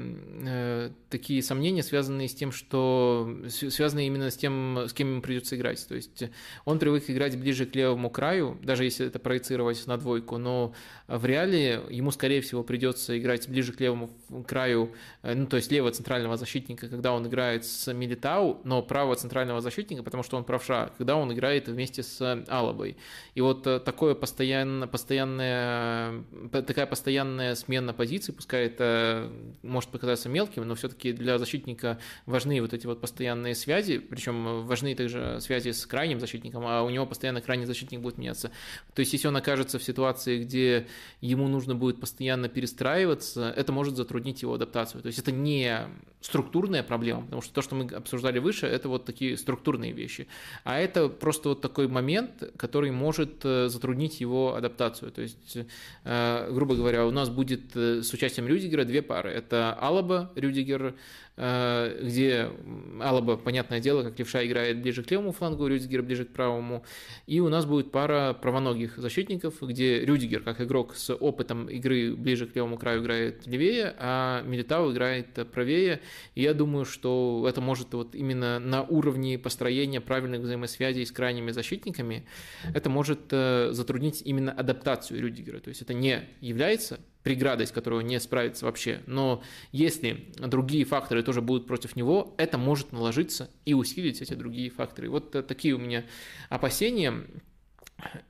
такие 1.09 1.43
сомнения, 1.43 1.83
связанные 1.83 2.27
с 2.27 2.35
тем, 2.35 2.51
что 2.51 3.37
связанные 3.47 4.07
именно 4.07 4.29
с 4.29 4.37
тем, 4.37 4.85
с 4.87 4.93
кем 4.93 5.11
ему 5.11 5.21
придется 5.21 5.55
играть. 5.55 5.85
То 5.87 5.95
есть 5.95 6.23
он 6.65 6.79
привык 6.79 7.09
играть 7.09 7.37
ближе 7.37 7.65
к 7.65 7.75
левому 7.75 8.09
краю, 8.09 8.57
даже 8.63 8.83
если 8.83 9.07
это 9.07 9.19
проецировать 9.19 9.85
на 9.87 9.97
двойку, 9.97 10.37
но 10.37 10.73
в 11.07 11.25
реале 11.25 11.81
ему, 11.89 12.11
скорее 12.11 12.41
всего, 12.41 12.63
придется 12.63 13.17
играть 13.19 13.47
ближе 13.49 13.73
к 13.73 13.79
левому 13.79 14.09
краю, 14.47 14.93
э, 15.23 15.33
ну, 15.35 15.45
то 15.45 15.57
есть 15.57 15.71
левого 15.71 15.91
центрального 15.91 16.37
защитника, 16.37 16.87
когда 16.87 17.11
он 17.13 17.27
играет 17.27 17.65
с 17.65 17.91
Милитау, 17.91 18.61
но 18.63 18.81
правого 18.81 19.15
центрального 19.15 19.61
защитника, 19.61 20.03
потому 20.03 20.23
что 20.23 20.37
он 20.37 20.43
правша, 20.43 20.91
когда 20.97 21.15
он 21.15 21.33
играет 21.33 21.67
вместе 21.67 22.03
с 22.03 22.45
Алабой. 22.47 22.97
И 23.35 23.41
вот 23.41 23.67
э, 23.67 23.79
такое 23.79 24.15
постоянно, 24.15 24.87
постоянная, 24.87 26.23
такая 26.51 26.85
постоянная 26.85 27.55
смена 27.55 27.93
позиций, 27.93 28.10
пускай 28.19 28.67
это 28.67 29.31
может 29.63 29.89
показаться 29.89 30.29
мелким, 30.29 30.67
но 30.67 30.75
все-таки 30.75 30.91
все-таки 30.91 31.13
для 31.13 31.37
защитника 31.37 31.99
важны 32.25 32.61
вот 32.61 32.73
эти 32.73 32.85
вот 32.85 33.01
постоянные 33.01 33.55
связи, 33.55 33.99
причем 33.99 34.65
важны 34.65 34.95
также 34.95 35.39
связи 35.41 35.71
с 35.71 35.85
крайним 35.85 36.19
защитником, 36.19 36.63
а 36.65 36.83
у 36.83 36.89
него 36.89 37.05
постоянно 37.05 37.41
крайний 37.41 37.65
защитник 37.65 38.01
будет 38.01 38.17
меняться. 38.17 38.51
То 38.93 38.99
есть, 39.01 39.13
если 39.13 39.27
он 39.27 39.35
окажется 39.35 39.79
в 39.79 39.83
ситуации, 39.83 40.43
где 40.43 40.87
ему 41.21 41.47
нужно 41.47 41.75
будет 41.75 41.99
постоянно 41.99 42.49
перестраиваться, 42.49 43.53
это 43.55 43.71
может 43.71 43.95
затруднить 43.95 44.41
его 44.41 44.53
адаптацию. 44.53 45.01
То 45.01 45.07
есть, 45.07 45.19
это 45.19 45.31
не 45.31 45.87
структурная 46.21 46.83
проблема, 46.83 47.23
потому 47.23 47.41
что 47.41 47.53
то, 47.53 47.61
что 47.61 47.75
мы 47.75 47.85
обсуждали 47.95 48.39
выше, 48.39 48.67
это 48.67 48.89
вот 48.89 49.05
такие 49.05 49.37
структурные 49.37 49.91
вещи. 49.91 50.27
А 50.63 50.77
это 50.77 51.09
просто 51.09 51.49
вот 51.49 51.61
такой 51.61 51.87
момент, 51.87 52.43
который 52.57 52.91
может 52.91 53.43
э, 53.43 53.69
затруднить 53.69 54.21
его 54.21 54.55
адаптацию. 54.55 55.11
То 55.11 55.21
есть, 55.21 55.57
э, 56.03 56.51
грубо 56.51 56.75
говоря, 56.75 57.07
у 57.07 57.11
нас 57.11 57.29
будет 57.29 57.75
э, 57.75 58.00
с 58.03 58.13
участием 58.13 58.47
Рюдигера 58.47 58.85
две 58.85 59.01
пары. 59.01 59.31
Это 59.31 59.73
Алаба, 59.73 60.31
Рюдигер, 60.35 60.95
Э, 61.37 61.97
где 62.01 62.51
Алаба, 62.99 63.35
понятное 63.37 63.79
дело, 63.79 64.03
как 64.03 64.19
левша 64.19 64.45
играет 64.45 64.81
ближе 64.81 65.01
к 65.01 65.09
левому 65.09 65.31
флангу, 65.31 65.65
Рюдигер 65.65 66.03
ближе 66.03 66.25
к 66.25 66.29
правому. 66.29 66.83
И 67.25 67.39
у 67.39 67.49
нас 67.49 67.65
будет 67.65 67.91
пара 67.91 68.33
правоногих 68.33 68.97
защитников, 68.97 69.55
где 69.61 70.05
Рюдигер, 70.05 70.43
как 70.43 70.61
игрок 70.61 70.95
с 70.95 71.11
опытом 71.11 71.67
игры 71.67 72.15
ближе 72.15 72.45
к 72.47 72.55
левому 72.55 72.77
краю, 72.77 73.01
играет 73.01 73.47
левее, 73.47 73.95
а 73.97 74.43
Милитау 74.43 74.91
играет 74.91 75.29
правее. 75.51 76.01
И 76.35 76.43
я 76.43 76.53
думаю, 76.53 76.85
что 76.85 77.43
это 77.49 77.59
может 77.59 77.93
вот 77.93 78.13
именно 78.13 78.59
на 78.59 78.83
уровне 78.83 79.39
построения 79.39 79.99
правильных 79.99 80.41
взаимосвязей 80.41 81.05
с 81.05 81.11
крайними 81.11 81.49
защитниками, 81.49 82.27
это 82.75 82.89
может 82.89 83.21
э, 83.31 83.69
затруднить 83.71 84.21
именно 84.23 84.51
адаптацию 84.51 85.19
Рюдигера. 85.19 85.59
То 85.59 85.69
есть 85.69 85.81
это 85.81 85.93
не 85.93 86.21
является 86.41 86.99
преградой, 87.23 87.67
с 87.67 87.71
которой 87.71 87.99
он 88.01 88.07
не 88.07 88.19
справится 88.19 88.65
вообще. 88.65 89.01
Но 89.07 89.43
если 89.71 90.31
другие 90.37 90.85
факторы 90.85 91.23
тоже 91.23 91.41
будут 91.41 91.67
против 91.67 91.95
него, 91.95 92.33
это 92.37 92.57
может 92.57 92.91
наложиться 92.91 93.49
и 93.65 93.73
усилить 93.73 94.21
эти 94.21 94.33
другие 94.33 94.69
факторы. 94.69 95.09
Вот 95.09 95.31
такие 95.47 95.75
у 95.75 95.77
меня 95.77 96.05
опасения. 96.49 97.13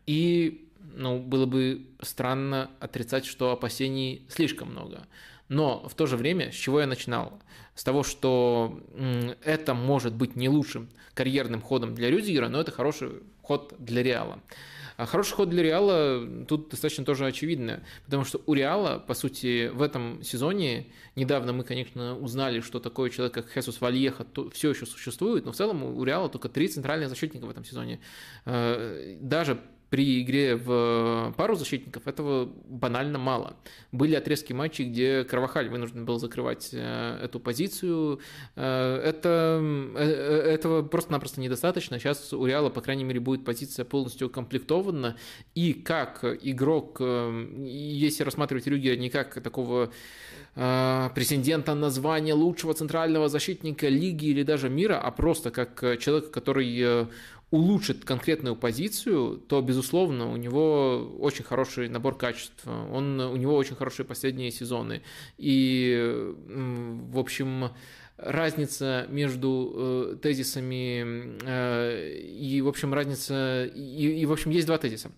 И 0.05 0.69
ну, 0.95 1.19
было 1.19 1.45
бы 1.45 1.87
странно 2.01 2.71
отрицать, 2.79 3.25
что 3.25 3.51
опасений 3.51 4.25
слишком 4.29 4.71
много. 4.71 5.07
Но 5.47 5.87
в 5.87 5.95
то 5.95 6.05
же 6.05 6.17
время, 6.17 6.51
с 6.51 6.55
чего 6.55 6.79
я 6.79 6.87
начинал? 6.87 7.39
С 7.75 7.83
того, 7.83 8.03
что 8.03 8.81
это 9.43 9.73
может 9.73 10.13
быть 10.13 10.35
не 10.35 10.49
лучшим 10.49 10.89
карьерным 11.13 11.61
ходом 11.61 11.93
для 11.93 12.09
Рюдигера, 12.09 12.47
но 12.47 12.61
это 12.61 12.71
хороший 12.71 13.21
ход 13.41 13.73
для 13.77 14.03
Реала. 14.03 14.39
А 15.01 15.07
хороший 15.07 15.33
ход 15.33 15.49
для 15.49 15.63
Реала 15.63 16.45
тут 16.47 16.69
достаточно 16.69 17.03
тоже 17.03 17.25
очевидно, 17.25 17.81
потому 18.05 18.23
что 18.23 18.39
у 18.45 18.53
Реала, 18.53 18.99
по 18.99 19.15
сути, 19.15 19.69
в 19.69 19.81
этом 19.81 20.21
сезоне, 20.21 20.91
недавно 21.15 21.53
мы, 21.53 21.63
конечно, 21.63 22.15
узнали, 22.15 22.59
что 22.59 22.79
такое 22.79 23.09
человек, 23.09 23.33
как 23.33 23.49
Хесус 23.49 23.81
Вальеха, 23.81 24.27
все 24.53 24.69
еще 24.69 24.85
существует, 24.85 25.43
но 25.43 25.53
в 25.53 25.55
целом 25.55 25.83
у 25.83 26.03
Реала 26.03 26.29
только 26.29 26.49
три 26.49 26.67
центральных 26.67 27.09
защитника 27.09 27.47
в 27.47 27.49
этом 27.49 27.65
сезоне. 27.65 27.99
Э, 28.45 29.17
даже 29.19 29.57
при 29.91 30.21
игре 30.21 30.55
в 30.55 31.33
пару 31.35 31.55
защитников 31.55 32.07
этого 32.07 32.49
банально 32.65 33.19
мало. 33.19 33.57
Были 33.91 34.15
отрезки 34.15 34.53
матчей, 34.53 34.85
где 34.85 35.25
Кровахаль 35.25 35.67
вынужден 35.67 36.05
был 36.05 36.17
закрывать 36.17 36.69
э, 36.71 37.19
эту 37.21 37.41
позицию. 37.41 38.21
Э, 38.55 39.01
это, 39.03 39.59
э, 39.97 40.03
этого 40.53 40.81
просто-напросто 40.81 41.41
недостаточно. 41.41 41.99
Сейчас 41.99 42.31
у 42.31 42.45
Реала, 42.45 42.69
по 42.69 42.79
крайней 42.79 43.03
мере, 43.03 43.19
будет 43.19 43.43
позиция 43.43 43.83
полностью 43.83 44.27
укомплектована. 44.27 45.17
И 45.55 45.73
как 45.73 46.23
игрок, 46.23 47.01
если 47.01 48.23
рассматривать 48.23 48.67
Рюгера 48.67 48.95
не 48.95 49.09
как 49.09 49.41
такого 49.43 49.91
претендента 50.53 51.75
на 51.75 51.89
звание 51.89 52.33
лучшего 52.33 52.73
центрального 52.73 53.29
защитника 53.29 53.87
лиги 53.87 54.25
или 54.25 54.43
даже 54.43 54.69
мира, 54.69 54.99
а 54.99 55.09
просто 55.11 55.49
как 55.49 55.79
человек, 55.99 56.31
который 56.31 57.07
улучшит 57.51 58.05
конкретную 58.05 58.55
позицию, 58.55 59.37
то, 59.37 59.61
безусловно, 59.61 60.31
у 60.31 60.37
него 60.37 61.15
очень 61.19 61.43
хороший 61.43 61.89
набор 61.89 62.17
качеств, 62.17 62.65
он, 62.65 63.19
у 63.19 63.35
него 63.35 63.55
очень 63.55 63.75
хорошие 63.75 64.05
последние 64.05 64.51
сезоны. 64.51 65.01
И, 65.37 66.33
в 66.47 67.19
общем, 67.19 67.71
разница 68.17 69.05
между 69.09 69.73
э, 69.73 70.17
тезисами 70.21 71.37
э, 71.43 72.19
и, 72.19 72.61
в 72.61 72.67
общем, 72.67 72.93
разница... 72.93 73.65
И, 73.65 74.21
и, 74.21 74.25
в 74.25 74.31
общем, 74.31 74.51
есть 74.51 74.67
два 74.67 74.77
тезиса. 74.77 75.11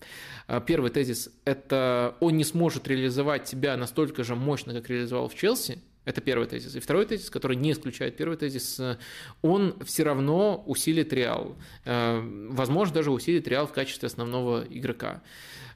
А, 0.48 0.60
первый 0.60 0.90
тезис– 0.90 1.30
это 1.46 2.16
он 2.20 2.38
не 2.38 2.44
сможет 2.44 2.88
реализовать 2.88 3.48
себя 3.48 3.78
настолько 3.78 4.24
же 4.24 4.36
мощно, 4.36 4.74
как 4.74 4.90
реализовал 4.90 5.28
в 5.28 5.36
Челси, 5.36 5.80
это 6.06 6.22
первый 6.22 6.48
тезис. 6.48 6.76
И 6.76 6.80
второй 6.80 7.06
тезис, 7.06 7.30
который 7.30 7.56
не 7.56 7.72
исключает 7.72 8.18
первый 8.18 8.38
тезис, 8.38 8.80
э, 8.80 8.98
он 9.42 9.76
все 9.86 10.04
равно 10.04 10.64
усилит 10.66 11.14
Реал. 11.14 11.56
Э, 11.86 12.20
возможно, 12.50 12.96
даже 12.96 13.12
усилит 13.12 13.48
Реал 13.48 13.68
в 13.68 13.74
качестве 13.74 14.08
основного 14.08 14.66
игрока. 14.70 15.22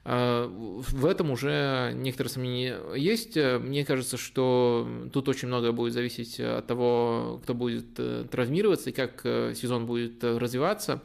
Э, 0.04 0.46
в 0.48 1.06
этом 1.06 1.30
уже 1.30 1.92
некоторые 1.94 2.30
сомнения 2.30 2.78
есть. 2.94 3.36
Мне 3.36 3.84
кажется, 3.84 4.16
что 4.16 4.86
тут 5.12 5.28
очень 5.28 5.48
многое 5.48 5.72
будет 5.72 5.94
зависеть 5.94 6.38
от 6.40 6.66
того, 6.66 7.40
кто 7.42 7.54
будет 7.54 7.94
травмироваться 8.30 8.90
и 8.90 8.92
как 8.92 9.22
сезон 9.22 9.86
будет 9.86 10.22
развиваться. 10.22 11.02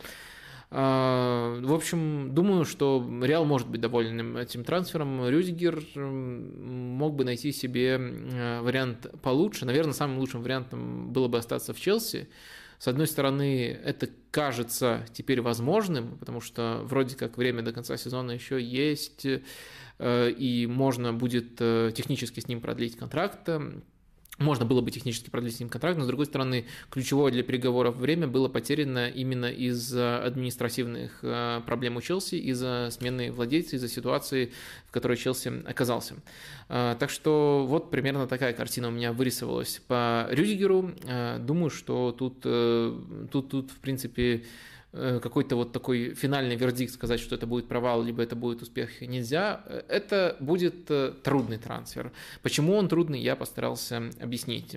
А, 0.75 1.59
в 1.61 1.71
общем, 1.71 2.33
думаю, 2.33 2.65
что 2.65 3.07
Реал 3.21 3.45
может 3.45 3.69
быть 3.69 3.79
доволен 3.79 4.35
этим 4.37 4.63
трансфером. 4.63 5.29
Рюдигер 5.29 5.83
мог 5.95 7.13
бы 7.13 7.23
найти 7.23 7.51
себе 7.51 7.99
вариант 8.61 9.05
получше. 9.21 9.65
Наверное, 9.65 9.93
самым 9.93 10.17
лучшим 10.17 10.41
вариантом 10.41 11.13
было 11.13 11.27
бы 11.27 11.37
остаться 11.37 11.75
в 11.75 11.79
Челси. 11.79 12.27
С 12.79 12.87
одной 12.87 13.05
стороны, 13.05 13.79
это 13.85 14.09
кажется 14.31 15.05
теперь 15.13 15.41
возможным, 15.41 16.17
потому 16.17 16.41
что 16.41 16.81
вроде 16.83 17.15
как 17.15 17.37
время 17.37 17.61
до 17.61 17.71
конца 17.71 17.95
сезона 17.95 18.31
еще 18.31 18.61
есть, 18.61 19.25
э, 19.25 20.31
и 20.31 20.65
можно 20.67 21.13
будет 21.13 21.57
э, 21.59 21.91
технически 21.95 22.39
с 22.39 22.47
ним 22.47 22.61
продлить 22.61 22.97
контракт. 22.97 23.47
Можно 24.39 24.65
было 24.65 24.81
бы 24.81 24.89
технически 24.89 25.29
продлить 25.29 25.55
с 25.55 25.59
ним 25.59 25.69
контракт, 25.69 25.95
но, 25.97 26.05
с 26.05 26.07
другой 26.07 26.25
стороны, 26.25 26.65
ключевое 26.89 27.31
для 27.31 27.43
переговоров 27.43 27.97
время 27.97 28.27
было 28.27 28.47
потеряно 28.47 29.07
именно 29.07 29.45
из-за 29.45 30.23
административных 30.23 31.19
э, 31.21 31.61
проблем 31.67 31.97
у 31.97 32.01
Челси, 32.01 32.35
из-за 32.35 32.89
смены 32.89 33.31
владельца, 33.31 33.75
из-за 33.75 33.87
ситуации, 33.87 34.51
в 34.87 34.91
которой 34.91 35.17
Челси 35.17 35.63
оказался. 35.67 36.15
Э, 36.67 36.95
так 36.99 37.11
что 37.11 37.65
вот 37.67 37.91
примерно 37.91 38.25
такая 38.25 38.53
картина 38.53 38.87
у 38.87 38.91
меня 38.91 39.13
вырисовалась 39.13 39.79
по 39.87 40.27
Рюдигеру. 40.31 40.93
Э, 41.03 41.37
думаю, 41.37 41.69
что 41.69 42.11
тут, 42.11 42.41
тут, 42.41 43.49
тут 43.49 43.69
в 43.69 43.77
принципе, 43.81 44.45
какой-то 44.93 45.55
вот 45.55 45.71
такой 45.71 46.13
финальный 46.13 46.55
вердикт 46.55 46.93
сказать, 46.93 47.19
что 47.19 47.35
это 47.35 47.47
будет 47.47 47.67
провал, 47.67 48.03
либо 48.03 48.21
это 48.21 48.35
будет 48.35 48.61
успех, 48.61 49.01
нельзя. 49.01 49.63
Это 49.87 50.37
будет 50.39 50.89
э, 50.89 51.13
трудный 51.23 51.57
трансфер. 51.57 52.11
Почему 52.43 52.75
он 52.75 52.87
трудный, 52.87 53.19
я 53.19 53.35
постарался 53.35 54.11
объяснить. 54.21 54.75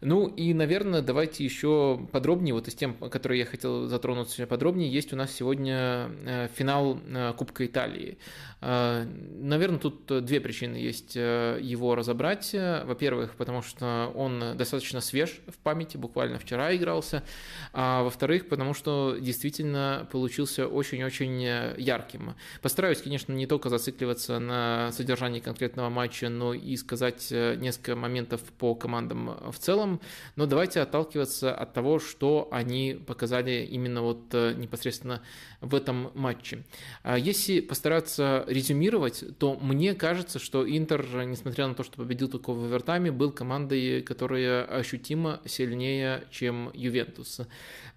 Ну 0.00 0.28
и, 0.28 0.54
наверное, 0.54 1.02
давайте 1.02 1.42
еще 1.44 2.06
подробнее, 2.12 2.54
вот 2.54 2.68
из 2.68 2.74
тем, 2.74 2.94
которые 2.94 3.40
я 3.40 3.46
хотел 3.46 3.88
затронуть 3.88 4.36
подробнее, 4.48 4.88
есть 4.88 5.12
у 5.12 5.16
нас 5.16 5.32
сегодня 5.32 6.08
э, 6.24 6.48
финал 6.54 7.00
э, 7.04 7.32
Кубка 7.36 7.66
Италии. 7.66 8.16
Э, 8.60 9.04
наверное, 9.04 9.80
тут 9.80 10.06
две 10.24 10.40
причины 10.40 10.76
есть 10.76 11.16
его 11.16 11.96
разобрать. 11.96 12.54
Во-первых, 12.54 13.34
потому 13.34 13.62
что 13.62 14.12
он 14.14 14.56
достаточно 14.56 15.00
свеж 15.00 15.40
в 15.48 15.58
памяти, 15.58 15.96
буквально 15.96 16.38
вчера 16.38 16.74
игрался. 16.76 17.24
А 17.72 18.04
во-вторых, 18.04 18.48
потому 18.48 18.74
что 18.74 19.16
действительно 19.20 20.08
получился 20.12 20.68
очень-очень 20.68 21.42
ярким. 21.76 22.34
Постараюсь, 22.62 23.02
конечно, 23.02 23.32
не 23.32 23.46
только 23.48 23.68
зацикливаться 23.68 24.38
на 24.38 24.92
содержании 24.92 25.40
конкретного 25.40 25.88
матча, 25.88 26.28
но 26.28 26.54
и 26.54 26.76
сказать 26.76 27.30
несколько 27.30 27.96
моментов 27.96 28.42
по 28.58 28.76
командам 28.76 29.36
в 29.50 29.58
целом 29.58 29.87
целом, 29.88 30.00
но 30.36 30.46
давайте 30.46 30.80
отталкиваться 30.80 31.54
от 31.54 31.72
того, 31.72 31.98
что 31.98 32.48
они 32.50 32.98
показали 33.06 33.66
именно 33.70 34.02
вот 34.02 34.34
э, 34.34 34.54
непосредственно 34.54 35.22
в 35.60 35.74
этом 35.74 36.10
матче. 36.14 36.64
А 37.02 37.18
если 37.18 37.60
постараться 37.60 38.44
резюмировать, 38.46 39.24
то 39.38 39.56
мне 39.60 39.94
кажется, 39.94 40.38
что 40.38 40.68
Интер, 40.68 41.04
несмотря 41.24 41.66
на 41.66 41.74
то, 41.74 41.82
что 41.82 41.96
победил 41.96 42.28
только 42.28 42.52
в 42.52 42.64
овертайме, 42.64 43.10
был 43.10 43.32
командой, 43.32 44.02
которая 44.02 44.64
ощутимо 44.64 45.40
сильнее, 45.44 46.24
чем 46.30 46.70
Ювентус. 46.74 47.40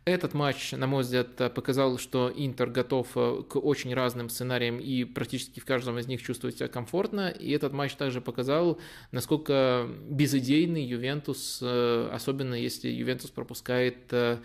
Этот 0.04 0.34
матч, 0.34 0.72
на 0.72 0.88
мой 0.88 1.04
взгляд, 1.04 1.36
показал, 1.54 2.00
что 2.00 2.32
Интер 2.36 2.72
готов 2.72 3.08
э, 3.16 3.44
к 3.48 3.56
очень 3.58 3.94
разным 3.94 4.30
сценариям 4.30 4.80
и 4.80 5.04
практически 5.04 5.60
в 5.60 5.66
каждом 5.66 6.00
из 6.00 6.08
них 6.08 6.24
чувствует 6.24 6.56
себя 6.56 6.68
комфортно. 6.68 7.30
И 7.30 7.52
этот 7.52 7.72
матч 7.74 7.94
также 7.94 8.20
показал, 8.20 8.80
насколько 9.12 9.88
безыдейный 10.10 10.84
Ювентус, 10.84 11.60
э, 11.62 11.81
особенно 12.12 12.56
если 12.56 12.90
Ювентус 12.90 13.32
пропускает 13.32 13.98
э, 14.12 14.38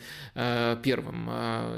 первым. 0.82 1.30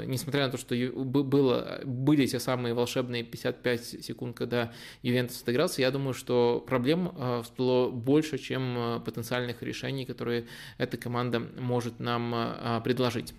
Несмотря 0.05 0.45
на 0.45 0.51
то, 0.51 0.57
что 0.57 0.75
было, 0.75 1.81
были 1.83 2.25
те 2.25 2.39
самые 2.39 2.73
волшебные 2.73 3.23
55 3.23 4.03
секунд, 4.03 4.37
когда 4.37 4.71
Ювентус 5.01 5.41
отыгрался, 5.41 5.81
я 5.81 5.91
думаю, 5.91 6.13
что 6.13 6.63
проблем 6.67 7.13
всплыло 7.43 7.89
больше, 7.89 8.37
чем 8.37 9.01
потенциальных 9.05 9.61
решений, 9.63 10.05
которые 10.05 10.45
эта 10.77 10.97
команда 10.97 11.39
может 11.39 11.99
нам 11.99 12.81
предложить. 12.83 13.33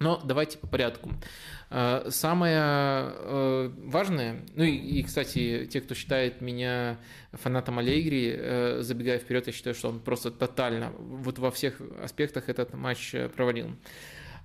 Но 0.00 0.18
давайте 0.24 0.56
по 0.56 0.66
порядку. 0.66 1.10
Э, 1.68 2.06
самое 2.08 2.58
э, 2.58 3.70
важное, 3.84 4.40
ну 4.56 4.64
и, 4.64 5.02
кстати, 5.02 5.68
те, 5.70 5.82
кто 5.82 5.94
считает 5.94 6.40
меня 6.40 6.98
фанатом 7.32 7.78
Аллегри, 7.78 8.34
э, 8.34 8.78
забегая 8.80 9.18
вперед, 9.18 9.46
я 9.46 9.52
считаю, 9.52 9.74
что 9.74 9.90
он 9.90 10.00
просто 10.00 10.30
тотально, 10.30 10.90
вот 10.98 11.38
во 11.38 11.50
всех 11.50 11.82
аспектах 12.02 12.48
этот 12.48 12.72
матч 12.72 13.14
провалил. 13.36 13.76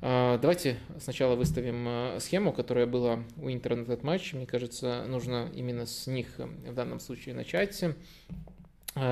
Давайте 0.01 0.77
сначала 0.99 1.35
выставим 1.35 2.19
схему, 2.19 2.51
которая 2.51 2.85
была 2.85 3.23
у 3.37 3.49
Интера 3.49 3.77
на 3.77 3.83
этот 3.83 4.03
матч. 4.03 4.33
Мне 4.33 4.45
кажется, 4.45 5.05
нужно 5.07 5.49
именно 5.55 5.85
с 5.85 6.05
них 6.05 6.27
в 6.37 6.73
данном 6.73 6.99
случае 6.99 7.33
начать. 7.33 7.73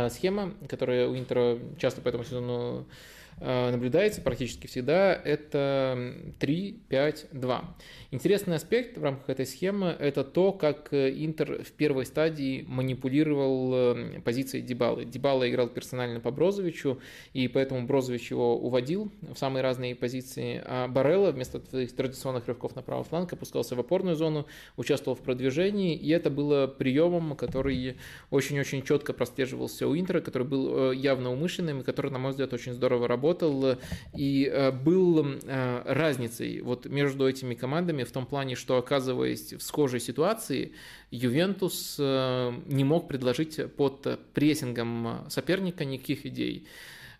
схема, 0.09 0.53
которая 0.67 1.07
у 1.07 1.17
Интера 1.17 1.57
часто 1.79 2.01
по 2.01 2.09
этому 2.09 2.25
сезону 2.25 2.85
наблюдается 3.39 4.21
практически 4.21 4.67
всегда, 4.67 5.13
это 5.13 6.13
3-5-2. 6.39 7.65
Интересный 8.13 8.57
аспект 8.57 8.99
в 8.99 9.03
рамках 9.03 9.27
этой 9.27 9.47
схемы– 9.47 9.87
это 9.99 10.23
то, 10.23 10.51
как 10.51 10.93
э, 10.93 11.09
Интер 11.25 11.63
в 11.63 11.71
первой 11.71 12.05
стадии 12.05 12.63
манипулировал 12.67 13.71
э, 13.73 14.21
позицией 14.23 14.61
Дебалы. 14.61 15.05
Дебала 15.05 15.49
играл 15.49 15.67
персонально 15.67 16.19
по 16.19 16.29
Брозовичу, 16.29 16.99
и 17.33 17.47
поэтому 17.47 17.87
Брозович 17.87 18.29
его 18.29 18.55
уводил 18.55 19.11
в 19.21 19.35
самые 19.35 19.63
разные 19.63 19.95
позиции, 19.95 20.61
а 20.63 20.87
Барелла 20.87 21.31
вместо 21.31 21.59
своих 21.67 21.95
традиционных 21.95 22.45
рывков 22.45 22.75
на 22.75 22.83
правый 22.83 23.03
фланг 23.03 23.33
опускался 23.33 23.75
в 23.75 23.79
опорную 23.79 24.15
зону, 24.15 24.45
участвовал 24.77 25.15
в 25.17 25.21
продвижении, 25.21 25.95
и 25.95 26.09
это 26.09 26.29
было 26.29 26.67
приемом, 26.67 27.35
который 27.35 27.97
очень-очень 28.29 28.83
четко 28.83 29.13
прослеживался 29.13 29.87
у 29.87 29.97
Интера, 29.97 30.21
который 30.21 30.47
был 30.47 30.91
э, 30.91 30.95
явно 30.95 31.31
умышленным, 31.31 31.79
и 31.79 31.83
который, 31.83 32.11
на 32.11 32.19
мой 32.19 32.29
взгляд, 32.29 32.53
очень 32.53 32.73
здорово 32.73 33.07
работал, 33.07 33.22
и 34.13 34.71
был 34.83 35.25
разницей 35.85 36.61
вот 36.61 36.85
между 36.85 37.27
этими 37.27 37.55
командами 37.55 38.03
в 38.03 38.11
том 38.11 38.25
плане, 38.25 38.55
что 38.55 38.77
оказываясь 38.77 39.53
в 39.53 39.61
схожей 39.61 39.99
ситуации, 39.99 40.73
Ювентус 41.11 41.95
э, 41.99 42.53
не 42.65 42.83
мог 42.83 43.07
предложить 43.07 43.73
под 43.75 44.19
прессингом 44.33 45.25
соперника 45.29 45.85
никаких 45.85 46.25
идей. 46.25 46.67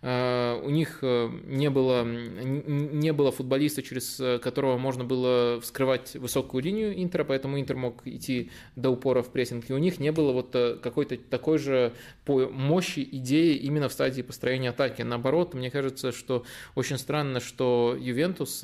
Э, 0.03 0.59
у 0.61 0.69
них 0.69 0.99
э, 1.01 1.29
не 1.45 1.69
было, 1.69 2.03
не 2.03 3.13
было 3.13 3.31
футболиста, 3.31 3.81
через 3.81 4.21
которого 4.41 4.77
можно 4.77 5.03
было 5.03 5.59
вскрывать 5.61 6.15
высокую 6.15 6.63
линию 6.63 7.01
Интера, 7.01 7.23
поэтому 7.23 7.59
Интер 7.59 7.77
мог 7.77 8.05
идти 8.05 8.51
до 8.75 8.89
упора 8.89 9.23
в 9.23 9.31
прессинге. 9.31 9.73
У 9.73 9.77
них 9.77 9.99
не 9.99 10.11
было 10.11 10.33
вот 10.33 10.51
какой-то 10.51 11.17
такой 11.17 11.57
же 11.57 11.93
по 12.25 12.49
мощи 12.49 13.07
идеи 13.11 13.55
именно 13.55 13.87
в 13.87 13.93
стадии 13.93 14.21
построения 14.21 14.69
атаки. 14.69 15.01
Наоборот, 15.01 15.53
мне 15.53 15.71
кажется, 15.71 16.11
что 16.11 16.43
очень 16.75 16.97
странно, 16.97 17.39
что 17.39 17.97
Ювентус, 17.97 18.63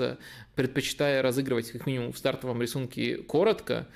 предпочитая 0.55 1.21
разыгрывать 1.21 1.71
как 1.71 1.87
минимум 1.87 2.11
в 2.11 2.17
стартовом 2.17 2.61
рисунке 2.61 3.17
коротко, 3.17 3.87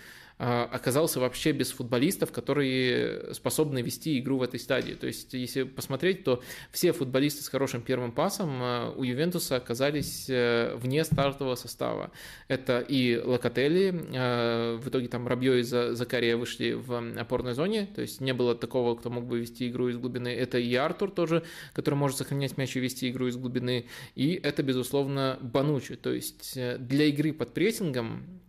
оказался 0.44 1.20
вообще 1.20 1.52
без 1.52 1.72
футболистов, 1.72 2.32
которые 2.32 3.34
способны 3.34 3.82
вести 3.82 4.20
игру 4.20 4.38
в 4.38 4.44
этой 4.44 4.60
стадии. 4.60 4.94
То 4.94 5.07
есть, 5.07 5.34
если 5.34 5.64
посмотреть, 5.64 6.24
то 6.24 6.41
все 6.72 6.91
футболисты 6.91 7.44
с 7.44 7.48
хорошим 7.48 7.82
первым 7.82 8.11
пасом 8.11 8.60
а, 8.61 8.94
у 8.95 9.03
Ювентуса 9.03 9.56
оказались 9.56 10.26
э, 10.30 10.76
вне 10.76 11.03
стартового 11.03 11.56
состава. 11.56 12.11
Это 12.48 12.80
и 12.80 13.18
Локотели, 13.18 13.94
а, 14.15 14.78
в 14.78 14.90
итоге 14.90 15.07
там 15.07 15.28
Рабьё 15.28 15.56
и 15.56 15.64
Закария 15.64 16.36
вышли 16.36 16.74
в 16.74 17.20
опорной 17.20 17.53
зоне, 17.53 17.88
то 17.94 18.02
есть 18.02 18.22
не 18.22 18.34
было 18.34 18.56
такого, 18.56 18.95
кто 18.95 19.10
мог 19.10 19.26
бы 19.26 19.40
вести 19.40 19.70
игру 19.70 19.90
из 19.90 19.98
глубины. 19.98 20.30
Это 20.30 20.57
и 20.57 20.74
Артур 20.76 21.11
тоже, 21.11 21.44
который 21.74 21.95
может 21.95 22.18
сохранять 22.18 22.57
мяч 22.57 22.76
и 22.76 22.80
вести 22.80 23.10
игру 23.10 23.28
из 23.28 23.38
глубины. 23.38 23.86
И 24.15 24.34
это, 24.34 24.64
безусловно, 24.64 25.38
Банучи. 25.41 25.95
То 25.95 26.11
есть 26.11 26.53
э, 26.57 26.78
для 26.78 27.06
игры 27.06 27.34
под 27.34 27.53
прессингом 27.53 28.43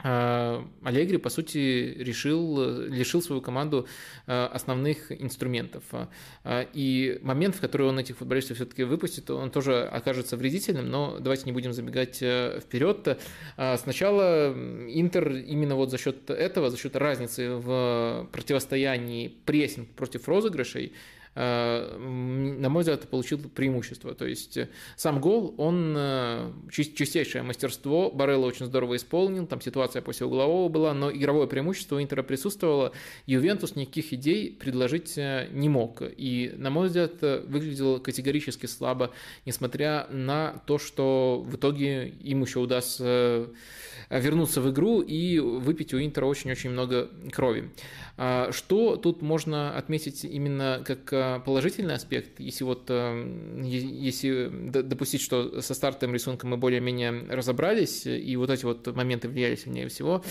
а, 0.00 0.64
Аллегри, 0.84 1.16
по 1.16 1.28
сути, 1.28 1.94
решил, 1.98 2.86
лишил 2.86 3.20
свою 3.20 3.40
команду 3.40 3.88
а, 4.26 4.46
основных 4.46 5.10
инструментов. 5.10 5.82
А, 6.44 6.66
и 6.72 7.18
момент, 7.22 7.56
в 7.56 7.60
который 7.60 7.88
он 7.88 7.98
этих 7.98 8.16
футболистов 8.16 8.56
все-таки 8.56 8.84
выпустит, 8.84 9.28
он 9.30 9.50
тоже 9.50 9.82
окажется 9.82 10.36
вредительным, 10.36 10.88
но 10.88 11.18
давайте 11.18 11.44
не 11.46 11.52
будем 11.52 11.72
забегать 11.72 12.18
э, 12.22 12.60
вперед. 12.60 13.20
Сначала 13.56 14.52
Интер 14.88 15.32
именно 15.32 15.74
вот 15.74 15.90
за 15.90 15.98
счет 15.98 16.30
этого, 16.30 16.70
за 16.70 16.76
счет 16.76 16.94
разницы 16.96 17.56
в 17.56 18.28
противостоянии 18.32 19.28
прессинг 19.44 19.88
против 19.90 20.28
розыгрышей, 20.28 20.92
на 21.34 22.68
мой 22.68 22.80
взгляд, 22.80 23.08
получил 23.08 23.38
преимущество. 23.38 24.14
То 24.14 24.26
есть 24.26 24.56
э, 24.56 24.68
сам 24.96 25.20
гол, 25.20 25.54
он 25.58 25.94
э, 25.96 26.52
чистейшее 26.70 27.42
мастерство, 27.42 28.10
Барелло 28.10 28.46
очень 28.46 28.66
здорово 28.66 28.96
исполнил, 28.96 29.46
там 29.46 29.60
ситуация 29.60 30.02
после 30.02 30.26
углового 30.26 30.68
была, 30.68 30.94
но 30.94 31.12
игровое 31.12 31.46
преимущество 31.46 31.96
у 31.96 32.02
Интера 32.02 32.22
присутствовало, 32.22 32.92
Ювентус 33.26 33.76
никаких 33.76 34.12
идей 34.12 34.52
предложить 34.52 35.16
не 35.16 35.68
мог. 35.68 36.02
И, 36.02 36.52
на 36.56 36.70
мой 36.70 36.88
взгляд, 36.88 37.20
выглядел 37.22 38.00
категорически 38.00 38.66
слабо, 38.66 39.12
несмотря 39.46 40.06
на 40.10 40.62
то, 40.66 40.78
что 40.78 41.44
в 41.46 41.56
итоге 41.56 42.08
им 42.08 42.42
еще 42.42 42.58
удастся 42.58 43.48
вернуться 44.10 44.60
в 44.60 44.70
игру 44.70 45.00
и 45.00 45.38
выпить 45.38 45.92
у 45.94 46.00
Интера 46.00 46.26
очень-очень 46.26 46.70
много 46.70 47.10
крови. 47.32 47.70
А, 48.16 48.50
что 48.52 48.96
тут 48.96 49.22
можно 49.22 49.76
отметить 49.76 50.24
именно 50.24 50.82
как 50.84 51.12
а, 51.12 51.38
положительный 51.40 51.94
аспект, 51.94 52.40
если 52.40 52.64
вот 52.64 52.86
а, 52.88 53.14
если 53.62 54.48
допустить, 54.82 55.20
что 55.20 55.60
со 55.60 55.74
стартовым 55.74 56.14
рисунком 56.14 56.50
мы 56.50 56.56
более-менее 56.56 57.26
разобрались, 57.30 58.06
и 58.06 58.36
вот 58.36 58.50
эти 58.50 58.64
вот 58.64 58.86
моменты 58.94 59.28
влияли 59.28 59.56
сильнее 59.56 59.88
всего, 59.88 60.24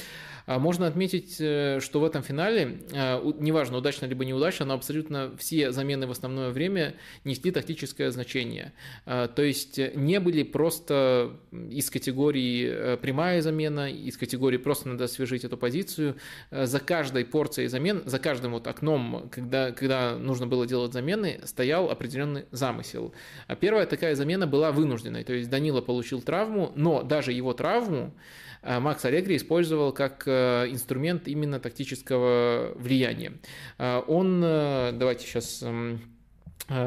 можно 0.48 0.88
отметить, 0.88 1.36
э, 1.40 1.82
что 1.82 2.00
в 2.00 2.06
этом 2.06 2.24
финале, 2.24 2.80
неважно, 2.94 3.78
удачно 3.78 4.06
либо 4.06 4.24
неудачно, 4.24 4.66
но 4.66 4.76
абсолютно 4.76 5.36
все 5.38 5.74
замены 5.74 6.08
в 6.08 6.12
основное 6.12 6.52
время 6.52 6.96
несли 7.26 7.52
тактическое 7.52 8.12
значение. 8.12 8.72
То 9.04 9.42
есть 9.44 9.78
не 9.96 10.22
были 10.22 10.44
просто 10.44 11.38
из 11.52 11.90
категории 11.90 12.70
э, 12.70 12.98
прямая 12.98 13.42
замена, 13.42 13.67
из 13.68 14.18
категории 14.18 14.58
просто 14.58 14.90
надо 14.90 15.06
освежить 15.06 15.44
эту 15.44 15.58
позицию. 15.58 16.16
За 16.52 16.80
каждой 16.80 17.26
порцией 17.26 17.68
замен, 17.68 18.04
за 18.06 18.20
каждым 18.20 18.54
вот 18.54 18.68
окном, 18.68 19.30
когда, 19.32 19.72
когда 19.72 20.18
нужно 20.18 20.48
было 20.48 20.66
делать 20.66 20.94
замены, 20.94 21.42
стоял 21.44 21.90
определенный 21.90 22.46
замысел. 22.52 23.14
А 23.48 23.56
первая 23.56 23.86
такая 23.86 24.16
замена 24.16 24.48
была 24.48 24.72
вынужденной, 24.72 25.24
то 25.24 25.34
есть 25.34 25.50
Данила 25.50 25.82
получил 25.82 26.22
травму, 26.22 26.72
но 26.76 27.04
даже 27.04 27.32
его 27.32 27.54
травму 27.54 28.14
Э, 28.62 28.80
Макс 28.80 29.04
Аллегри 29.06 29.38
использовал 29.38 29.94
как 29.94 30.24
э, 30.26 30.68
инструмент 30.70 31.28
именно 31.28 31.60
тактического 31.60 32.74
влияния. 32.76 33.34
Э, 33.78 34.02
он, 34.08 34.42
давайте 34.42 35.26
сейчас 35.26 35.64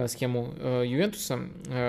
схему 0.08 0.54
Ювентуса 0.84 1.40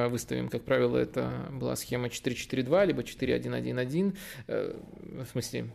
выставим. 0.10 0.48
Как 0.50 0.64
правило, 0.64 0.98
это 0.98 1.50
была 1.52 1.76
схема 1.76 2.08
4-4-2, 2.08 2.86
либо 2.86 3.02
4-1-1-1, 3.02 4.16
в 4.48 5.26
смысле 5.32 5.66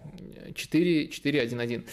4-4-1-1 0.55 1.85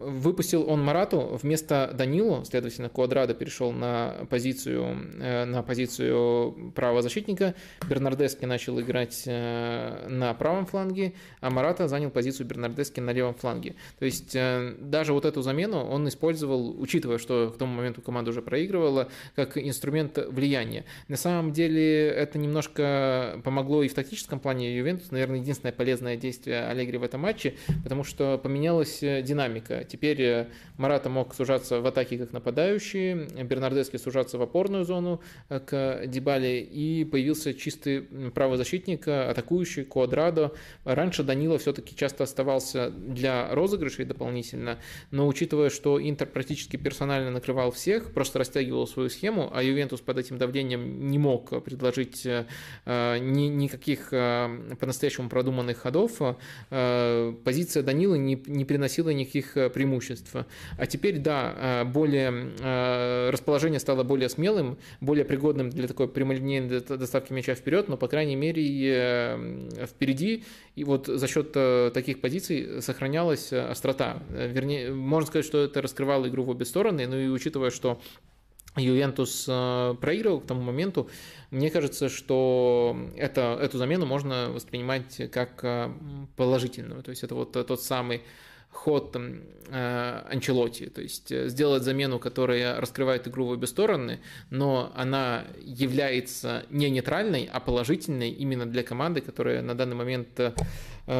Выпустил 0.00 0.66
он 0.66 0.82
Марату 0.82 1.38
вместо 1.42 1.90
Данилу, 1.92 2.42
следовательно, 2.46 2.88
Квадрадо 2.88 3.34
перешел 3.34 3.70
на 3.70 4.26
позицию, 4.30 4.96
э, 5.20 5.44
на 5.44 5.62
позицию 5.62 6.72
правого 6.74 7.02
защитника, 7.02 7.54
Бернардески 7.86 8.46
начал 8.46 8.80
играть 8.80 9.24
э, 9.26 10.06
на 10.08 10.32
правом 10.32 10.64
фланге, 10.64 11.12
а 11.42 11.50
Марата 11.50 11.86
занял 11.86 12.08
позицию 12.08 12.46
Бернардески 12.46 12.98
на 12.98 13.10
левом 13.10 13.34
фланге. 13.34 13.74
То 13.98 14.06
есть 14.06 14.34
э, 14.34 14.74
даже 14.80 15.12
вот 15.12 15.26
эту 15.26 15.42
замену 15.42 15.84
он 15.84 16.08
использовал, 16.08 16.80
учитывая, 16.80 17.18
что 17.18 17.52
к 17.54 17.58
тому 17.58 17.74
моменту 17.74 18.00
команда 18.00 18.30
уже 18.30 18.40
проигрывала, 18.40 19.10
как 19.36 19.58
инструмент 19.58 20.16
влияния. 20.30 20.86
На 21.08 21.18
самом 21.18 21.52
деле 21.52 22.08
это 22.08 22.38
немножко 22.38 23.38
помогло 23.44 23.82
и 23.82 23.88
в 23.88 23.92
тактическом 23.92 24.40
плане 24.40 24.74
Ювентус, 24.74 25.10
наверное, 25.10 25.40
единственное 25.40 25.72
полезное 25.72 26.16
действие 26.16 26.64
Аллегри 26.64 26.96
в 26.96 27.02
этом 27.02 27.20
матче, 27.20 27.56
потому 27.82 28.02
что 28.02 28.38
поменялась 28.38 29.00
динамика 29.00 29.84
Теперь 29.90 30.22
э, 30.22 30.46
Марата 30.76 31.08
мог 31.08 31.34
сужаться 31.34 31.80
в 31.80 31.86
атаке 31.86 32.16
как 32.16 32.32
нападающий, 32.32 33.42
Бернардески 33.42 33.96
сужаться 33.96 34.38
в 34.38 34.42
опорную 34.42 34.84
зону 34.84 35.20
э, 35.48 35.58
к 35.58 36.06
Дебале, 36.06 36.62
и 36.62 37.04
появился 37.04 37.54
чистый 37.54 38.02
правозащитник, 38.30 39.08
э, 39.08 39.30
атакующий 39.30 39.84
Квадрадо. 39.84 40.52
Раньше 40.84 41.24
Данила 41.24 41.58
все-таки 41.58 41.96
часто 41.96 42.22
оставался 42.22 42.90
для 42.90 43.52
розыгрышей 43.52 44.04
дополнительно, 44.04 44.78
но 45.10 45.26
учитывая, 45.26 45.70
что 45.70 46.00
Интер 46.00 46.28
практически 46.28 46.76
персонально 46.76 47.32
накрывал 47.32 47.72
всех, 47.72 48.14
просто 48.14 48.38
растягивал 48.38 48.86
свою 48.86 49.08
схему, 49.08 49.50
а 49.52 49.62
Ювентус 49.64 50.00
под 50.00 50.18
этим 50.18 50.38
давлением 50.38 51.08
не 51.08 51.18
мог 51.18 51.64
предложить 51.64 52.24
ни, 52.86 53.48
никаких 53.48 54.10
по-настоящему 54.10 55.28
продуманных 55.28 55.78
ходов, 55.78 56.20
позиция 56.68 57.82
Данила 57.82 58.14
не, 58.14 58.40
не 58.46 58.64
приносила 58.64 59.10
никаких 59.10 59.56
преимуществ. 59.80 60.36
А 60.76 60.86
теперь, 60.86 61.18
да, 61.18 61.54
э, 61.56 61.84
более, 61.84 62.52
э, 62.60 63.30
расположение 63.30 63.80
стало 63.80 64.04
более 64.04 64.28
смелым, 64.28 64.76
более 65.00 65.24
пригодным 65.24 65.70
для 65.70 65.88
такой 65.88 66.06
прямолинейной 66.06 66.80
доставки 66.80 67.32
мяча 67.32 67.54
вперед, 67.54 67.88
но, 67.88 67.96
по 67.96 68.06
крайней 68.06 68.36
мере, 68.36 68.62
э, 68.62 69.86
впереди, 69.86 70.44
и 70.76 70.84
вот 70.84 71.06
за 71.06 71.26
счет 71.26 71.52
таких 71.94 72.20
позиций 72.20 72.82
сохранялась 72.82 73.52
острота. 73.52 74.22
Вернее, 74.28 74.92
можно 74.92 75.26
сказать, 75.26 75.46
что 75.46 75.64
это 75.64 75.80
раскрывало 75.80 76.28
игру 76.28 76.44
в 76.44 76.50
обе 76.50 76.66
стороны, 76.66 77.06
но 77.06 77.16
и 77.16 77.28
учитывая, 77.28 77.70
что 77.70 78.00
Ювентус 78.76 79.44
проигрывал 80.00 80.40
к 80.40 80.46
тому 80.46 80.62
моменту, 80.62 81.08
мне 81.50 81.70
кажется, 81.70 82.08
что 82.08 82.96
это, 83.16 83.58
эту 83.60 83.78
замену 83.78 84.06
можно 84.06 84.50
воспринимать 84.50 85.30
как 85.32 85.64
положительную. 86.36 87.02
То 87.02 87.10
есть 87.10 87.24
это 87.24 87.34
вот 87.34 87.52
тот 87.52 87.82
самый 87.82 88.22
ход 88.70 89.16
э, 89.16 90.22
Анчелоти, 90.30 90.86
то 90.86 91.02
есть 91.02 91.32
э, 91.32 91.48
сделать 91.48 91.82
замену, 91.82 92.18
которая 92.18 92.80
раскрывает 92.80 93.28
игру 93.28 93.46
в 93.46 93.50
обе 93.50 93.66
стороны, 93.66 94.20
но 94.50 94.92
она 94.94 95.44
является 95.60 96.64
не 96.70 96.88
нейтральной, 96.90 97.48
а 97.52 97.60
положительной 97.60 98.30
именно 98.30 98.66
для 98.66 98.82
команды, 98.82 99.20
которая 99.20 99.62
на 99.62 99.74
данный 99.74 99.96
момент 99.96 100.38
Э, 100.38 100.52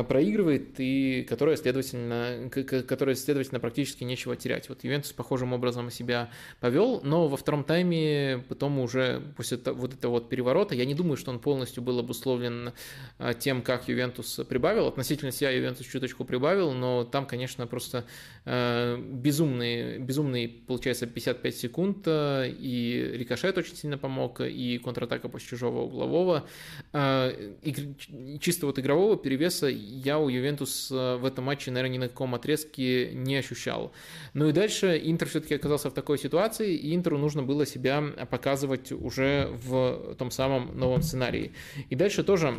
проигрывает 0.08 0.74
и 0.78 1.26
которая, 1.28 1.56
следовательно, 1.56 2.48
которая, 2.50 3.14
следовательно, 3.16 3.58
практически 3.60 4.04
нечего 4.04 4.36
терять. 4.36 4.68
Вот 4.68 4.84
Ювентус 4.84 5.12
похожим 5.12 5.52
образом 5.52 5.90
себя 5.90 6.30
повел, 6.60 7.00
но 7.02 7.26
во 7.26 7.36
втором 7.36 7.64
тайме 7.64 8.44
потом 8.48 8.78
уже 8.78 9.20
после 9.36 9.58
вот 9.58 9.94
этого 9.94 10.12
вот 10.12 10.28
переворота, 10.28 10.74
я 10.74 10.84
не 10.84 10.94
думаю, 10.94 11.16
что 11.16 11.30
он 11.30 11.40
полностью 11.40 11.82
был 11.82 11.98
обусловлен 11.98 12.72
э, 13.18 13.32
тем, 13.38 13.62
как 13.62 13.88
Ювентус 13.88 14.40
прибавил. 14.48 14.86
Относительно 14.86 15.32
себя 15.32 15.50
Ювентус 15.50 15.86
чуточку 15.86 16.24
прибавил, 16.24 16.72
но 16.72 17.04
там, 17.04 17.26
конечно, 17.26 17.66
просто 17.66 18.04
э, 18.44 18.96
безумный, 18.96 19.98
безумный, 19.98 20.48
получается, 20.48 21.06
55 21.06 21.56
секунд, 21.56 22.06
и 22.06 23.10
рикошет 23.14 23.58
очень 23.58 23.74
сильно 23.74 23.98
помог, 23.98 24.40
и 24.40 24.78
контратака 24.78 25.28
после 25.28 25.48
чужого 25.48 25.82
углового. 25.82 26.46
И 26.94 28.38
чисто 28.40 28.66
вот 28.66 28.78
игрового 28.78 29.16
перевеса 29.16 29.68
я 29.80 30.18
у 30.18 30.28
Ювентус 30.28 30.90
э, 30.90 31.16
в 31.16 31.24
этом 31.24 31.44
матче, 31.44 31.70
наверное, 31.70 31.94
ни 31.94 31.98
на 31.98 32.08
каком 32.08 32.34
отрезке 32.34 33.10
не 33.12 33.36
ощущал. 33.36 33.92
Ну 34.34 34.48
и 34.48 34.52
дальше 34.52 35.00
Интер 35.02 35.28
все-таки 35.28 35.54
оказался 35.54 35.90
в 35.90 35.94
такой 35.94 36.18
ситуации, 36.18 36.74
и 36.74 36.94
Интеру 36.94 37.18
нужно 37.18 37.42
было 37.42 37.66
себя 37.66 38.02
показывать 38.30 38.92
уже 38.92 39.50
в 39.64 40.14
том 40.18 40.30
самом 40.30 40.78
новом 40.78 41.02
сценарии. 41.02 41.52
И 41.88 41.94
дальше 41.94 42.22
тоже 42.22 42.54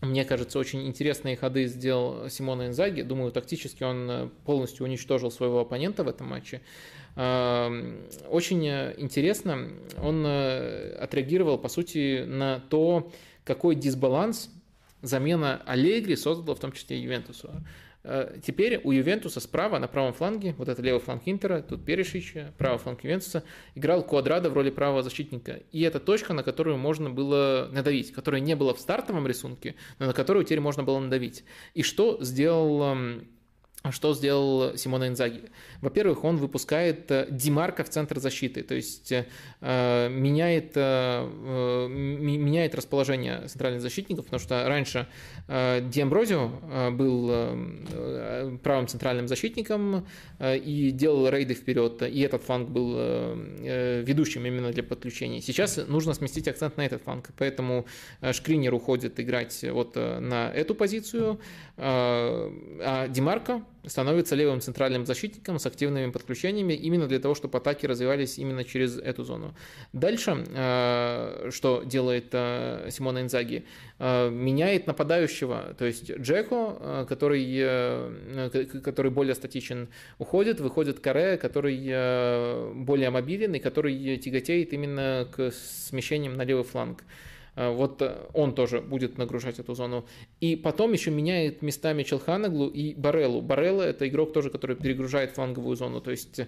мне 0.00 0.24
кажется, 0.24 0.58
очень 0.58 0.86
интересные 0.86 1.36
ходы 1.36 1.66
сделал 1.66 2.30
Симона 2.30 2.68
Инзаги. 2.68 3.02
Думаю, 3.02 3.32
тактически 3.32 3.82
он 3.82 4.10
э, 4.10 4.28
полностью 4.46 4.86
уничтожил 4.86 5.30
своего 5.30 5.60
оппонента 5.60 6.04
в 6.04 6.08
этом 6.08 6.28
матче. 6.28 6.62
Эм, 7.16 7.98
очень 8.30 8.66
интересно, 8.66 9.68
он 10.02 10.24
э, 10.24 10.96
отреагировал, 11.00 11.58
по 11.58 11.68
сути, 11.68 12.24
на 12.26 12.60
то, 12.70 13.10
какой 13.44 13.74
дисбаланс 13.74 14.48
замена 15.02 15.62
Аллегри 15.66 16.16
создала 16.16 16.54
в 16.54 16.60
том 16.60 16.72
числе 16.72 17.00
Ювентусу. 17.00 17.50
Э, 18.02 18.38
теперь 18.42 18.80
у 18.82 18.92
Ювентуса 18.92 19.40
справа, 19.40 19.78
на 19.78 19.86
правом 19.86 20.12
фланге, 20.12 20.54
вот 20.56 20.68
это 20.68 20.80
левый 20.82 21.00
фланг 21.00 21.22
Интера, 21.26 21.62
тут 21.62 21.84
Перешич, 21.84 22.34
правый 22.56 22.78
фланг 22.78 23.04
Ювентуса, 23.04 23.44
играл 23.74 24.02
Квадрада 24.02 24.50
в 24.50 24.54
роли 24.54 24.70
правого 24.70 25.02
защитника. 25.02 25.60
И 25.70 25.82
это 25.82 26.00
точка, 26.00 26.32
на 26.32 26.42
которую 26.42 26.78
можно 26.78 27.10
было 27.10 27.68
надавить, 27.72 28.12
которая 28.12 28.40
не 28.40 28.56
была 28.56 28.74
в 28.74 28.80
стартовом 28.80 29.26
рисунке, 29.26 29.74
но 29.98 30.06
на 30.06 30.12
которую 30.12 30.44
теперь 30.44 30.60
можно 30.60 30.82
было 30.82 30.98
надавить. 30.98 31.44
И 31.74 31.82
что 31.82 32.18
сделал 32.22 32.96
что 33.90 34.14
сделал 34.14 34.76
Симона 34.76 35.08
Инзаги? 35.08 35.42
Во-первых, 35.80 36.24
он 36.24 36.36
выпускает 36.36 37.10
э, 37.10 37.26
Димарка 37.30 37.82
в 37.82 37.88
центр 37.88 38.20
защиты, 38.20 38.62
то 38.62 38.74
есть 38.74 39.12
э, 39.12 40.08
меняет, 40.10 40.72
э, 40.74 41.88
меняет 41.88 42.74
расположение 42.74 43.48
центральных 43.48 43.80
защитников, 43.80 44.26
потому 44.26 44.40
что 44.40 44.68
раньше 44.68 45.06
э, 45.48 45.80
э, 45.80 46.90
был 46.90 47.28
э, 47.30 48.58
правым 48.62 48.86
центральным 48.86 49.28
защитником 49.28 50.06
э, 50.38 50.58
и 50.58 50.90
делал 50.90 51.30
рейды 51.30 51.54
вперед, 51.54 52.02
и 52.02 52.20
этот 52.20 52.42
фланг 52.42 52.68
был 52.68 52.94
э, 52.96 54.02
ведущим 54.06 54.44
именно 54.44 54.72
для 54.72 54.82
подключения. 54.82 55.40
Сейчас 55.40 55.78
нужно 55.88 56.12
сместить 56.12 56.48
акцент 56.48 56.76
на 56.76 56.84
этот 56.84 57.02
фланг, 57.02 57.30
поэтому 57.38 57.86
Шкринер 58.32 58.74
уходит 58.74 59.18
играть 59.20 59.64
вот 59.72 59.96
на 59.96 60.50
эту 60.52 60.74
позицию, 60.74 61.40
а 61.82 63.08
Димарко 63.08 63.62
становится 63.86 64.34
левым 64.34 64.60
центральным 64.60 65.06
защитником 65.06 65.58
с 65.58 65.66
активными 65.66 66.10
подключениями 66.10 66.74
именно 66.74 67.06
для 67.06 67.18
того, 67.18 67.34
чтобы 67.34 67.58
атаки 67.58 67.86
развивались 67.86 68.38
именно 68.38 68.64
через 68.64 68.98
эту 68.98 69.24
зону. 69.24 69.54
Дальше, 69.92 70.44
э, 70.48 71.48
что 71.50 71.82
делает 71.84 72.28
э, 72.32 72.88
Симона 72.90 73.22
Инзаги, 73.22 73.64
э, 73.98 74.30
меняет 74.30 74.86
нападающего, 74.86 75.74
то 75.78 75.84
есть 75.86 76.10
Джеко, 76.10 77.06
который, 77.08 78.50
который 78.82 79.10
более 79.10 79.34
статичен, 79.34 79.88
уходит, 80.18 80.60
выходит 80.60 81.00
Каре, 81.00 81.36
который 81.38 81.80
более 82.74 83.10
мобилен 83.10 83.54
и 83.54 83.58
который 83.58 84.16
тяготеет 84.18 84.72
именно 84.72 85.26
к 85.30 85.50
смещениям 85.52 86.36
на 86.36 86.42
левый 86.42 86.64
фланг. 86.64 87.02
Э, 87.56 87.70
вот 87.72 88.02
э, 88.02 88.16
он 88.32 88.54
тоже 88.54 88.80
будет 88.80 89.18
нагружать 89.18 89.58
эту 89.58 89.74
зону. 89.74 90.06
И 90.40 90.56
потом 90.56 90.92
еще 90.92 91.10
меняет 91.10 91.62
местами 91.62 92.02
Челханаглу 92.02 92.68
и 92.68 92.94
Бареллу. 92.94 93.40
Барелла– 93.42 93.82
это 93.84 94.08
игрок 94.08 94.32
тоже, 94.32 94.50
который 94.50 94.76
перегружает 94.76 95.32
фланговую 95.32 95.76
зону. 95.76 96.00
То 96.00 96.10
есть 96.10 96.40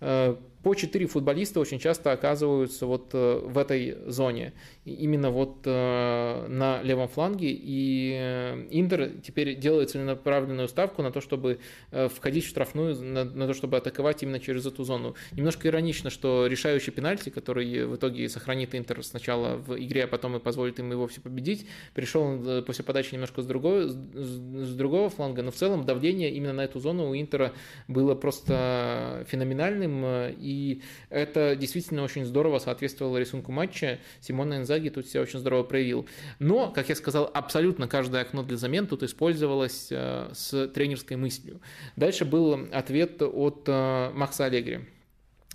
э, 0.00 0.36
по 0.62 0.74
четыре 0.74 1.06
футболиста 1.06 1.60
очень 1.60 1.78
часто 1.78 2.12
оказываются 2.12 2.84
вот 2.84 3.14
в 3.14 3.56
этой 3.56 3.96
зоне. 4.06 4.52
Именно 4.84 5.30
вот 5.30 5.64
на 5.64 6.80
левом 6.82 7.08
фланге. 7.08 7.48
И 7.50 8.66
Интер 8.70 9.10
теперь 9.22 9.54
делает 9.58 9.88
целенаправленную 9.88 10.68
ставку 10.68 11.02
на 11.02 11.12
то, 11.12 11.22
чтобы 11.22 11.60
входить 11.90 12.44
в 12.44 12.48
штрафную, 12.48 12.94
на, 12.94 13.24
на 13.24 13.46
то, 13.46 13.54
чтобы 13.54 13.78
атаковать 13.78 14.22
именно 14.22 14.38
через 14.38 14.66
эту 14.66 14.84
зону. 14.84 15.14
Немножко 15.32 15.66
иронично, 15.66 16.10
что 16.10 16.46
решающий 16.46 16.90
пенальти, 16.90 17.30
который 17.30 17.86
в 17.86 17.96
итоге 17.96 18.28
сохранит 18.28 18.74
Интер 18.74 19.02
сначала 19.02 19.56
в 19.56 19.78
игре, 19.78 20.04
а 20.04 20.08
потом 20.08 20.36
и 20.36 20.40
позволит 20.50 20.80
им 20.80 20.90
его 20.90 21.06
все 21.06 21.20
победить. 21.20 21.64
Пришел 21.94 22.22
он 22.22 22.48
э, 22.48 22.62
после 22.62 22.84
подачи 22.84 23.14
немножко 23.14 23.40
с 23.40 23.46
другого, 23.46 23.86
с 23.86 24.74
другого 24.74 25.08
фланга, 25.08 25.42
но 25.42 25.52
в 25.52 25.54
целом 25.54 25.84
давление 25.84 26.32
именно 26.32 26.52
на 26.52 26.62
эту 26.62 26.80
зону 26.80 27.08
у 27.08 27.14
Интера 27.14 27.52
было 27.86 28.16
просто 28.16 29.24
феноменальным, 29.28 30.04
э, 30.04 30.34
и 30.36 30.82
это 31.08 31.54
действительно 31.54 32.02
очень 32.02 32.24
здорово 32.24 32.58
соответствовало 32.58 33.18
рисунку 33.18 33.52
матча. 33.52 34.00
Симона 34.20 34.56
Инзаги 34.56 34.88
тут 34.88 35.06
себя 35.06 35.22
очень 35.22 35.38
здорово 35.38 35.62
проявил. 35.62 36.08
Но, 36.40 36.72
как 36.72 36.88
я 36.88 36.96
сказал, 36.96 37.30
абсолютно 37.32 37.86
каждое 37.86 38.22
окно 38.22 38.42
для 38.42 38.56
замен 38.56 38.88
тут 38.88 39.04
использовалось 39.04 39.86
э, 39.92 40.30
с 40.32 40.66
тренерской 40.74 41.16
мыслью. 41.16 41.60
Дальше 41.94 42.24
был 42.24 42.68
ответ 42.72 43.22
от 43.22 43.68
Макса 43.68 44.46
Аллегри. 44.46 44.80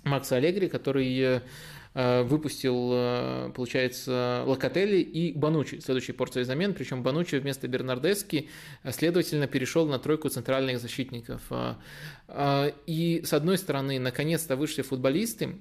Макса 0.04 0.36
Аллегри, 0.36 0.68
который 0.68 1.42
выпустил, 2.24 2.90
э, 2.92 3.52
получается, 3.54 4.42
Локотели 4.44 4.98
и 4.98 5.32
Банучи, 5.32 5.80
следующей 5.80 6.12
порцией 6.12 6.44
замен, 6.44 6.74
причем 6.74 7.02
Банучи 7.02 7.36
вместо 7.36 7.68
Бернардески, 7.68 8.50
э, 8.82 8.92
следовательно, 8.92 9.46
перешел 9.46 9.86
на 9.86 9.98
тройку 9.98 10.28
центральных 10.28 10.78
защитников. 10.78 11.40
И, 12.86 13.22
с 13.24 13.32
одной 13.32 13.56
стороны, 13.56 13.98
наконец-то 13.98 14.56
вышли 14.56 14.82
футболисты, 14.82 15.56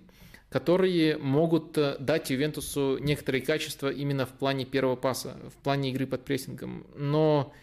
которые 0.49 1.17
могут 1.17 1.73
дать 1.73 2.29
Ювентусу 2.29 2.97
некоторые 2.99 3.41
качества 3.41 3.89
именно 3.89 4.25
в 4.25 4.31
плане 4.31 4.65
первого 4.65 4.95
паса, 4.97 5.37
в 5.49 5.63
плане 5.63 5.91
игры 5.91 6.05
под 6.05 6.25
прессингом. 6.25 6.85
Но 6.95 7.53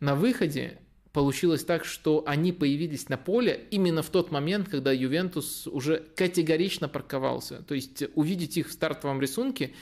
на 0.00 0.14
выходе 0.14 0.78
получилось 1.12 1.64
так, 1.64 1.84
что 1.84 2.22
они 2.26 2.52
появились 2.52 3.08
на 3.08 3.16
поле 3.16 3.66
именно 3.70 4.02
в 4.02 4.10
тот 4.10 4.30
момент, 4.30 4.68
когда 4.68 4.92
Ювентус 4.92 5.66
уже 5.66 6.04
категорично 6.14 6.88
парковался. 6.88 7.62
То 7.62 7.74
есть 7.74 8.04
увидеть 8.14 8.56
их 8.56 8.68
в 8.68 8.72
стартовом 8.72 9.20
рисунке, 9.20 9.72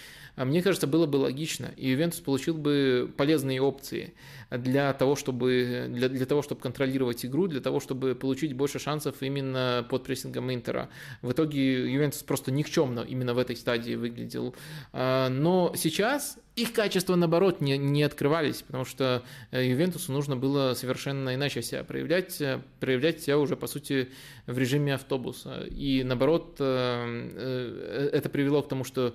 мне 0.45 0.63
кажется, 0.63 0.87
было 0.87 1.07
бы 1.07 1.17
логично, 1.17 1.73
и 1.77 1.89
Ювентус 1.89 2.21
получил 2.21 2.57
бы 2.57 3.11
полезные 3.17 3.61
опции 3.61 4.15
для 4.51 4.93
того, 4.93 5.17
чтобы, 5.17 5.87
для, 5.89 6.09
для 6.09 6.27
того, 6.27 6.43
чтобы 6.43 6.61
контролировать 6.61 7.25
игру, 7.25 7.47
для 7.49 7.61
того, 7.61 7.81
чтобы 7.81 8.15
получить 8.15 8.53
больше 8.53 8.79
шансов 8.79 9.17
именно 9.21 9.87
под 9.89 10.05
прессингом 10.05 10.53
Интера. 10.53 10.89
В 11.23 11.33
итоге 11.33 11.91
Ювентус 11.91 12.23
просто 12.23 12.53
никчемно 12.53 13.01
именно 13.01 13.35
в 13.35 13.39
этой 13.39 13.57
стадии 13.57 13.95
выглядел. 13.95 14.55
А, 14.93 15.29
но 15.29 15.73
сейчас 15.75 16.39
их 16.57 16.73
качества, 16.73 17.17
наоборот, 17.17 17.61
не, 17.61 17.77
не 17.77 18.03
открывались, 18.03 18.63
потому 18.63 18.87
что 18.87 19.23
э, 19.51 19.67
Ювентусу 19.67 20.11
нужно 20.11 20.37
было 20.37 20.73
совершенно 20.73 21.35
иначе 21.35 21.61
себя 21.61 21.85
проявлять, 21.85 22.41
э, 22.41 22.63
проявлять 22.81 23.21
себя 23.21 23.39
уже, 23.39 23.57
по 23.57 23.67
сути, 23.67 24.09
в 24.47 24.57
режиме 24.57 24.95
автобуса. 24.95 25.67
И, 25.69 26.03
наоборот, 26.03 26.57
э, 26.59 28.11
это 28.11 28.31
привело 28.31 28.63
к 28.63 28.69
тому, 28.69 28.85
что 28.85 29.15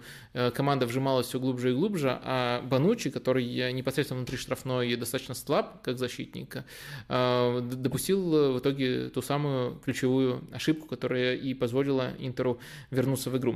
команда 0.53 0.85
вжималась 1.11 1.27
все 1.27 1.39
глубже 1.39 1.71
и 1.71 1.73
глубже, 1.73 2.19
а 2.23 2.61
Банучи, 2.61 3.09
который 3.09 3.73
непосредственно 3.73 4.19
внутри 4.19 4.37
штрафной 4.37 4.95
достаточно 4.95 5.35
слаб, 5.35 5.81
как 5.81 5.97
защитник, 5.97 6.63
допустил 7.07 8.53
в 8.53 8.59
итоге 8.59 9.09
ту 9.09 9.21
самую 9.21 9.75
ключевую 9.83 10.43
ошибку, 10.53 10.87
которая 10.87 11.35
и 11.35 11.53
позволила 11.53 12.11
Интеру 12.19 12.59
вернуться 12.91 13.29
в 13.29 13.37
игру. 13.37 13.55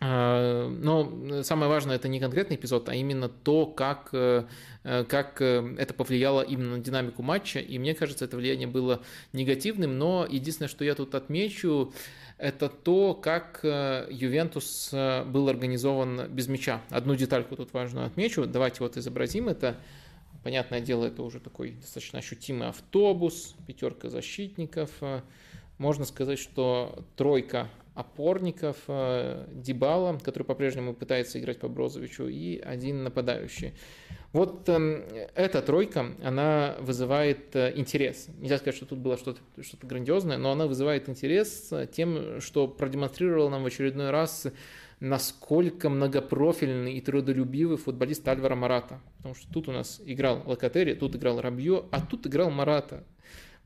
А, 0.00 0.68
но 0.68 1.42
самое 1.42 1.70
важное 1.70 1.96
это 1.96 2.08
не 2.08 2.20
конкретный 2.20 2.56
эпизод, 2.56 2.88
а 2.88 2.94
именно 2.94 3.28
то, 3.28 3.66
как, 3.66 4.08
э, 4.12 4.44
как 4.82 5.40
э, 5.40 5.76
это 5.78 5.94
повлияло 5.94 6.42
именно 6.42 6.76
на 6.76 6.82
динамику 6.82 7.22
матча. 7.22 7.60
И 7.60 7.78
мне 7.78 7.94
кажется, 7.94 8.24
это 8.24 8.36
влияние 8.36 8.66
было 8.66 9.02
негативным. 9.32 9.96
Но 9.98 10.26
единственное, 10.28 10.68
что 10.68 10.84
я 10.84 10.94
тут 10.94 11.14
отмечу, 11.14 11.92
это 12.44 12.68
то, 12.68 13.14
как 13.14 13.60
э, 13.62 14.06
Ювентус 14.10 14.90
был 14.92 15.48
организован 15.48 16.28
без 16.28 16.46
мяча. 16.46 16.82
Одну 16.90 17.16
детальку 17.16 17.56
тут 17.56 17.72
важную 17.72 18.06
отмечу. 18.06 18.44
Давайте 18.44 18.80
вот 18.80 18.98
изобразим 18.98 19.48
это. 19.48 19.78
понятное 20.42 20.82
дело, 20.82 21.06
это 21.06 21.22
уже 21.22 21.40
такой 21.40 21.70
достаточно 21.70 22.18
ощутимый 22.18 22.68
автобус, 22.68 23.54
пятерка 23.66 24.10
защитников. 24.10 24.90
Можно 25.78 26.04
сказать, 26.04 26.38
что 26.38 27.02
тройка 27.16 27.70
опорников, 27.94 28.76
Дибала, 28.86 30.18
который 30.18 30.44
по-прежнему 30.44 30.92
пытается 30.92 31.40
играть 31.40 31.60
по 31.60 31.68
Брозовичу, 31.68 32.28
и 32.28 32.58
один 32.58 33.04
нападающий. 33.04 33.72
Вот 34.34 34.68
э, 34.68 35.28
эта 35.36 35.62
тройка, 35.62 36.06
она 36.22 36.76
вызывает 36.80 37.54
э, 37.54 37.72
интерес. 37.76 38.26
Нельзя 38.38 38.58
сказать, 38.58 38.74
что 38.74 38.84
тут 38.84 38.98
было 38.98 39.16
что-то 39.16 39.40
что 39.62 39.78
грандиозное, 39.80 40.36
но 40.36 40.50
она 40.50 40.66
вызывает 40.66 41.08
интерес 41.08 41.72
тем, 41.92 42.40
что 42.40 42.66
продемонстрировала 42.66 43.48
нам 43.48 43.62
в 43.62 43.66
очередной 43.66 44.10
раз 44.10 44.48
насколько 45.00 45.88
многопрофильный 45.88 46.94
и 46.94 47.00
трудолюбивый 47.00 47.76
футболист 47.76 48.26
Альвара 48.26 48.54
Марата. 48.54 49.00
Потому 49.18 49.34
что 49.34 49.52
тут 49.52 49.68
у 49.68 49.72
нас 49.72 50.00
играл 50.04 50.42
Локатери, 50.46 50.94
тут 50.94 51.14
играл 51.14 51.40
Рабье, 51.40 51.84
а 51.90 52.00
тут 52.00 52.26
играл 52.26 52.50
Марата. 52.50 53.04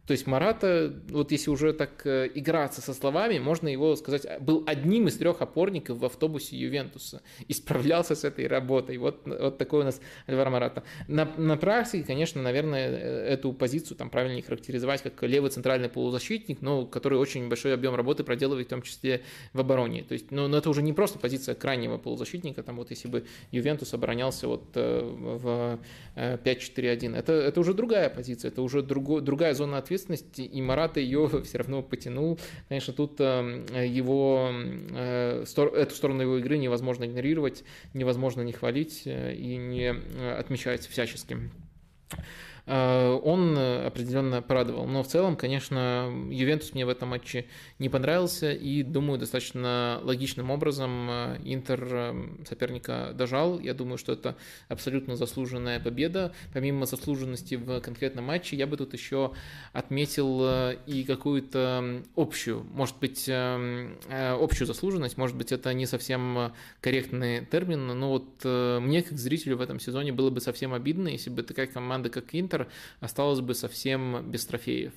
То 0.09 0.13
есть 0.13 0.27
Марата, 0.27 0.91
вот 1.11 1.33
если 1.33 1.51
уже 1.51 1.75
так 1.75 2.07
э, 2.07 2.31
играться 2.35 2.81
со 2.81 2.95
словами, 2.95 3.39
можно 3.39 3.69
его 3.69 3.95
сказать, 3.95 4.27
был 4.41 4.65
одним 4.67 5.07
из 5.07 5.19
трех 5.19 5.43
опорников 5.43 5.99
в 5.99 6.05
автобусе 6.07 6.57
Ювентуса 6.57 7.21
и 7.47 7.53
справлялся 7.53 8.15
с 8.15 8.25
этой 8.25 8.47
работой. 8.47 8.97
Вот, 8.97 9.21
вот 9.27 9.59
такой 9.59 9.83
у 9.83 9.85
нас 9.85 10.01
Альвар 10.27 10.49
Марата. 10.49 10.83
На, 11.09 11.27
на 11.37 11.59
практике, 11.59 12.05
конечно, 12.05 12.41
наверное, 12.41 12.89
э, 12.89 13.35
эту 13.35 13.53
позицию 13.53 13.99
там 13.99 14.09
правильнее 14.09 14.43
характеризовать 14.43 15.03
как 15.03 15.23
левый 15.25 15.51
центральный 15.51 15.91
полузащитник, 15.91 16.63
но 16.63 16.87
который 16.87 17.19
очень 17.19 17.47
большой 17.51 17.75
объем 17.75 17.95
работы 17.95 18.25
проделывает, 18.25 18.69
в 18.69 18.71
том 18.71 18.81
числе 18.81 19.21
в 19.53 19.61
обороне. 19.61 20.05
То 20.05 20.15
есть, 20.15 20.31
но, 20.31 20.49
но 20.49 20.57
это 20.57 20.71
уже 20.71 20.81
не 20.81 20.95
просто 20.95 21.19
позиция 21.19 21.55
крайнего 21.55 21.99
полузащитника, 21.99 22.63
там 22.63 22.77
вот 22.77 22.89
если 22.89 23.09
бы 23.09 23.27
Ювентус 23.51 23.93
оборонялся 23.93 24.49
вот 24.49 24.71
э, 24.75 25.01
в 25.03 25.79
5-4-1, 26.17 27.15
это, 27.15 27.35
это 27.35 27.61
уже 27.61 27.75
другая 27.75 28.09
позиция, 28.09 28.51
это 28.51 28.63
уже 28.63 28.83
друго, 28.83 29.21
другая 29.21 29.53
зона 29.53 29.77
ответственности, 29.77 29.98
ответственности, 29.99 30.43
и 30.43 30.63
Марата 30.63 31.01
ее 31.01 31.29
все 31.45 31.59
равно 31.59 31.83
потянул. 31.83 32.39
Конечно, 32.69 32.93
тут 32.93 33.17
эм, 33.21 33.67
его, 33.75 34.51
э, 34.53 35.45
эту 35.45 35.95
сторону 35.95 36.23
его 36.23 36.39
игры 36.39 36.59
невозможно 36.59 37.05
игнорировать, 37.05 37.65
невозможно 37.95 38.43
не 38.43 38.53
хвалить 38.53 39.03
э, 39.05 39.35
и 39.35 39.57
не 39.57 39.95
э, 39.95 40.37
отмечать 40.39 40.87
всячески. 40.87 41.39
Э, 42.69 43.19
он 43.25 43.57
э, 43.57 43.87
определенно 43.87 44.43
порадовал. 44.43 44.87
Но 44.87 45.03
в 45.03 45.09
целом, 45.09 45.37
конечно, 45.37 46.11
Ювентус 46.31 46.75
мне 46.75 46.85
в 46.85 46.91
этом 46.91 47.09
матче 47.09 47.47
не 47.79 47.89
понравился, 47.89 48.53
и, 48.53 48.83
думаю, 48.83 49.19
достаточно 49.19 50.01
логичным 50.03 50.51
образом 50.51 51.09
э, 51.11 51.39
Интер 51.45 52.15
соперника 52.47 53.13
дожал. 53.15 53.59
Я 53.59 53.73
думаю, 53.73 53.97
что 53.97 54.13
это 54.13 54.37
абсолютно 54.69 55.17
заслуженная 55.17 55.81
победа. 55.81 56.33
Помимо 56.53 56.85
заслуженности 56.85 57.55
в 57.55 57.81
конкретном 57.81 58.27
матче, 58.27 58.57
я 58.57 58.67
бы 58.67 58.77
тут 58.77 58.93
еще 58.93 59.33
отметил 59.73 60.75
и 60.87 61.05
какую-то 61.05 62.03
общую, 62.17 62.65
может 62.73 62.99
быть, 62.99 63.29
общую 63.29 64.67
заслуженность, 64.67 65.17
может 65.17 65.37
быть, 65.37 65.53
это 65.53 65.73
не 65.73 65.87
совсем 65.87 66.53
корректный 66.81 67.45
термин, 67.47 67.87
но 67.87 68.11
вот 68.11 68.45
мне, 68.45 69.03
как 69.03 69.19
зрителю 69.19 69.57
в 69.57 69.61
этом 69.61 69.81
сезоне, 69.81 70.13
было 70.13 70.31
бы 70.31 70.41
совсем 70.41 70.75
обидно, 70.75 71.09
если 71.09 71.31
бы 71.31 71.43
такая 71.43 71.67
команда, 71.67 72.11
как 72.11 72.35
Интер, 72.35 72.58
Осталось 73.01 73.41
бы 73.41 73.55
совсем 73.55 74.31
без 74.31 74.47
трофеев. 74.47 74.95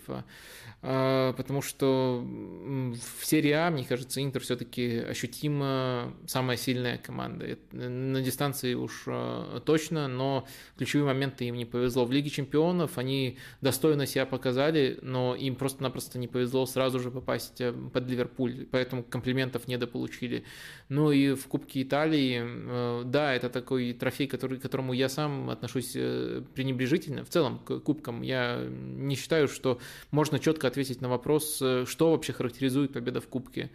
А, 0.84 1.34
потому 1.34 1.62
что 1.62 2.26
в 2.26 3.26
серии 3.26 3.52
А, 3.52 3.70
мне 3.70 3.84
кажется, 3.84 4.24
Интер 4.24 4.42
все-таки 4.42 4.98
ощутимо 4.98 6.14
самая 6.26 6.58
сильная 6.58 6.98
команда. 6.98 7.58
На 7.72 8.22
дистанции 8.22 8.74
уж 8.74 9.04
а, 9.06 9.60
точно, 9.60 10.08
но 10.08 10.48
ключевые 10.78 11.06
моменты 11.14 11.46
им 11.46 11.56
не 11.56 11.66
повезло. 11.66 12.06
В 12.06 12.12
Лиге 12.12 12.32
чемпионов 12.32 12.98
они 12.98 13.38
достойно 13.62 14.08
себя 14.08 14.26
показали, 14.26 14.98
но 15.04 15.36
им 15.36 15.56
просто-напросто 15.56 16.18
не 16.18 16.28
повезло 16.28 16.66
сразу 16.66 17.00
же 17.00 17.12
попасть 17.12 17.62
э, 17.62 17.72
под 17.72 18.10
Ливерпуль, 18.10 18.66
поэтому 18.72 19.04
комплиментов 19.04 19.68
недополучили. 19.68 20.46
Ну 20.90 21.12
и 21.12 21.36
в 21.36 21.48
Кубке 21.48 21.84
Италии, 21.84 22.42
э, 22.44 23.04
да, 23.06 23.36
это 23.36 23.50
такой 23.50 23.94
трофей, 23.94 24.26
который, 24.26 24.58
к 24.58 24.64
которому 24.64 24.94
я 24.94 25.10
сам 25.10 25.52
отношусь 25.52 25.92
э, 25.96 26.42
пренебрежительно. 26.56 27.24
В 27.24 27.30
целом 27.30 27.60
к 27.60 27.80
кубкам 27.80 28.24
я 28.24 28.66
не 28.68 29.16
считаю, 29.16 29.48
что 29.48 29.80
можно 30.10 30.40
четко 30.40 30.71
ответить 30.72 31.02
на 31.02 31.10
вопрос, 31.10 31.62
э, 31.62 31.86
что 31.86 32.12
вообще 32.12 32.34
характеризует 32.34 32.94
победа 32.94 33.22
в 33.22 33.28
Кубке. 33.28 33.70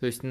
То 0.00 0.06
есть 0.06 0.22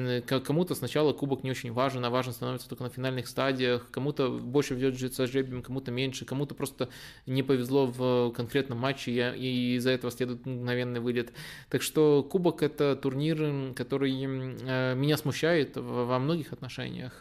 кому-то 0.44 0.74
сначала 0.74 1.12
кубок 1.12 1.44
не 1.44 1.50
очень 1.50 1.72
важен, 1.72 2.04
а 2.04 2.10
важен 2.10 2.32
становится 2.32 2.68
только 2.68 2.84
на 2.84 2.90
финальных 2.90 3.28
стадиях, 3.28 3.90
кому-то 3.90 4.30
больше 4.30 4.74
ведет 4.74 5.14
со 5.14 5.26
жребием, 5.26 5.62
кому-то 5.62 5.90
меньше, 5.90 6.24
кому-то 6.24 6.54
просто 6.54 6.88
не 7.26 7.42
повезло 7.42 7.86
в 7.86 8.32
конкретном 8.32 8.78
матче, 8.78 9.34
и 9.36 9.76
из-за 9.76 9.90
этого 9.90 10.10
следует 10.10 10.46
мгновенный 10.46 11.00
вылет. 11.00 11.32
Так 11.68 11.82
что 11.82 12.22
кубок– 12.22 12.62
это 12.64 12.96
турнир, 12.96 13.74
который 13.74 14.12
э, 14.12 14.94
меня 14.94 15.16
смущает 15.16 15.76
во 15.76 16.18
многих 16.18 16.52
отношениях, 16.52 17.20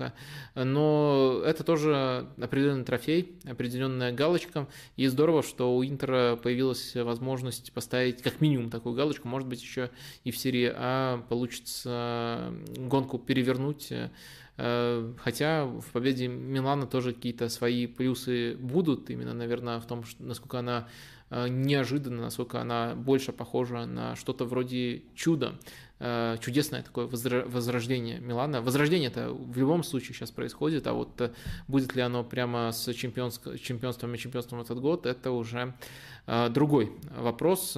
но 0.56 1.41
это 1.45 1.64
тоже 1.64 2.28
определенный 2.41 2.86
трофей, 2.86 3.38
определенная 3.44 4.11
галочка, 4.14 4.68
и 4.95 5.07
здорово, 5.07 5.44
что 5.44 5.76
у 5.76 5.84
Интера 5.84 6.38
появилась 6.41 6.95
возможность 6.95 7.74
поставить 7.74 8.22
как 8.22 8.40
минимум 8.41 8.69
такую 8.69 8.95
галочку, 8.95 9.28
может 9.28 9.48
быть, 9.48 9.61
еще 9.61 9.90
и 10.24 10.32
в 10.32 10.38
серии 10.38 10.72
А 10.74 11.24
получится 11.30 12.36
гонку 12.77 13.18
перевернуть. 13.19 13.91
Э, 14.57 15.14
хотя 15.19 15.65
в 15.65 15.85
победе 15.93 16.27
Милана 16.27 16.88
тоже 16.88 17.14
какие-то 17.14 17.47
свои 17.49 17.85
плюсы 17.85 18.55
будут, 18.57 19.09
именно, 19.09 19.34
наверное, 19.34 19.80
в 19.80 19.85
том, 19.85 20.03
насколько 20.18 20.59
она 20.59 20.88
э, 21.30 21.47
неожиданно, 21.47 22.23
насколько 22.23 22.59
она 22.59 22.95
больше 22.95 23.31
похожа 23.31 23.85
на 23.85 24.15
что-то 24.15 24.45
вроде 24.45 25.03
чуда. 25.14 25.59
Э, 25.99 26.38
чудесное 26.41 26.81
такое 26.81 27.05
возрождение 27.05 28.19
Милана. 28.19 28.61
Возрождение 28.61 29.09
это 29.09 29.30
в 29.31 29.57
любом 29.57 29.84
случае 29.84 30.15
сейчас 30.15 30.31
происходит, 30.31 30.88
а 30.88 30.93
вот 30.93 31.31
будет 31.68 31.95
ли 31.95 32.01
оно 32.01 32.23
прямо 32.23 32.72
с 32.72 32.91
чемпионством 32.93 33.53
и 34.15 34.18
чемпионством 34.18 34.61
этот 34.61 34.80
год, 34.80 35.05
это 35.05 35.31
уже 35.31 35.76
другой 36.49 36.91
вопрос. 37.15 37.77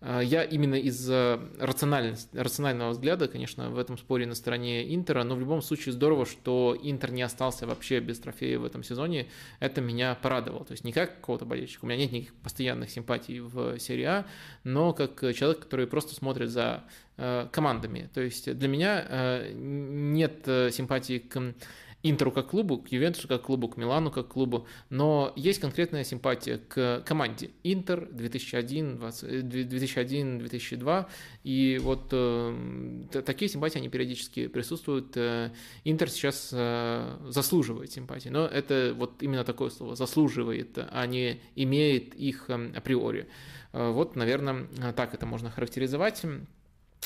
А, 0.00 0.20
я 0.20 0.42
именно 0.42 0.74
из 0.74 1.08
рационального 1.08 2.90
взгляда, 2.90 3.28
конечно, 3.28 3.70
в 3.70 3.78
этом 3.78 3.98
споре 3.98 4.26
на 4.26 4.34
стороне 4.34 4.94
Интера, 4.94 5.24
но 5.24 5.34
в 5.34 5.40
любом 5.40 5.62
случае 5.62 5.92
здорово, 5.92 6.26
что 6.26 6.76
Интер 6.82 7.12
не 7.12 7.22
остался 7.22 7.66
вообще 7.66 8.00
без 8.00 8.18
трофея 8.18 8.58
в 8.58 8.64
этом 8.64 8.82
сезоне. 8.82 9.28
Это 9.58 9.80
меня 9.80 10.14
порадовало. 10.14 10.64
То 10.64 10.72
есть 10.72 10.84
не 10.84 10.92
как 10.92 11.16
какого-то 11.16 11.44
болельщика, 11.44 11.84
у 11.84 11.88
меня 11.88 11.98
нет 11.98 12.12
никаких 12.12 12.34
постоянных 12.36 12.90
симпатий 12.90 13.40
в 13.40 13.78
серии 13.78 14.04
А, 14.04 14.26
но 14.64 14.92
как 14.92 15.20
человек, 15.34 15.60
который 15.60 15.86
просто 15.86 16.14
смотрит 16.14 16.50
за 16.50 16.84
э, 17.16 17.48
командами. 17.52 18.08
То 18.14 18.20
есть 18.20 18.52
для 18.56 18.68
меня 18.68 19.04
э, 19.08 19.52
нет 19.54 20.42
э, 20.46 20.70
симпатии 20.70 21.18
к 21.18 21.54
Интеру 22.02 22.32
как 22.32 22.48
клубу, 22.48 22.78
к 22.78 22.88
Ювентусу 22.88 23.28
как 23.28 23.42
клубу, 23.42 23.68
к 23.68 23.76
Милану 23.76 24.10
как 24.10 24.28
клубу, 24.28 24.66
но 24.88 25.34
есть 25.36 25.60
конкретная 25.60 26.02
симпатия 26.04 26.56
к 26.56 27.02
команде 27.04 27.50
Интер 27.62 28.08
2001-2002, 28.10 31.06
и 31.44 31.78
вот 31.82 32.08
э, 32.12 33.02
такие 33.24 33.50
симпатии, 33.50 33.76
они 33.78 33.90
периодически 33.90 34.46
присутствуют. 34.46 35.14
Э, 35.16 35.50
Интер 35.84 36.08
сейчас 36.08 36.48
э, 36.52 37.18
заслуживает 37.28 37.92
симпатии, 37.92 38.30
но 38.30 38.46
это 38.46 38.94
вот 38.96 39.22
именно 39.22 39.44
такое 39.44 39.68
слово, 39.68 39.94
заслуживает, 39.94 40.78
а 40.78 41.06
не 41.06 41.42
имеет 41.54 42.14
их 42.14 42.48
э, 42.48 42.72
априори. 42.74 43.28
Э, 43.72 43.90
вот, 43.90 44.16
наверное, 44.16 44.68
так 44.96 45.12
это 45.12 45.26
можно 45.26 45.50
характеризовать. 45.50 46.24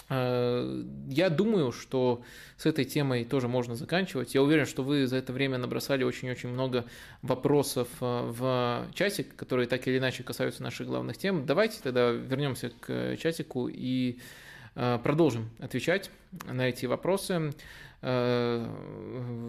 Э, 0.08 0.82
я 1.08 1.30
думаю, 1.30 1.72
что 1.72 2.22
с 2.56 2.66
этой 2.66 2.84
темой 2.84 3.24
тоже 3.24 3.48
можно 3.48 3.74
заканчивать. 3.74 4.34
Я 4.34 4.42
уверен, 4.42 4.66
что 4.66 4.82
вы 4.82 5.06
за 5.06 5.16
это 5.16 5.32
время 5.32 5.58
набросали 5.58 6.04
очень-очень 6.04 6.48
много 6.48 6.84
вопросов 7.22 7.88
э, 8.00 8.30
в 8.30 8.88
чатик, 8.94 9.34
которые 9.36 9.66
так 9.66 9.86
или 9.88 9.98
иначе 9.98 10.22
касаются 10.22 10.62
наших 10.62 10.86
главных 10.86 11.16
тем. 11.16 11.46
Давайте 11.46 11.78
тогда 11.82 12.10
вернемся 12.10 12.70
к 12.80 13.16
чатику 13.16 13.68
и 13.68 14.18
э, 14.74 14.98
продолжим 15.02 15.50
отвечать 15.58 16.10
на 16.46 16.68
эти 16.68 16.86
вопросы. 16.86 17.52
Э, 18.06 18.68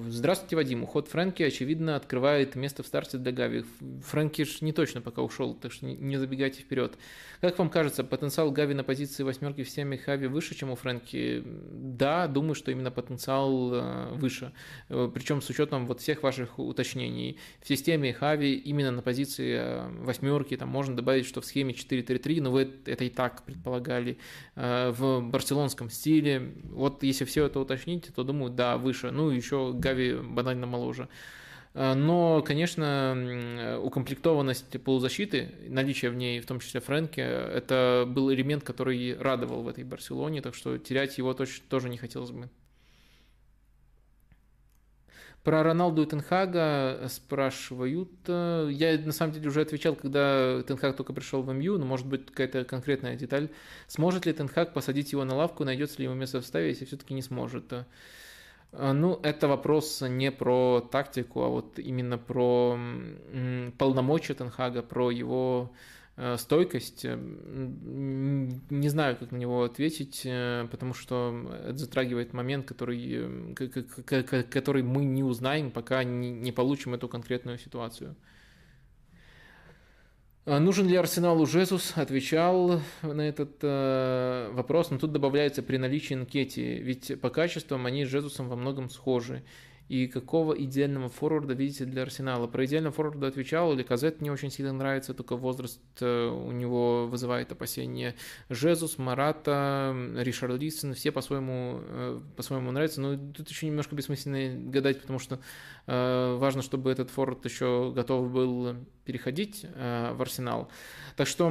здравствуйте, 0.08 0.56
Вадим. 0.56 0.84
Уход 0.84 1.10
Фрэнки, 1.10 1.44
очевидно, 1.44 1.98
открывает 1.98 2.56
место 2.56 2.84
в 2.84 2.88
старте 2.88 3.18
для 3.18 3.34
Гави. 3.34 3.66
Фрэнки 4.06 4.46
ж 4.46 4.62
не 4.62 4.72
точно 4.72 5.02
пока 5.02 5.22
ушел, 5.22 5.54
так 5.54 5.74
что 5.74 5.86
не 5.86 6.16
забегайте 6.16 6.62
вперед. 6.62 6.98
Как 7.42 7.60
вам 7.60 7.70
кажется, 7.70 8.06
потенциал 8.06 8.52
Гави 8.52 8.74
на 8.74 8.86
позиции 8.86 9.24
восьмерки 9.24 9.64
в 9.64 9.68
системе 9.68 9.98
Хави 9.98 10.28
выше, 10.28 10.56
чем 10.56 10.72
у 10.72 10.76
Фрэнки? 10.76 11.44
Да, 11.46 12.28
думаю, 12.28 12.56
что 12.56 12.72
именно 12.72 12.92
потенциал 12.92 13.74
э, 13.74 14.14
выше. 14.14 14.54
Э, 14.88 15.12
Причем 15.14 15.42
с 15.42 15.50
учетом 15.50 15.86
вот 15.86 16.00
всех 16.00 16.24
ваших 16.24 16.58
уточнений. 16.58 17.38
В 17.62 17.68
системе 17.68 18.14
Хави 18.14 18.56
именно 18.56 18.92
на 18.92 19.02
позиции 19.02 19.82
восьмерки 20.02 20.56
там 20.56 20.70
можно 20.70 20.96
добавить, 20.96 21.26
что 21.26 21.42
в 21.42 21.46
схеме 21.46 21.74
4-3-3, 21.74 22.42
но 22.42 22.52
вы 22.52 22.72
это 22.86 23.04
и 23.04 23.10
так 23.10 23.44
предполагали. 23.44 24.18
В 24.56 25.20
барселонском 25.20 25.90
стиле. 25.90 26.54
Вот 26.64 27.04
если 27.04 27.26
все 27.26 27.48
это 27.48 27.60
уточните, 27.60 28.14
то 28.14 28.24
думаю, 28.24 28.45
да, 28.50 28.78
выше. 28.78 29.12
Ну, 29.12 29.30
еще 29.30 29.74
Гави 29.74 30.16
банально 30.16 30.68
моложе. 30.68 31.10
Но, 31.74 32.42
конечно, 32.42 33.80
укомплектованность 33.84 34.82
полузащиты, 34.82 35.52
наличие 35.68 36.10
в 36.10 36.16
ней, 36.16 36.40
в 36.40 36.46
том 36.46 36.62
числе 36.62 36.80
Фрэнки, 36.80 37.20
это 37.20 38.06
был 38.08 38.32
элемент, 38.32 38.64
который 38.64 39.18
радовал 39.18 39.62
в 39.62 39.68
этой 39.68 39.84
Барселоне, 39.84 40.42
так 40.42 40.56
что 40.56 40.78
терять 40.78 41.18
его 41.18 41.34
тоже 41.34 41.90
не 41.90 41.98
хотелось 41.98 42.32
бы. 42.32 42.50
Про 45.44 45.62
Роналду 45.62 46.02
и 46.02 46.06
Тенхага 46.08 47.08
спрашивают. 47.08 48.10
Я 48.28 48.98
на 48.98 49.12
самом 49.12 49.34
деле 49.34 49.50
уже 49.50 49.62
отвечал, 49.62 49.96
когда 49.96 50.64
Тенхаг 50.64 50.96
только 50.96 51.14
пришел 51.14 51.44
в 51.44 51.54
МЮ, 51.54 51.78
но 51.78 51.86
может 51.86 52.08
быть 52.08 52.26
какая-то 52.26 52.64
конкретная 52.64 53.16
деталь. 53.16 53.50
Сможет 53.88 54.26
ли 54.26 54.34
Тенхаг 54.34 54.74
посадить 54.74 55.12
его 55.12 55.24
на 55.24 55.36
лавку, 55.36 55.64
найдется 55.64 56.00
ли 56.00 56.06
ему 56.06 56.16
место 56.16 56.42
в 56.42 56.56
если 56.56 56.86
все-таки 56.86 57.14
не 57.14 57.22
сможет? 57.22 57.72
Ну, 58.78 59.20
это 59.24 59.48
вопрос 59.48 60.02
не 60.02 60.32
про 60.32 60.82
тактику, 60.92 61.44
а 61.44 61.50
вот 61.50 61.80
именно 61.80 62.18
про 62.18 62.78
полномочия 63.78 64.34
Тенхага, 64.34 64.82
про 64.82 65.12
его 65.12 65.72
Э, 66.18 66.38
стойкость. 66.38 67.04
Э, 67.04 67.18
не 67.18 68.90
знаю, 68.90 69.18
как 69.18 69.32
на 69.32 69.38
него 69.38 69.64
ответить, 69.64 70.22
э, 70.24 70.66
потому 70.72 70.94
что 70.94 71.46
это 71.68 71.78
затрагивает 71.78 72.32
момент, 72.32 72.66
который, 72.66 73.54
который 73.54 74.84
мы 74.84 75.04
не 75.04 75.24
узнаем, 75.24 75.72
пока 75.72 76.04
не 76.06 76.52
получим 76.54 76.94
эту 76.94 77.10
конкретную 77.10 77.58
ситуацию. 77.58 78.16
Нужен 80.46 80.88
ли 80.88 80.96
Арсеналу 80.96 81.48
Жезус? 81.48 81.94
Отвечал 81.96 82.80
на 83.02 83.22
этот 83.22 83.58
э, 83.64 84.52
вопрос, 84.54 84.92
но 84.92 85.00
тут 85.00 85.12
добавляется 85.12 85.64
при 85.64 85.78
наличии 85.78 86.14
Нкети, 86.14 86.76
ведь 86.76 87.20
по 87.20 87.32
качествам 87.32 87.88
они 87.88 88.06
с 88.06 88.10
Жезусом 88.10 88.48
во 88.48 88.56
многом 88.56 88.92
схожи 88.92 89.42
и 89.88 90.08
какого 90.08 90.54
идеального 90.54 91.10
форварда 91.10 91.54
видите 91.54 91.86
для 91.86 92.02
Арсенала? 92.02 92.48
Про 92.48 92.66
идеального 92.66 92.94
форварда 92.94 93.28
отвечал, 93.28 93.74
или 93.74 93.84
Казет 93.84 94.20
мне 94.20 94.32
очень 94.32 94.50
сильно 94.50 94.74
нравится, 94.74 95.14
только 95.14 95.36
возраст 95.36 95.80
э, 96.00 96.28
у 96.28 96.52
него 96.52 97.06
вызывает 97.06 97.52
опасения. 97.52 98.16
Жезус, 98.50 98.98
Марата, 98.98 99.96
Ришард 100.18 100.60
Лисон, 100.60 100.96
все 100.96 101.12
по-своему 101.12 101.82
э, 101.82 102.22
по-своему 102.36 102.72
нравятся, 102.72 103.00
но 103.00 103.16
тут 103.16 103.48
еще 103.50 103.68
немножко 103.68 103.94
бессмысленно 103.96 104.72
гадать, 104.72 105.02
потому 105.02 105.20
что 105.20 105.40
э, 105.86 106.36
важно, 106.40 106.64
чтобы 106.64 106.92
этот 106.92 107.12
форвард 107.12 107.46
еще 107.46 107.92
готов 107.96 108.32
был 108.32 108.76
переходить 109.06 109.68
в 109.76 110.20
Арсенал. 110.20 110.72
Так 111.16 111.28
что 111.28 111.48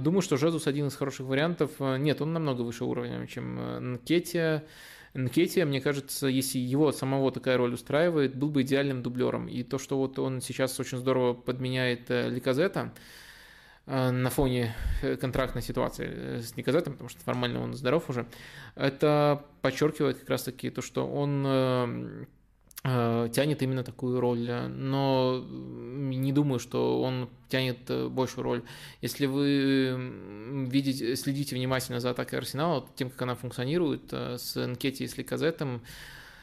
думаю, 0.00 0.22
что 0.22 0.38
Жезус 0.38 0.66
один 0.66 0.86
из 0.86 0.96
хороших 0.96 1.26
вариантов. 1.26 1.72
Нет, 1.78 2.22
он 2.22 2.32
намного 2.32 2.62
выше 2.62 2.84
уровня, 2.84 3.26
чем 3.26 3.92
Нкетия. 3.96 4.64
Нкетия, 5.14 5.64
мне 5.64 5.80
кажется, 5.80 6.26
если 6.26 6.58
его 6.58 6.90
самого 6.90 7.30
такая 7.30 7.56
роль 7.56 7.74
устраивает, 7.74 8.34
был 8.34 8.50
бы 8.50 8.62
идеальным 8.62 9.02
дублером. 9.02 9.46
И 9.46 9.62
то, 9.62 9.78
что 9.78 9.96
вот 9.96 10.18
он 10.18 10.40
сейчас 10.40 10.78
очень 10.80 10.98
здорово 10.98 11.34
подменяет 11.34 12.10
э, 12.10 12.28
Ликазета, 12.28 12.92
э, 13.86 14.10
на 14.10 14.28
фоне 14.30 14.74
э, 15.02 15.16
контрактной 15.16 15.62
ситуации 15.62 16.40
с 16.40 16.56
Никозетом, 16.56 16.94
потому 16.94 17.08
что 17.08 17.20
формально 17.20 17.60
он 17.62 17.74
здоров 17.74 18.10
уже, 18.10 18.26
это 18.74 19.44
подчеркивает 19.62 20.18
как 20.18 20.30
раз-таки 20.30 20.70
то, 20.70 20.82
что 20.82 21.06
он 21.06 22.26
тянет 22.84 23.62
именно 23.62 23.82
такую 23.82 24.20
роль, 24.20 24.46
но 24.68 25.42
не 25.48 26.32
думаю, 26.32 26.58
что 26.58 27.00
он 27.00 27.30
тянет 27.48 27.78
э, 27.88 28.08
большую 28.08 28.44
роль. 28.44 28.62
Если 29.00 29.24
вы 29.24 30.66
видите, 30.68 31.16
следите 31.16 31.56
внимательно 31.56 32.00
за 32.00 32.10
атакой 32.10 32.40
Арсенала, 32.40 32.86
тем, 32.94 33.08
как 33.08 33.22
она 33.22 33.36
функционирует 33.36 34.12
э, 34.12 34.36
с 34.36 34.56
Нкети 34.66 35.04
и 35.04 35.08
с 35.08 35.16
Ликазетом, 35.16 35.82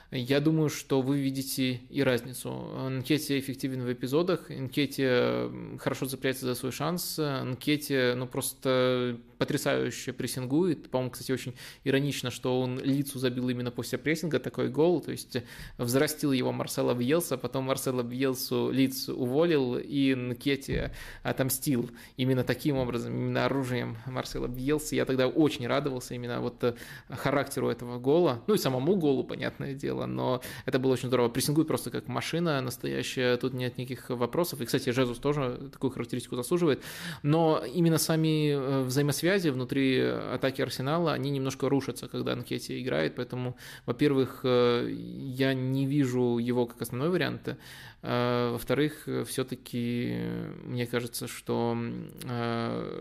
я 0.10 0.40
думаю, 0.42 0.70
что 0.70 1.02
вы 1.02 1.20
видите 1.20 1.82
и 1.90 2.02
разницу. 2.02 2.50
Нкетти 2.90 3.40
эффективен 3.40 3.84
в 3.84 3.94
эпизодах, 3.94 4.50
Нкетти 4.50 5.78
хорошо 5.78 6.08
цепляется 6.08 6.46
за 6.48 6.56
свой 6.56 6.72
шанс, 6.72 7.18
Нкетти 7.18 8.14
ну, 8.16 8.26
просто 8.26 9.20
потрясающе 9.42 10.14
прессингует. 10.14 10.92
По-моему, 10.92 11.10
кстати, 11.10 11.32
очень 11.32 11.56
иронично, 11.84 12.30
что 12.30 12.62
он 12.62 12.78
лицу 12.78 13.18
забил 13.18 13.50
именно 13.50 13.72
после 13.72 13.98
прессинга 13.98 14.38
такой 14.38 14.70
гол, 14.70 15.02
то 15.02 15.10
есть 15.10 15.38
взрастил 15.80 16.32
его 16.32 16.52
Марсело 16.52 16.94
Бьелса, 16.94 17.40
потом 17.40 17.64
Марсело 17.64 18.04
Бьелсу 18.04 18.70
лиц 18.70 19.10
уволил 19.10 19.80
и 19.80 20.14
Нкетти 20.14 20.92
отомстил 21.24 21.90
именно 22.18 22.44
таким 22.44 22.78
образом, 22.78 23.16
именно 23.16 23.46
оружием 23.46 23.98
Марсело 24.06 24.46
Бьелса. 24.46 24.96
Я 24.96 25.06
тогда 25.06 25.28
очень 25.28 25.66
радовался 25.66 26.14
именно 26.14 26.40
вот 26.40 26.78
характеру 27.10 27.70
этого 27.70 27.98
гола, 27.98 28.44
ну 28.46 28.54
и 28.54 28.60
самому 28.60 28.96
голу, 28.96 29.24
понятное 29.24 29.74
дело, 29.74 30.06
но 30.06 30.42
это 30.68 30.78
было 30.78 30.94
очень 30.94 31.08
здорово. 31.08 31.30
Прессингует 31.30 31.68
просто 31.68 31.90
как 31.90 32.08
машина 32.08 32.62
настоящая, 32.62 33.38
тут 33.38 33.56
нет 33.56 33.80
никаких 33.80 34.12
вопросов. 34.12 34.62
И, 34.62 34.66
кстати, 34.66 34.92
Жезус 34.92 35.18
тоже 35.18 35.72
такую 35.74 35.90
характеристику 35.90 36.36
заслуживает. 36.36 36.84
Но 37.24 37.64
именно 37.74 37.98
сами 37.98 38.52
э, 38.52 38.84
взаимосвязи 39.32 39.50
внутри 39.50 40.00
атаки 40.00 40.62
Арсенала, 40.62 41.14
они 41.14 41.30
немножко 41.32 41.70
рушатся, 41.70 42.08
когда 42.08 42.34
Анкетти 42.34 42.82
играет, 42.82 43.16
поэтому, 43.16 43.56
во-первых, 43.86 44.42
э, 44.44 44.90
я 44.92 45.54
не 45.54 45.86
вижу 45.86 46.38
его 46.38 46.66
как 46.66 46.82
основной 46.82 47.10
вариант, 47.10 47.58
во-вторых, 48.02 49.08
все-таки 49.28 50.18
мне 50.64 50.88
кажется, 50.88 51.28
что 51.28 51.78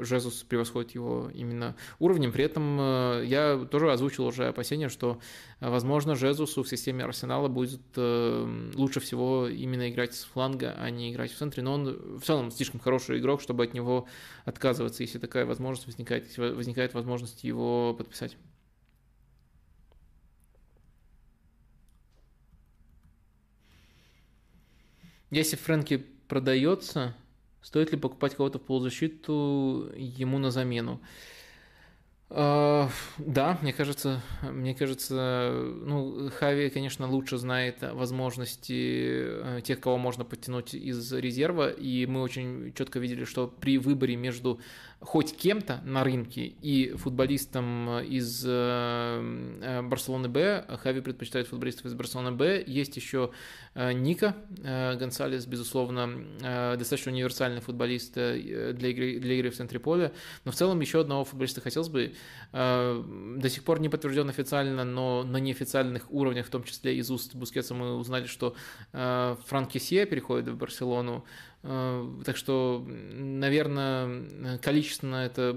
Жезус 0.01 0.43
превосходит 0.43 0.91
его 0.95 1.31
именно 1.33 1.75
уровнем. 1.99 2.33
При 2.33 2.45
этом 2.45 3.23
я 3.25 3.57
тоже 3.71 3.91
озвучил 3.91 4.27
уже 4.27 4.49
опасения, 4.49 4.91
что, 4.91 5.19
возможно, 5.61 6.17
Жезусу 6.17 6.63
в 6.63 6.69
системе 6.69 7.05
Арсенала 7.05 7.49
будет 7.49 7.81
лучше 7.97 9.01
всего 9.01 9.49
именно 9.49 9.89
играть 9.89 10.15
с 10.15 10.25
фланга, 10.25 10.75
а 10.77 10.91
не 10.91 11.13
играть 11.13 11.33
в 11.33 11.37
центре. 11.37 11.63
Но 11.63 11.73
он 11.75 12.19
в 12.19 12.23
целом 12.23 12.51
слишком 12.51 12.79
хороший 12.81 13.19
игрок, 13.21 13.41
чтобы 13.41 13.65
от 13.65 13.73
него 13.73 14.07
отказываться, 14.45 15.03
если 15.03 15.19
такая 15.19 15.47
возможность 15.47 15.87
возникает, 15.87 16.27
если 16.27 16.51
возникает 16.51 16.93
возможность 16.93 17.43
его 17.43 17.95
подписать. 17.95 18.37
Если 25.31 25.57
Фрэнки 25.57 26.05
продается, 26.27 27.15
стоит 27.63 27.93
ли 27.93 27.99
покупать 27.99 28.35
кого-то 28.35 28.59
в 28.59 28.63
полузащиту 28.63 29.93
ему 29.97 30.39
на 30.39 30.51
замену? 30.51 31.01
Uh, 32.31 32.89
да, 33.19 33.59
мне 33.61 33.73
кажется, 33.73 34.23
мне 34.43 34.73
кажется, 34.73 35.51
ну, 35.83 36.31
Хави, 36.31 36.71
конечно, 36.71 37.11
лучше 37.11 37.39
знает 37.39 37.79
возможности 37.83 39.57
э, 39.57 39.61
тех, 39.65 39.81
кого 39.81 39.99
можно 39.99 40.25
подтянуть 40.25 40.73
из 40.75 41.13
резерва, 41.13 41.71
и 41.71 42.07
мы 42.07 42.23
очень 42.23 42.73
четко 42.75 43.01
видели, 43.01 43.25
что 43.25 43.49
при 43.49 43.79
выборе 43.79 44.15
между 44.15 44.61
хоть 45.01 45.35
кем-то 45.35 45.81
на 45.85 46.05
рынке 46.05 46.45
и 46.45 46.93
футболистом 46.93 48.01
из 48.01 48.45
э, 48.47 48.51
э, 49.63 49.83
Барселоны 49.83 50.29
Б, 50.29 50.65
Хави 50.83 51.01
предпочитает 51.01 51.49
футболистов 51.49 51.87
из 51.87 51.95
Барселоны 51.95 52.33
Б. 52.33 52.63
Есть 52.67 52.97
еще 52.97 53.31
э, 53.75 53.93
Ника 53.93 54.37
Гонсалес, 54.59 55.47
безусловно, 55.47 56.77
достаточно 56.77 57.13
универсальный 57.13 57.61
футболист 57.61 58.15
для 58.15 58.89
игры, 58.89 59.19
для 59.19 59.35
игры 59.35 59.51
в 59.51 59.57
центре 59.57 59.79
поля. 59.79 60.13
Но 60.45 60.53
в 60.53 60.55
целом 60.55 60.81
еще 60.81 61.01
одного 61.01 61.25
футболиста 61.25 61.61
хотелось 61.61 61.89
бы. 61.89 62.13
До 62.53 63.49
сих 63.49 63.63
пор 63.63 63.81
не 63.81 63.89
подтвержден 63.89 64.29
официально, 64.29 64.85
но 64.85 65.23
на 65.23 65.37
неофициальных 65.37 66.11
уровнях, 66.11 66.47
в 66.47 66.51
том 66.51 66.65
числе 66.65 66.97
из 66.97 67.11
уст 67.11 67.37
Бускетса, 67.37 67.75
мы 67.75 67.95
узнали, 67.97 68.27
что 68.27 68.57
Франк 68.93 69.71
Кесье 69.71 70.05
переходит 70.05 70.49
в 70.49 70.57
Барселону. 70.57 71.25
Э, 71.63 72.09
так 72.25 72.37
что, 72.37 72.85
наверное, 72.87 74.59
количественно 74.59 75.17
это, 75.17 75.57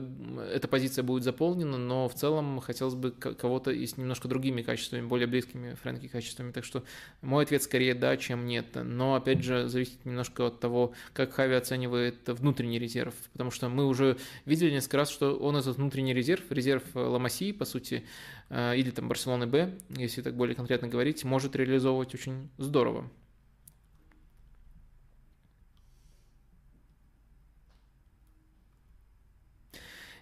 эта 0.52 0.68
позиция 0.68 1.04
будет 1.04 1.24
заполнена, 1.24 1.78
но 1.78 2.10
в 2.10 2.14
целом 2.14 2.60
хотелось 2.60 2.96
бы 2.96 3.12
кого-то 3.12 3.72
и 3.72 3.86
с 3.86 3.96
немножко 3.98 4.28
другими 4.28 4.62
качествами, 4.62 5.06
более 5.06 5.28
близкими 5.28 5.76
Фрэнки 5.76 6.08
качествами. 6.08 6.52
Так 6.52 6.66
что 6.66 6.84
мой 7.22 7.46
ответ 7.46 7.64
скорее 7.64 7.96
да, 7.96 8.18
чем 8.18 8.46
нет. 8.46 8.68
Но, 8.76 9.16
опять 9.16 9.44
же, 9.44 9.70
зависит 9.70 10.04
немножко 10.06 10.48
от 10.48 10.60
того, 10.60 10.94
как 11.14 11.34
Хави 11.34 11.56
оценивает 11.56 12.28
внутренний 12.28 12.80
резерв. 12.80 13.14
Потому 13.32 13.52
что 13.52 13.70
мы 13.70 13.86
уже 13.86 14.18
видели 14.46 14.72
несколько 14.72 14.98
раз, 14.98 15.10
что 15.10 15.38
он 15.38 15.56
этот 15.56 15.78
внутренний 15.78 16.14
резерв, 16.14 16.44
резерв 16.50 16.84
Ламаси, 16.94 17.54
по 17.54 17.64
сути, 17.64 18.04
э, 18.50 18.78
или 18.78 18.90
там 18.90 19.08
Барселоны 19.08 19.48
Б, 19.48 19.74
если 19.90 20.22
так 20.22 20.36
более 20.36 20.56
конкретно 20.56 20.90
говорить, 20.90 21.24
может 21.24 21.56
реализовывать 21.56 22.14
очень 22.14 22.50
здорово. 22.58 23.10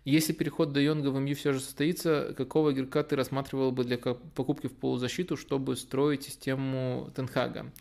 Если 0.03 0.33
переход 0.33 0.71
до 0.71 0.79
Йонга 0.79 1.09
в 1.09 1.19
МЮ 1.19 1.35
все 1.35 1.53
же 1.53 1.59
состоится, 1.59 2.33
какого 2.35 2.71
игрока 2.71 3.03
ты 3.03 3.15
рассматривал 3.15 3.71
бы 3.71 3.83
для 3.83 3.97
покупки 3.97 4.67
в 4.67 4.73
полузащиту, 4.73 5.37
чтобы 5.37 5.75
строить 5.75 6.23
систему 6.23 7.11
Тенхага? 7.15 7.71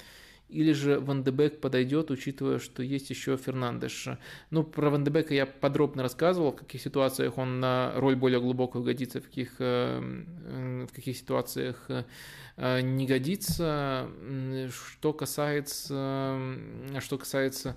или 0.50 0.72
же 0.72 0.98
Ван 0.98 1.22
де 1.22 1.30
Бек 1.30 1.60
подойдет, 1.60 2.10
учитывая, 2.10 2.58
что 2.58 2.82
есть 2.82 3.10
еще 3.10 3.36
Фернандеш. 3.36 4.08
Ну, 4.50 4.64
про 4.64 4.90
Ван 4.90 5.04
де 5.04 5.10
Бека 5.10 5.32
я 5.32 5.46
подробно 5.46 6.02
рассказывал, 6.02 6.52
в 6.52 6.56
каких 6.56 6.82
ситуациях 6.82 7.38
он 7.38 7.60
на 7.60 7.92
роль 7.96 8.16
более 8.16 8.40
глубокую 8.40 8.84
годится, 8.84 9.20
в 9.20 9.24
каких, 9.24 9.54
э, 9.58 10.86
в 10.90 10.94
каких 10.94 11.16
ситуациях 11.16 11.86
э, 12.56 12.80
не 12.80 13.06
годится. 13.06 14.08
Что 14.70 15.12
касается, 15.12 16.38
что 16.98 17.18
касается 17.18 17.76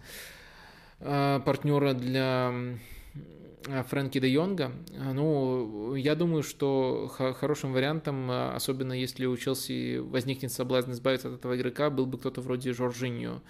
партнера 1.00 1.94
для 1.94 2.54
Фрэнки 3.90 4.20
де 4.20 4.30
Йонга. 4.30 4.72
Ну, 5.14 5.96
я 5.96 6.16
думаю, 6.16 6.44
что 6.44 7.08
хорошим 7.08 7.72
вариантом, 7.72 8.30
особенно 8.30 8.94
если 8.94 9.26
у 9.26 9.38
Челси 9.38 10.00
возникнет 10.00 10.52
соблазн 10.52 10.92
избавиться 10.92 11.30
от 11.30 11.36
этого 11.36 11.56
игрока, 11.56 11.90
был 11.90 12.06
бы 12.06 12.18
кто-то 12.18 12.42
вроде 12.42 12.74
Жоржиньо. 12.74 13.42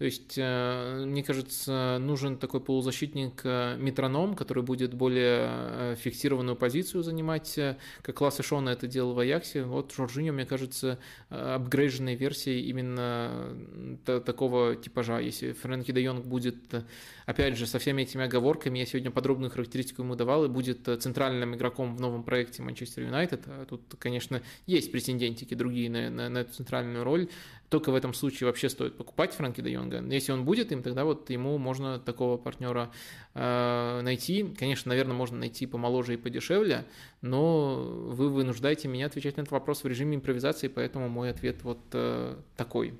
То 0.00 0.06
есть, 0.06 0.38
э, 0.38 1.04
мне 1.04 1.22
кажется, 1.22 1.98
нужен 2.00 2.38
такой 2.38 2.62
полузащитник 2.62 3.42
э, 3.44 3.76
метроном, 3.76 4.34
который 4.34 4.62
будет 4.62 4.94
более 4.94 5.40
э, 5.50 5.96
фиксированную 5.98 6.56
позицию 6.56 7.02
занимать, 7.02 7.60
как 8.00 8.16
класс 8.16 8.40
Шона 8.40 8.70
это 8.70 8.86
делал 8.86 9.12
в 9.12 9.18
Аяксе. 9.18 9.64
Вот 9.64 9.92
Жоржиньо, 9.94 10.32
мне 10.32 10.46
кажется, 10.46 10.98
апгрейженной 11.28 12.14
версией 12.14 12.62
именно 12.70 13.54
такого 14.06 14.74
типажа. 14.74 15.18
Если 15.18 15.52
Фрэнки 15.52 15.92
де 15.92 16.00
Йонг 16.00 16.24
будет, 16.24 16.56
опять 17.30 17.56
же, 17.56 17.66
со 17.66 17.78
всеми 17.78 18.02
этими 18.02 18.24
оговорками, 18.24 18.78
я 18.78 18.86
сегодня 18.86 19.10
подробную 19.10 19.50
характеристику 19.50 20.02
ему 20.02 20.14
давал, 20.14 20.44
и 20.44 20.48
будет 20.48 20.88
центральным 21.02 21.54
игроком 21.54 21.96
в 21.96 22.00
новом 22.00 22.22
проекте 22.22 22.62
Манчестер 22.62 23.04
Юнайтед. 23.04 23.42
А 23.46 23.64
тут, 23.66 23.82
конечно, 23.98 24.42
есть 24.66 24.92
претендентики 24.92 25.54
другие 25.54 25.90
на, 25.90 26.10
на, 26.10 26.28
на 26.28 26.38
эту 26.38 26.52
центральную 26.54 27.04
роль 27.04 27.28
только 27.70 27.92
в 27.92 27.94
этом 27.94 28.12
случае 28.12 28.48
вообще 28.48 28.68
стоит 28.68 28.96
покупать 28.96 29.32
Франки 29.32 29.60
де 29.60 29.70
Йонга. 29.70 30.02
Если 30.02 30.32
он 30.32 30.44
будет 30.44 30.72
им, 30.72 30.82
тогда 30.82 31.04
вот 31.04 31.30
ему 31.30 31.56
можно 31.56 32.00
такого 32.00 32.36
партнера 32.36 32.90
э, 33.34 34.00
найти. 34.02 34.54
Конечно, 34.58 34.90
наверное, 34.90 35.14
можно 35.14 35.38
найти 35.38 35.66
помоложе 35.66 36.14
и 36.14 36.16
подешевле, 36.16 36.84
но 37.22 37.76
вы 37.76 38.28
вынуждаете 38.28 38.88
меня 38.88 39.06
отвечать 39.06 39.36
на 39.36 39.42
этот 39.42 39.52
вопрос 39.52 39.84
в 39.84 39.86
режиме 39.86 40.16
импровизации, 40.16 40.66
поэтому 40.66 41.08
мой 41.08 41.30
ответ 41.30 41.62
вот 41.62 41.78
э, 41.92 42.36
такой. 42.56 42.98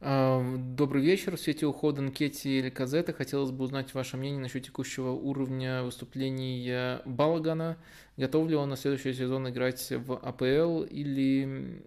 Добрый 0.00 1.02
вечер. 1.02 1.36
В 1.36 1.40
свете 1.40 1.66
ухода 1.66 2.00
Нкети 2.02 2.60
или 2.60 2.70
Казета 2.70 3.12
хотелось 3.12 3.50
бы 3.50 3.64
узнать 3.64 3.94
ваше 3.94 4.16
мнение 4.16 4.40
насчет 4.40 4.64
текущего 4.64 5.10
уровня 5.10 5.82
выступлений 5.82 7.00
Балагана. 7.04 7.76
Готов 8.16 8.48
ли 8.48 8.54
он 8.54 8.68
на 8.68 8.76
следующий 8.76 9.12
сезон 9.12 9.48
играть 9.48 9.90
в 9.90 10.16
АПЛ 10.16 10.84
или 10.84 11.82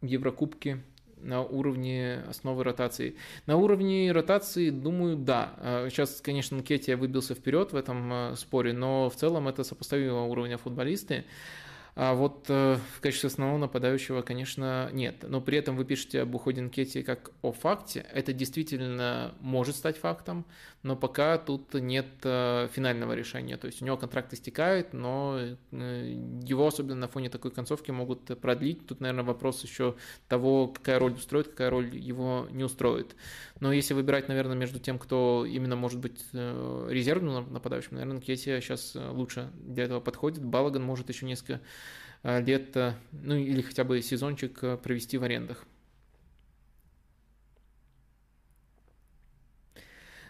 Еврокубке 0.00 0.80
на 1.16 1.42
уровне 1.42 2.22
основы 2.28 2.62
ротации. 2.62 3.16
На 3.46 3.56
уровне 3.56 4.12
ротации, 4.12 4.70
думаю, 4.70 5.16
да. 5.16 5.86
Сейчас, 5.90 6.20
конечно, 6.20 6.58
Нкетия 6.58 6.96
выбился 6.96 7.34
вперед 7.34 7.72
в 7.72 7.76
этом 7.76 8.12
э, 8.12 8.36
споре, 8.36 8.72
но 8.72 9.10
в 9.10 9.16
целом 9.16 9.48
это 9.48 9.64
сопоставимого 9.64 10.26
уровня 10.26 10.56
футболисты. 10.56 11.24
А 11.94 12.14
вот 12.14 12.46
э, 12.48 12.78
в 12.96 13.00
качестве 13.00 13.26
основного 13.26 13.58
нападающего, 13.58 14.22
конечно, 14.22 14.88
нет. 14.92 15.24
Но 15.28 15.42
при 15.42 15.58
этом 15.58 15.76
вы 15.76 15.84
пишете 15.84 16.22
об 16.22 16.34
уходе 16.34 16.62
Нкети 16.62 17.02
как 17.02 17.32
о 17.42 17.52
факте. 17.52 18.06
Это 18.12 18.32
действительно 18.32 19.34
может 19.40 19.76
стать 19.76 19.98
фактом, 19.98 20.46
но 20.82 20.96
пока 20.96 21.38
тут 21.38 21.74
нет 21.74 22.06
э, 22.24 22.68
финального 22.72 23.12
решения. 23.12 23.56
То 23.56 23.66
есть 23.66 23.82
у 23.82 23.84
него 23.84 23.96
контракт 23.96 24.32
истекает, 24.32 24.92
но 24.92 25.38
э, 25.38 25.56
его, 26.42 26.66
особенно 26.66 27.00
на 27.00 27.08
фоне 27.08 27.28
такой 27.30 27.50
концовки, 27.50 27.90
могут 27.90 28.38
продлить. 28.40 28.86
Тут, 28.86 29.00
наверное, 29.00 29.24
вопрос 29.24 29.62
еще 29.62 29.94
того, 30.28 30.68
какая 30.68 30.98
роль 30.98 31.12
устроит, 31.12 31.48
какая 31.48 31.70
роль 31.70 31.94
его 31.96 32.48
не 32.50 32.64
устроит. 32.64 33.14
Но 33.60 33.72
если 33.72 33.94
выбирать, 33.94 34.28
наверное, 34.28 34.56
между 34.56 34.78
тем, 34.78 34.98
кто 34.98 35.46
именно 35.46 35.76
может 35.76 36.00
быть 36.00 36.24
резервным 36.32 37.52
нападающим, 37.52 37.92
наверное, 37.92 38.18
Нкети 38.18 38.60
сейчас 38.60 38.94
лучше 38.94 39.50
для 39.54 39.84
этого 39.84 40.00
подходит. 40.00 40.44
Балаган 40.44 40.82
может 40.82 41.08
еще 41.08 41.26
несколько 41.26 41.60
Э, 42.22 42.40
лет, 42.40 42.76
ну 43.10 43.34
или 43.34 43.62
хотя 43.62 43.84
бы 43.84 44.00
сезончик 44.00 44.62
э, 44.62 44.76
провести 44.76 45.18
в 45.18 45.24
арендах. 45.24 45.64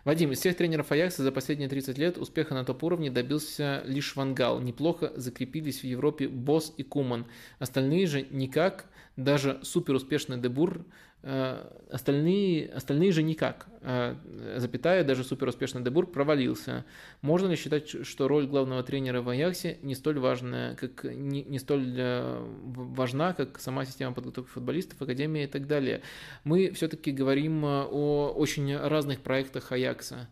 Вадим, 0.04 0.32
из 0.32 0.40
всех 0.40 0.56
тренеров 0.56 0.90
Аякса 0.90 1.22
за 1.22 1.30
последние 1.30 1.68
30 1.68 1.96
лет 1.96 2.18
успеха 2.18 2.54
на 2.54 2.64
топ-уровне 2.64 3.08
добился 3.08 3.82
лишь 3.84 4.16
Вангал. 4.16 4.60
Неплохо 4.60 5.12
закрепились 5.14 5.82
в 5.82 5.84
Европе 5.84 6.26
Босс 6.26 6.74
и 6.76 6.82
Куман. 6.82 7.26
Остальные 7.60 8.08
же 8.08 8.26
никак, 8.30 8.86
даже 9.16 9.60
супер 9.62 9.94
успешный 9.94 10.38
Дебур 10.38 10.84
остальные, 11.22 12.68
остальные 12.68 13.12
же 13.12 13.22
никак. 13.22 13.66
Э, 13.82 14.16
запятая, 14.56 15.04
даже 15.04 15.22
суперуспешный 15.22 15.82
Дебург 15.82 16.12
провалился. 16.12 16.84
Можно 17.20 17.48
ли 17.48 17.56
считать, 17.56 18.06
что 18.06 18.28
роль 18.28 18.46
главного 18.46 18.82
тренера 18.82 19.22
в 19.22 19.28
Аяксе 19.28 19.78
не 19.82 19.94
столь 19.94 20.18
важная, 20.18 20.74
как, 20.74 21.04
не, 21.04 21.44
не 21.44 21.58
столь 21.58 21.94
э, 21.96 22.44
важна, 22.64 23.34
как 23.34 23.60
сама 23.60 23.84
система 23.84 24.14
подготовки 24.14 24.50
футболистов, 24.50 25.00
академия 25.00 25.44
и 25.44 25.48
так 25.48 25.66
далее? 25.66 26.02
Мы 26.44 26.72
все-таки 26.72 27.12
говорим 27.12 27.64
о 27.64 28.32
очень 28.36 28.76
разных 28.76 29.20
проектах 29.20 29.70
Аякса. 29.70 30.28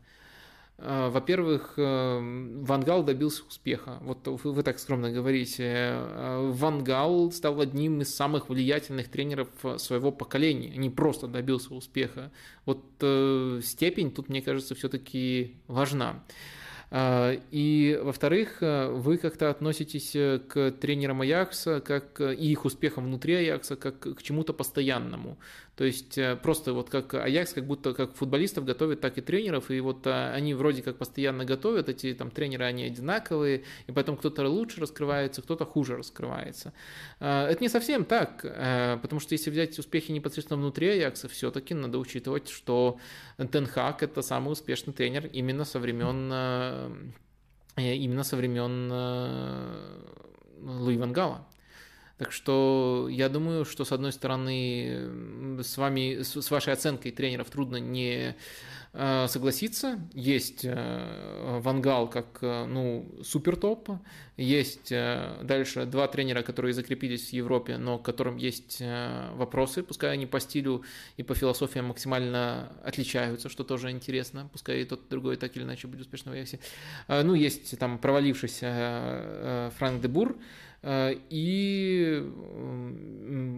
А, 0.82 1.10
во-первых, 1.10 1.74
э, 1.76 2.62
Вангал 2.62 3.02
добился 3.02 3.44
успеха. 3.44 3.98
Вот 4.00 4.26
вы, 4.26 4.62
так 4.62 4.78
скромно 4.78 5.10
говорите. 5.10 5.64
А, 5.66 6.50
Вангал 6.50 7.30
стал 7.32 7.60
одним 7.60 8.00
из 8.00 8.14
самых 8.14 8.48
влиятельных 8.48 9.08
тренеров 9.08 9.48
своего 9.76 10.10
поколения. 10.10 10.70
Не 10.76 10.88
просто 10.88 11.26
добился 11.26 11.74
успеха. 11.74 12.30
Вот 12.64 12.82
э, 13.00 13.60
степень 13.62 14.10
тут, 14.10 14.28
мне 14.28 14.40
кажется, 14.40 14.74
все-таки 14.74 15.56
важна. 15.66 16.22
А, 16.92 17.38
и, 17.52 18.00
во-вторых, 18.02 18.62
э, 18.62 18.88
вы 18.88 19.16
как-то 19.16 19.48
относитесь 19.48 20.16
э, 20.16 20.40
к 20.40 20.72
тренерам 20.72 21.20
Аякса 21.20 21.80
как, 21.80 22.20
э, 22.20 22.34
и 22.34 22.50
их 22.50 22.64
успехам 22.64 23.04
внутри 23.04 23.34
Аякса 23.34 23.76
как 23.76 24.00
к 24.00 24.22
чему-то 24.22 24.52
постоянному. 24.52 25.38
То 25.76 25.84
есть 25.84 26.18
просто 26.42 26.74
вот 26.74 26.90
как 26.90 27.14
Аякс, 27.14 27.54
как 27.54 27.64
будто 27.64 27.94
как 27.94 28.14
футболистов 28.14 28.66
готовит, 28.66 29.00
так 29.00 29.16
и 29.16 29.22
тренеров, 29.22 29.70
и 29.70 29.80
вот 29.80 30.06
они 30.06 30.52
вроде 30.52 30.82
как 30.82 30.98
постоянно 30.98 31.46
готовят, 31.46 31.88
эти 31.88 32.12
там 32.12 32.30
тренеры, 32.30 32.66
они 32.66 32.84
одинаковые, 32.84 33.62
и 33.86 33.92
потом 33.92 34.18
кто-то 34.18 34.46
лучше 34.46 34.82
раскрывается, 34.82 35.40
кто-то 35.40 35.64
хуже 35.64 35.96
раскрывается. 35.96 36.74
Это 37.18 37.56
не 37.60 37.70
совсем 37.70 38.04
так, 38.04 38.42
потому 39.00 39.20
что 39.20 39.32
если 39.32 39.48
взять 39.48 39.78
успехи 39.78 40.12
непосредственно 40.12 40.60
внутри 40.60 40.88
Аякса, 40.88 41.30
все-таки 41.30 41.72
надо 41.72 41.98
учитывать, 41.98 42.50
что 42.50 42.98
Тенхак 43.38 44.02
это 44.02 44.20
самый 44.20 44.52
успешный 44.52 44.92
тренер 44.92 45.30
именно 45.32 45.64
со 45.64 45.78
времен 45.78 46.30
именно 47.76 48.24
со 48.24 48.36
времен 48.36 48.90
э, 48.92 50.00
Луи 50.60 50.96
Вангала. 50.96 51.46
Так 52.20 52.32
что 52.32 53.08
я 53.10 53.30
думаю, 53.30 53.64
что 53.64 53.86
с 53.86 53.92
одной 53.92 54.12
стороны 54.12 55.08
с 55.62 55.78
вами, 55.78 56.20
с 56.20 56.50
вашей 56.50 56.74
оценкой 56.74 57.12
тренеров 57.12 57.48
трудно 57.48 57.78
не 57.78 58.36
Э, 58.92 59.28
согласиться. 59.28 60.00
Есть 60.14 60.64
э, 60.64 61.60
Вангал 61.62 62.10
как 62.10 62.38
э, 62.40 62.64
ну, 62.64 63.08
супер 63.22 63.54
топ. 63.54 63.88
Есть 64.36 64.90
дальше 64.90 65.84
два 65.84 66.08
тренера, 66.08 66.42
которые 66.42 66.72
закрепились 66.72 67.28
в 67.28 67.32
Европе, 67.34 67.76
но 67.76 67.98
к 67.98 68.06
которым 68.06 68.38
есть 68.38 68.80
вопросы, 69.34 69.82
пускай 69.82 70.14
они 70.14 70.24
по 70.24 70.40
стилю 70.40 70.82
и 71.18 71.22
по 71.22 71.34
философии 71.34 71.80
максимально 71.80 72.72
отличаются, 72.82 73.50
что 73.50 73.64
тоже 73.64 73.90
интересно, 73.90 74.48
пускай 74.50 74.80
и 74.80 74.86
тот, 74.86 75.02
и 75.04 75.10
другой 75.10 75.36
так 75.36 75.54
или 75.56 75.64
иначе 75.64 75.88
будет 75.88 76.00
успешно 76.00 76.30
в. 76.30 76.58
Ну, 77.06 77.34
есть 77.34 77.78
там 77.78 77.98
провалившийся 77.98 79.72
Франк 79.76 80.00
де 80.00 80.08
Бур, 80.08 80.38
и 80.82 82.32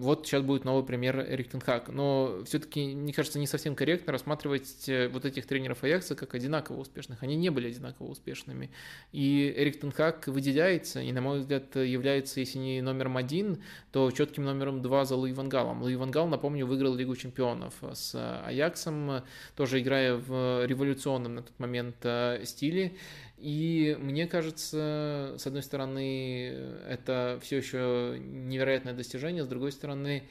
вот 0.03 0.27
сейчас 0.27 0.43
будет 0.43 0.65
новый 0.65 0.85
пример 0.85 1.21
Эрик 1.21 1.51
Тенхак. 1.51 1.89
Но 1.89 2.43
все-таки, 2.45 2.95
мне 2.95 3.13
кажется, 3.13 3.39
не 3.39 3.47
совсем 3.47 3.77
корректно 3.77 4.13
рассматривать 4.13 4.89
э, 4.89 5.09
вот 5.09 5.25
этих 5.25 5.47
тренеров 5.47 5.85
Аякса 5.85 6.17
как 6.17 6.35
одинаково 6.35 6.81
успешных. 6.81 7.23
Они 7.23 7.37
не 7.37 7.51
были 7.51 7.69
одинаково 7.69 8.09
успешными. 8.09 8.71
И 9.13 9.55
Эрик 9.57 9.79
Тенхак 9.81 10.27
выделяется, 10.27 11.01
и, 11.01 11.13
на 11.13 11.21
мой 11.21 11.41
взгляд, 11.41 11.77
является, 11.77 12.41
если 12.41 12.59
не 12.59 12.83
номером 12.83 13.17
один, 13.17 13.63
то 13.93 14.11
четким 14.11 14.45
номером 14.45 14.83
два 14.83 15.05
за 15.05 15.15
Луи 15.15 15.33
Вангалом. 15.33 15.83
Луи 15.83 15.95
Вангал, 15.95 16.27
напомню, 16.27 16.67
выиграл 16.67 16.95
Лигу 16.95 17.15
чемпионов 17.15 17.75
с 17.93 18.15
Аяксом, 18.45 19.23
тоже 19.55 19.81
играя 19.81 20.17
в 20.17 20.67
революционном 20.67 21.37
на 21.37 21.43
тот 21.43 21.59
момент 21.61 21.97
э, 22.03 22.43
стиле. 22.45 22.97
И 23.43 23.97
мне 23.99 24.29
кажется, 24.29 25.35
с 25.37 25.45
одной 25.49 25.65
стороны, 25.65 26.47
это 26.89 27.41
все 27.43 27.57
еще 27.57 28.17
невероятное 28.21 28.93
достижение, 28.93 29.43
с 29.43 29.49
другой 29.49 29.73
стороны, 29.73 30.23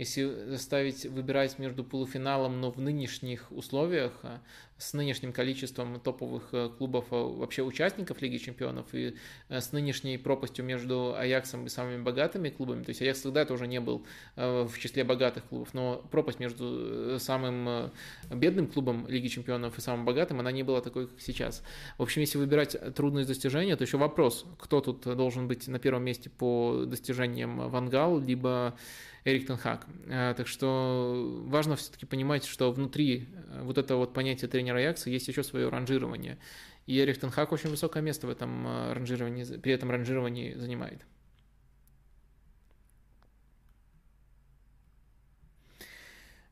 если 0.00 0.24
заставить 0.48 1.04
выбирать 1.04 1.58
между 1.58 1.84
полуфиналом, 1.84 2.58
но 2.58 2.70
в 2.70 2.80
нынешних 2.80 3.52
условиях, 3.52 4.12
с 4.78 4.94
нынешним 4.94 5.34
количеством 5.34 6.00
топовых 6.00 6.48
э, 6.52 6.70
клубов, 6.70 7.04
э, 7.10 7.14
вообще 7.14 7.62
участников 7.62 8.22
Лиги 8.22 8.38
Чемпионов, 8.38 8.86
и 8.94 9.14
э, 9.50 9.60
с 9.60 9.72
нынешней 9.72 10.16
пропастью 10.16 10.64
между 10.64 11.14
Аяксом 11.14 11.66
и 11.66 11.68
самыми 11.68 12.02
богатыми 12.02 12.48
клубами, 12.48 12.82
то 12.82 12.88
есть 12.88 13.02
Аякс 13.02 13.20
всегда 13.20 13.44
тоже 13.44 13.66
не 13.66 13.78
был 13.78 14.06
в 14.36 14.70
числе 14.78 15.04
богатых 15.04 15.44
клубов, 15.44 15.74
но 15.74 16.02
пропасть 16.10 16.40
между 16.40 17.18
самым 17.18 17.90
бедным 18.30 18.68
клубом 18.68 19.06
Лиги 19.06 19.28
Чемпионов 19.28 19.76
и 19.76 19.82
самым 19.82 20.06
богатым, 20.06 20.40
она 20.40 20.50
не 20.50 20.62
была 20.62 20.80
такой, 20.80 21.08
как 21.08 21.20
сейчас. 21.20 21.62
В 21.98 22.02
общем, 22.02 22.22
если 22.22 22.38
выбирать 22.38 22.74
трудность 22.94 23.28
достижения, 23.28 23.76
то 23.76 23.84
еще 23.84 23.98
вопрос, 23.98 24.46
кто 24.58 24.80
тут 24.80 25.02
должен 25.02 25.46
быть 25.46 25.68
на 25.68 25.78
первом 25.78 26.04
месте 26.04 26.30
по 26.30 26.84
достижениям 26.86 27.68
Вангал, 27.68 28.18
либо 28.18 28.74
Эрик 29.24 29.46
Тенхак. 29.46 29.86
Э, 30.06 30.34
так 30.36 30.46
что 30.46 31.44
важно 31.46 31.76
все-таки 31.76 32.06
понимать, 32.06 32.44
что 32.44 32.72
внутри 32.72 33.28
э, 33.32 33.62
вот 33.62 33.78
этого 33.78 33.98
вот 33.98 34.14
понятия 34.14 34.46
тренера 34.46 34.78
Аякса 34.78 35.10
есть 35.10 35.28
еще 35.28 35.42
свое 35.42 35.68
ранжирование. 35.68 36.38
И 36.86 36.98
Эрик 36.98 37.18
Тенхак 37.18 37.52
очень 37.52 37.70
высокое 37.70 38.02
место 38.02 38.26
в 38.26 38.30
этом 38.30 38.66
э, 38.66 38.92
ранжировании, 38.94 39.44
при 39.58 39.72
этом 39.72 39.90
ранжировании 39.90 40.54
занимает. 40.54 41.04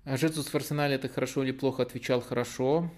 Жезус 0.04 0.46
в 0.46 0.54
Арсенале 0.54 0.94
это 0.94 1.08
хорошо 1.08 1.42
или 1.44 1.52
плохо 1.52 1.82
отвечал 1.82 2.22
хорошо. 2.22 2.90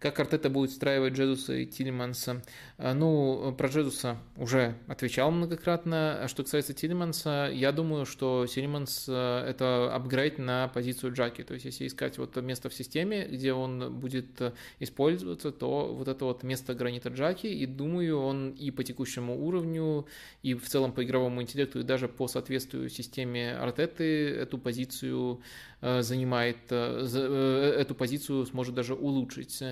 Как 0.00 0.18
Артета 0.18 0.48
будет 0.48 0.70
устраивать 0.70 1.12
Джезуса 1.12 1.52
и 1.56 1.66
Тилеманса? 1.66 2.42
А, 2.78 2.94
ну, 2.94 3.54
про 3.58 3.68
Джезуса 3.68 4.16
уже 4.38 4.74
отвечал 4.86 5.30
многократно. 5.30 6.24
А 6.24 6.28
что 6.28 6.42
касается 6.42 6.72
Тилеманса, 6.72 7.50
я 7.52 7.70
думаю, 7.70 8.06
что 8.06 8.46
Тилеманс 8.46 9.04
э, 9.08 9.44
это 9.46 9.94
апгрейд 9.94 10.38
на 10.38 10.68
позицию 10.68 11.12
Джаки. 11.12 11.42
То 11.42 11.52
есть, 11.52 11.66
если 11.66 11.86
искать 11.86 12.16
вот 12.16 12.34
место 12.36 12.70
в 12.70 12.74
системе, 12.74 13.26
где 13.26 13.52
он 13.52 13.92
будет 14.00 14.40
использоваться, 14.78 15.52
то 15.52 15.92
вот 15.92 16.08
это 16.08 16.24
вот 16.24 16.44
место 16.44 16.74
гранита 16.74 17.10
Джаки. 17.10 17.48
И 17.48 17.66
думаю, 17.66 18.20
он 18.20 18.52
и 18.52 18.70
по 18.70 18.82
текущему 18.82 19.38
уровню, 19.38 20.06
и 20.42 20.54
в 20.54 20.66
целом 20.66 20.92
по 20.92 21.04
игровому 21.04 21.42
интеллекту, 21.42 21.80
и 21.80 21.82
даже 21.82 22.08
по 22.08 22.26
соответствию 22.26 22.88
системе 22.88 23.54
Артеты 23.54 24.30
эту 24.30 24.56
позицию 24.56 25.42
занимает, 25.80 26.58
э, 26.70 27.06
э, 27.12 27.74
эту 27.80 27.94
позицию 27.94 28.46
сможет 28.46 28.74
даже 28.74 28.94
улучшить. 28.94 29.62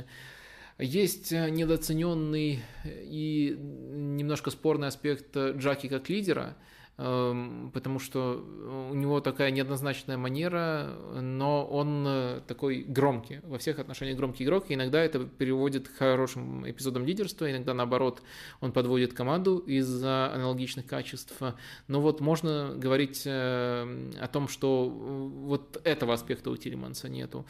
Есть 0.79 1.33
недооцененный 1.33 2.61
и 2.85 3.57
немножко 3.59 4.51
спорный 4.51 4.89
аспект 4.89 5.37
Джаки 5.37 5.89
как 5.89 6.09
лидера– 6.09 6.57
потому 6.99 8.01
что 8.01 8.45
у 8.91 8.95
него 8.95 9.21
такая 9.21 9.53
неоднозначная 9.53 10.17
манера, 10.17 10.97
но 11.15 11.65
он 11.65 12.05
э, 12.05 12.41
такой 12.49 12.83
громкий, 12.83 13.39
во 13.45 13.59
всех 13.59 13.79
отношениях 13.79 14.17
громкий 14.17 14.43
игрок, 14.43 14.65
и 14.69 14.75
иногда 14.75 15.01
это 15.01 15.21
переводит 15.21 15.89
к 15.89 15.97
хорошим 15.97 16.69
эпизодам 16.69 17.07
лидерства, 17.07 17.49
иногда 17.49 17.73
наоборот 17.73 18.21
он 18.61 18.73
подводит 18.73 19.13
команду 19.13 19.59
из-за 19.59 20.33
аналогичных 20.35 20.87
качеств. 20.87 21.41
Но 21.87 22.01
вот 22.01 22.21
можно 22.21 22.75
говорить 22.75 23.23
э, 23.27 24.11
о 24.21 24.27
том, 24.27 24.49
что 24.49 24.89
вот 24.89 25.81
этого 25.85 26.15
аспекта 26.15 26.51
у 26.51 26.57
Тилиманса 26.57 27.09
нету. 27.09 27.47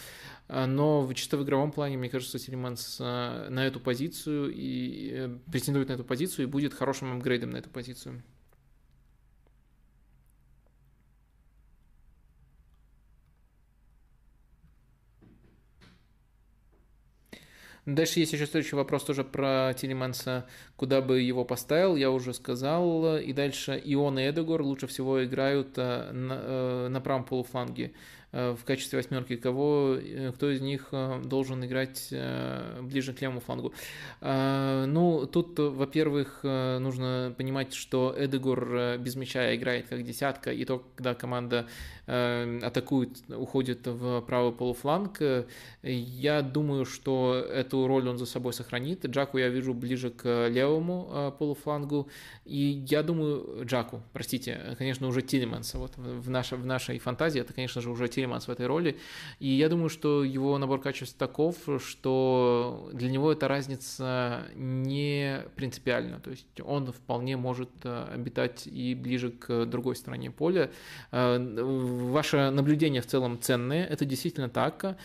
Но 0.49 1.11
чисто 1.15 1.39
в 1.39 1.45
игровом 1.45 1.73
плане, 1.73 1.97
мне 1.97 2.11
кажется, 2.11 2.39
Тилиманс 2.39 2.99
э, 3.01 3.49
на 3.49 3.67
эту 3.67 3.81
позицию 3.81 4.53
и 4.55 5.39
претендует 5.51 5.89
на 5.89 5.95
эту 5.95 6.05
позицию 6.05 6.45
и 6.45 6.51
будет 6.51 6.75
хорошим 6.75 7.17
апгрейдом 7.17 7.51
на 7.53 7.57
эту 7.57 7.71
позицию. 7.71 8.23
Дальше 17.89 18.21
есть 18.21 18.35
еще 18.35 18.45
следующий 18.45 18.77
вопрос 18.77 19.03
тоже 19.05 19.25
про 19.25 19.73
Тилеманса, 19.73 20.45
куда 20.77 21.01
бы 21.01 21.23
его 21.23 21.47
поставил, 21.47 21.97
я 21.97 22.11
уже 22.11 22.35
сказал. 22.35 23.17
И 23.17 23.33
дальше 23.33 23.81
Ион 23.83 24.19
и 24.19 24.29
Эдегор 24.29 24.61
лучше 24.61 24.87
всего 24.87 25.25
играют 25.25 25.79
э, 25.79 26.13
на, 26.13 26.39
э, 26.39 26.89
на 26.89 27.01
правом 27.01 27.25
полуфланге. 27.25 27.93
Э, 28.31 28.55
в 28.61 28.63
качестве 28.67 28.99
восьмерки, 28.99 29.37
кого, 29.37 29.97
кто 30.35 30.51
из 30.51 30.61
них 30.61 30.93
должен 31.25 31.65
играть 31.65 32.13
ближе 32.83 33.15
к 33.15 33.23
левому 33.23 33.41
флангу. 33.41 33.73
Ну, 34.21 35.27
тут, 35.33 35.59
во-первых, 35.59 36.41
нужно 36.43 37.35
понимать, 37.39 37.73
что 37.73 38.15
Эдегор 38.19 38.99
без 38.99 39.17
мяча 39.17 39.55
играет 39.57 39.89
как 39.89 40.03
десятка, 40.03 40.53
и 40.53 40.67
то, 40.67 40.85
когда 40.95 41.15
команда 41.15 41.67
атакует, 42.09 43.23
уходит 43.29 43.87
в 43.87 44.23
правый 44.23 44.53
полуфланг, 44.53 45.21
я 45.83 46.43
думаю, 46.43 46.85
что 46.85 47.35
эту 47.35 47.87
роль 47.87 48.09
он 48.09 48.19
за 48.19 48.27
собой 48.27 48.53
сохранит. 48.53 49.05
Джаку 49.07 49.39
я 49.39 49.49
вижу 49.49 49.75
ближе 49.75 50.11
к 50.11 50.49
левому 50.49 51.35
полуфлангу, 51.39 52.09
и 52.45 52.85
я 52.89 53.03
думаю, 53.03 53.65
Джаку, 53.65 54.03
простите, 54.13 54.75
конечно, 54.79 55.07
уже 55.07 55.23
Тилеманса, 55.23 55.79
вот 55.79 55.97
в, 55.97 56.31
нашей, 56.31 56.57
в 56.57 56.67
нашей 56.67 56.99
фантазии 56.99 57.41
это, 57.41 57.53
конечно 57.53 57.81
же, 57.81 57.91
уже 57.91 58.09
Тилеманс 58.09 58.49
в 58.49 58.51
этой 58.51 58.67
роли. 58.67 58.97
И 59.39 59.49
я 59.49 59.69
думаю, 59.69 59.89
что 59.89 60.25
его 60.25 60.57
набор 60.59 60.81
качеств 60.81 61.17
таков, 61.17 61.57
что 61.79 62.89
для 62.93 63.11
него 63.11 63.33
эта 63.33 63.49
разница 63.49 64.45
не 64.55 65.43
принципиальна. 65.57 66.21
То 66.21 66.31
есть 66.31 66.47
он 66.65 66.93
вполне 66.93 67.37
может 67.37 67.71
э, 67.85 68.09
обитать 68.15 68.67
и 68.67 68.95
ближе 68.95 69.31
к 69.31 69.67
другой 69.67 69.97
стороне 69.97 70.31
поля. 70.31 70.71
Э, 71.11 71.39
ваше 71.99 72.51
наблюдение 72.51 73.03
в 73.03 73.07
целом 73.07 73.41
ценное, 73.41 73.85
это 73.85 74.05
действительно 74.05 74.49
так. 74.49 74.97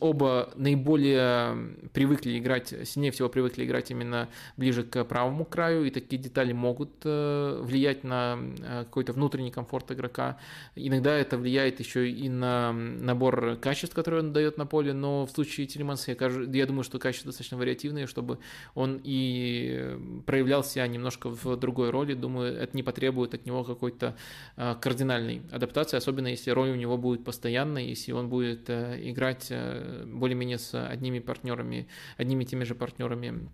Оба 0.00 0.50
наиболее 0.56 1.76
привыкли 1.92 2.38
играть, 2.38 2.74
сильнее 2.84 3.12
всего 3.12 3.28
привыкли 3.28 3.64
играть 3.64 3.90
именно 3.90 4.28
ближе 4.56 4.82
к 4.82 5.04
правому 5.04 5.44
краю, 5.44 5.84
и 5.84 5.90
такие 5.90 6.20
детали 6.20 6.52
могут 6.52 6.90
э, 7.04 7.60
влиять 7.62 8.04
на 8.04 8.38
какой-то 8.84 9.12
внутренний 9.12 9.50
комфорт 9.50 9.90
игрока. 9.92 10.38
Иногда 10.74 11.14
это 11.14 11.36
влияет 11.36 11.80
еще 11.80 12.10
и 12.10 12.28
на 12.28 12.72
набор 12.72 13.56
качеств, 13.56 13.94
которые 13.94 14.22
он 14.22 14.32
дает 14.32 14.58
на 14.58 14.66
поле, 14.66 14.92
но 14.92 15.26
в 15.26 15.30
случае 15.30 15.66
Тилеманса 15.66 16.12
я, 16.12 16.16
я 16.52 16.66
думаю, 16.66 16.84
что 16.84 16.98
качества 16.98 17.28
достаточно 17.28 17.56
вариативные, 17.56 18.06
чтобы 18.06 18.38
он 18.74 19.00
и 19.02 19.98
проявлял 20.26 20.64
себя 20.64 20.86
немножко 20.86 21.30
в 21.30 21.56
другой 21.56 21.90
роли. 21.90 22.14
Думаю, 22.14 22.54
это 22.54 22.76
не 22.76 22.82
потребует 22.82 23.34
от 23.34 23.46
него 23.46 23.64
какой-то 23.64 24.16
а, 24.56 24.74
кардинальной 24.74 25.42
адаптации, 25.52 25.96
особенно 25.96 26.27
если 26.30 26.50
роль 26.50 26.70
у 26.70 26.74
него 26.74 26.96
будет 26.96 27.24
постоянной, 27.24 27.86
если 27.86 28.12
он 28.12 28.28
будет 28.28 28.68
э, 28.70 28.98
играть 29.10 29.48
э, 29.50 30.04
более-менее 30.06 30.58
с 30.58 30.74
одними 30.88 31.18
партнерами, 31.18 31.88
одними 32.16 32.44
и 32.44 32.46
теми 32.46 32.64
же 32.64 32.74
партнерами 32.74 33.48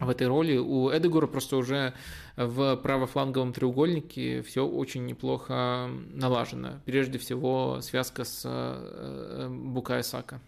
в 0.00 0.08
этой 0.08 0.26
роли. 0.26 0.56
У 0.56 0.90
Эдегора 0.90 1.26
просто 1.26 1.56
уже 1.56 1.94
в 2.36 2.76
правофланговом 2.76 3.52
треугольнике 3.52 4.42
все 4.42 4.66
очень 4.66 5.06
неплохо 5.06 5.90
налажено. 6.12 6.80
Прежде 6.84 7.18
всего, 7.18 7.80
связка 7.80 8.24
с 8.24 8.42
э, 8.44 9.48
Букая 9.50 10.02
Сака. 10.02 10.40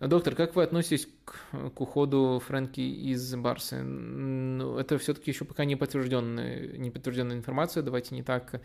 Доктор, 0.00 0.34
как 0.34 0.56
вы 0.56 0.62
относитесь 0.62 1.06
к, 1.26 1.72
к 1.74 1.80
уходу 1.82 2.42
Фрэнки 2.46 2.80
из 2.80 3.34
Барсы? 3.36 3.82
Ну, 3.82 4.78
это 4.78 4.96
все-таки 4.96 5.30
еще 5.30 5.44
пока 5.44 5.66
не 5.66 5.76
подтвержденная, 5.76 6.78
не 6.78 6.90
подтвержденная 6.90 7.36
информация. 7.36 7.82
Давайте 7.82 8.14
не 8.14 8.22
так 8.22 8.62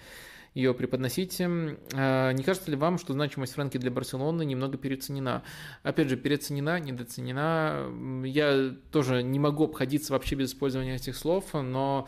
ее 0.53 0.73
преподносить. 0.73 1.41
А, 1.41 2.31
не 2.31 2.41
кажется 2.41 2.71
ли 2.71 2.77
вам, 2.77 2.97
что 2.97 3.11
значимость 3.11 3.53
Фрэнки 3.55 3.77
для 3.77 3.91
Барселоны 3.91 4.45
немного 4.45 4.77
переоценена? 4.77 5.43
Опять 5.83 6.07
же, 6.07 6.15
переоценена, 6.15 6.79
недооценена. 6.79 8.23
Я 8.23 8.73
тоже 8.91 9.21
не 9.21 9.37
могу 9.37 9.65
обходиться 9.65 10.13
вообще 10.13 10.35
без 10.35 10.51
использования 10.51 10.95
этих 10.95 11.17
слов, 11.17 11.53
но 11.53 12.07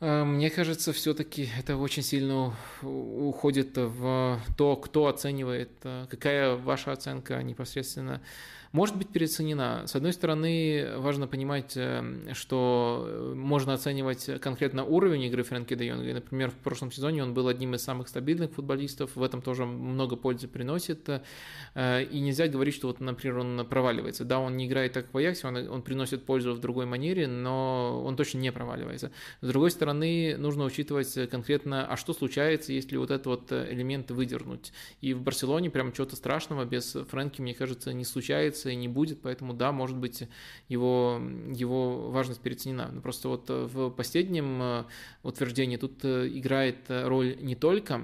мне 0.00 0.48
кажется, 0.50 0.92
все-таки 0.92 1.48
это 1.58 1.76
очень 1.76 2.04
сильно 2.04 2.54
уходит 2.82 3.76
в 3.76 4.40
то, 4.56 4.76
кто 4.76 5.06
оценивает, 5.08 5.70
а, 5.82 6.06
какая 6.06 6.54
ваша 6.54 6.92
оценка 6.92 7.42
непосредственно 7.42 8.22
может 8.78 8.96
быть 8.96 9.08
переоценена. 9.08 9.82
С 9.86 9.96
одной 9.96 10.12
стороны, 10.12 10.86
важно 10.98 11.26
понимать, 11.26 11.72
э, 11.76 12.32
что 12.32 13.04
э, 13.08 13.34
можно 13.34 13.72
оценивать 13.72 14.40
конкретно 14.40 14.84
уровень 14.84 15.24
игры 15.24 15.42
Фрэнки 15.42 15.74
де 15.74 15.86
Йонга. 15.86 16.14
Например, 16.14 16.50
в 16.50 16.54
прошлом 16.54 16.92
сезоне 16.92 17.24
он 17.24 17.34
был 17.34 17.48
одним 17.48 17.74
из 17.74 17.82
самых 17.82 18.06
стабильных 18.06 18.52
футболистов, 18.52 19.16
в 19.16 19.22
этом 19.24 19.42
тоже 19.42 19.66
много 19.66 20.14
пользы 20.14 20.46
приносит. 20.46 21.08
Э, 21.74 22.04
и 22.04 22.20
нельзя 22.20 22.46
говорить, 22.46 22.72
что 22.72 22.86
вот, 22.86 23.00
например, 23.00 23.38
он 23.38 23.66
проваливается. 23.66 24.24
Да, 24.24 24.38
он 24.38 24.56
не 24.56 24.68
играет 24.68 24.92
так 24.92 25.12
в 25.12 25.16
Аяксе, 25.16 25.48
он, 25.48 25.56
он 25.56 25.82
приносит 25.82 26.24
пользу 26.24 26.54
в 26.54 26.60
другой 26.60 26.86
манере, 26.86 27.26
но 27.26 28.00
он 28.04 28.14
точно 28.14 28.38
не 28.38 28.52
проваливается. 28.52 29.10
С 29.40 29.48
другой 29.48 29.72
стороны, 29.72 30.36
нужно 30.38 30.64
учитывать 30.64 31.28
конкретно, 31.30 31.84
а 31.84 31.96
что 31.96 32.14
случается, 32.14 32.72
если 32.72 32.96
вот 32.96 33.10
этот 33.10 33.26
вот 33.26 33.52
элемент 33.52 34.12
выдернуть. 34.12 34.72
И 35.00 35.14
в 35.14 35.22
Барселоне 35.22 35.68
прям 35.68 35.92
чего-то 35.92 36.14
страшного 36.14 36.64
без 36.64 36.96
Фрэнки, 37.10 37.42
мне 37.42 37.54
кажется, 37.54 37.92
не 37.92 38.04
случается 38.04 38.67
и 38.70 38.76
не 38.76 38.88
будет, 38.88 39.22
поэтому 39.22 39.54
да, 39.54 39.72
может 39.72 39.96
быть, 39.96 40.24
его, 40.68 41.20
его 41.52 42.10
важность 42.10 42.40
переоценена. 42.40 42.90
Но 42.92 43.00
просто 43.00 43.28
вот 43.28 43.48
в 43.48 43.90
последнем 43.90 44.86
утверждении 45.22 45.76
тут 45.76 46.04
играет 46.04 46.78
роль 46.88 47.36
не 47.40 47.54
только 47.54 48.02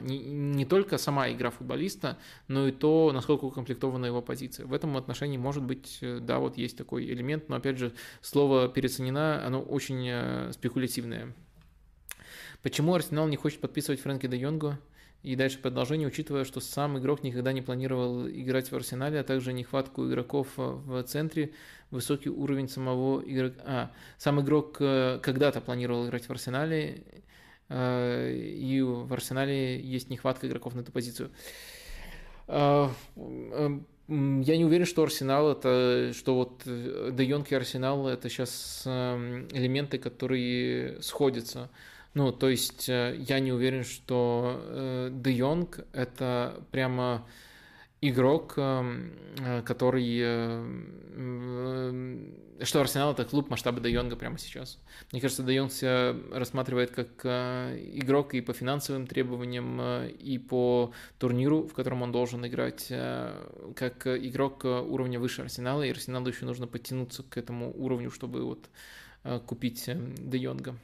не, 0.00 0.18
не 0.18 0.64
только 0.64 0.96
сама 0.96 1.30
игра 1.30 1.50
футболиста, 1.50 2.18
но 2.48 2.68
и 2.68 2.72
то, 2.72 3.10
насколько 3.12 3.44
укомплектована 3.44 4.06
его 4.06 4.22
позиция. 4.22 4.64
В 4.64 4.72
этом 4.72 4.96
отношении, 4.96 5.36
может 5.36 5.62
быть, 5.62 5.98
да, 6.00 6.38
вот 6.38 6.56
есть 6.56 6.78
такой 6.78 7.04
элемент, 7.04 7.50
но 7.50 7.56
опять 7.56 7.78
же, 7.78 7.92
слово 8.22 8.68
переоценена, 8.68 9.46
оно 9.46 9.60
очень 9.60 10.08
э, 10.08 10.52
спекулятивное. 10.52 11.34
Почему 12.62 12.94
Арсенал 12.94 13.28
не 13.28 13.36
хочет 13.36 13.60
подписывать 13.60 14.00
Фрэнки 14.00 14.26
де 14.26 14.38
Йонгу? 14.38 14.78
И 15.22 15.36
дальше 15.36 15.58
продолжение, 15.58 16.08
учитывая, 16.08 16.44
что 16.44 16.60
сам 16.60 16.98
игрок 16.98 17.22
никогда 17.22 17.52
не 17.52 17.62
планировал 17.62 18.28
играть 18.28 18.70
в 18.72 18.74
Арсенале, 18.74 19.20
а 19.20 19.24
также 19.24 19.52
нехватку 19.52 20.08
игроков 20.08 20.48
э, 20.56 20.62
в 20.62 21.02
центре, 21.04 21.52
высокий 21.90 22.28
уровень 22.28 22.68
самого 22.68 23.22
игрока. 23.24 23.62
А, 23.64 23.90
сам 24.18 24.40
игрок 24.40 24.78
э, 24.80 25.20
когда-то 25.22 25.60
планировал 25.60 26.06
играть 26.06 26.26
в 26.26 26.30
Арсенале, 26.30 27.04
и 27.70 28.82
в 28.84 29.10
Арсенале 29.14 29.80
есть 29.80 30.10
нехватка 30.10 30.46
игроков 30.46 30.74
на 30.74 30.80
эту 30.80 30.92
позицию. 30.92 31.30
Я 34.08 34.56
не 34.56 34.64
уверен, 34.64 34.84
что 34.84 35.04
Арсенал 35.04 35.52
это, 35.52 36.12
что 36.14 36.34
вот 36.34 36.62
э, 36.66 37.10
Де 37.12 37.24
Йонг 37.24 37.50
и 37.52 37.54
Арсенал 37.54 38.08
это 38.08 38.28
сейчас 38.28 38.82
эм, 38.84 39.46
элементы, 39.52 39.98
которые 39.98 41.00
сходятся. 41.00 41.70
Ну, 42.14 42.32
то 42.32 42.48
есть 42.48 42.88
э, 42.88 43.16
я 43.18 43.40
не 43.40 43.52
уверен, 43.52 43.84
что 43.84 44.60
э, 44.62 45.10
Де 45.12 45.32
Йонг 45.32 45.80
это 45.92 46.62
прямо 46.70 47.26
игрок, 48.00 48.54
эм, 48.56 49.12
который 49.64 50.20
что 52.64 52.80
Арсенал 52.80 53.12
это 53.12 53.24
клуб 53.24 53.50
масштаба 53.50 53.80
Де 53.80 53.90
Йонга 53.90 54.16
прямо 54.16 54.38
сейчас. 54.38 54.78
Мне 55.10 55.20
кажется, 55.20 55.42
Де 55.42 55.54
Йонг 55.54 55.72
себя 55.72 56.16
рассматривает 56.32 56.90
как 56.90 57.08
э, 57.24 57.78
игрок 57.94 58.34
и 58.34 58.40
по 58.40 58.52
финансовым 58.52 59.06
требованиям, 59.06 59.80
э, 59.80 60.10
и 60.10 60.38
по 60.38 60.92
турниру, 61.18 61.66
в 61.66 61.74
котором 61.74 62.02
он 62.02 62.12
должен 62.12 62.46
играть, 62.46 62.86
э, 62.90 63.72
как 63.74 64.06
игрок 64.06 64.64
уровня 64.64 65.18
выше 65.18 65.42
Арсенала, 65.42 65.82
и 65.82 65.90
Арсеналу 65.90 66.28
еще 66.28 66.44
нужно 66.44 66.66
подтянуться 66.66 67.22
к 67.22 67.36
этому 67.36 67.72
уровню, 67.74 68.10
чтобы 68.10 68.44
вот 68.44 68.68
купить 69.46 69.88
Де 69.88 70.38
Йонга. 70.38 70.76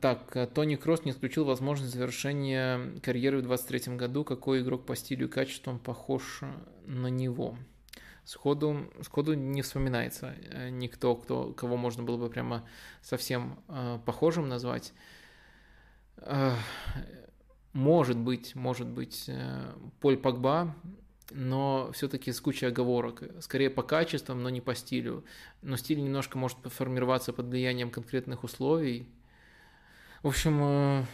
Так, 0.00 0.36
Тони 0.54 0.76
Кросс 0.76 1.04
не 1.04 1.10
исключил 1.10 1.44
возможность 1.44 1.92
завершения 1.92 3.00
карьеры 3.00 3.38
в 3.38 3.42
2023 3.42 3.96
году. 3.96 4.24
Какой 4.24 4.60
игрок 4.60 4.86
по 4.86 4.94
стилю 4.94 5.26
и 5.26 5.30
качествам 5.30 5.80
похож 5.80 6.42
на 6.86 7.08
него? 7.08 7.56
Сходу, 8.24 8.90
сходу 9.02 9.34
не 9.34 9.60
вспоминается 9.60 10.34
э, 10.50 10.70
никто, 10.70 11.14
кто, 11.14 11.52
кого 11.52 11.76
можно 11.76 12.02
было 12.04 12.16
бы 12.16 12.30
прямо 12.30 12.66
совсем 13.02 13.58
э, 13.68 13.98
похожим 14.06 14.48
назвать. 14.48 14.94
Э, 16.18 16.52
может 17.74 18.16
быть, 18.16 18.54
может 18.54 18.86
быть, 18.86 19.24
э, 19.26 19.74
Поль 20.00 20.16
Погба, 20.16 20.74
но 21.32 21.90
все-таки 21.92 22.32
с 22.32 22.40
кучей 22.40 22.66
оговорок. 22.66 23.24
Скорее 23.40 23.68
по 23.68 23.82
качествам, 23.82 24.42
но 24.42 24.48
не 24.48 24.60
по 24.60 24.74
стилю. 24.74 25.24
Но 25.60 25.76
стиль 25.76 26.02
немножко 26.02 26.38
может 26.38 26.58
формироваться 26.64 27.32
под 27.32 27.46
влиянием 27.46 27.90
конкретных 27.90 28.44
условий. 28.44 29.06
В 30.24 30.28
общем, 30.28 30.58
э, 30.62 31.04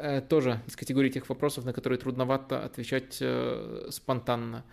э, 0.00 0.20
тоже 0.22 0.62
из 0.66 0.74
категории 0.74 1.10
тех 1.10 1.28
вопросов, 1.28 1.66
на 1.66 1.74
которые 1.74 1.98
трудновато 1.98 2.64
отвечать 2.64 3.18
э, 3.20 3.88
спонтанно. 3.90 4.64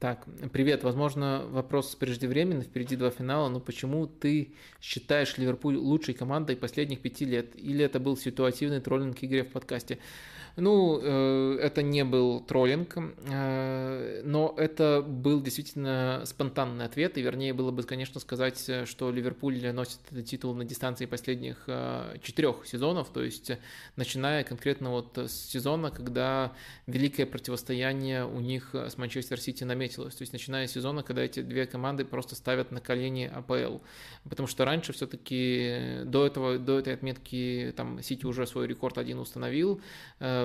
Так, 0.00 0.26
привет. 0.52 0.82
Возможно, 0.82 1.44
вопрос 1.46 1.94
преждевременный, 1.94 2.64
впереди 2.64 2.96
два 2.96 3.10
финала, 3.10 3.48
но 3.48 3.60
почему 3.60 4.08
ты 4.08 4.52
считаешь 4.80 5.38
Ливерпуль 5.38 5.76
лучшей 5.76 6.14
командой 6.14 6.56
последних 6.56 7.00
пяти 7.00 7.24
лет? 7.24 7.54
Или 7.54 7.84
это 7.84 8.00
был 8.00 8.16
ситуативный 8.16 8.80
троллинг 8.80 9.22
игре 9.22 9.44
в 9.44 9.52
подкасте? 9.52 10.00
Ну, 10.56 11.00
э, 11.02 11.58
это 11.60 11.82
не 11.82 12.04
был 12.04 12.38
троллинг, 12.40 12.96
э, 12.96 14.22
но 14.24 14.54
это 14.56 15.02
был 15.02 15.42
действительно 15.42 16.22
спонтанный 16.26 16.84
ответ, 16.84 17.18
и 17.18 17.22
вернее 17.22 17.52
было 17.52 17.72
бы, 17.72 17.82
конечно, 17.82 18.20
сказать, 18.20 18.70
что 18.84 19.10
Ливерпуль 19.10 19.72
носит 19.72 19.98
этот 20.12 20.26
титул 20.26 20.54
на 20.54 20.64
дистанции 20.64 21.06
последних 21.06 21.64
э, 21.66 22.18
четырех 22.22 22.66
сезонов, 22.66 23.08
то 23.08 23.24
есть 23.24 23.50
начиная 23.96 24.44
конкретно 24.44 24.90
вот 24.90 25.18
с 25.18 25.32
сезона, 25.32 25.90
когда 25.90 26.52
великое 26.86 27.26
противостояние 27.26 28.24
у 28.24 28.38
них 28.38 28.76
с 28.76 28.96
Манчестер 28.96 29.40
Сити 29.40 29.64
наметилось, 29.64 30.14
то 30.14 30.22
есть 30.22 30.32
начиная 30.32 30.68
с 30.68 30.72
сезона, 30.72 31.02
когда 31.02 31.22
эти 31.22 31.42
две 31.42 31.66
команды 31.66 32.04
просто 32.04 32.36
ставят 32.36 32.70
на 32.70 32.80
колени 32.80 33.28
АПЛ, 33.34 33.78
потому 34.28 34.46
что 34.46 34.64
раньше 34.64 34.92
все-таки 34.92 36.02
до 36.04 36.24
этого, 36.24 36.58
до 36.58 36.78
этой 36.78 36.94
отметки 36.94 37.74
там 37.76 38.00
Сити 38.04 38.24
уже 38.24 38.46
свой 38.46 38.68
рекорд 38.68 38.98
один 38.98 39.18
установил, 39.18 39.80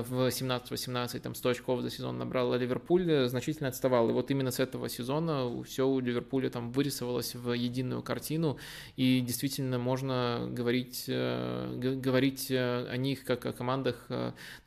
в 0.02 0.28
17-18 0.28 1.20
там 1.20 1.36
100 1.36 1.50
очков 1.50 1.82
за 1.82 1.90
сезон 1.90 2.18
набрал, 2.18 2.54
Ливерпуль 2.56 3.10
э, 3.12 3.28
значительно 3.28 3.70
отставал. 3.70 4.10
И 4.10 4.14
вот 4.14 4.32
именно 4.32 4.52
с 4.52 4.60
этого 4.60 4.90
сезона 4.90 5.64
все 5.64 5.88
у 5.88 6.00
Ливерпуля 6.00 6.50
там 6.50 6.72
вырисовалось 6.72 7.36
в 7.36 7.54
единую 7.54 8.02
картину, 8.02 8.58
и 8.96 9.22
действительно 9.22 9.80
можно 9.80 10.48
говорить, 10.50 11.06
э, 11.08 11.98
говорить 12.02 12.52
э, 12.52 12.88
о 12.90 12.98
них 12.98 13.24
как 13.24 13.46
о 13.46 13.54
командах 13.54 14.08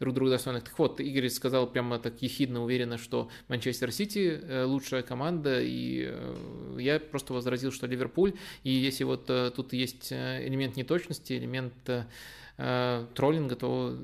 друг 0.01 0.15
друга 0.15 0.33
достойных. 0.33 0.65
Так 0.65 0.79
вот, 0.79 1.01
Игорь 1.01 1.29
сказал 1.29 1.67
прямо 1.67 1.99
так 1.99 2.21
ехидно, 2.23 2.65
уверенно, 2.65 2.99
что 2.99 3.29
Манчестер 3.49 3.93
Сити 3.93 4.41
лучшая 4.65 5.03
команда, 5.03 5.61
и 5.61 6.15
я 6.79 7.01
просто 7.01 7.33
возразил, 7.33 7.73
что 7.73 7.87
Ливерпуль, 7.87 8.35
и 8.65 8.71
если 8.71 9.05
вот 9.05 9.27
тут 9.27 9.73
есть 9.73 10.13
элемент 10.13 10.77
неточности, 10.77 11.35
элемент 11.35 11.75
э, 12.63 13.07
троллинга, 13.15 13.57
то 13.57 13.99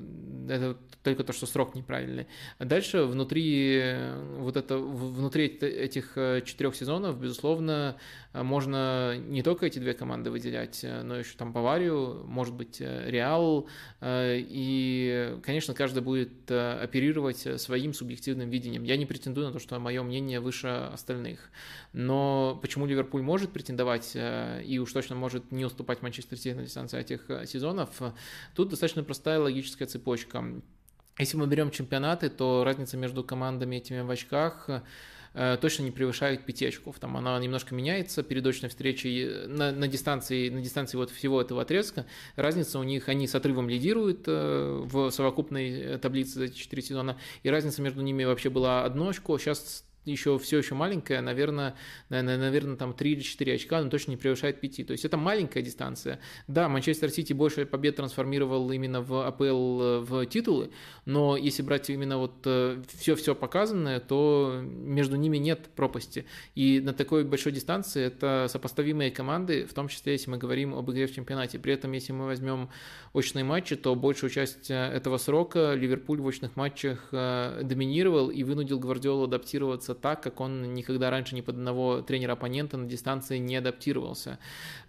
это 0.49 0.77
только 1.03 1.23
то, 1.23 1.33
что 1.33 1.45
срок 1.45 1.75
неправильный. 1.75 2.27
Дальше 2.59 3.03
внутри 3.03 3.79
э, 3.81 4.37
вот 4.37 4.57
это 4.57 4.77
внутри 4.77 5.45
этих 5.45 6.17
э, 6.17 6.41
четырех 6.45 6.75
сезонов, 6.75 7.19
безусловно, 7.19 7.97
можно 8.33 9.17
не 9.17 9.41
только 9.41 9.65
эти 9.65 9.79
две 9.79 9.93
команды 9.93 10.29
выделять, 10.29 10.85
но 11.03 11.17
еще 11.17 11.35
там 11.37 11.51
Баварию, 11.51 12.23
может 12.25 12.53
быть, 12.53 12.79
Реал, 12.79 13.67
и, 14.03 15.37
конечно, 15.43 15.73
каждый 15.73 16.03
будет 16.03 16.51
оперировать 16.51 17.47
своим 17.59 17.93
субъективным 17.93 18.49
видением. 18.49 18.83
Я 18.83 18.97
не 18.97 19.05
претендую 19.05 19.47
на 19.47 19.53
то, 19.53 19.59
что 19.59 19.79
мое 19.79 20.03
мнение 20.03 20.39
выше 20.39 20.67
остальных, 20.93 21.49
но 21.93 22.59
почему 22.61 22.85
Ливерпуль 22.85 23.21
может 23.21 23.51
претендовать 23.51 24.15
и 24.15 24.79
уж 24.79 24.93
точно 24.93 25.15
может 25.15 25.51
не 25.51 25.65
уступать 25.65 26.01
Манчестер 26.01 26.37
Сити 26.37 26.53
на 26.53 26.63
дистанции 26.63 26.99
этих 26.99 27.29
сезонов, 27.45 27.89
Тут 28.55 28.69
достаточно 28.69 29.03
простая 29.03 29.39
логическая 29.39 29.87
цепочка. 29.87 30.43
Если 31.17 31.37
мы 31.37 31.47
берем 31.47 31.71
чемпионаты, 31.71 32.29
то 32.29 32.63
разница 32.63 32.97
между 32.97 33.23
командами 33.23 33.77
этими 33.77 34.01
в 34.01 34.09
очках 34.09 34.65
э, 34.69 34.81
точно 35.33 35.83
не 35.83 35.91
превышает 35.91 36.45
5 36.45 36.63
очков. 36.63 36.99
Там 36.99 37.17
она 37.17 37.39
немножко 37.39 37.75
меняется 37.75 38.23
перед 38.23 38.45
очной 38.45 38.69
встречей 38.69 39.47
на, 39.47 39.71
на, 39.71 39.87
дистанции, 39.87 40.49
на 40.49 40.61
дистанции 40.61 40.97
вот 40.97 41.11
всего 41.11 41.41
этого 41.41 41.61
отрезка. 41.61 42.05
Разница 42.35 42.79
у 42.79 42.83
них, 42.83 43.09
они 43.09 43.27
с 43.27 43.35
отрывом 43.35 43.69
лидируют 43.69 44.23
э, 44.27 44.81
в 44.83 45.11
совокупной 45.11 45.97
таблице 45.99 46.39
за 46.39 46.45
эти 46.45 46.57
4 46.57 46.81
сезона, 46.81 47.17
и 47.43 47.49
разница 47.49 47.81
между 47.81 48.01
ними 48.01 48.23
вообще 48.23 48.49
была 48.49 48.83
одно 48.83 49.09
очко, 49.09 49.37
сейчас 49.37 49.83
еще 50.05 50.37
все 50.39 50.57
еще 50.57 50.75
маленькая, 50.75 51.21
наверное, 51.21 51.75
наверное, 52.09 52.75
там 52.75 52.93
3 52.93 53.11
или 53.11 53.21
4 53.21 53.53
очка, 53.53 53.81
но 53.81 53.89
точно 53.89 54.11
не 54.11 54.17
превышает 54.17 54.59
5. 54.61 54.87
То 54.87 54.91
есть 54.91 55.05
это 55.05 55.17
маленькая 55.17 55.61
дистанция. 55.61 56.19
Да, 56.47 56.69
Манчестер 56.69 57.09
Сити 57.09 57.33
больше 57.33 57.65
побед 57.65 57.97
трансформировал 57.97 58.71
именно 58.71 59.01
в 59.01 59.25
АПЛ 59.25 59.81
э, 59.81 59.99
в 59.99 60.25
титулы, 60.25 60.71
но 61.05 61.37
если 61.37 61.61
брать 61.61 61.89
именно 61.89 62.17
вот 62.17 62.47
все-все 62.87 63.33
э, 63.33 63.35
показанное, 63.35 63.99
то 63.99 64.61
между 64.63 65.15
ними 65.15 65.37
нет 65.37 65.69
пропасти. 65.75 66.25
И 66.55 66.79
на 66.79 66.93
такой 66.93 67.23
большой 67.23 67.51
дистанции 67.51 68.03
это 68.03 68.47
сопоставимые 68.49 69.11
команды, 69.11 69.65
в 69.65 69.73
том 69.73 69.87
числе, 69.87 70.13
если 70.13 70.29
мы 70.29 70.37
говорим 70.37 70.73
об 70.73 70.89
игре 70.91 71.07
в 71.07 71.13
чемпионате. 71.13 71.59
При 71.59 71.73
этом, 71.73 71.91
если 71.91 72.13
мы 72.13 72.25
возьмем 72.25 72.69
очные 73.13 73.43
матчи, 73.43 73.75
то 73.75 73.95
большую 73.95 74.29
часть 74.29 74.71
э, 74.71 74.75
этого 74.75 75.17
срока 75.17 75.73
Ливерпуль 75.73 76.21
в 76.21 76.27
очных 76.27 76.55
матчах 76.55 77.09
доминировал 77.11 78.29
и 78.29 78.43
вынудил 78.43 78.79
Гвардиолу 78.79 79.25
адаптироваться 79.25 79.88
адаптировался 79.89 79.95
так, 79.95 80.21
как 80.21 80.39
он 80.39 80.73
никогда 80.73 81.09
раньше 81.09 81.35
ни 81.35 81.41
под 81.41 81.55
одного 81.55 82.01
тренера-оппонента 82.01 82.77
на 82.77 82.87
дистанции 82.87 83.39
не 83.39 83.57
адаптировался. 83.57 84.37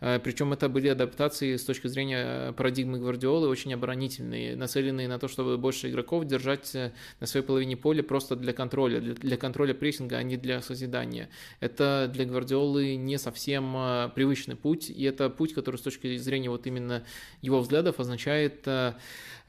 Причем 0.00 0.52
это 0.52 0.68
были 0.68 0.88
адаптации 0.88 1.56
с 1.56 1.64
точки 1.64 1.88
зрения 1.88 2.52
парадигмы 2.52 2.98
Гвардиолы 2.98 3.48
очень 3.48 3.74
оборонительные, 3.74 4.56
нацеленные 4.56 5.08
на 5.08 5.18
то, 5.18 5.28
чтобы 5.28 5.58
больше 5.58 5.88
игроков 5.88 6.24
держать 6.26 6.74
на 7.20 7.26
своей 7.26 7.44
половине 7.44 7.76
поля 7.76 8.02
просто 8.02 8.36
для 8.36 8.52
контроля, 8.52 9.00
для, 9.00 9.36
контроля 9.36 9.74
прессинга, 9.74 10.18
а 10.18 10.22
не 10.22 10.36
для 10.36 10.60
созидания. 10.62 11.28
Это 11.60 12.10
для 12.12 12.24
Гвардиолы 12.24 12.96
не 12.96 13.18
совсем 13.18 13.74
привычный 14.14 14.56
путь, 14.56 14.90
и 14.90 15.04
это 15.04 15.30
путь, 15.30 15.54
который 15.54 15.76
с 15.76 15.82
точки 15.82 16.16
зрения 16.16 16.50
вот 16.50 16.66
именно 16.66 17.02
его 17.42 17.60
взглядов 17.60 18.00
означает 18.00 18.66
Э, 18.66 18.92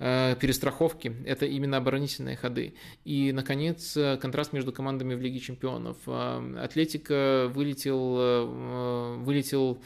перестраховки, 0.02 1.16
это 1.26 1.46
именно 1.46 1.78
оборонительные 1.78 2.36
ходы. 2.36 2.74
И, 3.06 3.32
наконец, 3.32 3.96
э, 3.96 4.18
контраст 4.18 4.52
между 4.52 4.72
командами 4.72 5.14
в 5.14 5.22
Лиге 5.22 5.40
чемпионов. 5.40 5.98
Э, 6.08 6.58
Атлетика 6.64 7.48
вылетел, 7.54 9.20
вылетел 9.24 9.82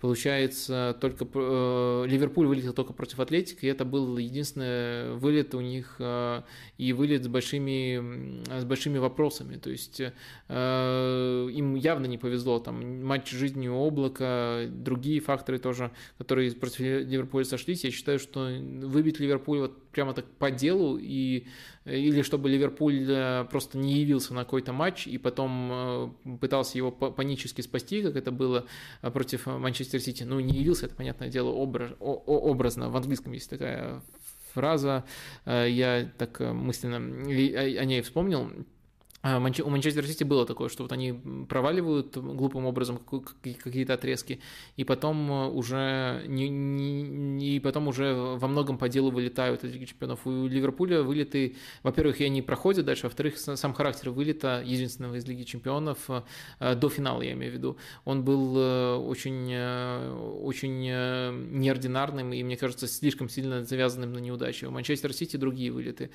Получается, 0.00 0.94
только 1.00 1.26
э, 1.32 2.04
Ливерпуль 2.06 2.46
вылетел 2.46 2.74
только 2.74 2.92
против 2.92 3.18
Атлетика, 3.18 3.66
и 3.66 3.70
это 3.70 3.86
был 3.86 4.18
единственный 4.18 5.14
вылет 5.14 5.54
у 5.54 5.60
них 5.62 5.96
э, 5.98 6.42
и 6.76 6.92
вылет 6.92 7.24
с 7.24 7.28
большими, 7.28 8.42
с 8.60 8.64
большими 8.66 8.98
вопросами. 8.98 9.56
То 9.56 9.70
есть 9.70 10.00
э, 10.00 11.48
им 11.50 11.76
явно 11.76 12.04
не 12.04 12.18
повезло. 12.18 12.58
Там 12.58 13.04
матч 13.04 13.30
жизни 13.30 13.68
облака, 13.68 14.66
другие 14.68 15.20
факторы 15.20 15.58
тоже, 15.58 15.90
которые 16.18 16.52
против 16.52 16.80
Ливерпуля 16.80 17.44
сошлись. 17.44 17.84
Я 17.84 17.90
считаю, 17.90 18.18
что 18.18 18.50
выбить 18.82 19.18
Ливерпуль 19.18 19.60
вот 19.60 19.85
прямо 19.96 20.12
так 20.12 20.26
по 20.38 20.50
делу 20.50 20.98
и 21.00 21.46
или 21.86 22.20
чтобы 22.22 22.50
Ливерпуль 22.50 23.06
э, 23.08 23.44
просто 23.50 23.78
не 23.78 23.94
явился 24.00 24.34
на 24.34 24.44
какой-то 24.44 24.72
матч 24.74 25.06
и 25.06 25.16
потом 25.16 25.70
э, 25.72 26.36
пытался 26.38 26.76
его 26.76 26.92
панически 26.92 27.62
спасти, 27.62 28.02
как 28.02 28.14
это 28.16 28.30
было 28.30 28.66
э, 29.00 29.10
против 29.10 29.46
Манчестер 29.46 30.00
Сити. 30.00 30.24
Ну, 30.24 30.38
не 30.40 30.58
явился, 30.58 30.86
это, 30.86 30.96
понятное 30.96 31.28
дело, 31.28 31.48
образ, 31.50 31.92
образно. 32.00 32.90
В 32.90 32.96
английском 32.96 33.32
есть 33.32 33.48
такая 33.48 34.02
фраза, 34.52 35.04
я 35.44 36.10
так 36.18 36.40
мысленно 36.40 36.96
о 36.96 37.84
ней 37.84 38.00
вспомнил, 38.02 38.50
у 39.34 39.70
Манчестер 39.70 40.06
Сити 40.06 40.24
было 40.24 40.46
такое, 40.46 40.68
что 40.68 40.82
вот 40.82 40.92
они 40.92 41.12
проваливают 41.48 42.16
глупым 42.16 42.66
образом 42.66 43.00
какие-то 43.42 43.94
отрезки, 43.94 44.40
и 44.76 44.84
потом 44.84 45.30
э, 45.30 45.48
уже 45.48 46.22
не, 46.26 46.48
не, 46.48 47.56
и 47.56 47.60
потом 47.60 47.88
уже 47.88 48.14
во 48.14 48.46
многом 48.46 48.78
по 48.78 48.88
делу 48.88 49.10
вылетают 49.10 49.64
из 49.64 49.72
Лиги 49.72 49.86
Чемпионов. 49.86 50.26
У 50.26 50.46
Ливерпуля 50.46 51.02
вылеты, 51.02 51.56
во-первых, 51.82 52.20
и 52.20 52.24
они 52.24 52.42
проходят 52.42 52.84
дальше, 52.84 53.04
во-вторых, 53.04 53.38
сам 53.38 53.72
характер 53.72 54.10
вылета 54.10 54.62
единственного 54.64 55.14
из 55.14 55.26
Лиги 55.26 55.44
Чемпионов 55.44 55.98
э, 56.60 56.74
до 56.74 56.88
финала, 56.88 57.22
я 57.22 57.32
имею 57.32 57.52
в 57.52 57.54
виду, 57.54 57.78
он 58.04 58.22
был 58.22 58.54
э, 58.56 58.94
очень, 58.96 59.56
очень 60.42 60.80
неординарным 60.80 62.32
и, 62.32 62.42
мне 62.42 62.56
кажется, 62.56 62.86
слишком 62.86 63.28
сильно 63.28 63.64
завязанным 63.64 64.12
на 64.12 64.18
неудачи. 64.18 64.66
У 64.66 64.70
Манчестер 64.70 65.12
Сити 65.12 65.36
другие 65.36 65.70
вылеты. 65.70 66.10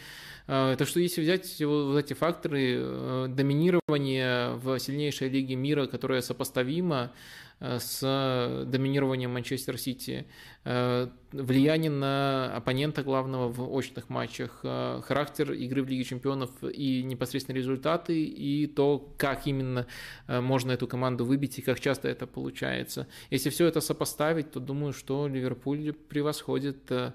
Так 0.45 0.87
что 0.87 0.99
если 0.99 1.21
взять 1.21 1.61
вот 1.61 1.97
эти 1.97 2.13
факторы, 2.13 2.91
Э, 2.91 3.00
доминирование 3.27 4.55
в 4.55 4.79
сильнейшей 4.79 5.29
лиге 5.29 5.55
мира, 5.55 5.87
которое 5.87 6.21
сопоставимо 6.21 7.11
э, 7.59 7.79
с 7.79 8.65
доминированием 8.65 9.31
Манчестер 9.31 9.77
Сити, 9.77 10.25
э, 10.65 11.07
влияние 11.31 11.91
на 11.91 12.55
оппонента 12.55 13.03
главного 13.03 13.51
в 13.51 13.71
очных 13.71 14.09
матчах, 14.09 14.59
характер 14.61 15.53
игры 15.53 15.83
в 15.83 15.87
Лиге 15.87 16.03
Чемпионов 16.03 16.49
и 16.63 17.03
непосредственно 17.03 17.55
результаты, 17.55 18.23
и 18.23 18.67
то, 18.67 19.13
как 19.17 19.47
именно 19.47 19.87
можно 20.27 20.71
эту 20.71 20.87
команду 20.87 21.25
выбить 21.25 21.59
и 21.59 21.61
как 21.61 21.79
часто 21.79 22.09
это 22.09 22.27
получается. 22.27 23.07
Если 23.29 23.49
все 23.49 23.65
это 23.65 23.81
сопоставить, 23.81 24.51
то 24.51 24.59
думаю, 24.59 24.93
что 24.93 25.27
Ливерпуль 25.27 25.93
превосходит 25.93 26.91
Э, 26.91 27.11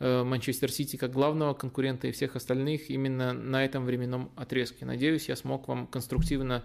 Манчестер 0.00 0.72
Сити 0.72 0.96
как 0.96 1.12
главного 1.12 1.54
конкурента 1.54 2.08
и 2.08 2.12
всех 2.12 2.34
остальных 2.34 2.90
именно 2.90 3.32
на 3.32 3.64
этом 3.64 3.84
временном 3.84 4.30
отрезке. 4.34 4.86
Надеюсь, 4.86 5.28
я 5.28 5.36
смог 5.36 5.68
вам 5.68 5.86
конструктивно 5.86 6.64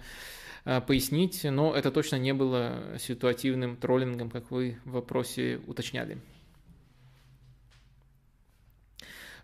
э, 0.64 0.80
пояснить, 0.80 1.44
но 1.44 1.76
это 1.76 1.92
точно 1.92 2.16
не 2.16 2.34
было 2.34 2.98
ситуативным 2.98 3.76
троллингом, 3.76 4.30
как 4.30 4.52
вы 4.52 4.80
в 4.86 4.92
вопросе 4.92 5.60
уточняли. 5.68 6.18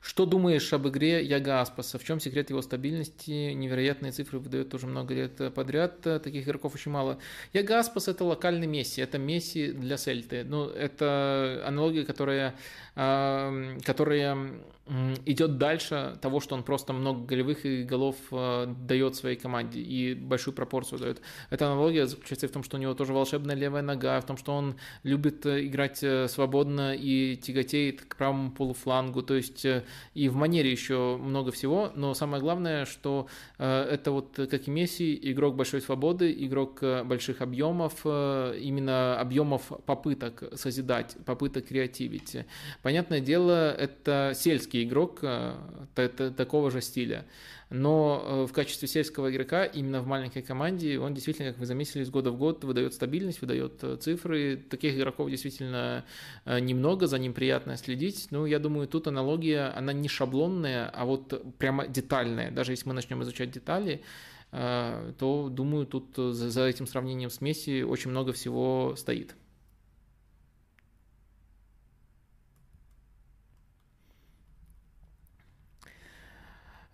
Что 0.02 0.26
думаешь 0.26 0.74
об 0.74 0.88
игре 0.88 1.24
Яга 1.24 1.62
Аспаса? 1.62 2.00
В 2.00 2.04
чем 2.04 2.20
секрет 2.20 2.50
его 2.50 2.64
стабильности? 2.64 3.54
Невероятные 3.54 4.12
цифры 4.12 4.40
выдает 4.40 4.74
уже 4.74 4.88
много 4.88 5.14
лет 5.14 5.54
подряд. 5.54 6.02
Таких 6.02 6.44
игроков 6.44 6.74
очень 6.74 6.90
мало. 6.90 7.20
Яга 7.54 7.80
Аспас 7.80 8.08
это 8.08 8.24
локальный 8.24 8.66
Месси. 8.66 9.00
Это 9.00 9.20
Месси 9.20 9.72
для 9.72 9.98
Сельты. 9.98 10.44
Ну, 10.44 10.66
это 10.66 11.64
аналогия, 11.68 12.04
которая 12.04 12.56
которая 13.02 14.62
идет 15.26 15.58
дальше 15.58 16.18
того, 16.22 16.40
что 16.40 16.56
он 16.56 16.64
просто 16.64 16.92
много 16.92 17.26
голевых 17.26 17.66
и 17.66 17.84
голов 17.84 18.16
а, 18.32 18.66
дает 18.66 19.16
своей 19.16 19.38
команде 19.38 19.80
и 19.80 20.14
большую 20.14 20.54
пропорцию 20.54 21.00
дает. 21.00 21.22
Эта 21.50 21.68
аналогия 21.68 22.08
заключается 22.08 22.48
в 22.48 22.52
том, 22.52 22.64
что 22.64 22.78
у 22.78 22.80
него 22.80 22.94
тоже 22.94 23.14
волшебная 23.14 23.56
левая 23.56 23.84
нога, 23.84 24.20
в 24.20 24.26
том, 24.26 24.38
что 24.38 24.54
он 24.54 24.76
любит 25.04 25.46
э, 25.46 25.66
играть 25.66 26.04
э, 26.04 26.28
свободно 26.28 26.94
и 26.94 27.38
тяготеет 27.38 28.02
к 28.02 28.18
правому 28.18 28.52
полуфлангу, 28.52 29.22
то 29.22 29.36
есть 29.36 29.64
э, 29.66 29.84
и 30.14 30.28
в 30.28 30.36
манере 30.36 30.70
еще 30.70 31.18
много 31.18 31.52
всего, 31.52 31.92
но 31.96 32.14
самое 32.14 32.42
главное, 32.42 32.86
что 32.86 33.28
это 33.58 34.12
вот 34.12 34.36
как 34.36 34.68
и 34.68 34.72
Месси, 34.72 35.18
игрок 35.22 35.56
большой 35.56 35.82
свободы, 35.82 36.32
игрок 36.32 36.82
больших 37.06 37.42
объемов, 37.42 38.06
именно 38.06 39.20
объемов 39.20 39.72
попыток 39.86 40.44
созидать, 40.56 41.16
попыток 41.26 41.68
креативить. 41.68 42.38
Понятное 42.92 43.22
дело, 43.22 43.72
это 43.72 44.34
сельский 44.36 44.84
игрок 44.84 45.20
э, 45.22 45.56
такого 46.36 46.70
же 46.72 46.82
стиля. 46.82 47.26
Но 47.70 48.22
э, 48.22 48.48
в 48.48 48.52
качестве 48.52 48.90
сельского 48.90 49.32
игрока 49.32 49.64
именно 49.64 50.02
в 50.02 50.08
маленькой 50.08 50.42
команде 50.42 51.00
он 51.00 51.14
действительно, 51.14 51.52
как 51.52 51.60
вы 51.60 51.66
заметили, 51.66 52.04
с 52.04 52.10
года 52.10 52.32
в 52.32 52.38
год 52.38 52.66
выдает 52.66 52.94
стабильность, 52.94 53.40
выдает 53.40 53.82
э, 53.82 53.96
цифры. 53.96 54.58
Таких 54.70 54.98
игроков 54.98 55.30
действительно 55.30 56.04
немного, 56.46 57.08
за 57.08 57.18
ним 57.18 57.32
приятно 57.34 57.78
следить. 57.78 58.28
Ну, 58.30 58.46
я 58.46 58.60
думаю, 58.60 58.90
тут 58.90 59.08
аналогия, 59.08 59.74
она 59.74 59.94
не 59.94 60.10
шаблонная, 60.10 60.90
а 60.90 61.06
вот 61.06 61.42
прямо 61.60 61.88
детальная. 61.88 62.52
Даже 62.52 62.74
если 62.74 62.90
мы 62.90 62.94
начнем 62.94 63.24
изучать 63.24 63.52
детали, 63.52 64.02
то, 64.52 65.48
думаю, 65.50 65.86
тут 65.86 66.18
за 66.18 66.68
этим 66.68 66.88
сравнением 66.88 67.30
с 67.30 67.40
Месси 67.40 67.84
очень 67.84 68.12
много 68.12 68.34
всего 68.34 68.96
стоит. 68.98 69.34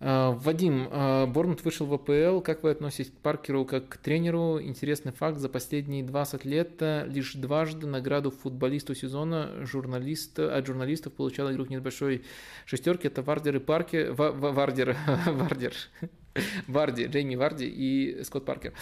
Вадим, 0.00 0.86
а, 0.90 1.26
Борнмут 1.26 1.64
вышел 1.64 1.86
в 1.86 1.94
АПЛ. 1.94 2.40
Как 2.40 2.62
вы 2.62 2.70
относитесь 2.70 3.10
к 3.10 3.14
Паркеру 3.14 3.64
как 3.64 3.88
к 3.88 3.96
тренеру? 3.96 4.60
Интересный 4.62 5.10
факт. 5.10 5.38
За 5.38 5.48
последние 5.48 6.04
20 6.04 6.44
лет 6.44 6.80
лишь 7.06 7.34
дважды 7.34 7.86
награду 7.86 8.30
футболисту 8.30 8.94
сезона 8.94 9.50
журналист, 9.66 10.38
от 10.38 10.66
журналистов 10.66 11.14
получал 11.14 11.50
игрок 11.50 11.70
небольшой 11.70 12.24
шестерки. 12.64 13.08
Это 13.08 13.22
Вардер 13.22 13.56
и 13.56 13.58
Паркер. 13.58 14.12
Вардер. 14.12 14.96
Вардер. 15.26 15.74
Варди, 16.68 17.06
Джейми 17.06 17.34
Варди 17.34 17.66
и 17.66 18.22
Скотт 18.24 18.44
Паркер. 18.44 18.72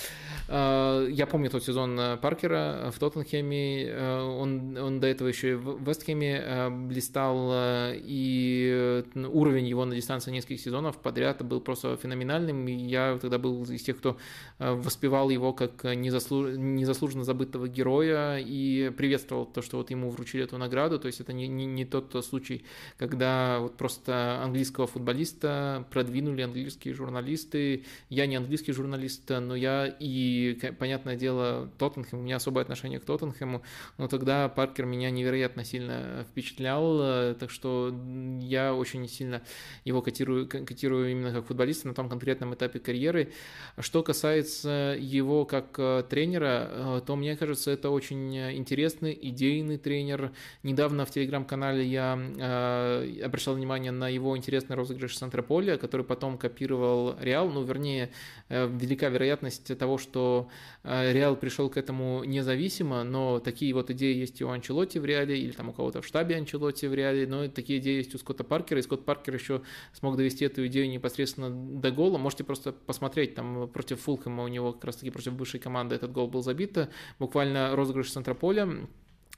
А, 0.48 1.06
я 1.06 1.26
помню 1.26 1.50
тот 1.50 1.64
сезон 1.64 1.98
э, 1.98 2.16
Паркера 2.16 2.90
в 2.92 2.98
Тоттенхэме, 2.98 3.84
э, 3.84 4.20
он, 4.22 4.76
он 4.76 5.00
до 5.00 5.06
этого 5.06 5.28
еще 5.28 5.52
и 5.52 5.54
в 5.54 5.82
Вестхэме 5.86 6.42
э, 6.44 6.70
блистал, 6.70 7.50
и 7.94 9.04
уровень 9.14 9.66
его 9.66 9.84
на 9.84 9.94
дистанции 9.94 10.30
нескольких 10.30 10.60
сезонов 10.60 10.98
подряд 10.98 11.44
был 11.44 11.60
просто 11.60 11.96
феноменальным, 11.96 12.68
и 12.68 12.72
я 12.72 13.18
тогда 13.20 13.38
был 13.38 13.62
из 13.64 13.82
тех, 13.82 13.98
кто 13.98 14.16
воспевал 14.58 15.30
его 15.30 15.52
как 15.52 15.84
незаслуж... 15.84 16.56
незаслуженно 16.56 17.24
забытого 17.24 17.68
героя 17.68 18.38
и 18.38 18.90
приветствовал 18.90 19.46
то, 19.46 19.62
что 19.62 19.78
вот 19.78 19.90
ему 19.90 20.10
вручили 20.10 20.44
эту 20.44 20.58
награду, 20.58 20.98
то 20.98 21.06
есть 21.06 21.20
это 21.20 21.32
не, 21.32 21.48
не, 21.48 21.66
не 21.66 21.84
тот 21.84 22.24
случай, 22.24 22.64
когда 22.98 23.58
вот 23.60 23.76
просто 23.76 24.40
английского 24.42 24.86
футболиста 24.86 25.86
продвинули 25.90 26.42
английские 26.42 26.94
журналисты, 26.94 27.35
журналисты. 27.36 27.84
Я 28.08 28.26
не 28.26 28.36
английский 28.36 28.72
журналист, 28.72 29.28
но 29.28 29.54
я 29.54 29.86
и, 29.86 30.58
понятное 30.78 31.16
дело, 31.16 31.70
Тоттенхэм, 31.78 32.20
у 32.20 32.22
меня 32.22 32.36
особое 32.36 32.62
отношение 32.62 32.98
к 32.98 33.04
Тоттенхэму, 33.04 33.62
но 33.98 34.08
тогда 34.08 34.48
Паркер 34.48 34.86
меня 34.86 35.10
невероятно 35.10 35.64
сильно 35.64 36.26
впечатлял, 36.30 37.34
так 37.34 37.50
что 37.50 37.94
я 38.40 38.74
очень 38.74 39.08
сильно 39.08 39.42
его 39.84 40.02
котирую, 40.02 40.48
котирую 40.48 41.10
именно 41.10 41.32
как 41.32 41.46
футболиста 41.46 41.88
на 41.88 41.94
том 41.94 42.08
конкретном 42.08 42.54
этапе 42.54 42.78
карьеры. 42.78 43.32
Что 43.78 44.02
касается 44.02 44.96
его 44.98 45.44
как 45.44 45.78
э, 45.78 46.04
тренера, 46.08 46.68
э, 46.70 47.00
то 47.06 47.16
мне 47.16 47.36
кажется, 47.36 47.70
это 47.70 47.90
очень 47.90 48.36
интересный, 48.36 49.18
идейный 49.20 49.78
тренер. 49.78 50.32
Недавно 50.62 51.04
в 51.04 51.10
телеграм-канале 51.10 51.84
я 51.84 52.18
э, 52.18 53.22
обращал 53.24 53.54
внимание 53.54 53.92
на 53.92 54.08
его 54.08 54.36
интересный 54.36 54.76
розыгрыш 54.76 55.16
с 55.16 55.22
Антрополя, 55.22 55.76
который 55.76 56.04
потом 56.06 56.38
копировал 56.38 57.16
Реал, 57.26 57.50
ну, 57.50 57.62
вернее, 57.62 58.10
велика 58.48 59.08
вероятность 59.08 59.76
того, 59.76 59.98
что 59.98 60.48
Реал 60.82 61.36
пришел 61.36 61.68
к 61.68 61.76
этому 61.76 62.24
независимо, 62.24 63.04
но 63.04 63.40
такие 63.40 63.74
вот 63.74 63.90
идеи 63.90 64.14
есть 64.14 64.40
и 64.40 64.44
у 64.44 64.48
Анчелотти 64.48 64.98
в 64.98 65.04
Реале, 65.04 65.38
или 65.38 65.52
там 65.52 65.68
у 65.68 65.72
кого-то 65.72 66.00
в 66.00 66.06
штабе 66.06 66.36
Анчелотти 66.36 66.86
в 66.86 66.94
Реале, 66.94 67.26
но 67.26 67.48
такие 67.48 67.80
идеи 67.80 67.96
есть 67.96 68.14
у 68.14 68.18
Скотта 68.18 68.44
Паркера, 68.44 68.80
и 68.80 68.82
Скотт 68.82 69.04
Паркер 69.04 69.34
еще 69.34 69.62
смог 69.92 70.16
довести 70.16 70.44
эту 70.44 70.66
идею 70.68 70.88
непосредственно 70.88 71.50
до 71.50 71.90
гола. 71.90 72.16
Можете 72.16 72.44
просто 72.44 72.72
посмотреть, 72.72 73.34
там 73.34 73.68
против 73.68 74.00
Фулхэма 74.00 74.44
у 74.44 74.48
него 74.48 74.72
как 74.72 74.84
раз-таки 74.84 75.10
против 75.10 75.34
бывшей 75.34 75.60
команды 75.60 75.96
этот 75.96 76.12
гол 76.12 76.28
был 76.28 76.42
забит, 76.42 76.78
буквально 77.18 77.74
розыгрыш 77.74 78.10
центра 78.10 78.34
поля, 78.34 78.68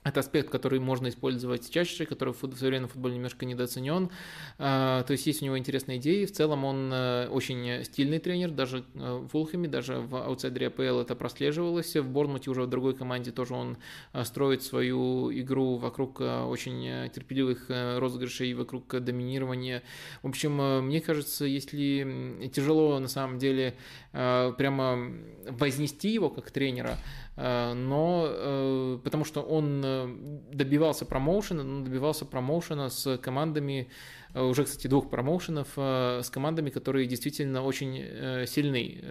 это 0.03 0.21
аспект, 0.21 0.49
который 0.49 0.79
можно 0.79 1.09
использовать 1.09 1.69
чаще, 1.69 2.05
который 2.05 2.33
в 2.33 2.55
современном 2.55 2.89
футболе 2.89 3.15
немножко 3.15 3.45
недооценен. 3.45 4.09
А, 4.57 5.03
то 5.03 5.11
есть 5.11 5.27
есть 5.27 5.41
у 5.41 5.45
него 5.45 5.57
интересные 5.57 5.97
идеи. 5.97 6.25
В 6.25 6.31
целом 6.31 6.63
он 6.63 6.89
э, 6.93 7.27
очень 7.27 7.83
стильный 7.83 8.19
тренер, 8.19 8.51
даже 8.51 8.85
э, 8.95 9.27
в 9.29 9.35
Улхаме, 9.35 9.67
даже 9.67 9.99
в 9.99 10.15
аутсайдере 10.15 10.67
АПЛ 10.67 10.99
это 11.01 11.15
прослеживалось. 11.15 11.97
В 11.97 12.09
Борнмуте 12.09 12.49
уже 12.49 12.63
в 12.63 12.67
другой 12.67 12.95
команде 12.95 13.31
тоже 13.31 13.53
он 13.53 13.77
э, 14.13 14.23
строит 14.23 14.63
свою 14.63 15.31
игру 15.33 15.75
вокруг 15.75 16.21
очень 16.21 17.09
терпеливых 17.13 17.65
розыгрышей, 17.69 18.53
вокруг 18.53 18.87
доминирования. 19.01 19.83
В 20.23 20.27
общем, 20.27 20.85
мне 20.85 21.01
кажется, 21.01 21.45
если 21.45 22.49
тяжело 22.53 22.99
на 22.99 23.07
самом 23.07 23.37
деле 23.37 23.75
прямо 24.11 25.11
вознести 25.49 26.09
его 26.09 26.29
как 26.29 26.51
тренера, 26.51 26.97
но 27.41 28.27
э, 28.29 28.99
потому 29.03 29.23
что 29.23 29.41
он 29.41 29.81
э, 29.83 30.07
добивался 30.51 31.05
промоушена, 31.05 31.63
но 31.63 31.85
добивался 31.85 32.25
промоушена 32.25 32.89
с 32.89 33.17
командами, 33.17 33.87
уже, 34.35 34.65
кстати, 34.65 34.87
двух 34.87 35.09
промоушенов, 35.09 35.69
с 35.75 36.29
командами, 36.29 36.69
которые 36.69 37.07
действительно 37.07 37.63
очень 37.63 38.45
сильны 38.45 39.01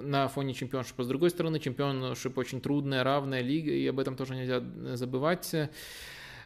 на 0.00 0.28
фоне 0.28 0.54
чемпионшипа. 0.54 1.02
С 1.02 1.06
другой 1.06 1.28
стороны, 1.28 1.60
чемпионшип 1.60 2.38
очень 2.38 2.62
трудная, 2.62 3.04
равная 3.04 3.42
лига, 3.42 3.70
и 3.70 3.86
об 3.86 3.98
этом 3.98 4.16
тоже 4.16 4.36
нельзя 4.36 4.62
забывать. 4.94 5.54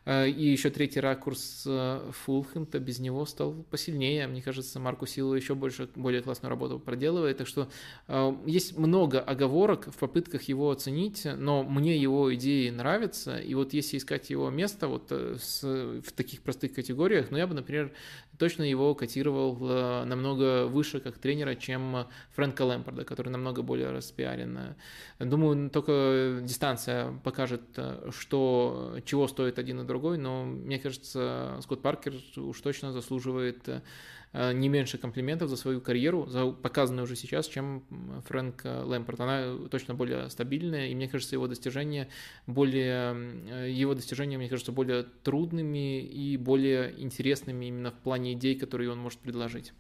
Э, 0.05 0.29
и 0.29 0.51
еще 0.51 0.70
третий 0.70 1.01
ракурс 1.01 1.65
э, 1.66 2.11
Фулхэм-то 2.24 2.79
без 2.81 2.99
него 2.99 3.24
стал 3.27 3.53
посильнее. 3.70 4.27
Мне 4.27 4.43
кажется, 4.43 4.81
Марку 4.81 5.07
Силу 5.07 5.35
еще 5.35 5.55
больше, 5.55 5.89
более 5.95 6.23
классную 6.23 6.51
работу 6.51 6.79
проделывает. 6.79 7.39
Так 7.39 7.47
что 7.47 7.69
э, 8.09 8.37
есть 8.47 8.77
много 8.77 9.20
оговорок 9.20 9.89
в 9.93 9.99
попытках 9.99 10.43
его 10.43 10.70
оценить, 10.70 11.27
но 11.37 11.62
мне 11.62 11.97
его 11.97 12.35
идеи 12.35 12.70
нравятся. 12.70 13.39
И 13.39 13.55
вот 13.55 13.73
если 13.73 13.99
искать 13.99 14.31
его 14.31 14.51
место 14.51 14.89
вот 14.89 15.12
с, 15.12 15.62
в 15.62 16.12
таких 16.12 16.43
простых 16.43 16.74
категориях, 16.74 17.31
ну 17.31 17.39
я 17.39 17.47
бы, 17.47 17.55
например, 17.55 17.93
точно 18.39 18.62
его 18.65 18.95
котировал 18.95 19.57
намного 20.05 20.66
выше 20.66 21.01
как 21.01 21.19
тренера, 21.19 21.55
чем 21.55 22.07
Фрэнка 22.35 22.62
Лэмпорда, 22.62 23.05
который 23.05 23.29
намного 23.29 23.62
более 23.62 23.91
распиарен. 23.91 24.74
Думаю, 25.19 25.70
только 25.70 26.41
дистанция 26.43 27.12
покажет, 27.23 27.62
что, 28.11 28.97
чего 29.05 29.29
стоит 29.29 29.59
один 29.59 29.81
и 29.81 29.85
другой, 29.85 29.91
но 30.01 30.44
мне 30.44 30.78
кажется, 30.78 31.59
Скотт 31.62 31.82
Паркер 31.82 32.14
уж 32.36 32.60
точно 32.60 32.93
заслуживает 32.93 33.69
э, 34.32 34.52
не 34.52 34.69
меньше 34.69 34.98
комплиментов 34.98 35.48
за 35.48 35.56
свою 35.56 35.81
карьеру, 35.81 36.27
за 36.27 36.51
показанную 36.51 37.05
уже 37.05 37.16
сейчас, 37.16 37.47
чем 37.47 37.85
Фрэнк 38.27 38.62
Лэмпорт. 38.64 39.20
Она 39.20 39.69
точно 39.70 39.94
более 39.94 40.31
стабильная, 40.31 40.89
и 40.89 40.94
мне 40.94 41.09
кажется, 41.09 41.35
его 41.35 41.47
достижения 41.47 42.09
более, 42.47 43.14
э, 43.51 43.70
его 43.70 43.94
достижения, 43.94 44.39
мне 44.39 44.48
кажется, 44.48 44.73
более 44.73 45.05
трудными 45.23 46.01
и 46.01 46.36
более 46.36 47.01
интересными 47.01 47.66
именно 47.66 47.90
в 47.90 47.98
плане 47.98 48.32
идей, 48.32 48.55
которые 48.55 48.90
он 48.90 48.98
может 48.98 49.19
предложить. 49.19 49.73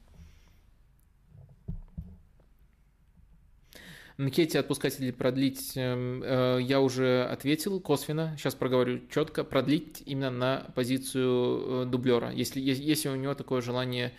Анкете 4.18 4.58
отпускать 4.58 5.00
или 5.00 5.10
продлить 5.10 5.72
эм, 5.76 6.22
э, 6.22 6.58
я 6.62 6.80
уже 6.80 7.24
ответил 7.24 7.80
косвенно, 7.80 8.34
сейчас 8.38 8.54
проговорю 8.54 9.00
четко, 9.10 9.42
продлить 9.42 10.02
именно 10.04 10.30
на 10.30 10.72
позицию 10.74 11.84
э, 11.84 11.86
дублера, 11.86 12.30
если, 12.30 12.60
если 12.60 13.08
у 13.08 13.16
него 13.16 13.34
такое 13.34 13.62
желание 13.62 14.12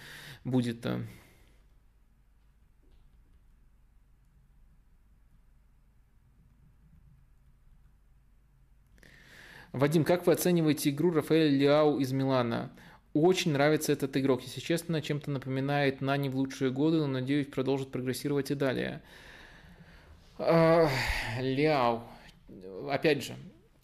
будет. 0.44 0.86
Вадим, 9.74 10.04
как 10.04 10.28
вы 10.28 10.34
оцениваете 10.34 10.92
игру 10.92 11.12
Рафаэля 11.12 11.50
Лиау 11.50 12.00
из 12.00 12.12
Милана? 12.12 12.72
Очень 13.14 13.54
нравится 13.54 13.92
этот 13.92 14.16
игрок. 14.18 14.44
Если 14.44 14.60
честно, 14.60 15.02
чем-то 15.02 15.32
напоминает 15.32 16.02
Нани 16.02 16.30
в 16.30 16.36
лучшие 16.36 16.70
годы, 16.70 16.98
но 16.98 17.08
надеюсь, 17.08 17.48
продолжит 17.48 17.92
прогрессировать 17.92 18.52
и 18.52 18.56
далее. 18.56 19.02
Ляо. 21.40 22.04
Опять 22.90 23.24
же, 23.24 23.36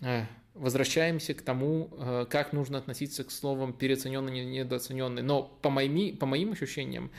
э, 0.01 0.23
возвращаемся 0.53 1.33
к 1.33 1.41
тому, 1.41 1.89
э, 1.97 2.25
как 2.29 2.53
нужно 2.53 2.77
относиться 2.77 3.23
к 3.23 3.31
словам 3.31 3.73
переоцененный, 3.73 4.45
недооцененный. 4.45 5.21
Но 5.21 5.43
по 5.43 5.69
моим, 5.69 6.17
по 6.17 6.25
моим 6.25 6.51
ощущениям, 6.51 7.11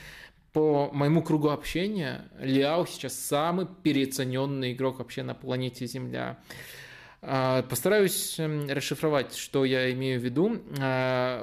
по 0.53 0.91
моему 0.93 1.23
кругу 1.23 1.51
общения, 1.51 2.29
Ляо 2.39 2.87
сейчас 2.87 3.15
самый 3.15 3.67
переоцененный 3.83 4.73
игрок 4.73 4.99
вообще 4.99 5.23
на 5.23 5.35
планете 5.35 5.87
Земля. 5.87 6.39
Постараюсь 7.21 8.39
эм, 8.39 8.67
расшифровать, 8.69 9.35
что 9.35 9.67
я 9.67 9.93
имею 9.93 10.19
в 10.19 10.25
виду. 10.25 10.59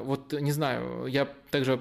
Вот 0.04 0.34
не 0.34 0.52
знаю, 0.52 1.06
я 1.06 1.26
также 1.52 1.80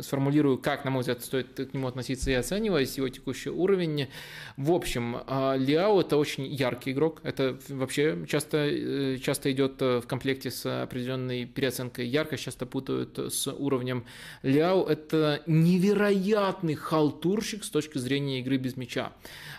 сформулирую, 0.00 0.58
как, 0.58 0.84
на 0.84 0.90
мой 0.90 1.00
взгляд, 1.00 1.22
стоит 1.22 1.54
к 1.54 1.74
нему 1.74 1.86
относиться 1.86 2.30
и 2.30 2.34
оценивать 2.34 2.96
его 2.96 3.08
текущий 3.08 3.50
уровень. 3.50 4.08
В 4.56 4.72
общем, 4.72 5.18
а, 5.26 5.56
Лиао 5.56 6.00
это 6.00 6.16
очень 6.16 6.46
яркий 6.46 6.92
игрок. 6.92 7.20
Это 7.22 7.58
вообще 7.68 8.24
часто, 8.28 8.58
э, 8.58 9.18
часто 9.18 9.52
идет 9.52 9.80
э, 9.80 10.00
в 10.00 10.06
комплекте 10.06 10.50
с 10.50 10.82
определенной 10.82 11.46
переоценкой. 11.46 12.06
Яркость 12.06 12.44
часто 12.44 12.66
путают 12.66 13.18
с 13.18 13.46
уровнем. 13.52 14.04
Лиао 14.42 14.84
это 14.86 15.42
невероятный 15.46 16.74
халтурщик 16.74 17.64
с 17.64 17.70
точки 17.70 17.98
зрения 17.98 18.40
игры 18.40 18.56
без 18.56 18.76
мяча. 18.76 19.12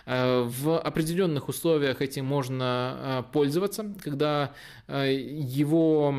Э, 0.04 0.42
в 0.42 0.78
определенных 0.78 1.48
условиях 1.48 2.02
этим 2.02 2.26
можно 2.26 3.26
пользоваться, 3.32 3.94
когда 4.02 4.54
его 4.88 6.14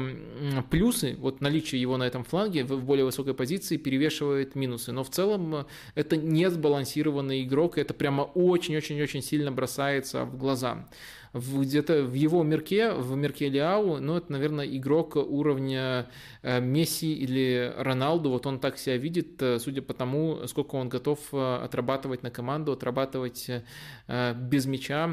плюсы, 0.69 1.15
вот 1.19 1.41
наличие 1.41 1.79
его 1.79 1.97
на 1.97 2.03
этом 2.03 2.23
фланге 2.23 2.63
в 2.63 2.83
более 2.83 3.05
высокой 3.05 3.33
позиции 3.33 3.77
перевешивает 4.07 4.55
минусы. 4.55 4.91
Но 4.91 5.03
в 5.03 5.09
целом 5.09 5.65
это 5.95 6.17
не 6.17 6.49
сбалансированный 6.49 7.43
игрок, 7.43 7.77
это 7.77 7.93
прямо 7.93 8.21
очень-очень-очень 8.21 9.21
сильно 9.21 9.51
бросается 9.51 10.25
в 10.25 10.37
глаза. 10.37 10.87
Где-то 11.33 12.03
в 12.03 12.13
его 12.13 12.43
мирке, 12.43 12.91
в 12.91 13.15
мирке 13.15 13.49
Лиау, 13.49 13.99
ну, 13.99 14.17
это, 14.17 14.31
наверное, 14.31 14.65
игрок 14.65 15.15
уровня 15.15 16.09
э, 16.41 16.61
Месси 16.61 17.13
или 17.13 17.73
Роналду, 17.77 18.29
вот 18.29 18.45
он 18.45 18.59
так 18.59 18.77
себя 18.77 18.97
видит, 18.97 19.41
э, 19.41 19.59
судя 19.59 19.81
по 19.81 19.93
тому, 19.93 20.47
сколько 20.47 20.75
он 20.75 20.89
готов 20.89 21.19
э, 21.33 21.55
отрабатывать 21.63 22.23
на 22.23 22.31
команду, 22.31 22.71
отрабатывать 22.71 23.51
без 24.07 24.65
мяча, 24.65 25.09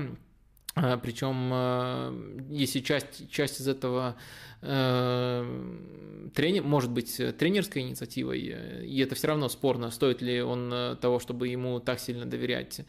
Причем, 0.74 1.50
э, 1.52 2.44
если 2.50 2.80
часть, 2.80 3.30
часть 3.30 3.60
из 3.60 3.68
этого 3.68 4.16
э, 4.60 6.30
тренер, 6.34 6.64
может 6.64 6.90
быть 6.90 7.16
тренерской 7.38 7.82
инициативой, 7.82 8.40
и 8.84 9.00
это 9.00 9.14
все 9.14 9.28
равно 9.28 9.48
спорно, 9.48 9.90
стоит 9.90 10.20
ли 10.20 10.42
он 10.42 10.72
э, 10.72 10.96
того, 10.96 11.20
чтобы 11.20 11.46
ему 11.46 11.78
так 11.78 12.00
сильно 12.00 12.26
доверять. 12.26 12.80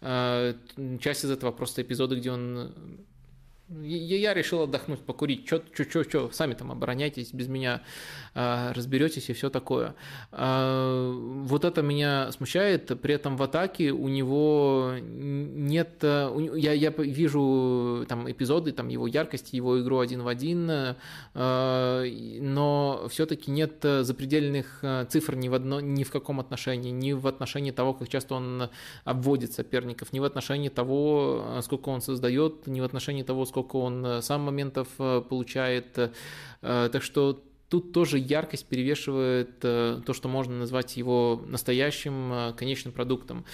Часть 0.00 1.24
из 1.24 1.30
этого 1.30 1.50
просто 1.52 1.82
эпизоды, 1.82 2.16
где 2.16 2.30
он 2.30 2.72
я 3.80 4.34
решил 4.34 4.62
отдохнуть, 4.62 5.00
покурить. 5.00 5.46
Чё, 5.46 5.62
чё, 5.74 5.84
чё, 5.84 6.04
чё, 6.04 6.30
сами 6.32 6.54
там 6.54 6.70
обороняйтесь, 6.70 7.32
без 7.32 7.48
меня 7.48 7.82
э, 8.34 8.72
разберетесь 8.72 9.30
и 9.30 9.32
все 9.32 9.50
такое. 9.50 9.94
Э, 10.32 11.12
вот 11.12 11.64
это 11.64 11.82
меня 11.82 12.30
смущает. 12.32 13.00
При 13.00 13.14
этом 13.14 13.36
в 13.36 13.42
атаке 13.42 13.92
у 13.92 14.08
него 14.08 14.94
нет... 15.00 15.98
Э, 16.02 16.30
я, 16.54 16.72
я 16.72 16.90
вижу 16.90 18.04
там 18.08 18.30
эпизоды, 18.30 18.72
там 18.72 18.88
его 18.88 19.06
яркости, 19.06 19.56
его 19.56 19.80
игру 19.80 20.00
один 20.00 20.22
в 20.22 20.28
один, 20.28 20.70
э, 20.70 20.94
но 22.40 23.06
все-таки 23.10 23.50
нет 23.50 23.78
запредельных 23.82 24.84
цифр 25.08 25.34
ни 25.34 25.48
в, 25.48 25.54
одно, 25.54 25.80
ни 25.80 26.04
в 26.04 26.10
каком 26.10 26.40
отношении, 26.40 26.90
ни 26.90 27.12
в 27.12 27.26
отношении 27.26 27.70
того, 27.70 27.94
как 27.94 28.08
часто 28.08 28.34
он 28.34 28.68
обводит 29.04 29.52
соперников, 29.52 30.12
ни 30.12 30.20
в 30.20 30.24
отношении 30.24 30.68
того, 30.68 31.60
сколько 31.62 31.88
он 31.88 32.00
создает, 32.00 32.66
ни 32.66 32.80
в 32.80 32.84
отношении 32.84 33.22
того, 33.22 33.44
сколько 33.46 33.61
он 33.74 34.04
э, 34.04 34.22
сам 34.22 34.42
моментов 34.42 34.88
получает. 35.28 35.98
Так 36.60 37.02
что 37.02 37.42
тут 37.72 37.92
тоже 37.92 38.18
яркость 38.18 38.66
перевешивает 38.66 39.60
то, 39.60 40.12
что 40.12 40.28
можно 40.28 40.58
назвать 40.58 40.98
его 40.98 41.42
настоящим 41.46 42.54
конечным 42.54 42.92
продуктом. 42.92 43.46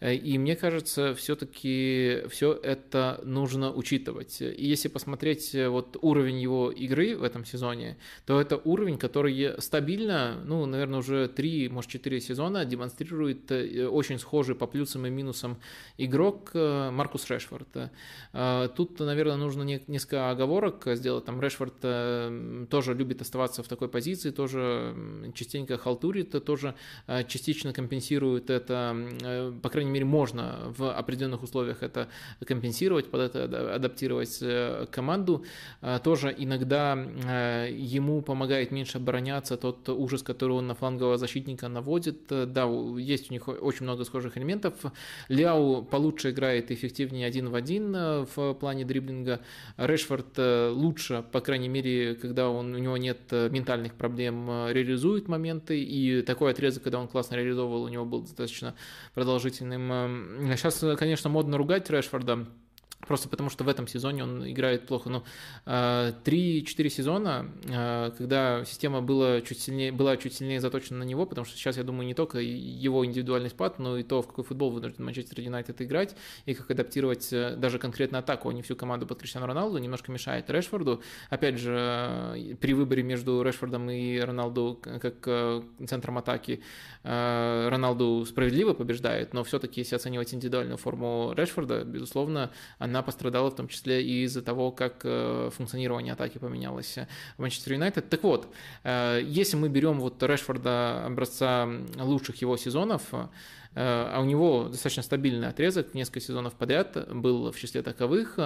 И 0.00 0.38
мне 0.38 0.56
кажется, 0.56 1.14
все-таки 1.14 2.22
все 2.30 2.54
это 2.54 3.20
нужно 3.22 3.70
учитывать. 3.70 4.40
И 4.40 4.66
если 4.66 4.88
посмотреть 4.88 5.54
вот 5.54 5.98
уровень 6.00 6.40
его 6.40 6.70
игры 6.70 7.18
в 7.18 7.22
этом 7.22 7.44
сезоне, 7.44 7.98
то 8.24 8.40
это 8.40 8.56
уровень, 8.56 8.96
который 8.96 9.60
стабильно, 9.60 10.40
ну, 10.46 10.64
наверное, 10.64 11.00
уже 11.00 11.28
3, 11.28 11.68
может, 11.68 11.90
4 11.90 12.18
сезона 12.22 12.64
демонстрирует 12.64 13.52
очень 13.52 14.18
схожий 14.18 14.54
по 14.54 14.66
плюсам 14.66 15.04
и 15.04 15.10
минусам 15.10 15.58
игрок 15.98 16.52
Маркус 16.54 17.28
Решфорд. 17.28 17.68
Тут, 18.74 19.00
наверное, 19.00 19.36
нужно 19.36 19.64
несколько 19.64 20.30
оговорок 20.30 20.84
сделать. 20.94 21.26
Там 21.26 21.42
Решфорд 21.42 21.74
э, 21.82 22.66
тоже 22.70 22.94
любит 22.94 23.20
оставаться 23.20 23.65
в 23.66 23.68
такой 23.68 23.88
позиции, 23.88 24.30
тоже 24.30 24.94
частенько 25.34 25.76
халтурит, 25.76 26.44
тоже 26.44 26.74
э, 27.06 27.24
частично 27.24 27.72
компенсирует 27.72 28.50
это, 28.50 28.96
э, 29.22 29.52
по 29.62 29.68
крайней 29.68 29.90
мере, 29.90 30.04
можно 30.04 30.72
в 30.76 30.92
определенных 30.92 31.42
условиях 31.42 31.82
это 31.82 32.08
компенсировать, 32.44 33.10
под 33.10 33.20
это 33.20 33.74
адаптировать 33.74 34.42
команду. 34.90 35.44
Тоже 36.02 36.34
иногда 36.36 36.92
ему 36.94 38.22
помогает 38.22 38.70
меньше 38.70 38.98
обороняться 38.98 39.56
тот 39.56 39.88
ужас, 39.88 40.22
который 40.22 40.52
он 40.52 40.66
на 40.66 40.74
флангового 40.74 41.18
защитника 41.18 41.68
наводит. 41.68 42.26
Да, 42.28 42.64
есть 42.98 43.30
у 43.30 43.34
них 43.34 43.48
очень 43.48 43.84
много 43.84 44.04
схожих 44.04 44.36
элементов. 44.38 44.74
Ляу 45.28 45.82
получше 45.82 46.30
играет 46.30 46.70
эффективнее 46.70 47.26
один 47.26 47.50
в 47.50 47.54
один 47.54 47.92
в 47.92 48.54
плане 48.54 48.84
дриблинга. 48.84 49.40
Решфорд 49.76 50.38
э, 50.38 50.70
лучше, 50.70 51.24
по 51.32 51.40
крайней 51.40 51.68
мере, 51.68 52.14
когда 52.14 52.48
он, 52.48 52.74
у 52.74 52.78
него 52.78 52.96
нет 52.96 53.18
э, 53.30 53.48
ментальных 53.58 53.94
проблем, 53.94 54.48
э, 54.48 54.72
реализует 54.72 55.28
моменты, 55.28 55.82
и 55.82 56.22
такой 56.22 56.52
отрезок, 56.52 56.82
когда 56.82 56.98
он 57.00 57.08
классно 57.08 57.36
реализовывал, 57.36 57.84
у 57.84 57.88
него 57.88 58.04
был 58.04 58.22
достаточно 58.22 58.74
продолжительным. 59.14 60.56
Сейчас, 60.56 60.84
конечно, 60.98 61.30
модно 61.30 61.56
ругать 61.56 61.90
Решфорда, 61.90 62.46
Просто 63.06 63.28
потому, 63.28 63.50
что 63.50 63.64
в 63.64 63.68
этом 63.68 63.86
сезоне 63.86 64.24
он 64.24 64.50
играет 64.50 64.86
плохо. 64.86 65.10
Ну, 65.10 65.24
3-4 65.64 66.88
сезона, 66.88 67.50
когда 68.18 68.64
система 68.64 69.02
была 69.02 69.40
чуть, 69.40 69.60
сильнее, 69.60 69.92
была 69.92 70.16
чуть 70.16 70.34
сильнее 70.34 70.60
заточена 70.60 70.98
на 70.98 71.04
него, 71.04 71.26
потому 71.26 71.44
что 71.44 71.56
сейчас, 71.56 71.76
я 71.76 71.84
думаю, 71.84 72.06
не 72.06 72.14
только 72.14 72.38
его 72.38 73.04
индивидуальный 73.04 73.50
спад, 73.50 73.78
но 73.78 73.98
и 73.98 74.02
то, 74.02 74.22
в 74.22 74.26
какой 74.26 74.44
футбол 74.44 74.70
вынужден 74.70 75.04
Манчестер 75.04 75.40
Юнайтед 75.40 75.80
играть, 75.82 76.16
и 76.44 76.54
как 76.54 76.70
адаптировать 76.70 77.32
э, 77.32 77.56
даже 77.56 77.78
конкретно 77.78 78.18
атаку, 78.18 78.48
а 78.48 78.52
не 78.52 78.62
всю 78.62 78.76
команду 78.76 79.06
под 79.06 79.18
Криштиану 79.18 79.46
Роналду, 79.46 79.78
немножко 79.78 80.12
мешает 80.12 80.50
Решфорду. 80.50 81.02
Опять 81.30 81.58
же, 81.58 81.74
э, 81.76 82.54
при 82.60 82.74
выборе 82.74 83.02
между 83.02 83.42
Решфордом 83.42 83.90
и 83.90 84.18
Роналду 84.18 84.80
как 84.82 85.16
э, 85.26 85.62
центром 85.86 86.18
атаки, 86.18 86.62
Роналду 87.02 88.24
справедливо 88.26 88.72
побеждает, 88.74 89.32
но 89.32 89.44
все-таки, 89.44 89.80
если 89.80 89.94
оценивать 89.94 90.34
индивидуальную 90.34 90.76
форму 90.76 91.32
Решфорда, 91.36 91.84
безусловно, 91.84 92.50
она 92.78 92.95
пострадала 93.02 93.50
в 93.50 93.56
том 93.56 93.68
числе 93.68 94.02
и 94.02 94.24
из-за 94.24 94.42
того, 94.42 94.70
как 94.72 95.00
э, 95.04 95.50
функционирование 95.54 96.12
атаки 96.12 96.38
поменялось 96.38 96.98
в 97.36 97.40
Манчестер 97.40 97.74
Юнайтед. 97.74 98.08
Так 98.08 98.22
вот, 98.22 98.52
э, 98.84 99.20
если 99.24 99.56
мы 99.56 99.68
берем 99.68 100.00
вот 100.00 100.22
Решфорда 100.22 101.06
образца 101.06 101.68
лучших 101.96 102.40
его 102.40 102.56
сезонов, 102.56 103.02
э, 103.12 103.28
а 103.74 104.20
у 104.20 104.24
него 104.24 104.68
достаточно 104.68 105.02
стабильный 105.02 105.48
отрезок, 105.48 105.94
несколько 105.94 106.20
сезонов 106.20 106.54
подряд 106.54 107.12
был 107.14 107.52
в 107.52 107.58
числе 107.58 107.82
таковых, 107.82 108.38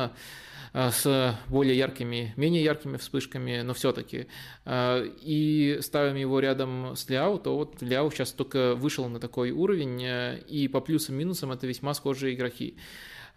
с 0.72 1.36
более 1.48 1.76
яркими, 1.76 2.32
менее 2.36 2.62
яркими 2.62 2.96
вспышками, 2.96 3.62
но 3.62 3.74
все-таки. 3.74 4.28
И 4.68 5.78
ставим 5.82 6.14
его 6.14 6.38
рядом 6.38 6.94
с 6.94 7.08
Ляо, 7.08 7.38
то 7.38 7.56
вот 7.56 7.82
Ляо 7.82 8.08
сейчас 8.10 8.30
только 8.30 8.76
вышел 8.76 9.08
на 9.08 9.18
такой 9.18 9.50
уровень, 9.50 10.00
и 10.46 10.68
по 10.68 10.80
плюсам 10.80 11.16
и 11.16 11.18
минусам 11.18 11.50
это 11.50 11.66
весьма 11.66 11.92
схожие 11.92 12.36
игроки. 12.36 12.76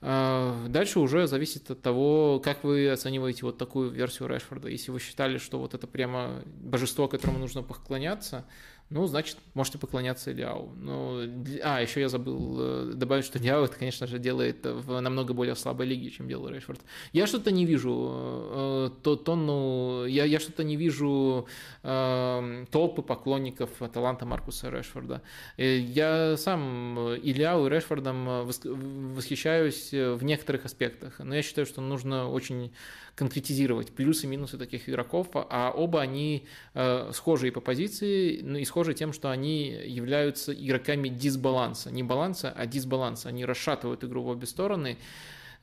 А, 0.06 0.68
дальше 0.68 1.00
уже 1.00 1.28
зависит 1.28 1.72
от 1.72 1.82
того, 1.82 2.42
как 2.44 2.66
вы 2.66 2.90
оцениваете 2.90 3.46
вот 3.46 3.58
такую 3.58 3.90
версию 3.90 4.28
Решфорда. 4.28 4.68
Если 4.68 4.92
вы 4.92 5.00
считали, 5.00 5.38
что 5.38 5.60
вот 5.60 5.74
это 5.74 5.88
прямо 5.88 6.44
божество, 6.46 7.08
которому 7.08 7.40
нужно 7.40 7.64
поклоняться, 7.64 8.46
ну, 8.90 9.08
значит, 9.08 9.38
можете 9.54 9.78
поклоняться 9.80 10.32
Ляо. 10.32 10.70
Ну, 10.76 11.22
а, 11.64 11.82
еще 11.82 12.02
я 12.02 12.10
забыл 12.10 12.58
э, 12.60 12.92
добавить, 12.94 13.26
что 13.26 13.40
Ляо 13.40 13.66
это, 13.66 13.76
конечно 13.76 14.06
же, 14.06 14.20
делает 14.20 14.66
в 14.66 15.00
намного 15.00 15.34
более 15.34 15.56
слабой 15.56 15.88
лиге, 15.88 16.12
чем 16.12 16.28
делал 16.28 16.48
Решфорд. 16.50 16.80
Я 17.12 17.26
что-то 17.26 17.52
не 17.52 17.66
вижу 17.66 18.12
э, 18.14 18.90
то, 19.02 19.16
тонну, 19.16 20.06
я, 20.06 20.26
я 20.26 20.40
что-то 20.40 20.64
не 20.64 20.76
вижу 20.76 21.48
э, 21.82 22.66
толпы 22.72 23.02
поклонников 23.02 23.70
таланта 23.92 24.26
Маркуса 24.26 24.70
Решфорда. 24.70 25.24
Э, 25.58 25.78
я 25.80 26.38
сам 26.38 27.14
и 27.14 27.34
Ляо, 27.34 27.66
и 27.66 27.70
Решфордом 27.70 28.46
восхищаюсь 28.46 29.92
в 29.92 30.24
некоторых 30.24 30.66
аспектах, 30.66 31.20
но 31.20 31.36
я 31.36 31.42
считаю, 31.42 31.66
что 31.66 31.82
нужно 31.82 32.30
очень 32.30 32.72
конкретизировать 33.16 33.92
плюсы 33.92 34.26
и 34.26 34.30
минусы 34.30 34.58
таких 34.58 34.90
игроков, 34.90 35.28
а 35.34 35.72
оба 35.76 36.02
они 36.02 36.48
э, 36.74 37.12
схожи 37.14 37.50
и 37.50 37.52
по 37.52 37.62
позиции, 37.62 38.42
ну 38.42 38.58
и 38.58 38.66
схожи 38.66 38.94
тем, 38.94 39.14
что 39.14 39.30
они 39.30 39.68
являются 39.68 40.54
игроками 40.54 41.10
дисбаланса, 41.10 41.92
не 41.92 42.02
баланса, 42.02 42.52
а 42.56 42.66
дисбаланса, 42.66 43.30
они 43.30 43.46
расшатывают 43.46 44.04
игру 44.04 44.24
в 44.24 44.28
обе 44.30 44.48
стороны, 44.48 44.98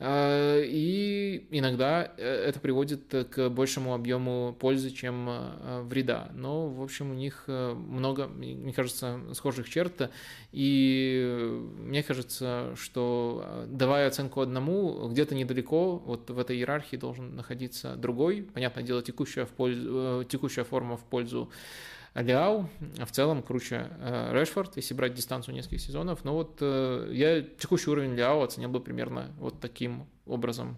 и 0.02 1.46
иногда 1.50 2.12
э, 2.16 2.24
это 2.24 2.58
приводит 2.58 3.14
к 3.30 3.50
большему 3.50 3.92
объему 3.92 4.56
пользы, 4.58 4.90
чем 4.90 5.28
э, 5.28 5.82
вреда. 5.82 6.30
Но, 6.34 6.68
в 6.68 6.82
общем, 6.82 7.10
у 7.10 7.14
них 7.14 7.44
много, 7.46 8.26
мне 8.26 8.72
кажется, 8.72 9.20
схожих 9.34 9.68
черт. 9.68 10.10
И 10.52 11.60
мне 11.78 12.02
кажется, 12.02 12.74
что 12.76 13.66
давая 13.68 14.08
оценку 14.08 14.40
одному, 14.40 15.08
где-то 15.08 15.34
недалеко, 15.34 15.98
вот 15.98 16.30
в 16.30 16.38
этой 16.38 16.56
иерархии 16.56 16.96
должен 16.96 17.36
находиться 17.36 17.96
другой. 17.96 18.48
Понятное 18.54 18.82
дело, 18.82 19.02
текущая, 19.02 19.44
в 19.44 19.50
пользу, 19.50 20.24
текущая 20.28 20.64
форма 20.64 20.96
в 20.96 21.04
пользу 21.04 21.50
Ляу, 22.14 22.68
в 22.80 23.10
целом 23.12 23.42
круче 23.42 23.88
э, 23.98 24.32
Решфорд, 24.32 24.76
если 24.76 24.94
брать 24.94 25.14
дистанцию 25.14 25.54
нескольких 25.54 25.80
сезонов. 25.80 26.24
Но 26.24 26.34
вот 26.34 26.58
э, 26.60 27.08
я 27.12 27.42
текущий 27.42 27.90
уровень 27.90 28.14
Ляо 28.16 28.42
оценил 28.42 28.68
бы 28.68 28.80
примерно 28.80 29.32
вот 29.38 29.60
таким 29.60 30.08
образом. 30.26 30.76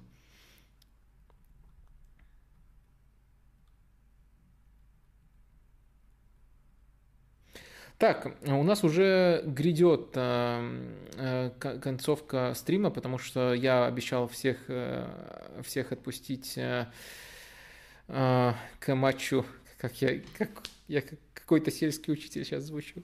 Так, 7.96 8.36
у 8.46 8.62
нас 8.64 8.82
уже 8.84 9.42
грядет 9.46 10.10
э, 10.16 11.50
концовка 11.60 12.52
стрима, 12.54 12.90
потому 12.90 13.16
что 13.16 13.54
я 13.54 13.86
обещал 13.86 14.26
всех, 14.26 14.58
всех 15.62 15.92
отпустить 15.92 16.58
к 18.08 18.54
матчу, 18.88 19.46
как 19.78 20.02
я, 20.02 20.20
как 20.36 20.50
я 20.92 21.00
как 21.00 21.18
какой-то 21.34 21.70
сельский 21.70 22.12
учитель 22.12 22.44
сейчас 22.44 22.64
звучу, 22.64 23.02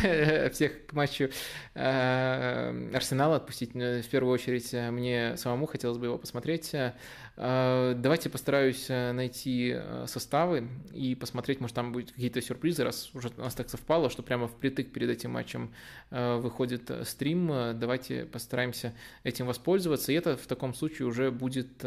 всех 0.52 0.86
к 0.86 0.92
матчу 0.92 1.30
э, 1.74 2.90
Арсенала 2.94 3.36
отпустить. 3.36 3.74
В 3.74 4.08
первую 4.10 4.32
очередь 4.32 4.72
э, 4.72 4.90
мне 4.90 5.36
самому 5.36 5.66
хотелось 5.66 5.98
бы 5.98 6.06
его 6.06 6.18
посмотреть. 6.18 6.72
Э, 6.74 7.94
давайте 7.96 8.30
постараюсь 8.30 8.88
найти 8.88 9.76
составы 10.06 10.68
и 10.92 11.14
посмотреть, 11.14 11.60
может 11.60 11.74
там 11.74 11.92
будут 11.92 12.12
какие-то 12.12 12.40
сюрпризы, 12.42 12.84
раз 12.84 13.10
уже 13.14 13.30
у 13.36 13.40
нас 13.40 13.54
так 13.54 13.68
совпало, 13.68 14.10
что 14.10 14.22
прямо 14.22 14.46
впритык 14.46 14.92
перед 14.92 15.10
этим 15.10 15.32
матчем 15.32 15.74
выходит 16.10 16.90
стрим. 17.04 17.48
Давайте 17.78 18.26
постараемся 18.26 18.94
этим 19.24 19.46
воспользоваться. 19.46 20.12
И 20.12 20.14
это 20.14 20.36
в 20.36 20.46
таком 20.46 20.74
случае 20.74 21.08
уже 21.08 21.30
будет 21.30 21.78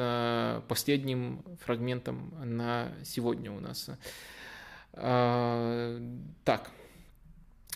последним 0.68 1.44
фрагментом 1.64 2.34
на 2.44 2.92
сегодня 3.04 3.52
у 3.52 3.60
нас. 3.60 3.90
А, 5.00 6.00
так, 6.44 6.72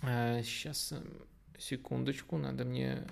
сейчас, 0.01 0.91
а, 0.93 1.03
секундочку, 1.59 2.37
надо 2.37 2.65
мне 2.65 3.07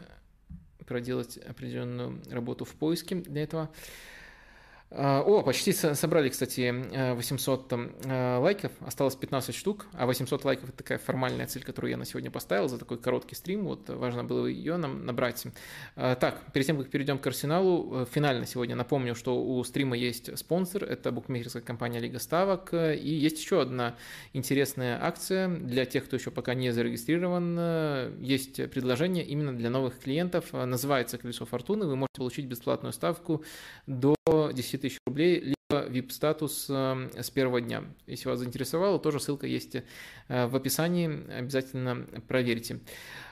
проделать 0.88 1.38
определенную 1.38 2.22
работу 2.32 2.66
в 2.66 2.74
поиске 2.74 3.16
для 3.16 3.44
этого. 3.44 3.70
А, 4.92 5.22
о, 5.22 5.43
почти 5.43 5.72
собрали, 5.72 6.30
кстати, 6.30 7.14
800 7.14 7.74
э, 8.06 8.38
лайков, 8.40 8.72
осталось 8.80 9.16
15 9.16 9.53
штук, 9.53 9.85
а 9.93 10.08
800 10.08 10.43
лайков– 10.45 10.69
это 10.69 10.77
такая 10.80 10.98
формальная 10.98 11.45
цель, 11.45 11.64
которую 11.64 11.92
я 11.92 11.98
на 11.98 12.06
сегодня 12.06 12.32
поставил 12.32 12.68
за 12.68 12.80
такой 12.80 12.98
короткий 12.98 13.35
стрим, 13.35 13.66
вот 13.66 13.88
важно 13.88 14.24
было 14.24 14.48
ее 14.48 14.77
нам 14.77 15.06
набрать. 15.06 15.45
А, 15.95 16.16
так, 16.16 16.42
перед 16.53 16.66
тем, 16.66 16.80
как 16.80 16.90
перейдем 16.90 17.19
к 17.19 17.27
Арсеналу, 17.27 18.01
э, 18.01 18.06
финально 18.11 18.48
сегодня 18.48 18.76
напомню, 18.76 19.14
что 19.14 19.40
у 19.40 19.64
стрима 19.64 19.95
есть 19.95 20.35
спонсор, 20.40 20.84
это 20.85 21.11
букмекерская 21.11 21.61
компания 21.61 22.00
Лига 22.00 22.18
Ставок, 22.18 22.74
и 22.74 23.14
есть 23.14 23.40
еще 23.40 23.61
одна 23.61 23.95
интересная 24.34 24.98
акция 25.03 25.50
для 25.50 25.85
тех, 25.85 26.06
кто 26.06 26.16
еще 26.16 26.32
пока 26.32 26.56
не 26.56 26.72
зарегистрирован, 26.72 28.22
есть 28.22 28.56
предложение 28.72 29.24
именно 29.24 29.56
для 29.56 29.69
новых 29.69 30.00
клиентов, 30.00 30.51
называется 30.51 31.19
«Колесо 31.19 31.45
фортуны», 31.45 31.85
вы 31.85 31.95
можете 31.95 32.18
получить 32.18 32.45
бесплатную 32.45 32.92
ставку 32.92 33.43
до 33.85 34.16
10 34.26 34.78
тысяч 34.80 34.98
рублей 35.06 35.53
VIP-статус 35.72 36.66
с 36.67 37.32
первого 37.32 37.61
дня. 37.61 37.83
Если 38.08 38.27
вас 38.27 38.40
заинтересовало, 38.40 38.98
тоже 38.98 39.19
ссылка 39.19 39.45
есть 39.45 39.77
в 40.27 40.56
описании, 40.56 41.32
обязательно 41.32 42.08
проверьте. 42.27 42.80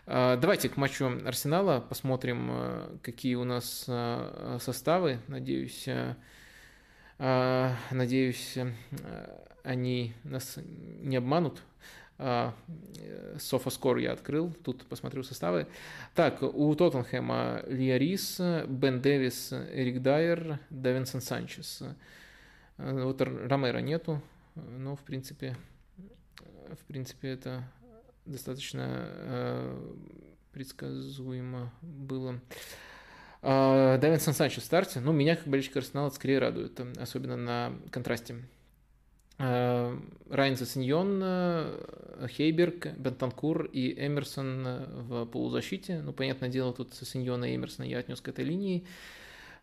Давайте 0.06 0.70
к 0.70 0.78
матчу 0.78 1.06
Арсенала 1.26 1.80
посмотрим, 1.80 3.00
какие 3.02 3.34
у 3.36 3.44
нас 3.44 3.90
составы. 4.60 5.20
Надеюсь, 5.28 5.90
надеюсь, 7.18 8.58
они 9.64 10.14
нас 10.24 10.60
не 11.02 11.16
обманут. 11.16 11.64
Софоскор 12.18 13.98
я 13.98 14.12
открыл, 14.12 14.52
тут 14.64 14.86
посмотрю 14.88 15.22
составы. 15.24 15.68
Так, 16.16 16.42
у 16.42 16.74
Тоттенхэма 16.74 17.64
Лия 17.68 17.98
Рис, 17.98 18.42
Бен 18.68 19.02
Дэвис, 19.02 19.54
Эрик 19.54 20.02
Дайер, 20.02 20.60
Давинсон 20.72 21.22
Санчес. 21.22 21.84
Вот 22.78 23.22
Ромера 23.22 23.80
нету, 23.80 24.22
но 24.56 24.96
в 24.96 25.02
принципе, 25.02 25.56
в 26.80 26.86
принципе 26.86 27.30
это 27.30 27.64
достаточно 28.26 29.06
э, 29.10 29.94
предсказуемо 30.52 31.72
было. 31.82 32.40
Давинсон 33.42 34.34
Санчес 34.34 34.64
в 34.64 34.66
старте, 34.66 35.00
ну, 35.00 35.12
меня 35.12 35.36
как 35.36 35.48
болельщик 35.48 35.78
Арсенала 35.78 36.10
скорее 36.10 36.40
радует, 36.40 36.80
особенно 37.00 37.38
на 37.38 37.74
контрасте 37.92 38.38
Э, 38.38 38.57
Райан 39.40 40.56
Засиньон, 40.56 41.20
э, 41.22 42.28
Хейберг, 42.28 42.88
Бентанкур 42.98 43.66
и 43.66 43.94
Эмерсон 43.94 44.66
э, 44.66 44.86
в 45.04 45.26
полузащите. 45.26 46.02
Ну, 46.02 46.12
понятное 46.12 46.50
дело, 46.50 46.74
тут 46.74 46.94
Засиньона 46.96 47.46
и 47.46 47.56
Эмерсона 47.56 47.86
я 47.86 48.00
отнес 48.00 48.20
к 48.20 48.28
этой 48.28 48.46
линии, 48.46 48.86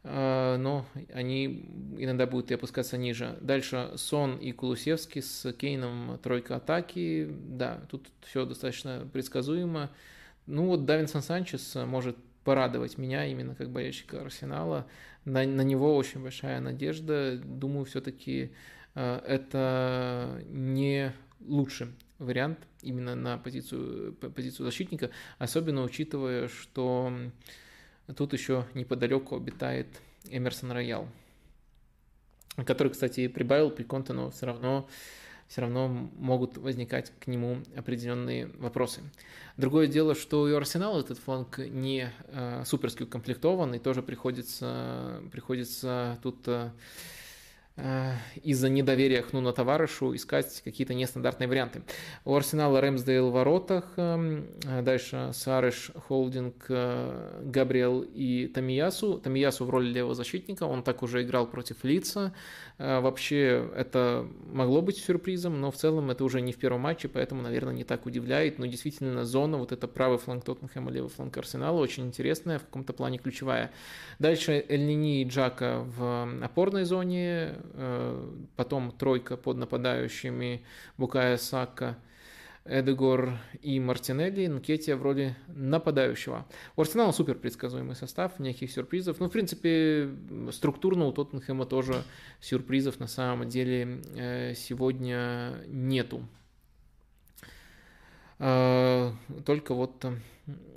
но 0.04 0.84
они 1.14 1.66
иногда 1.96 2.26
будут 2.26 2.50
и 2.50 2.54
опускаться 2.54 2.98
ниже. 2.98 3.38
Дальше 3.40 3.92
Сон 3.96 4.36
и 4.36 4.52
Кулусевский 4.52 5.22
с 5.22 5.50
Кейном 5.54 6.18
тройка 6.22 6.56
атаки. 6.56 7.26
Да, 7.30 7.80
тут 7.90 8.08
все 8.20 8.44
достаточно 8.44 9.08
предсказуемо. 9.10 9.90
Ну 10.46 10.66
вот 10.66 10.84
Давинсон 10.84 11.22
Санчес 11.22 11.74
может 11.86 12.18
порадовать 12.44 12.98
меня 12.98 13.24
именно 13.24 13.54
как 13.54 13.70
болельщика 13.70 14.20
Арсенала. 14.20 14.86
На, 15.24 15.46
на 15.46 15.62
него 15.62 15.96
очень 15.96 16.22
большая 16.22 16.60
надежда. 16.60 17.38
Думаю, 17.42 17.86
все-таки 17.86 18.50
Э, 18.50 18.83
это 18.94 20.42
не 20.48 21.12
лучший 21.40 21.88
вариант 22.18 22.58
именно 22.82 23.14
на 23.14 23.38
позицию, 23.38 24.14
позицию 24.14 24.66
защитника, 24.66 25.10
особенно 25.38 25.82
учитывая, 25.82 26.48
что 26.48 27.12
тут 28.16 28.32
еще 28.32 28.66
неподалеку 28.74 29.36
обитает 29.36 29.88
Эмерсон 30.28 30.72
Роял, 30.72 31.08
который, 32.64 32.92
кстати, 32.92 33.28
прибавил 33.28 33.70
при 33.70 33.84
Конте, 33.84 34.12
но 34.12 34.30
все 34.30 34.46
равно, 34.46 34.88
все 35.48 35.62
равно 35.62 35.88
могут 35.88 36.56
возникать 36.56 37.12
к 37.20 37.26
нему 37.26 37.58
определенные 37.76 38.46
вопросы. 38.58 39.02
Другое 39.56 39.86
дело, 39.86 40.14
что 40.14 40.48
и 40.48 40.52
у 40.52 40.56
Арсенала 40.56 41.00
этот 41.00 41.18
фланг 41.18 41.58
не 41.58 42.10
э, 42.28 42.62
суперски 42.64 43.02
укомплектован, 43.02 43.74
и 43.74 43.78
тоже 43.78 44.02
приходится, 44.02 45.22
приходится 45.30 46.18
тут 46.22 46.46
э, 46.46 46.70
Э, 46.70 47.23
из-за 47.76 48.68
недоверия 48.68 49.22
к 49.22 49.32
Нуна 49.32 49.52
Товарышу 49.52 50.14
искать 50.14 50.62
какие-то 50.62 50.94
нестандартные 50.94 51.48
варианты. 51.48 51.82
У 52.24 52.32
Арсенала 52.34 52.80
Рэмсдейл 52.80 53.30
в 53.30 53.32
воротах, 53.32 53.84
эм, 53.96 54.46
дальше 54.82 55.30
Сарыш, 55.32 55.90
Холдинг, 56.06 56.66
э, 56.68 57.42
Габриэл 57.44 58.02
и 58.02 58.46
Тамиясу. 58.46 59.18
Тамиясу 59.18 59.64
в 59.64 59.70
роли 59.70 59.88
левого 59.88 60.14
защитника, 60.14 60.64
он 60.64 60.84
так 60.84 61.02
уже 61.02 61.24
играл 61.24 61.48
против 61.48 61.82
Лица. 61.82 62.32
Э, 62.78 63.00
вообще 63.00 63.68
это 63.74 64.28
могло 64.52 64.80
быть 64.80 64.98
сюрпризом, 64.98 65.60
но 65.60 65.72
в 65.72 65.76
целом 65.76 66.12
это 66.12 66.22
уже 66.22 66.42
не 66.42 66.52
в 66.52 66.58
первом 66.58 66.82
матче, 66.82 67.08
поэтому, 67.08 67.42
наверное, 67.42 67.74
не 67.74 67.84
так 67.84 68.06
удивляет. 68.06 68.60
Но 68.60 68.66
действительно 68.66 69.24
зона, 69.24 69.58
вот 69.58 69.72
это 69.72 69.88
правый 69.88 70.18
фланг 70.18 70.44
Тоттенхэма, 70.44 70.92
левый 70.92 71.10
фланг 71.10 71.36
Арсенала, 71.36 71.80
очень 71.80 72.06
интересная, 72.06 72.60
в 72.60 72.64
каком-то 72.66 72.92
плане 72.92 73.18
ключевая. 73.18 73.72
Дальше 74.20 74.64
Эльнини 74.68 75.22
и 75.22 75.24
Джака 75.24 75.84
в 75.84 76.44
опорной 76.44 76.84
зоне, 76.84 77.24
Э, 77.24 77.63
потом 78.56 78.92
тройка 78.92 79.36
под 79.36 79.56
нападающими 79.56 80.64
Букая 80.96 81.36
Сака, 81.36 81.98
Эдегор 82.66 83.38
и 83.60 83.78
Мартинелли, 83.78 84.46
Нкетия 84.46 84.96
в 84.96 85.02
роли 85.02 85.36
нападающего. 85.48 86.46
У 86.76 86.80
Арсенала 86.80 87.12
супер 87.12 87.34
предсказуемый 87.34 87.94
состав, 87.94 88.38
никаких 88.38 88.70
сюрпризов. 88.70 89.20
Ну, 89.20 89.28
в 89.28 89.32
принципе, 89.32 90.08
структурно 90.50 91.04
у 91.04 91.12
Тоттенхэма 91.12 91.66
тоже 91.66 92.04
сюрпризов 92.40 93.00
на 93.00 93.06
самом 93.06 93.48
деле 93.48 94.00
э, 94.16 94.54
сегодня 94.54 95.62
нету. 95.66 96.26
Э, 98.38 99.12
только 99.44 99.74
вот 99.74 100.02
э, 100.06 100.14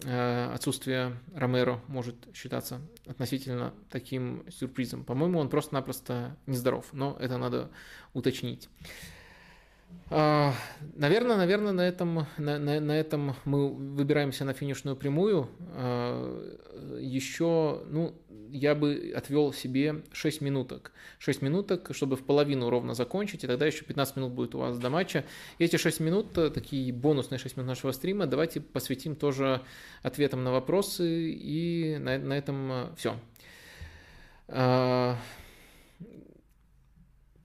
отсутствие 0.05 1.17
Ромеро 1.35 1.81
может 1.87 2.15
считаться 2.33 2.81
относительно 3.05 3.73
таким 3.89 4.45
сюрпризом. 4.49 5.03
По-моему, 5.03 5.39
он 5.39 5.49
просто-напросто 5.49 6.37
нездоров, 6.45 6.87
но 6.93 7.17
это 7.19 7.37
надо 7.37 7.69
уточнить. 8.13 8.69
А, 10.09 10.53
наверное, 10.95 11.35
наверное, 11.35 11.73
на 11.73 11.81
этом, 11.81 12.25
на, 12.37 12.57
на, 12.57 12.79
на 12.79 12.91
этом 12.97 13.35
мы 13.43 13.69
выбираемся 13.69 14.45
на 14.45 14.53
финишную 14.53 14.95
прямую. 14.95 15.49
А, 15.73 16.97
Еще, 16.99 17.83
ну, 17.89 18.15
я 18.49 18.73
бы 18.73 19.13
отвел 19.15 19.51
себе 19.51 20.03
6 20.13 20.41
минуток. 20.41 20.93
6 21.19 21.41
минуток, 21.41 21.89
чтобы 21.91 22.15
в 22.15 22.23
половину 22.23 22.69
ровно 22.69 22.93
закончить, 22.93 23.43
и 23.43 23.47
тогда 23.47 23.65
еще 23.65 23.83
15 23.83 24.15
минут 24.15 24.31
будет 24.31 24.55
у 24.55 24.59
вас 24.59 24.77
до 24.77 24.89
матча. 24.89 25.25
Эти 25.59 25.75
6 25.75 25.99
минут, 25.99 26.31
такие 26.33 26.93
бонусные 26.93 27.39
6 27.39 27.57
минут 27.57 27.67
нашего 27.67 27.91
стрима, 27.91 28.27
давайте 28.27 28.61
посвятим 28.61 29.15
тоже 29.15 29.61
ответам 30.03 30.43
на 30.43 30.53
вопросы, 30.53 31.31
и 31.31 31.97
на, 31.99 32.17
на 32.17 32.33
этом 32.37 32.95
все. 32.95 33.19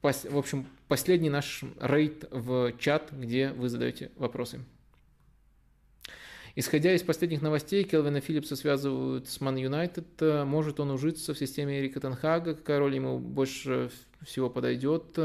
А, 0.02 0.10
в 0.12 0.36
общем, 0.36 0.66
последний 0.88 1.30
наш 1.30 1.62
рейд 1.80 2.26
в 2.30 2.72
чат, 2.78 3.12
где 3.12 3.50
вы 3.50 3.68
задаете 3.68 4.10
вопросы. 4.16 4.60
Исходя 6.54 6.92
из 6.92 7.02
последних 7.02 7.40
новостей, 7.40 7.82
Келвина 7.84 8.20
Филлипса 8.20 8.56
связывают 8.56 9.28
с 9.28 9.40
Ман 9.40 9.56
Юнайтед. 9.56 10.20
Может 10.44 10.80
он 10.80 10.90
ужиться 10.90 11.32
в 11.32 11.38
системе 11.38 11.78
Эрика 11.78 12.00
Тенхага? 12.00 12.54
Какая 12.54 12.78
роль 12.78 12.94
ему 12.94 13.18
больше 13.18 13.90
всего 14.22 14.50
подойдет? 14.50 15.18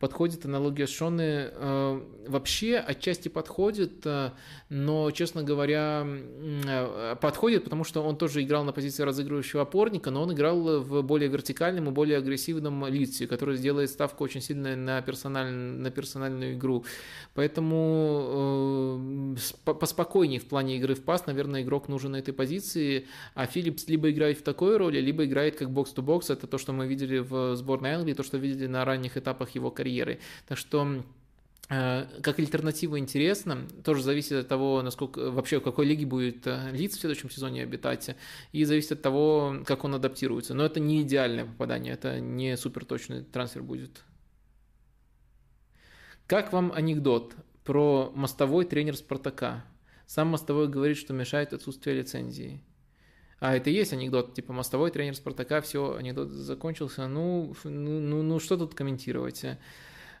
Подходит 0.00 0.46
аналогия 0.46 0.86
Шоны. 0.86 1.50
Э, 1.52 2.00
вообще 2.26 2.78
отчасти 2.78 3.28
подходит, 3.28 4.06
э, 4.06 4.30
но, 4.70 5.10
честно 5.10 5.42
говоря, 5.42 6.06
э, 6.06 7.16
подходит, 7.20 7.64
потому 7.64 7.84
что 7.84 8.02
он 8.02 8.16
тоже 8.16 8.42
играл 8.42 8.64
на 8.64 8.72
позиции 8.72 9.02
разыгрывающего 9.02 9.62
опорника, 9.62 10.10
но 10.10 10.22
он 10.22 10.32
играл 10.32 10.80
в 10.80 11.02
более 11.02 11.28
вертикальном 11.28 11.88
и 11.88 11.92
более 11.92 12.16
агрессивном 12.16 12.86
лице, 12.86 13.26
который 13.26 13.58
сделает 13.58 13.90
ставку 13.90 14.24
очень 14.24 14.40
сильно 14.40 14.74
на, 14.74 15.02
персональ... 15.02 15.52
на 15.52 15.90
персональную 15.90 16.54
игру. 16.54 16.86
Поэтому 17.34 19.36
поспокойнее 19.64 20.40
в 20.40 20.46
плане 20.46 20.78
игры 20.78 20.94
в 20.94 21.04
пас, 21.04 21.26
наверное, 21.26 21.62
игрок 21.62 21.88
нужен 21.88 22.12
на 22.12 22.16
этой 22.16 22.32
позиции, 22.32 23.06
а 23.34 23.44
Филлипс 23.44 23.86
либо 23.86 24.10
играет 24.10 24.38
в 24.38 24.42
такой 24.42 24.78
роли, 24.78 24.98
либо 24.98 25.26
играет 25.26 25.56
как 25.56 25.70
бокс-то-бокс, 25.70 26.30
это 26.30 26.46
то, 26.46 26.56
что 26.56 26.72
мы 26.72 26.86
видели 26.86 27.18
в 27.18 27.54
сборной 27.54 27.92
Англии, 27.92 28.14
то, 28.14 28.22
что 28.22 28.38
видели 28.38 28.66
на 28.66 28.86
ранних 28.86 29.18
этапах 29.18 29.50
его 29.50 29.70
карьеры 29.70 29.89
карьеры. 29.90 30.20
Так 30.46 30.58
что 30.58 31.02
э, 31.68 32.06
как 32.22 32.38
альтернатива 32.38 32.98
интересно, 32.98 33.66
тоже 33.84 34.02
зависит 34.02 34.32
от 34.32 34.48
того, 34.48 34.82
насколько 34.82 35.30
вообще 35.30 35.58
в 35.58 35.62
какой 35.62 35.86
лиге 35.86 36.06
будет 36.06 36.46
э, 36.46 36.70
лиц 36.72 36.96
в 36.96 37.00
следующем 37.00 37.30
сезоне 37.30 37.62
обитать, 37.62 38.16
и 38.52 38.64
зависит 38.64 38.92
от 38.92 39.02
того, 39.02 39.56
как 39.66 39.84
он 39.84 39.94
адаптируется. 39.94 40.54
Но 40.54 40.64
это 40.64 40.80
не 40.80 41.02
идеальное 41.02 41.44
попадание, 41.44 41.94
это 41.94 42.20
не 42.20 42.56
супер 42.56 42.84
точный 42.84 43.22
трансфер 43.22 43.62
будет. 43.62 44.02
Как 46.26 46.52
вам 46.52 46.72
анекдот 46.72 47.34
про 47.64 48.12
мостовой 48.14 48.64
тренер 48.64 48.96
Спартака? 48.96 49.64
Сам 50.06 50.28
мостовой 50.28 50.68
говорит, 50.68 50.96
что 50.96 51.12
мешает 51.12 51.52
отсутствие 51.52 51.96
лицензии. 51.96 52.60
А 53.40 53.56
это 53.56 53.70
и 53.70 53.72
есть 53.72 53.92
анекдот, 53.94 54.34
типа 54.34 54.52
мостовой 54.52 54.90
тренер 54.90 55.14
Спартака, 55.16 55.62
все, 55.62 55.96
анекдот 55.96 56.28
закончился. 56.28 57.08
Ну, 57.08 57.54
ну, 57.64 58.00
ну, 58.00 58.22
ну 58.22 58.38
что 58.38 58.58
тут 58.58 58.74
комментировать? 58.74 59.44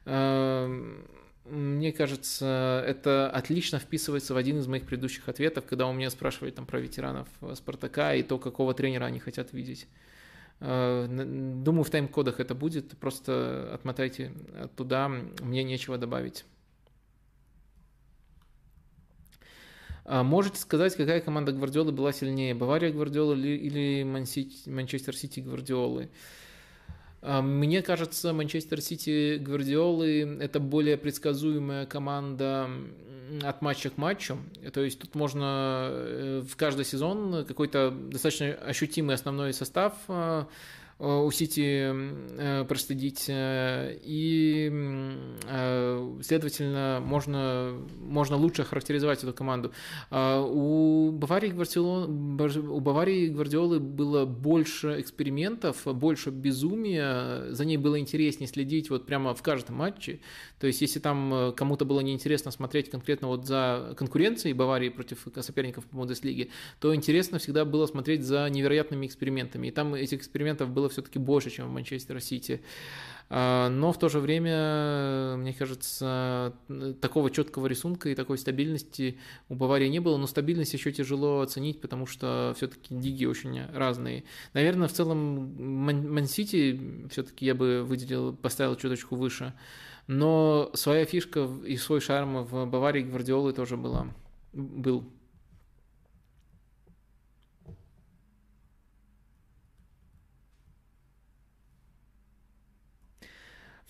Эм, 0.06 1.06
мне 1.44 1.92
кажется, 1.92 2.82
это 2.86 3.30
отлично 3.30 3.78
вписывается 3.78 4.32
в 4.32 4.38
один 4.38 4.58
из 4.58 4.66
моих 4.66 4.86
предыдущих 4.86 5.28
ответов, 5.28 5.66
когда 5.66 5.86
у 5.86 5.92
меня 5.92 6.08
спрашивали 6.08 6.50
там 6.50 6.64
про 6.64 6.80
ветеранов 6.80 7.28
Спартака 7.54 8.14
и 8.14 8.22
то, 8.22 8.38
какого 8.38 8.72
тренера 8.72 9.04
они 9.04 9.18
хотят 9.18 9.52
видеть. 9.52 9.86
Э, 10.60 11.06
думаю, 11.08 11.84
в 11.84 11.90
тайм-кодах 11.90 12.40
это 12.40 12.54
будет, 12.54 12.96
просто 12.96 13.70
отмотайте 13.74 14.32
туда, 14.76 15.08
мне 15.08 15.62
нечего 15.62 15.98
добавить. 15.98 16.46
А 20.12 20.24
можете 20.24 20.58
сказать, 20.58 20.96
какая 20.96 21.20
команда 21.20 21.52
Гвардиолы 21.52 21.92
была 21.92 22.12
сильнее, 22.12 22.52
Бавария 22.52 22.90
Гвардиолы 22.90 23.38
или 23.38 24.02
Манчестер 24.02 25.16
Сити 25.16 25.38
Гвардиолы? 25.38 26.08
А, 27.22 27.40
мне 27.42 27.80
кажется, 27.80 28.32
Манчестер 28.32 28.80
Сити 28.80 29.36
Гвардиолы– 29.38 30.38
это 30.40 30.58
более 30.58 30.96
предсказуемая 30.96 31.86
команда 31.86 32.68
от 33.44 33.62
матча 33.62 33.90
к 33.90 33.98
матчу. 33.98 34.36
То 34.72 34.82
есть 34.82 34.98
тут 34.98 35.14
можно 35.14 35.90
э, 35.92 36.42
в 36.44 36.56
каждый 36.56 36.86
сезон 36.86 37.44
какой-то 37.44 37.92
достаточно 37.92 38.46
ощутимый 38.54 39.14
основной 39.14 39.52
состав 39.52 39.94
Э, 40.08 40.46
у 41.00 41.30
Сити 41.30 41.90
э, 41.90 42.64
проследить, 42.68 43.24
э, 43.28 43.98
и, 44.02 44.70
следовательно, 46.22 47.00
можно, 47.02 47.72
можно 48.00 48.36
лучше 48.36 48.64
характеризовать 48.64 49.22
эту 49.24 49.32
команду. 49.32 49.72
У 50.10 51.10
Баварии, 51.12 51.48
Гвардиолы, 51.48 52.06
у 52.06 52.80
Баварии 52.80 53.28
Гвардиолы 53.28 53.80
было 53.80 54.26
больше 54.26 55.00
экспериментов, 55.00 55.86
больше 55.86 56.30
безумия, 56.30 57.50
за 57.50 57.64
ней 57.64 57.78
было 57.78 57.98
интереснее 57.98 58.48
следить 58.48 58.90
вот 58.90 59.06
прямо 59.06 59.34
в 59.34 59.42
каждом 59.42 59.76
матче. 59.76 60.20
То 60.58 60.66
есть, 60.66 60.82
если 60.82 61.00
там 61.00 61.54
кому-то 61.56 61.86
было 61.86 62.00
неинтересно 62.00 62.50
смотреть 62.50 62.90
конкретно 62.90 63.28
вот 63.28 63.46
за 63.46 63.94
конкуренцией 63.96 64.52
Баварии 64.52 64.90
против 64.90 65.26
соперников 65.40 65.86
по 65.86 65.96
Бундеслиге, 65.96 66.48
то 66.78 66.94
интересно 66.94 67.38
всегда 67.38 67.64
было 67.64 67.86
смотреть 67.86 68.22
за 68.22 68.48
невероятными 68.50 69.06
экспериментами. 69.06 69.68
И 69.68 69.70
там 69.70 69.94
этих 69.94 70.18
экспериментов 70.18 70.68
было 70.68 70.89
все-таки 70.90 71.18
больше, 71.18 71.50
чем 71.50 71.68
в 71.68 71.72
Манчестер 71.72 72.20
Сити. 72.20 72.60
А, 73.32 73.68
но 73.68 73.92
в 73.92 73.98
то 73.98 74.08
же 74.08 74.18
время, 74.18 75.36
мне 75.36 75.54
кажется, 75.54 76.52
такого 77.00 77.30
четкого 77.30 77.68
рисунка 77.68 78.08
и 78.08 78.16
такой 78.16 78.38
стабильности 78.38 79.18
у 79.48 79.54
Баварии 79.54 79.86
не 79.86 80.00
было, 80.00 80.16
но 80.16 80.26
стабильность 80.26 80.74
еще 80.74 80.90
тяжело 80.90 81.40
оценить, 81.40 81.80
потому 81.80 82.06
что 82.06 82.52
все-таки 82.56 82.92
диги 82.92 83.24
очень 83.26 83.66
разные. 83.72 84.24
Наверное, 84.52 84.88
в 84.88 84.92
целом 84.92 85.54
Ман-Сити 85.58 87.06
все-таки 87.10 87.46
я 87.46 87.54
бы 87.54 87.84
выделил, 87.84 88.34
поставил 88.34 88.74
чуточку 88.74 89.14
выше, 89.14 89.54
но 90.08 90.72
своя 90.74 91.04
фишка 91.04 91.48
и 91.64 91.76
свой 91.76 92.00
шарм 92.00 92.44
в 92.44 92.66
Баварии 92.66 93.02
Гвардиолы 93.02 93.52
тоже 93.52 93.76
была, 93.76 94.08
был. 94.52 95.04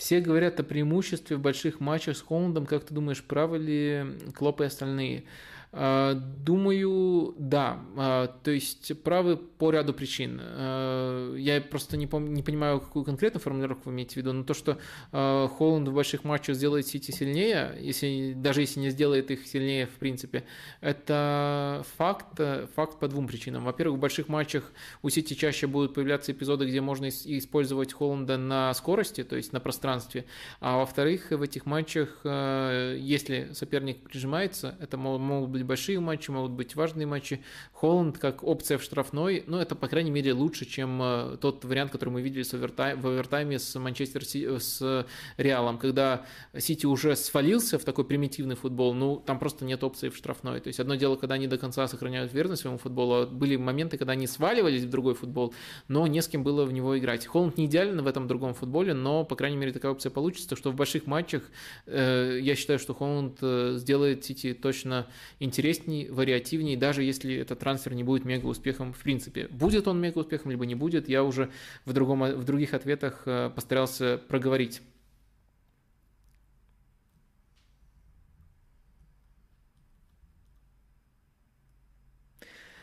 Все 0.01 0.21
говорят 0.23 0.59
о 0.59 0.63
преимуществе 0.63 1.37
в 1.37 1.41
больших 1.41 1.79
матчах 1.79 2.17
с 2.17 2.23
Холландом. 2.23 2.65
Как 2.65 2.85
ты 2.85 2.95
думаешь, 2.95 3.23
правы 3.23 3.59
ли 3.59 4.07
Клоп 4.35 4.63
и 4.63 4.65
остальные? 4.65 5.25
А, 5.73 6.15
думаю, 6.15 7.35
да. 7.39 7.79
А, 7.97 8.27
то 8.27 8.51
есть 8.51 9.01
правы 9.03 9.37
по 9.37 9.71
ряду 9.71 9.95
причин. 9.95 10.41
А, 10.43 11.35
я 11.37 11.61
просто 11.61 11.97
не, 11.97 12.07
пом- 12.07 12.29
не 12.29 12.43
понимаю, 12.43 12.81
какую 12.81 13.05
конкретную 13.05 13.41
формулировку 13.41 13.89
вы 13.91 13.95
имеете 13.95 14.15
в 14.15 14.17
виду, 14.17 14.33
но 14.33 14.43
то, 14.43 14.55
что 14.55 14.79
Холланд 15.13 15.89
в 15.89 15.93
больших 15.93 16.25
матчах 16.25 16.57
сделает 16.57 16.87
Сити 16.87 17.13
сильнее, 17.13 17.77
если, 17.81 18.33
даже 18.37 18.63
если 18.63 18.81
не 18.81 18.91
сделает 18.91 19.31
их 19.31 19.47
сильнее 19.47 19.87
в 19.87 19.97
принципе, 19.99 20.45
это 20.81 21.85
факт, 21.97 22.41
факт 22.75 22.99
по 22.99 23.07
двум 23.07 23.29
причинам. 23.29 23.65
Во-первых, 23.65 23.99
в 23.99 24.01
больших 24.01 24.29
матчах 24.29 24.73
у 25.03 25.09
Сити 25.09 25.35
чаще 25.35 25.67
будут 25.67 25.95
появляться 25.95 26.33
эпизоды, 26.33 26.67
где 26.67 26.81
можно 26.81 27.09
использовать 27.09 27.93
Холланда 27.93 28.37
на 28.37 28.75
скорости, 28.75 29.23
то 29.23 29.37
есть 29.37 29.53
на 29.53 29.61
пространстве. 29.61 30.25
А 30.59 30.79
во-вторых, 30.79 31.31
в 31.31 31.43
этих 31.43 31.67
матчах, 31.67 32.21
если 32.25 33.51
соперник 33.53 34.03
прижимается, 34.03 34.77
это 34.81 34.97
могут 34.97 35.51
быть 35.51 35.60
быть 35.61 35.69
большие 35.69 36.01
матчи, 36.01 36.31
могут 36.31 36.53
быть 36.53 36.75
важные 36.75 37.07
матчи. 37.07 37.43
Холланд 37.73 38.19
как 38.19 38.43
опция 38.43 38.79
в 38.79 38.83
штрафной, 38.83 39.45
ну, 39.47 39.59
это, 39.59 39.75
по 39.75 39.89
крайней 39.89 40.11
мере, 40.11 40.33
лучше, 40.33 40.65
чем 40.65 41.01
э, 41.03 41.37
тот 41.41 41.65
вариант, 41.65 41.93
который 41.93 42.11
мы 42.11 42.23
видели 42.23 42.43
с 42.43 42.55
овертайм, 42.55 43.01
в 43.01 43.07
овертайме 43.07 43.59
с 43.59 43.79
Манчестер 43.79 44.25
Си, 44.25 44.47
с 44.59 45.07
Реалом, 45.37 45.79
когда 45.79 46.25
Сити 46.57 46.87
уже 46.87 47.17
свалился 47.17 47.79
в 47.79 47.85
такой 47.85 48.05
примитивный 48.05 48.57
футбол, 48.57 48.95
ну, 48.95 49.23
там 49.25 49.39
просто 49.39 49.65
нет 49.65 49.83
опции 49.85 50.09
в 50.09 50.17
штрафной. 50.17 50.61
То 50.61 50.69
есть 50.69 50.81
одно 50.81 50.95
дело, 50.95 51.17
когда 51.17 51.35
они 51.35 51.47
до 51.47 51.59
конца 51.59 51.87
сохраняют 51.89 52.33
верность 52.33 52.63
своему 52.63 52.79
футболу, 52.79 53.15
а 53.15 53.27
были 53.27 53.57
моменты, 53.57 53.99
когда 53.99 54.13
они 54.13 54.27
сваливались 54.27 54.83
в 54.85 54.91
другой 54.91 55.15
футбол, 55.15 55.55
но 55.89 56.07
не 56.07 56.23
с 56.23 56.29
кем 56.29 56.43
было 56.43 56.65
в 56.65 56.73
него 56.73 56.99
играть. 56.99 57.27
Холланд 57.27 57.57
не 57.59 57.67
идеален 57.67 58.01
в 58.03 58.07
этом 58.07 58.27
другом 58.27 58.55
футболе, 58.55 58.95
но, 58.95 59.25
по 59.25 59.37
крайней 59.37 59.57
мере, 59.57 59.73
такая 59.73 59.93
опция 59.93 60.11
получится, 60.11 60.57
что 60.57 60.71
в 60.71 60.75
больших 60.75 61.07
матчах 61.07 61.43
э, 61.87 62.39
я 62.41 62.55
считаю, 62.55 62.79
что 62.79 62.95
Холланд 62.95 63.39
э, 63.43 63.75
сделает 63.77 64.25
Сити 64.25 64.55
точно 64.55 65.07
интересней, 65.51 66.09
вариативней, 66.09 66.77
даже 66.77 67.03
если 67.03 67.35
этот 67.35 67.59
трансфер 67.59 67.93
не 67.95 68.05
будет 68.05 68.25
мега 68.25 68.47
успехом 68.47 68.93
в 68.93 69.03
принципе. 69.03 69.49
Будет 69.49 69.89
он 69.89 70.01
мега 70.01 70.19
успехом, 70.19 70.53
либо 70.53 70.65
не 70.65 70.77
будет, 70.77 71.09
я 71.09 71.25
уже 71.25 71.51
в, 71.85 71.93
другом, 71.93 72.23
в 72.23 72.45
других 72.45 72.73
ответах 72.73 73.23
э, 73.27 73.51
постарался 73.55 74.21
проговорить. 74.29 74.81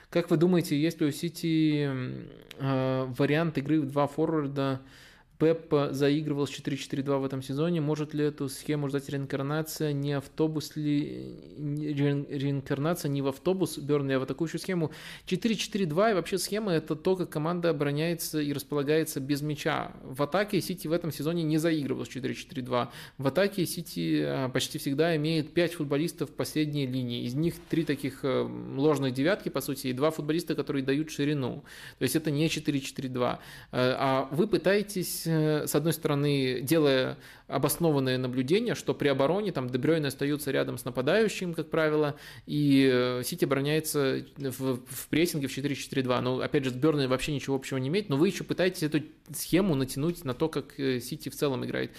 Как 0.10 0.30
вы 0.30 0.38
думаете, 0.38 0.80
есть 0.80 1.00
ли 1.00 1.08
у 1.08 1.12
Сити 1.12 1.90
э, 2.60 3.06
вариант 3.18 3.58
игры 3.58 3.82
в 3.82 3.88
два 3.88 4.08
форварда 4.08 4.82
Пеп 5.40 5.72
заигрывал 5.92 6.48
с 6.48 6.52
4-4-2 6.52 7.20
в 7.20 7.26
этом 7.26 7.44
сезоне. 7.44 7.80
Может 7.80 8.16
ли 8.16 8.26
эту 8.26 8.50
схему 8.50 8.90
ждать 8.90 9.08
реинкарнация? 9.10 9.94
Не 9.94 10.14
автобус 10.14 10.76
ли... 10.76 11.36
Реинкарнация 11.58 13.10
не 13.10 13.22
в 13.22 13.28
автобус 13.28 13.78
Бернли, 13.78 14.14
а 14.14 14.20
в 14.20 14.24
атакующую 14.24 14.60
схему. 14.60 14.92
4-4-2 15.28 16.12
и 16.12 16.14
вообще 16.16 16.40
схема 16.40 16.72
это 16.72 16.96
то, 16.96 17.16
как 17.16 17.30
команда 17.30 17.70
обороняется 17.70 18.42
и 18.42 18.52
располагается 18.52 19.20
без 19.20 19.42
мяча. 19.42 19.92
В 20.04 20.24
атаке 20.24 20.60
Сити 20.60 20.88
в 20.88 20.92
этом 20.92 21.12
сезоне 21.12 21.44
не 21.44 21.60
заигрывал 21.60 22.06
с 22.06 22.10
4-4-2. 22.10 22.88
В 23.20 23.28
атаке 23.28 23.68
Сити 23.68 24.24
а, 24.26 24.50
почти 24.50 24.80
всегда 24.80 25.16
имеет 25.18 25.54
5 25.54 25.74
футболистов 25.76 26.32
в 26.32 26.34
последней 26.34 26.88
линии. 26.88 27.26
Из 27.26 27.36
них 27.36 27.54
3 27.70 27.86
таких 27.86 28.22
э, 28.24 28.42
ложных 28.76 29.14
девятки, 29.14 29.50
по 29.50 29.62
сути, 29.62 29.88
и 29.88 29.94
2 29.94 30.10
футболиста, 30.10 30.56
которые 30.56 30.84
дают 30.84 31.12
ширину. 31.12 31.64
То 32.00 32.04
есть 32.04 32.16
это 32.16 32.32
не 32.32 32.48
4-4-2. 32.48 33.34
Э, 33.34 33.38
а 33.72 34.28
вы 34.32 34.48
пытаетесь 34.48 35.27
с 35.28 35.76
одной 35.76 35.94
стороны, 35.94 36.62
делая 36.62 37.18
обоснованное 37.48 38.18
наблюдение, 38.18 38.76
что 38.76 38.94
при 38.94 39.08
обороне 39.10 39.52
там 39.52 39.70
Дебрёйн 39.70 40.06
остаются 40.06 40.52
рядом 40.52 40.78
с 40.78 40.86
нападающим, 40.86 41.54
как 41.54 41.70
правило, 41.70 42.16
и 42.46 42.90
э, 42.92 43.24
Сити 43.24 43.46
обороняется 43.46 44.26
в, 44.38 44.78
в 44.86 45.08
прессинге 45.10 45.48
в 45.48 45.58
4-4-2. 45.58 46.22
Но, 46.22 46.40
опять 46.40 46.64
же, 46.64 46.72
с 46.72 46.74
Берной 46.74 47.08
вообще 47.08 47.34
ничего 47.34 47.56
общего 47.56 47.78
не 47.78 47.90
имеет, 47.90 48.10
но 48.10 48.18
вы 48.18 48.30
еще 48.30 48.44
пытаетесь 48.44 48.84
эту 48.84 49.02
схему 49.34 49.76
натянуть 49.76 50.24
на 50.24 50.34
то, 50.34 50.50
как 50.50 50.80
э, 50.80 51.00
Сити 51.00 51.30
в 51.30 51.36
целом 51.36 51.66
играет. 51.66 51.92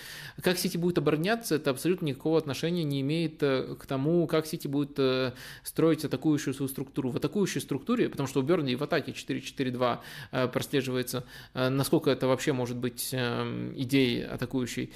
Как 0.43 0.59
Сити 0.59 0.77
будет 0.77 0.99
обороняться, 0.99 1.57
это 1.57 1.71
абсолютно 1.71 2.07
никакого 2.07 2.39
отношения 2.39 2.85
не 2.85 3.01
имеет 3.01 3.41
к 3.41 3.87
тому, 3.87 4.27
как 4.27 4.47
Сити 4.47 4.69
будет 4.69 4.99
строить 5.63 6.05
атакующую 6.05 6.55
свою 6.55 6.69
структуру. 6.69 7.11
В 7.11 7.17
атакующей 7.17 7.61
структуре, 7.61 8.09
потому 8.09 8.27
что 8.27 8.41
у 8.41 8.43
Берни 8.43 8.77
в 8.77 8.83
атаке 8.83 9.13
4-4-2 9.13 9.99
прослеживается, 10.53 11.25
насколько 11.55 12.11
это 12.11 12.27
вообще 12.27 12.53
может 12.53 12.77
быть 12.77 13.15
Эм, 13.39 13.73
идей 13.77 14.25
атакующей 14.25 14.93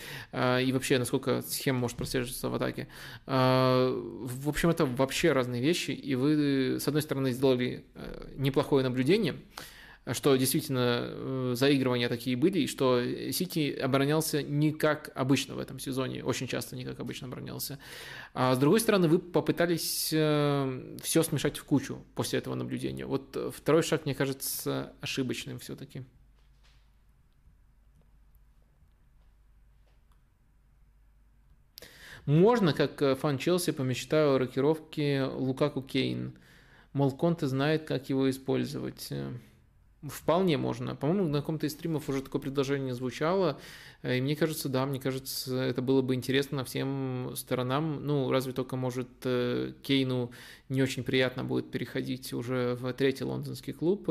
и 0.62 0.72
вообще 0.72 0.98
насколько 0.98 1.42
схема 1.42 1.80
может 1.80 1.96
прослеживаться 1.96 2.48
в 2.48 2.54
атаке. 2.54 2.88
А, 3.26 3.90
в 3.92 4.48
общем, 4.48 4.70
это 4.70 4.86
вообще 4.86 5.32
разные 5.32 5.62
вещи, 5.62 5.90
и 5.90 6.14
вы, 6.14 6.78
с 6.80 6.88
одной 6.88 7.02
стороны, 7.02 7.32
сделали 7.32 7.84
э, 7.94 8.32
неплохое 8.36 8.84
наблюдение, 8.84 9.36
что 10.10 10.34
действительно 10.36 11.00
э, 11.02 11.52
заигрывания 11.56 12.08
такие 12.08 12.36
были, 12.36 12.60
и 12.60 12.66
что 12.66 13.02
Сити 13.30 13.70
оборонялся 13.70 14.42
не 14.42 14.72
как 14.72 15.10
обычно 15.14 15.54
в 15.54 15.58
этом 15.58 15.78
сезоне, 15.78 16.24
очень 16.24 16.48
часто 16.48 16.76
не 16.76 16.84
как 16.84 16.98
обычно 16.98 17.28
оборонялся. 17.28 17.78
А 18.34 18.54
с 18.54 18.58
другой 18.58 18.80
стороны, 18.80 19.08
вы 19.08 19.18
попытались 19.18 20.10
э, 20.12 20.96
все 21.02 21.22
смешать 21.22 21.58
в 21.58 21.64
кучу 21.64 22.02
после 22.14 22.38
этого 22.38 22.54
наблюдения. 22.54 23.06
Вот 23.06 23.36
второй 23.54 23.82
шаг, 23.82 24.06
мне 24.06 24.14
кажется, 24.14 24.92
ошибочным 25.00 25.58
все-таки. 25.58 26.04
Можно, 32.26 32.72
как 32.72 33.02
э, 33.02 33.16
фан 33.16 33.36
Челси, 33.36 33.72
помечтаю 33.72 34.34
о 34.34 34.38
рокировке 34.38 35.24
Лукаку 35.24 35.82
Кейн. 35.82 36.34
Мол, 36.92 37.10
Конте 37.10 37.46
знает, 37.46 37.84
как 37.84 38.10
его 38.10 38.30
использовать. 38.30 39.08
Э, 39.10 39.32
вполне 40.04 40.56
можно. 40.56 40.94
По-моему, 40.94 41.28
на 41.28 41.40
каком-то 41.40 41.66
из 41.66 41.72
стримов 41.72 42.08
уже 42.08 42.22
такое 42.22 42.40
предложение 42.40 42.94
звучало. 42.94 43.58
Э, 44.02 44.18
и 44.18 44.20
мне 44.20 44.36
кажется, 44.36 44.68
да, 44.68 44.86
мне 44.86 45.00
кажется, 45.00 45.60
это 45.60 45.82
было 45.82 46.00
бы 46.00 46.14
интересно 46.14 46.64
всем 46.64 47.32
сторонам. 47.34 48.06
Ну, 48.06 48.30
разве 48.30 48.52
только, 48.52 48.76
может, 48.76 49.08
Кейну 49.82 50.30
не 50.68 50.80
очень 50.80 51.02
приятно 51.02 51.42
будет 51.42 51.72
переходить 51.72 52.32
уже 52.32 52.76
в 52.76 52.92
третий 52.92 53.24
лондонский 53.24 53.72
клуб. 53.72 54.08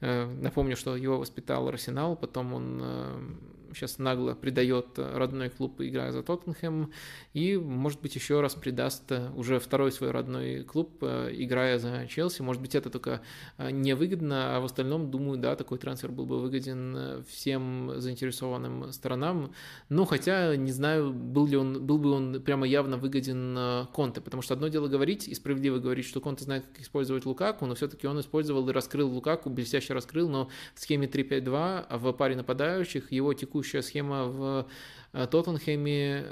Напомню, 0.00 0.76
что 0.76 0.96
его 0.96 1.18
воспитал 1.18 1.66
Арсенал, 1.68 2.14
потом 2.14 2.54
он 2.54 3.38
сейчас 3.74 3.98
нагло 3.98 4.34
предает 4.34 4.98
родной 4.98 5.50
клуб, 5.50 5.80
играя 5.80 6.12
за 6.12 6.22
Тоттенхэм, 6.22 6.92
и, 7.32 7.56
может 7.56 8.00
быть, 8.00 8.14
еще 8.14 8.40
раз 8.40 8.54
предаст 8.54 9.12
уже 9.34 9.58
второй 9.58 9.92
свой 9.92 10.10
родной 10.10 10.64
клуб, 10.64 11.02
играя 11.02 11.78
за 11.78 12.06
Челси. 12.08 12.42
Может 12.42 12.62
быть, 12.62 12.74
это 12.74 12.90
только 12.90 13.22
невыгодно, 13.58 14.56
а 14.56 14.60
в 14.60 14.64
остальном, 14.64 15.10
думаю, 15.10 15.38
да, 15.38 15.56
такой 15.56 15.78
трансфер 15.78 16.10
был 16.10 16.26
бы 16.26 16.38
выгоден 16.40 17.24
всем 17.28 17.92
заинтересованным 17.96 18.92
сторонам. 18.92 19.52
Ну, 19.88 20.04
хотя, 20.04 20.56
не 20.56 20.72
знаю, 20.72 21.12
был 21.12 21.46
ли 21.46 21.56
он, 21.56 21.84
был 21.84 21.98
бы 21.98 22.10
он 22.10 22.42
прямо 22.42 22.66
явно 22.66 22.96
выгоден 22.96 23.86
Конте, 23.92 24.20
потому 24.20 24.42
что 24.42 24.54
одно 24.54 24.68
дело 24.68 24.88
говорить, 24.88 25.28
и 25.28 25.34
справедливо 25.34 25.78
говорить, 25.78 26.06
что 26.06 26.20
Конте 26.20 26.44
знает, 26.44 26.66
как 26.66 26.80
использовать 26.80 27.26
Лукаку, 27.26 27.66
но 27.66 27.74
все-таки 27.74 28.06
он 28.06 28.20
использовал 28.20 28.68
и 28.68 28.72
раскрыл 28.72 29.10
Лукаку, 29.10 29.50
блестяще 29.50 29.94
раскрыл, 29.94 30.28
но 30.28 30.48
в 30.74 30.80
схеме 30.80 31.06
3-5-2 31.06 31.98
в 31.98 32.12
паре 32.12 32.36
нападающих 32.36 33.12
его 33.12 33.32
текущая 33.58 33.82
схема 33.82 34.24
в 34.24 34.66
Тоттенхэме 35.12 36.24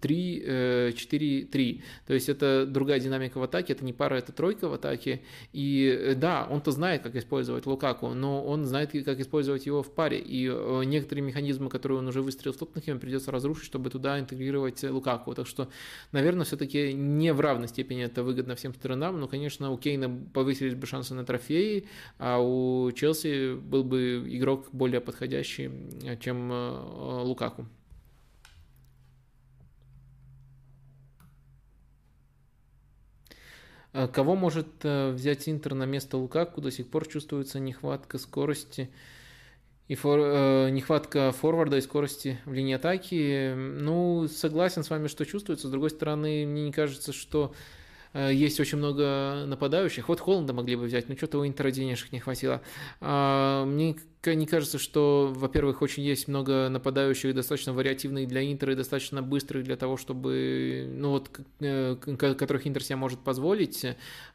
3-4-3. 0.00 0.92
Э, 0.92 1.82
То 2.06 2.14
есть 2.14 2.28
это 2.28 2.64
другая 2.66 3.00
динамика 3.00 3.38
в 3.38 3.42
атаке, 3.42 3.72
это 3.72 3.84
не 3.84 3.92
пара, 3.92 4.16
это 4.16 4.32
тройка 4.32 4.68
в 4.68 4.72
атаке. 4.74 5.22
И 5.52 5.86
э, 5.86 6.14
да, 6.14 6.46
он-то 6.48 6.70
знает, 6.70 7.02
как 7.02 7.16
использовать 7.16 7.66
Лукаку, 7.66 8.10
но 8.10 8.44
он 8.44 8.64
знает, 8.64 8.92
как 9.04 9.18
использовать 9.20 9.66
его 9.66 9.82
в 9.82 9.92
паре. 9.92 10.18
И 10.18 10.48
некоторые 10.86 11.24
механизмы, 11.24 11.68
которые 11.70 11.98
он 11.98 12.06
уже 12.08 12.22
выстрелил 12.22 12.52
в 12.52 12.58
Тоттенхэме, 12.58 13.00
придется 13.00 13.32
разрушить, 13.32 13.64
чтобы 13.64 13.90
туда 13.90 14.20
интегрировать 14.20 14.82
Лукаку. 14.84 15.34
Так 15.34 15.46
что, 15.46 15.68
наверное, 16.12 16.44
все-таки 16.44 16.92
не 16.92 17.32
в 17.32 17.40
равной 17.40 17.68
степени 17.68 18.04
это 18.04 18.22
выгодно 18.22 18.54
всем 18.54 18.74
сторонам. 18.74 19.18
Но, 19.18 19.26
конечно, 19.26 19.72
у 19.72 19.78
Кейна 19.78 20.08
повысились 20.32 20.74
бы 20.74 20.86
шансы 20.86 21.14
на 21.14 21.24
трофеи, 21.24 21.86
а 22.18 22.38
у 22.38 22.92
Челси 22.92 23.56
был 23.56 23.82
бы 23.82 24.24
игрок 24.28 24.68
более 24.72 25.00
подходящий, 25.00 25.70
чем 26.20 26.50
Лукаку. 27.24 27.66
Кого 34.06 34.36
может 34.36 34.68
э, 34.82 35.10
взять 35.10 35.48
Интер 35.48 35.74
на 35.74 35.84
место 35.84 36.16
Лукаку? 36.16 36.60
До 36.60 36.70
сих 36.70 36.88
пор 36.88 37.08
чувствуется 37.08 37.58
нехватка 37.58 38.18
скорости 38.18 38.90
и 39.88 39.94
фор, 39.94 40.20
э, 40.20 40.70
нехватка 40.70 41.32
форварда 41.32 41.78
и 41.78 41.80
скорости 41.80 42.38
в 42.44 42.52
линии 42.52 42.74
атаки. 42.74 43.54
Ну, 43.54 44.28
согласен 44.28 44.84
с 44.84 44.90
вами, 44.90 45.08
что 45.08 45.24
чувствуется. 45.24 45.68
С 45.68 45.70
другой 45.70 45.90
стороны, 45.90 46.46
мне 46.46 46.64
не 46.64 46.72
кажется, 46.72 47.12
что 47.12 47.54
э, 48.12 48.30
есть 48.32 48.60
очень 48.60 48.78
много 48.78 49.44
нападающих. 49.46 50.08
Вот 50.08 50.20
Холланда 50.20 50.52
могли 50.52 50.76
бы 50.76 50.84
взять, 50.84 51.08
но 51.08 51.16
что-то 51.16 51.38
у 51.38 51.46
Интера 51.46 51.70
денежек 51.70 52.12
не 52.12 52.20
хватило. 52.20 52.60
А, 53.00 53.64
мне 53.64 53.96
не 54.24 54.46
кажется, 54.46 54.78
что, 54.78 55.32
во-первых, 55.34 55.80
очень 55.80 56.02
есть 56.02 56.28
много 56.28 56.68
нападающих, 56.68 57.34
достаточно 57.34 57.72
вариативных 57.72 58.26
для 58.26 58.50
Интера 58.50 58.72
и 58.72 58.76
достаточно 58.76 59.22
быстрых 59.22 59.64
для 59.64 59.76
того, 59.76 59.96
чтобы, 59.96 60.86
ну 60.90 61.10
вот, 61.10 61.30
э, 61.60 61.94
которых 61.94 62.66
Интер 62.66 62.82
себе 62.82 62.96
может 62.96 63.20
позволить. 63.20 63.86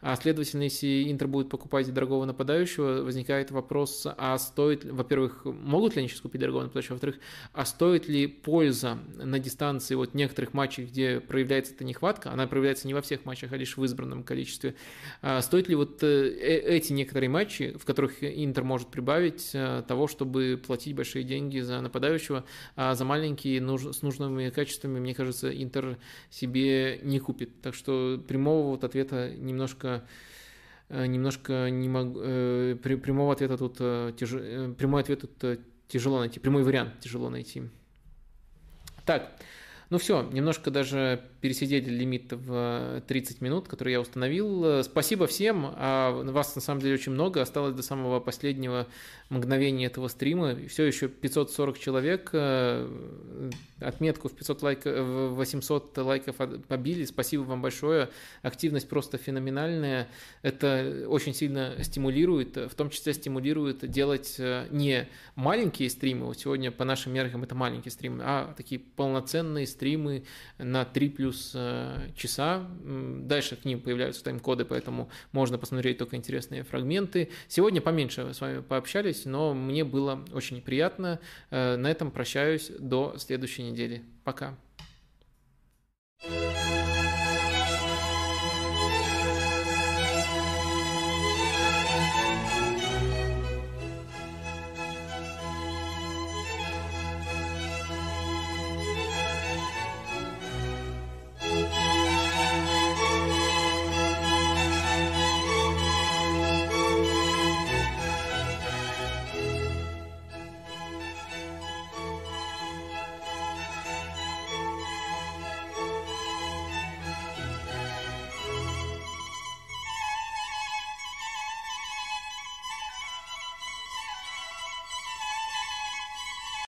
А 0.02 0.16
следовательно, 0.16 0.64
если 0.64 1.12
Интер 1.12 1.28
будет 1.28 1.50
покупать 1.50 1.94
дорогого 1.94 2.26
нападающего, 2.26 3.04
возникает 3.04 3.52
вопрос, 3.52 4.08
а 4.18 4.38
стоит, 4.38 4.86
во-первых, 4.86 5.46
могут 5.46 5.96
ли 5.96 6.00
они 6.00 6.08
сейчас 6.08 6.22
купить 6.22 6.40
дорогого 6.40 6.64
нападающего, 6.64 6.94
во-вторых, 6.94 7.18
а 7.52 7.66
стоит 7.66 8.08
ли 8.08 8.28
польза 8.28 8.98
на 9.16 9.38
дистанции 9.40 9.96
вот 9.96 10.14
некоторых 10.14 10.54
матчей, 10.54 10.86
где 10.86 11.20
проявляется 11.20 11.74
эта 11.74 11.84
нехватка, 11.84 12.32
она 12.32 12.48
проявляется 12.48 12.88
не 12.88 12.94
во 12.94 13.02
всех 13.02 13.26
матчах, 13.26 13.52
а 13.52 13.58
лишь 13.58 13.76
в 13.76 13.84
избранном 13.84 14.24
количестве, 14.24 14.76
а 15.22 15.42
стоит 15.42 15.68
ли 15.68 15.76
вот 15.76 16.02
э, 16.04 16.08
э, 16.08 16.76
эти 16.78 16.94
некоторые 16.94 17.30
матчи, 17.30 17.76
в 17.78 17.86
которых 17.86 18.24
Интер 18.24 18.64
может 18.64 18.88
прибавить 18.88 19.52
того, 19.88 20.08
чтобы 20.08 20.62
платить 20.66 20.96
большие 20.96 21.24
деньги 21.24 21.60
за 21.60 21.82
нападающего, 21.82 22.44
а 22.76 22.96
за 22.96 23.06
маленькие 23.06 23.62
с 23.78 24.02
нужными 24.02 24.50
качествами, 24.50 25.00
мне 25.00 25.14
кажется, 25.14 25.52
Интер 25.52 25.98
себе 26.30 27.00
не 27.04 27.20
купит. 27.20 27.62
Так 27.62 27.76
что 27.76 28.24
прямого 28.28 28.72
вот 28.72 28.84
ответа 28.84 29.32
немножко 29.36 30.04
э, 30.90 31.06
немножко 31.06 31.70
не 31.70 31.90
могу, 31.90 32.20
э, 32.24 32.76
прямого 32.82 33.34
ответа 33.34 33.58
тут 33.58 33.78
э, 33.80 34.14
тяж, 34.18 34.32
прямой 34.76 35.02
ответ 35.02 35.22
тут 35.22 35.60
тяжело 35.88 36.20
найти, 36.20 36.40
прямой 36.40 36.64
вариант 36.64 37.00
тяжело 37.00 37.30
найти. 37.30 37.64
Так, 39.06 39.38
ну 39.94 40.00
все, 40.00 40.24
немножко 40.24 40.72
даже 40.72 41.22
пересидели 41.40 41.88
лимит 41.88 42.34
в 42.34 43.04
30 43.06 43.42
минут, 43.42 43.68
который 43.68 43.94
я 43.94 44.02
установил. 44.02 44.84
Спасибо 44.84 45.28
всем, 45.28 45.68
а 45.76 46.10
вас 46.10 46.56
на 46.56 46.62
самом 46.62 46.82
деле 46.82 46.96
очень 46.96 47.12
много, 47.12 47.44
осталось 47.44 47.76
до 47.76 47.84
самого 47.84 48.20
последнего 48.20 48.88
мгновения 49.30 49.86
этого 49.86 50.08
стрима. 50.08 50.56
Все 50.68 50.86
еще 50.86 51.10
540 51.10 51.78
человек, 51.78 52.32
э, 52.34 53.52
отметку 53.82 54.30
в 54.30 54.34
500 54.34 54.64
лайков, 54.64 54.94
в 54.98 55.36
800 55.36 55.96
лайков 56.00 56.38
побили. 56.68 57.06
Спасибо 57.06 57.44
вам 57.44 57.62
большое, 57.62 58.10
активность 58.42 58.90
просто 58.90 59.20
феноменальная. 59.20 60.08
Это 60.42 61.06
очень 61.08 61.36
сильно 61.36 61.76
стимулирует, 61.84 62.58
в 62.58 62.74
том 62.74 62.90
числе 62.90 63.14
стимулирует 63.14 63.88
делать 63.88 64.38
э, 64.40 64.66
не 64.72 65.08
маленькие 65.36 65.92
стримы, 65.92 66.34
сегодня 66.34 66.72
по 66.72 66.84
нашим 66.84 67.14
меркам 67.14 67.44
это 67.44 67.54
маленькие 67.54 67.92
стримы, 67.92 68.24
а 68.26 68.56
такие 68.58 68.82
полноценные 68.82 69.68
стримы 69.68 69.83
стримы 69.84 70.24
на 70.58 70.86
3 70.86 71.10
плюс 71.10 71.52
э, 71.54 72.10
часа. 72.16 72.66
Дальше 72.84 73.58
к 73.58 73.66
ним 73.66 73.82
появляются 73.82 74.24
тайм-коды, 74.24 74.64
поэтому 74.64 75.10
можно 75.34 75.58
посмотреть 75.58 75.98
только 75.98 76.16
интересные 76.16 76.64
фрагменты. 76.64 77.30
Сегодня 77.50 77.82
поменьше 77.82 78.34
с 78.34 78.40
вами 78.40 78.62
пообщались, 78.62 79.26
но 79.26 79.54
мне 79.54 79.84
было 79.84 80.24
очень 80.32 80.62
приятно. 80.62 81.20
Э, 81.52 81.76
на 81.76 81.92
этом 81.92 82.12
прощаюсь 82.12 82.72
до 82.80 83.16
следующей 83.18 83.64
недели. 83.64 84.04
Пока. 84.24 84.56
thank 86.26 86.58
you 86.58 86.63